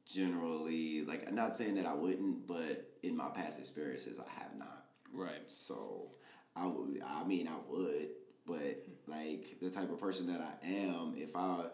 generally, 0.07 1.03
like, 1.03 1.29
I'm 1.29 1.35
not 1.35 1.57
saying 1.57 1.75
that 1.77 1.87
I 1.87 1.95
wouldn't, 1.95 2.47
but 2.47 2.91
in 3.03 3.17
my 3.17 3.29
past 3.31 3.59
experiences, 3.59 4.19
I 4.19 4.41
have 4.41 4.57
not. 4.57 4.85
Right. 5.13 5.43
So, 5.49 6.11
I 6.55 6.67
would, 6.67 7.01
I 7.05 7.25
mean, 7.25 7.49
I 7.49 7.59
would, 7.69 8.09
but 8.47 8.87
like 9.07 9.61
the 9.61 9.71
type 9.71 9.91
of 9.91 9.99
person 10.01 10.27
that 10.29 10.41
I 10.41 10.67
am, 10.67 11.15
if 11.17 11.37
I, 11.37 11.67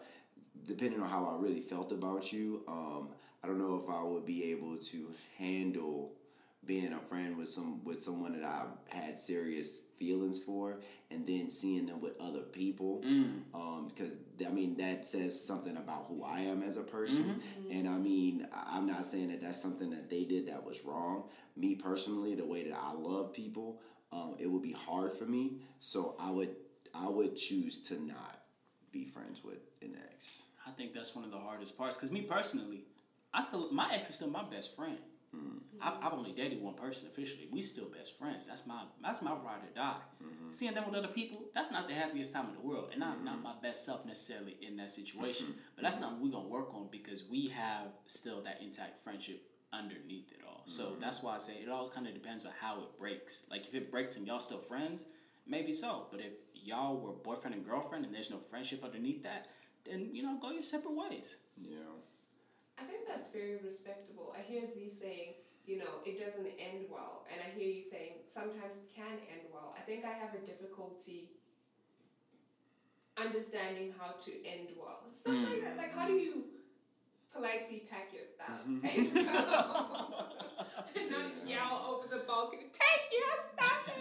depending 0.65 1.01
on 1.01 1.09
how 1.09 1.25
I 1.25 1.41
really 1.41 1.61
felt 1.61 1.91
about 1.91 2.31
you, 2.31 2.63
um, 2.67 3.09
I 3.43 3.47
don't 3.47 3.57
know 3.57 3.81
if 3.83 3.89
I 3.89 4.03
would 4.03 4.25
be 4.25 4.51
able 4.51 4.77
to 4.77 5.11
handle 5.37 6.13
being 6.65 6.93
a 6.93 6.99
friend 6.99 7.37
with 7.37 7.49
some 7.49 7.83
with 7.83 8.01
someone 8.01 8.39
that 8.39 8.45
I 8.45 8.65
had 8.95 9.17
serious 9.17 9.81
feelings 9.99 10.41
for, 10.41 10.79
and 11.11 11.27
then 11.27 11.49
seeing 11.49 11.85
them 11.85 12.01
with 12.01 12.19
other 12.21 12.41
people, 12.41 13.01
mm. 13.05 13.41
um, 13.53 13.87
because 13.89 14.15
I 14.45 14.49
mean 14.49 14.77
that 14.77 15.03
says 15.05 15.39
something 15.39 15.75
about 15.75 16.05
who 16.07 16.23
I 16.23 16.41
am 16.41 16.63
as 16.63 16.77
a 16.77 16.81
person, 16.83 17.25
mm-hmm. 17.25 17.71
and 17.71 17.87
I 17.87 17.97
mean 17.97 18.47
I'm 18.53 18.87
not 18.87 19.05
saying 19.05 19.31
that 19.31 19.41
that's 19.41 19.61
something 19.61 19.89
that 19.89 20.09
they 20.09 20.23
did 20.23 20.47
that 20.47 20.63
was 20.63 20.83
wrong. 20.85 21.25
Me 21.57 21.75
personally, 21.75 22.35
the 22.35 22.45
way 22.45 22.63
that 22.63 22.77
I 22.81 22.93
love 22.93 23.33
people, 23.33 23.81
um, 24.11 24.35
it 24.39 24.47
would 24.47 24.63
be 24.63 24.73
hard 24.73 25.11
for 25.11 25.25
me, 25.25 25.57
so 25.79 26.15
I 26.19 26.31
would 26.31 26.55
I 26.93 27.09
would 27.09 27.35
choose 27.35 27.81
to 27.87 28.01
not 28.01 28.41
be 28.91 29.03
friends 29.03 29.43
with 29.43 29.59
an 29.81 29.97
ex. 30.11 30.43
I 30.65 30.71
think 30.71 30.93
that's 30.93 31.15
one 31.15 31.25
of 31.25 31.31
the 31.31 31.37
hardest 31.37 31.77
parts 31.77 31.97
because 31.97 32.11
me 32.11 32.21
personally, 32.21 32.85
I 33.33 33.41
still 33.41 33.71
my 33.71 33.89
ex 33.93 34.09
is 34.09 34.15
still 34.15 34.29
my 34.29 34.43
best 34.43 34.75
friend. 34.75 34.97
Mm-hmm. 35.35 35.57
I've, 35.81 35.97
I've 36.01 36.13
only 36.13 36.31
dated 36.31 36.61
one 36.61 36.75
person 36.75 37.07
officially. 37.07 37.47
We 37.51 37.59
still 37.59 37.85
best 37.85 38.17
friends. 38.19 38.45
That's 38.45 38.67
my 38.67 38.83
that's 39.01 39.21
my 39.21 39.31
ride 39.31 39.63
or 39.63 39.73
die. 39.75 39.95
Mm-hmm. 40.23 40.51
Seeing 40.51 40.73
them 40.75 40.85
with 40.85 40.95
other 40.95 41.07
people, 41.07 41.45
that's 41.55 41.71
not 41.71 41.87
the 41.87 41.95
happiest 41.95 42.33
time 42.33 42.47
in 42.47 42.53
the 42.53 42.61
world, 42.61 42.91
and 42.93 43.03
I'm 43.03 43.15
mm-hmm. 43.15 43.25
not 43.25 43.43
my 43.43 43.53
best 43.61 43.85
self 43.85 44.05
necessarily 44.05 44.57
in 44.61 44.77
that 44.77 44.91
situation. 44.91 45.47
Mm-hmm. 45.47 45.57
But 45.75 45.85
that's 45.85 45.99
something 45.99 46.21
we're 46.21 46.31
gonna 46.31 46.47
work 46.47 46.73
on 46.75 46.87
because 46.91 47.25
we 47.29 47.47
have 47.47 47.87
still 48.05 48.41
that 48.43 48.61
intact 48.61 49.03
friendship 49.03 49.41
underneath 49.73 50.31
it 50.31 50.41
all. 50.47 50.63
So 50.67 50.85
mm-hmm. 50.85 50.99
that's 50.99 51.23
why 51.23 51.35
I 51.35 51.37
say 51.39 51.53
it 51.53 51.69
all 51.69 51.87
kind 51.89 52.07
of 52.07 52.13
depends 52.13 52.45
on 52.45 52.51
how 52.61 52.77
it 52.77 52.97
breaks. 52.99 53.45
Like 53.49 53.65
if 53.65 53.73
it 53.73 53.91
breaks 53.91 54.15
and 54.15 54.27
y'all 54.27 54.39
still 54.39 54.59
friends, 54.59 55.07
maybe 55.47 55.71
so. 55.71 56.05
But 56.11 56.21
if 56.21 56.33
y'all 56.63 56.97
were 56.97 57.11
boyfriend 57.11 57.55
and 57.55 57.65
girlfriend 57.65 58.05
and 58.05 58.13
there's 58.13 58.31
no 58.31 58.37
friendship 58.37 58.83
underneath 58.83 59.23
that, 59.23 59.47
then 59.85 60.09
you 60.13 60.23
know 60.23 60.37
go 60.41 60.51
your 60.51 60.63
separate 60.63 60.95
ways. 60.95 61.37
Yeah. 61.57 61.77
I 62.79 62.83
think 62.83 63.07
that's 63.07 63.29
very 63.29 63.59
respectable. 63.63 64.35
I 64.37 64.41
hear 64.41 64.65
Z 64.65 64.89
saying, 64.89 65.35
you 65.65 65.77
know, 65.77 66.01
it 66.05 66.19
doesn't 66.19 66.47
end 66.47 66.85
well, 66.91 67.25
and 67.31 67.39
I 67.39 67.57
hear 67.57 67.69
you 67.69 67.81
saying 67.81 68.13
sometimes 68.27 68.75
it 68.75 68.93
can 68.95 69.13
end 69.31 69.41
well. 69.53 69.75
I 69.77 69.81
think 69.81 70.05
I 70.05 70.13
have 70.13 70.33
a 70.33 70.39
difficulty 70.45 71.29
understanding 73.17 73.93
how 73.99 74.13
to 74.25 74.31
end 74.45 74.69
well. 74.77 75.01
Stuff 75.05 75.33
mm. 75.33 75.49
like 75.49 75.61
that. 75.61 75.77
Like 75.77 75.93
how 75.93 76.07
do 76.07 76.13
you 76.13 76.45
politely 77.33 77.83
pack 77.89 78.13
your 78.13 78.23
stuff 78.23 78.61
mm-hmm. 78.67 78.85
and 80.95 81.11
not 81.11 81.31
yell 81.47 81.85
over 81.89 82.07
the 82.07 82.23
balcony, 82.27 82.67
take 82.71 83.11
your 83.11 83.35
stuff. 83.51 83.97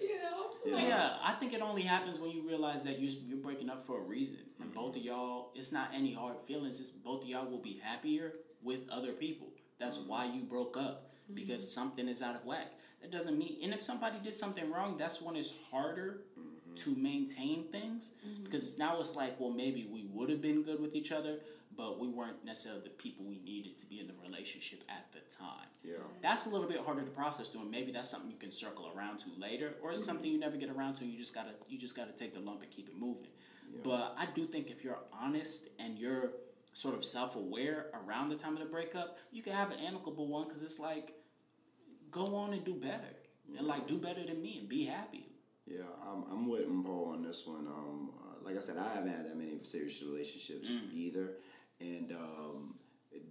you 0.00 0.16
know. 0.22 0.50
Yeah. 0.66 0.88
yeah, 0.88 1.16
I 1.22 1.32
think 1.32 1.52
it 1.52 1.62
only 1.62 1.82
happens 1.82 2.18
when 2.18 2.30
you 2.30 2.46
realize 2.46 2.82
that 2.84 2.98
you're 2.98 3.12
you're 3.26 3.38
breaking 3.38 3.70
up 3.70 3.80
for 3.80 4.00
a 4.00 4.02
reason, 4.02 4.38
and 4.60 4.70
mm-hmm. 4.70 4.80
both 4.80 4.96
of 4.96 5.02
y'all. 5.02 5.52
It's 5.54 5.72
not 5.72 5.90
any 5.94 6.12
hard 6.12 6.40
feelings. 6.40 6.80
It's 6.80 6.90
both 6.90 7.22
of 7.22 7.28
y'all 7.28 7.48
will 7.48 7.62
be 7.62 7.80
happier 7.82 8.32
with 8.62 8.88
other 8.90 9.12
people. 9.12 9.48
That's 9.78 9.98
mm-hmm. 9.98 10.08
why 10.08 10.26
you 10.26 10.42
broke 10.42 10.76
up 10.76 11.10
because 11.32 11.62
mm-hmm. 11.62 11.80
something 11.80 12.08
is 12.08 12.22
out 12.22 12.34
of 12.34 12.44
whack. 12.44 12.72
That 13.02 13.12
doesn't 13.12 13.38
mean, 13.38 13.58
and 13.62 13.72
if 13.72 13.82
somebody 13.82 14.16
did 14.22 14.34
something 14.34 14.70
wrong, 14.70 14.96
that's 14.96 15.20
when 15.20 15.36
it's 15.36 15.54
harder 15.70 16.22
mm-hmm. 16.38 16.74
to 16.74 16.96
maintain 16.96 17.70
things 17.70 18.14
mm-hmm. 18.26 18.44
because 18.44 18.78
now 18.78 18.98
it's 18.98 19.14
like, 19.14 19.38
well, 19.38 19.50
maybe 19.50 19.88
we 19.90 20.06
would 20.12 20.30
have 20.30 20.42
been 20.42 20.62
good 20.62 20.80
with 20.80 20.94
each 20.94 21.12
other, 21.12 21.38
but 21.76 22.00
we 22.00 22.08
weren't 22.08 22.42
necessarily 22.44 22.82
the 22.82 22.90
people 22.90 23.24
we 23.26 23.38
needed 23.44 23.78
to 23.78 23.86
be 23.86 24.00
in 24.00 24.06
the 24.06 24.14
relationship 24.24 24.82
at 24.88 25.12
the 25.12 25.20
time. 25.34 25.68
Yeah. 25.84 25.96
That's 26.22 26.46
a 26.46 26.48
little 26.48 26.68
bit 26.68 26.80
harder 26.80 27.02
to 27.02 27.10
process 27.10 27.48
through, 27.50 27.62
and 27.62 27.70
maybe 27.70 27.92
that's 27.92 28.10
something 28.10 28.30
you 28.30 28.38
can 28.38 28.50
circle 28.50 28.90
around 28.96 29.18
to 29.20 29.26
later, 29.38 29.74
or 29.82 29.90
it's 29.90 30.00
mm-hmm. 30.00 30.06
something 30.06 30.30
you 30.30 30.38
never 30.38 30.56
get 30.56 30.70
around 30.70 30.94
to. 30.94 31.04
You 31.04 31.18
just 31.18 31.34
gotta 31.34 31.50
you 31.68 31.78
just 31.78 31.96
gotta 31.96 32.12
take 32.12 32.34
the 32.34 32.40
lump 32.40 32.62
and 32.62 32.70
keep 32.70 32.88
it 32.88 32.96
moving. 32.96 33.28
Yeah. 33.70 33.80
But 33.84 34.14
I 34.18 34.26
do 34.34 34.46
think 34.46 34.70
if 34.70 34.82
you're 34.82 34.98
honest 35.12 35.68
and 35.78 35.98
you're 35.98 36.32
sort 36.72 36.94
of 36.94 37.04
self 37.04 37.36
aware 37.36 37.86
around 38.06 38.28
the 38.28 38.36
time 38.36 38.54
of 38.54 38.60
the 38.60 38.66
breakup, 38.66 39.18
you 39.30 39.42
can 39.42 39.52
have 39.52 39.70
an 39.70 39.78
amicable 39.80 40.28
one 40.28 40.46
because 40.46 40.62
it's 40.62 40.80
like, 40.80 41.12
go 42.10 42.34
on 42.36 42.52
and 42.54 42.64
do 42.64 42.74
better, 42.74 43.16
yeah. 43.48 43.58
and 43.58 43.66
like 43.66 43.86
do 43.86 43.98
better 43.98 44.24
than 44.24 44.40
me 44.40 44.58
and 44.60 44.68
be 44.68 44.84
happy. 44.84 45.26
Yeah, 45.66 45.82
I'm, 46.06 46.24
I'm 46.30 46.48
with 46.48 46.66
Paul 46.84 47.12
on 47.14 47.22
this 47.22 47.44
one. 47.44 47.66
Um, 47.66 48.10
uh, 48.20 48.44
like 48.44 48.56
I 48.56 48.60
said, 48.60 48.76
I 48.78 48.94
haven't 48.94 49.10
had 49.10 49.26
that 49.26 49.36
many 49.36 49.58
serious 49.60 50.00
relationships 50.00 50.68
mm. 50.70 50.92
either 50.92 51.32
and 51.80 52.12
um, 52.12 52.74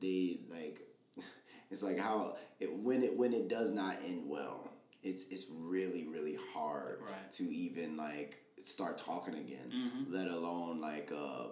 they 0.02 0.40
like 0.50 0.82
it's 1.72 1.84
like 1.84 2.00
how 2.00 2.36
it 2.60 2.72
when 2.74 3.04
it 3.04 3.18
when 3.18 3.34
it 3.34 3.48
does 3.50 3.74
not 3.74 3.96
end 4.06 4.24
well 4.28 4.70
it's 5.04 5.26
it's 5.30 5.48
really 5.52 6.08
really 6.08 6.38
hard 6.54 7.00
Right. 7.02 7.32
to 7.34 7.44
even 7.44 7.98
like 7.98 8.40
start 8.64 8.98
talking 8.98 9.36
again 9.36 9.72
Mm-hmm. 9.74 10.14
let 10.14 10.28
alone 10.30 10.82
like 10.82 11.12
uh 11.16 11.48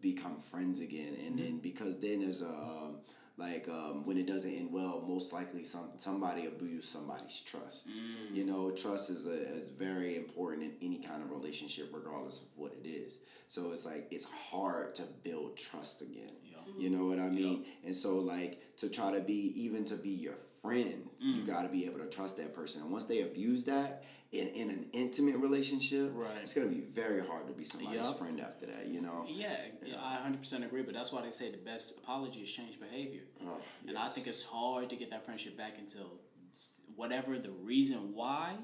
become 0.00 0.38
friends 0.38 0.80
again 0.80 1.14
and 1.26 1.38
Mm-hmm. 1.38 1.42
then 1.44 1.58
because 1.58 1.98
then 2.00 2.22
as 2.22 2.42
a 2.42 2.48
um, 2.48 2.96
like 3.38 3.68
um, 3.68 4.04
when 4.04 4.18
it 4.18 4.26
doesn't 4.26 4.52
end 4.52 4.70
well 4.72 5.04
most 5.06 5.32
likely 5.32 5.64
some 5.64 5.88
somebody 5.96 6.46
abused 6.46 6.86
somebody's 6.86 7.40
trust. 7.42 7.88
Mm. 7.88 8.36
you 8.36 8.44
know 8.44 8.70
trust 8.72 9.10
is, 9.10 9.26
a, 9.26 9.30
is 9.56 9.68
very 9.68 10.16
important 10.16 10.62
in 10.64 10.72
any 10.82 10.98
kind 10.98 11.22
of 11.22 11.30
relationship 11.30 11.90
regardless 11.92 12.42
of 12.42 12.48
what 12.56 12.72
it 12.72 12.86
is. 12.86 13.18
So 13.46 13.70
it's 13.72 13.86
like 13.86 14.08
it's 14.10 14.26
hard 14.50 14.94
to 14.96 15.02
build 15.24 15.56
trust 15.56 16.02
again. 16.02 16.32
You 16.78 16.90
know 16.90 17.06
what 17.06 17.18
i 17.18 17.30
mean? 17.30 17.64
And 17.86 17.94
so 17.94 18.16
like 18.16 18.58
to 18.76 18.90
try 18.90 19.12
to 19.14 19.20
be 19.20 19.52
even 19.56 19.84
to 19.86 19.94
be 19.94 20.10
your 20.10 20.34
friend 20.62 21.04
Mm. 21.24 21.34
you 21.34 21.42
got 21.46 21.62
to 21.62 21.68
be 21.68 21.86
able 21.86 21.98
to 22.00 22.06
trust 22.06 22.36
that 22.36 22.54
person. 22.54 22.82
And 22.82 22.90
once 22.92 23.04
they 23.06 23.22
abuse 23.22 23.64
that 23.64 24.04
in, 24.30 24.48
in 24.48 24.70
an 24.70 24.86
intimate 24.92 25.36
relationship 25.36 26.10
Right. 26.14 26.38
it's 26.42 26.54
going 26.54 26.68
to 26.68 26.74
be 26.74 26.82
very 26.82 27.24
hard 27.24 27.46
to 27.46 27.52
be 27.54 27.64
somebody's 27.64 28.00
Yup. 28.00 28.18
friend 28.18 28.40
after 28.40 28.66
that 28.66 28.86
you 28.86 29.00
know 29.00 29.24
Yeah, 29.28 29.56
yeah, 29.84 29.96
I 30.02 30.18
100% 30.28 30.64
agree, 30.64 30.82
but 30.82 30.94
that's 30.94 31.12
why 31.12 31.22
they 31.22 31.30
say 31.30 31.50
the 31.50 31.56
best 31.58 31.98
apology 31.98 32.40
is 32.40 32.50
change 32.52 32.78
behavior. 32.78 33.22
Oh, 33.44 33.56
And 33.88 33.96
I 33.96 34.06
think 34.06 34.26
it's 34.26 34.44
hard 34.44 34.90
to 34.90 34.96
get 34.96 35.10
that 35.10 35.24
friendship 35.24 35.56
back 35.56 35.78
until 35.78 36.20
whatever 36.94 37.38
the 37.38 37.52
reason 37.52 38.12
why 38.14 38.54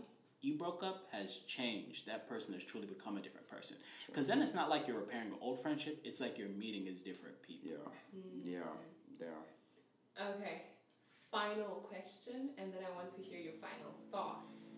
you 0.43 0.59
broke 0.59 0.83
up 0.83 1.07
has 1.13 1.37
changed. 1.47 2.07
That 2.07 2.29
person 2.29 2.53
has 2.53 2.63
truly 2.63 2.87
become 2.87 3.17
a 3.17 3.23
different 3.23 3.49
person. 3.49 3.79
Because 4.07 4.27
then 4.29 4.43
it's 4.43 4.55
not 4.55 4.69
like 4.69 4.87
you're 4.87 4.99
repairing 5.01 5.29
an 5.29 5.39
old 5.41 5.63
friendship, 5.63 6.01
it's 6.05 6.21
like 6.21 6.37
you're 6.39 6.49
meeting 6.51 6.87
as 6.89 6.99
different 7.01 7.41
people. 7.43 7.71
yeah 7.71 8.19
mm. 8.21 8.41
yeah 8.45 8.61
yeah 9.21 10.27
Okay, 10.37 10.63
final 11.33 11.77
question, 11.91 12.51
and 12.59 12.73
then 12.73 12.83
I 12.89 12.95
want 12.95 13.11
to 13.17 13.23
hear 13.23 13.41
your 13.41 13.55
final 13.55 13.93
thoughts. 14.13 14.74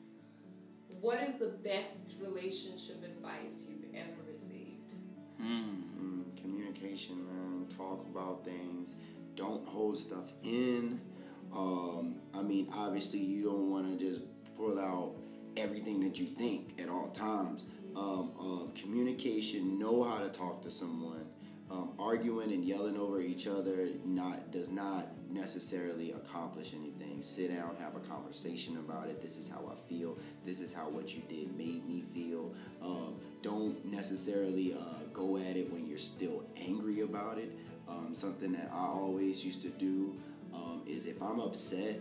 What 1.00 1.22
is 1.22 1.38
the 1.38 1.54
best 1.62 2.14
relationship 2.20 3.04
advice 3.04 3.64
you've 3.68 3.94
ever 3.94 4.16
received? 4.26 4.94
Mm, 5.40 6.36
communication, 6.40 7.24
man. 7.26 7.66
Talk 7.76 8.02
about 8.02 8.44
things. 8.44 8.96
Don't 9.34 9.66
hold 9.68 9.98
stuff 9.98 10.32
in. 10.42 11.00
Um, 11.54 12.16
I 12.34 12.42
mean, 12.42 12.68
obviously, 12.74 13.20
you 13.20 13.44
don't 13.44 13.70
want 13.70 13.86
to 13.86 14.04
just 14.04 14.22
pull 14.56 14.78
out 14.78 15.14
everything 15.56 16.00
that 16.00 16.18
you 16.18 16.26
think 16.26 16.80
at 16.80 16.88
all 16.88 17.08
times. 17.08 17.64
Um, 17.94 18.32
um, 18.40 18.72
communication. 18.74 19.78
Know 19.78 20.02
how 20.02 20.18
to 20.22 20.28
talk 20.28 20.62
to 20.62 20.70
someone. 20.70 21.26
Um, 21.70 21.92
arguing 21.98 22.52
and 22.52 22.64
yelling 22.64 22.96
over 22.96 23.20
each 23.20 23.46
other 23.46 23.88
not 24.04 24.52
does 24.52 24.70
not 24.70 25.06
necessarily 25.36 26.12
accomplish 26.12 26.74
anything. 26.74 27.20
Sit 27.20 27.54
down, 27.54 27.76
have 27.80 27.94
a 27.94 28.00
conversation 28.00 28.76
about 28.78 29.08
it. 29.08 29.22
This 29.22 29.36
is 29.36 29.48
how 29.48 29.70
I 29.70 29.74
feel. 29.88 30.16
This 30.44 30.60
is 30.60 30.72
how 30.72 30.88
what 30.88 31.14
you 31.14 31.22
did 31.28 31.56
made 31.56 31.86
me 31.86 32.00
feel. 32.00 32.52
Um, 32.82 33.16
don't 33.42 33.84
necessarily 33.84 34.74
uh, 34.74 35.04
go 35.12 35.36
at 35.36 35.56
it 35.56 35.72
when 35.72 35.86
you're 35.86 35.98
still 35.98 36.44
angry 36.56 37.00
about 37.00 37.38
it. 37.38 37.52
Um, 37.88 38.12
something 38.12 38.52
that 38.52 38.70
I 38.72 38.86
always 38.86 39.44
used 39.44 39.62
to 39.62 39.68
do 39.68 40.16
um, 40.52 40.82
is 40.86 41.06
if 41.06 41.22
I'm 41.22 41.38
upset, 41.38 42.00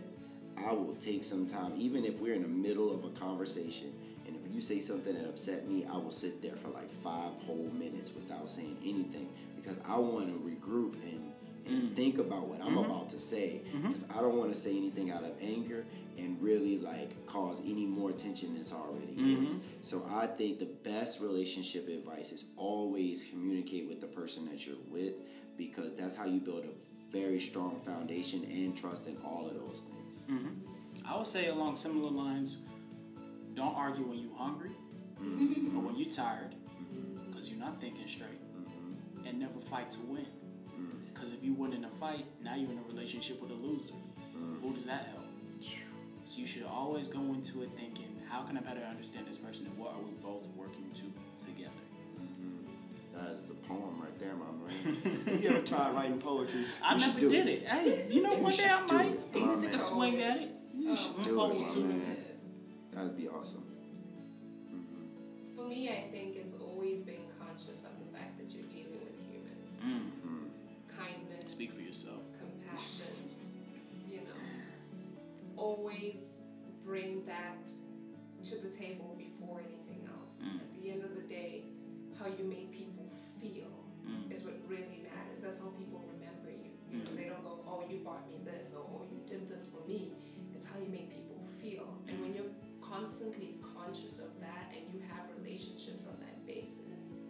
I 0.56 0.72
will 0.72 0.96
take 0.96 1.22
some 1.22 1.46
time, 1.46 1.72
even 1.76 2.04
if 2.04 2.20
we're 2.20 2.34
in 2.34 2.42
the 2.42 2.48
middle 2.48 2.92
of 2.92 3.04
a 3.04 3.10
conversation, 3.10 3.92
and 4.26 4.34
if 4.34 4.52
you 4.52 4.60
say 4.60 4.80
something 4.80 5.14
that 5.14 5.28
upset 5.28 5.68
me, 5.68 5.84
I 5.84 5.96
will 5.98 6.10
sit 6.10 6.42
there 6.42 6.56
for 6.56 6.68
like 6.68 6.90
five 6.90 7.32
whole 7.44 7.70
minutes 7.78 8.12
without 8.14 8.48
saying 8.50 8.76
anything 8.82 9.28
because 9.54 9.78
I 9.86 9.98
want 9.98 10.26
to 10.28 10.34
regroup 10.34 10.94
and, 11.04 11.25
and 11.66 11.96
think 11.96 12.18
about 12.18 12.48
what 12.48 12.60
I'm 12.60 12.74
mm-hmm. 12.74 12.90
about 12.90 13.10
to 13.10 13.18
say. 13.18 13.62
Mm-hmm. 13.68 13.88
Because 13.88 14.04
I 14.10 14.20
don't 14.20 14.36
want 14.36 14.52
to 14.52 14.58
say 14.58 14.76
anything 14.76 15.10
out 15.10 15.24
of 15.24 15.32
anger 15.40 15.84
and 16.18 16.40
really 16.40 16.78
like 16.78 17.26
cause 17.26 17.60
any 17.64 17.86
more 17.86 18.12
tension 18.12 18.52
than 18.52 18.60
it's 18.60 18.72
already 18.72 19.12
is. 19.12 19.56
So 19.82 20.06
I 20.10 20.26
think 20.26 20.58
the 20.58 20.70
best 20.84 21.20
relationship 21.20 21.88
advice 21.88 22.32
is 22.32 22.46
always 22.56 23.26
communicate 23.30 23.86
with 23.88 24.00
the 24.00 24.06
person 24.06 24.46
that 24.46 24.66
you're 24.66 24.76
with 24.90 25.20
because 25.58 25.94
that's 25.94 26.16
how 26.16 26.24
you 26.26 26.40
build 26.40 26.64
a 26.64 27.14
very 27.16 27.38
strong 27.38 27.80
foundation 27.84 28.44
and 28.44 28.76
trust 28.76 29.06
in 29.06 29.16
all 29.24 29.46
of 29.46 29.54
those 29.54 29.82
things. 29.90 30.14
I 31.06 31.16
would 31.16 31.26
say 31.26 31.48
along 31.48 31.76
similar 31.76 32.10
lines, 32.10 32.58
don't 33.54 33.74
argue 33.74 34.04
when 34.04 34.18
you're 34.18 34.36
hungry 34.36 34.72
or 35.20 35.80
when 35.82 35.96
you're 35.96 36.10
tired 36.10 36.54
because 37.26 37.50
you're 37.50 37.60
not 37.60 37.80
thinking 37.80 38.06
straight. 38.06 38.40
And 39.26 39.40
never 39.40 39.58
fight 39.58 39.90
to 39.92 40.00
win. 40.02 40.26
Because 41.26 41.40
if 41.40 41.44
you 41.44 41.54
win 41.54 41.72
in 41.72 41.84
a 41.84 41.88
fight, 41.88 42.24
now 42.40 42.54
you're 42.54 42.70
in 42.70 42.78
a 42.78 42.82
relationship 42.82 43.42
with 43.42 43.50
a 43.50 43.54
loser. 43.54 43.90
Mm. 44.36 44.62
Who 44.62 44.72
does 44.72 44.86
that 44.86 45.06
help? 45.06 45.24
So 46.24 46.40
you 46.40 46.46
should 46.46 46.62
always 46.62 47.08
go 47.08 47.18
into 47.18 47.62
it 47.62 47.70
thinking, 47.74 48.20
how 48.30 48.42
can 48.42 48.56
I 48.56 48.60
better 48.60 48.82
understand 48.88 49.26
this 49.26 49.36
person 49.36 49.66
and 49.66 49.76
what 49.76 49.92
are 49.94 50.00
we 50.02 50.12
both 50.22 50.46
working 50.54 50.88
to 50.94 51.44
together? 51.44 51.72
Mm-hmm. 52.20 53.16
That's 53.16 53.40
the 53.40 53.54
poem 53.54 54.00
right 54.00 54.16
there, 54.20 54.34
my 54.36 54.46
man. 54.54 55.40
you 55.42 55.48
ever 55.48 55.66
tried 55.66 55.94
writing 55.94 56.18
poetry? 56.20 56.64
I 56.80 56.94
You 56.94 57.00
should 57.00 57.08
never 57.14 57.20
do 57.20 57.30
did 57.30 57.46
it. 57.48 57.66
Hey, 57.66 58.06
you 58.08 58.22
know, 58.22 58.32
You 58.32 58.42
one 58.44 58.52
day 58.52 58.56
should 58.58 58.70
I 58.70 58.86
do 58.86 58.94
might 58.94 59.06
it, 59.06 59.60
take 59.62 59.70
a 59.70 59.74
oh, 59.74 59.76
swing 59.76 60.20
at 60.22 60.36
it. 60.36 60.50
You 60.76 60.90
oh, 60.90 60.94
should 60.94 61.16
I'm 61.16 61.24
do 61.24 61.30
it, 61.30 61.58
my 61.58 61.66
it. 61.66 61.88
man. 61.88 62.16
That'd 62.92 63.16
be 63.16 63.28
awesome. 63.28 63.64
Mm-hmm. 64.72 65.56
For 65.56 65.66
me, 65.66 65.88
I 65.88 66.08
think 66.12 66.15
bring 76.96 77.22
that 77.26 77.68
to 78.42 78.56
the 78.56 78.72
table 78.72 79.14
before 79.18 79.60
anything 79.60 80.08
else. 80.08 80.40
Mm. 80.40 80.64
At 80.64 80.72
the 80.80 80.90
end 80.90 81.04
of 81.04 81.14
the 81.14 81.28
day, 81.28 81.64
how 82.18 82.24
you 82.24 82.44
make 82.44 82.72
people 82.72 83.04
feel 83.38 83.68
mm. 84.00 84.32
is 84.32 84.40
what 84.40 84.56
really 84.66 85.04
matters. 85.04 85.42
That's 85.44 85.58
how 85.58 85.68
people 85.76 86.00
remember 86.08 86.48
you. 86.48 86.72
You 86.90 87.04
know, 87.04 87.10
mm. 87.10 87.16
they 87.16 87.28
don't 87.28 87.44
go, 87.44 87.60
"Oh, 87.68 87.84
you 87.90 87.98
bought 87.98 88.24
me 88.30 88.40
this," 88.44 88.72
or 88.72 88.80
"Oh, 88.80 89.04
you 89.12 89.20
did 89.26 89.46
this 89.46 89.68
for 89.68 89.86
me." 89.86 90.12
It's 90.54 90.66
how 90.66 90.80
you 90.80 90.88
make 90.88 91.12
people 91.12 91.36
feel. 91.60 92.00
And 92.08 92.18
when 92.22 92.32
you're 92.34 92.54
constantly 92.80 93.60
conscious 93.60 94.18
of 94.20 94.32
that 94.40 94.72
and 94.72 94.88
you 94.88 95.00
have 95.12 95.28
relationships 95.36 96.06
on 96.08 96.16
that 96.24 96.46
basis, 96.46 97.20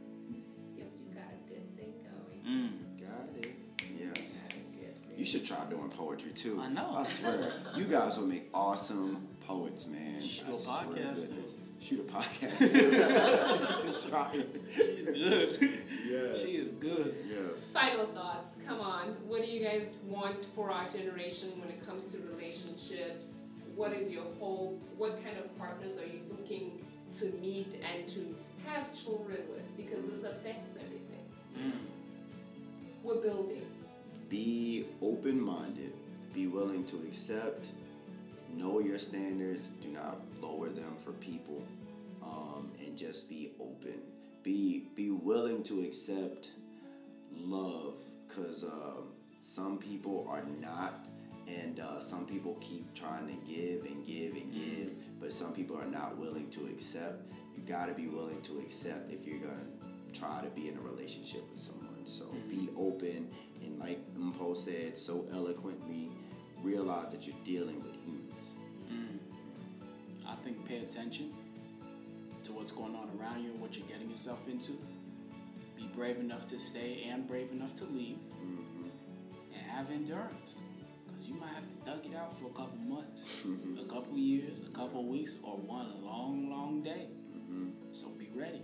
yep, 0.78 0.86
you 1.02 1.10
got 1.10 1.32
a 1.34 1.42
good 1.50 1.66
thing 1.76 2.06
going. 2.06 2.70
Got 3.02 3.34
it. 3.42 3.56
Yes. 3.98 4.44
You 5.16 5.24
should 5.24 5.46
try 5.46 5.56
doing 5.70 5.88
poetry 5.88 6.32
too. 6.32 6.60
I 6.60 6.68
know. 6.68 6.92
I 6.94 7.02
swear, 7.02 7.50
you 7.74 7.84
guys 7.86 8.18
would 8.18 8.28
make 8.28 8.50
awesome 8.52 9.26
poets, 9.47 9.88
man. 9.88 10.20
Shoot 10.20 10.47
I 10.47 10.51
a 10.51 10.55
podcast. 10.55 11.28
goodness. 11.28 11.59
Shoot 11.80 12.01
a 12.01 12.12
podcast. 12.12 14.11
try 14.11 14.30
it. 14.34 14.61
She's 14.74 15.05
good. 15.07 15.59
Yes. 16.09 16.42
She 16.42 16.49
is 16.53 16.72
good. 16.72 17.14
Yes. 17.28 17.61
Final 17.72 18.07
thoughts. 18.07 18.57
Come 18.66 18.80
on. 18.80 19.09
What 19.26 19.44
do 19.44 19.51
you 19.51 19.64
guys 19.64 19.99
want 20.07 20.47
for 20.55 20.70
our 20.70 20.88
generation 20.88 21.49
when 21.59 21.68
it 21.68 21.86
comes 21.86 22.12
to 22.12 22.18
relationships? 22.34 23.53
What 23.74 23.92
is 23.92 24.12
your 24.12 24.24
hope? 24.40 24.80
What 24.97 25.22
kind 25.22 25.36
of 25.38 25.57
partners 25.59 25.99
are 25.99 26.07
you 26.07 26.20
looking 26.30 26.82
to 27.18 27.26
meet 27.40 27.76
and 27.94 28.09
to 28.09 28.34
have 28.66 28.90
children 29.05 29.38
with? 29.53 29.76
Because 29.76 30.05
this 30.07 30.24
affects 30.24 30.76
everything. 30.76 31.24
you 31.57 31.64
know? 31.68 31.72
We're 33.03 33.22
building. 33.22 33.62
Be 34.28 34.86
open 35.03 35.40
minded. 35.40 35.92
Be 36.34 36.47
willing 36.49 36.84
to 36.86 36.97
accept. 37.07 37.68
Know 38.57 38.80
your 38.80 38.98
standards. 38.98 39.68
Do 39.82 39.88
not 39.88 40.20
lower 40.40 40.68
them 40.70 40.96
for 40.96 41.12
people. 41.12 41.62
Um, 42.22 42.72
and 42.84 42.96
just 42.96 43.28
be 43.28 43.52
open. 43.61 44.00
Be 44.42 44.88
be 44.96 45.11
willing 45.11 45.62
to 45.64 45.80
accept 45.80 46.50
love, 47.32 48.00
because 48.26 48.64
um, 48.64 49.12
some 49.38 49.78
people 49.78 50.26
are 50.28 50.44
not, 50.61 51.07
and 51.46 51.78
uh, 51.78 51.98
some 51.98 52.26
people 52.26 52.57
keep 52.61 52.92
trying 52.94 53.26
to 53.26 53.46
give 53.46 53.84
and 53.84 54.04
give 54.07 54.34
and 54.34 54.52
give, 54.52 55.20
but 55.20 55.30
some 55.32 55.52
people 55.52 55.76
are 55.76 55.86
not 55.86 56.16
willing 56.16 56.48
to 56.50 56.66
accept. 56.66 57.28
You 57.54 57.62
got 57.62 57.86
to 57.86 57.94
be 57.94 58.09
willing 58.09 58.40
to 58.42 58.59
accept 58.59 59.12
if 59.12 59.26
you're 59.26 59.38
gonna 59.38 59.66
try 60.12 60.40
to 60.42 60.50
be 60.50 60.68
in 60.68 60.76
a 60.76 60.80
relationship 60.80 61.48
with 61.50 61.61
someone. 61.61 62.04
So 62.04 62.24
be 62.48 62.70
open, 62.76 63.28
and 63.62 63.78
like 63.78 63.98
Mpo 64.16 64.57
said 64.57 64.96
so 64.96 65.26
eloquently, 65.32 66.11
realize 66.62 67.12
that 67.12 67.26
you're 67.26 67.36
dealing 67.44 67.82
with 67.82 67.94
humans. 68.04 68.15
I 70.66 70.68
think 70.68 70.80
pay 70.80 70.86
attention 70.86 71.32
to 72.44 72.52
what's 72.52 72.72
going 72.72 72.94
on 72.94 73.10
around 73.18 73.42
you 73.42 73.50
and 73.50 73.60
what 73.60 73.76
you're 73.76 73.86
getting 73.86 74.10
yourself 74.10 74.48
into. 74.48 74.72
Be 75.76 75.86
brave 75.94 76.18
enough 76.18 76.46
to 76.48 76.58
stay 76.58 77.06
and 77.08 77.26
brave 77.26 77.52
enough 77.52 77.76
to 77.76 77.84
leave. 77.84 78.18
Mm-hmm. 78.42 78.88
And 79.54 79.70
have 79.70 79.90
endurance. 79.90 80.62
Because 81.06 81.28
you 81.28 81.34
might 81.34 81.52
have 81.52 81.68
to 81.68 81.74
dug 81.84 82.04
it 82.04 82.16
out 82.16 82.38
for 82.38 82.46
a 82.46 82.50
couple 82.50 82.78
months, 82.78 83.42
mm-hmm. 83.46 83.78
a 83.78 83.84
couple 83.84 84.18
years, 84.18 84.62
a 84.62 84.72
couple 84.72 85.04
weeks, 85.04 85.40
or 85.44 85.56
one 85.56 86.04
long, 86.04 86.50
long 86.50 86.82
day. 86.82 87.06
Mm-hmm. 87.36 87.68
So 87.92 88.08
be 88.18 88.28
ready. 88.34 88.62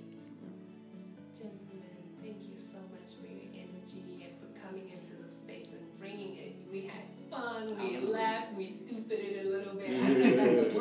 Gentlemen, 1.35 2.03
thank 2.21 2.43
you 2.49 2.57
so 2.57 2.79
much 2.91 3.15
for 3.21 3.27
your 3.27 3.51
energy 3.55 4.27
and 4.27 4.35
for 4.41 4.67
coming 4.67 4.89
into 4.91 5.23
the 5.23 5.29
space 5.29 5.73
and 5.73 5.81
bringing 5.99 6.37
it. 6.37 6.57
We 6.71 6.83
had 6.83 7.05
fun, 7.31 7.77
we 7.79 7.99
laughed, 8.13 8.55
we 8.55 8.67
stupid 8.67 9.19
it 9.19 9.47
a 9.47 9.49
little 9.49 9.75
bit. 9.75 9.91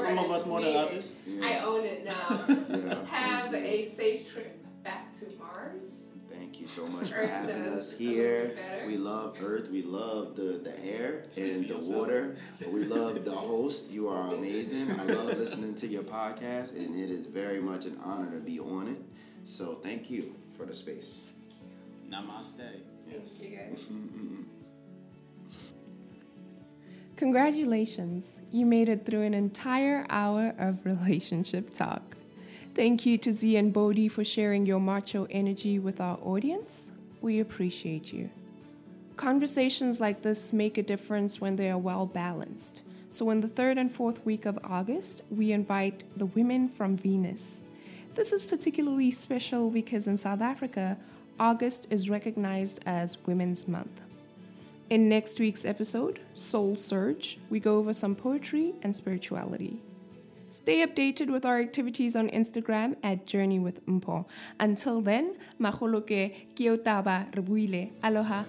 Some 0.02 0.20
I 0.20 0.24
of 0.24 0.32
us 0.32 0.48
more 0.48 0.62
than 0.62 0.74
made 0.74 0.80
it. 0.80 0.88
others. 0.88 1.16
I 1.44 1.60
own 1.60 1.84
it 1.86 2.06
now. 2.06 2.46
Yeah. 2.92 3.06
Have 3.18 3.54
a 3.54 3.84
safe 3.84 4.32
trip 4.34 4.58
back 4.84 5.12
to 5.14 5.26
Mars. 5.40 6.08
Thank 6.30 6.60
you 6.62 6.66
so 6.66 6.86
much 6.88 7.10
for 7.12 7.20
Earth 7.20 7.30
having 7.30 7.64
us 7.64 7.98
here. 7.98 8.56
We 8.88 8.98
love 8.98 9.38
Earth. 9.42 9.70
We 9.72 9.84
love 9.84 10.36
the, 10.36 10.60
the 10.64 10.74
air 10.86 11.26
and 11.38 11.68
the 11.68 11.78
water. 11.96 12.36
We 12.74 12.86
love 12.86 13.24
the 13.26 13.32
host. 13.32 13.90
You 13.92 14.08
are 14.08 14.34
amazing. 14.34 14.92
I 15.00 15.04
love 15.14 15.26
listening 15.38 15.76
to 15.76 15.88
your 15.88 16.04
podcast, 16.04 16.76
and 16.76 16.96
it 16.96 17.12
is 17.12 17.28
very 17.28 17.62
much 17.62 17.86
an 17.86 17.98
honor 18.04 18.32
to 18.32 18.40
be 18.40 18.60
on 18.60 18.88
it. 18.88 19.02
So 19.44 19.76
thank 19.76 20.10
you 20.10 20.36
for 20.58 20.66
the 20.66 20.74
space. 20.74 21.30
Namaste. 22.10 22.66
Yes. 23.10 23.34
You 23.42 23.58
guys. 23.58 23.86
Congratulations, 27.22 28.42
you 28.50 28.66
made 28.66 28.90
it 28.90 29.06
through 29.06 29.22
an 29.22 29.36
entire 29.36 30.08
hour 30.10 30.56
of 30.58 30.84
relationship 30.88 31.72
talk. 31.72 32.18
Thank 32.74 33.06
you 33.06 33.20
to 33.20 33.32
Z 33.32 33.58
and 33.58 33.72
Bodhi 33.72 34.08
for 34.08 34.24
sharing 34.24 34.66
your 34.66 34.80
macho 34.80 35.28
energy 35.30 35.78
with 35.78 36.02
our 36.02 36.18
audience. 36.24 36.90
We 37.22 37.40
appreciate 37.40 38.12
you. 38.12 38.32
Conversations 39.18 40.02
like 40.02 40.24
this 40.24 40.52
make 40.52 40.80
a 40.80 40.82
difference 40.82 41.40
when 41.40 41.58
they 41.58 41.70
are 41.70 41.78
well 41.78 42.08
balanced. 42.08 42.82
So, 43.12 43.30
in 43.30 43.42
the 43.42 43.48
third 43.48 43.78
and 43.78 43.92
fourth 43.92 44.26
week 44.26 44.48
of 44.48 44.58
August, 44.64 45.22
we 45.30 45.52
invite 45.52 46.04
the 46.18 46.26
women 46.26 46.70
from 46.70 46.98
Venus. 46.98 47.64
This 48.16 48.34
is 48.34 48.48
particularly 48.48 49.12
special 49.12 49.70
because 49.70 50.08
in 50.08 50.18
South 50.18 50.42
Africa, 50.42 50.98
August 51.40 51.86
is 51.92 52.10
recognized 52.10 52.80
as 52.84 53.24
Women's 53.28 53.68
Month. 53.68 54.02
In 54.92 55.08
next 55.08 55.40
week's 55.40 55.64
episode, 55.64 56.20
Soul 56.34 56.76
Surge, 56.76 57.40
we 57.50 57.62
go 57.62 57.78
over 57.78 57.94
some 57.94 58.14
poetry 58.14 58.74
and 58.84 58.94
spirituality. 58.94 59.82
Stay 60.50 60.86
updated 60.86 61.30
with 61.30 61.46
our 61.46 61.62
activities 61.62 62.14
on 62.14 62.30
Instagram 62.30 62.98
at 63.02 63.26
Journey 63.26 63.58
with 63.58 63.86
Mpo. 63.88 64.26
Until 64.60 65.00
then, 65.00 65.38
maholoke 65.62 66.54
kiotaba 66.56 67.34
rebuile. 67.34 67.92
Aloha. 68.04 68.44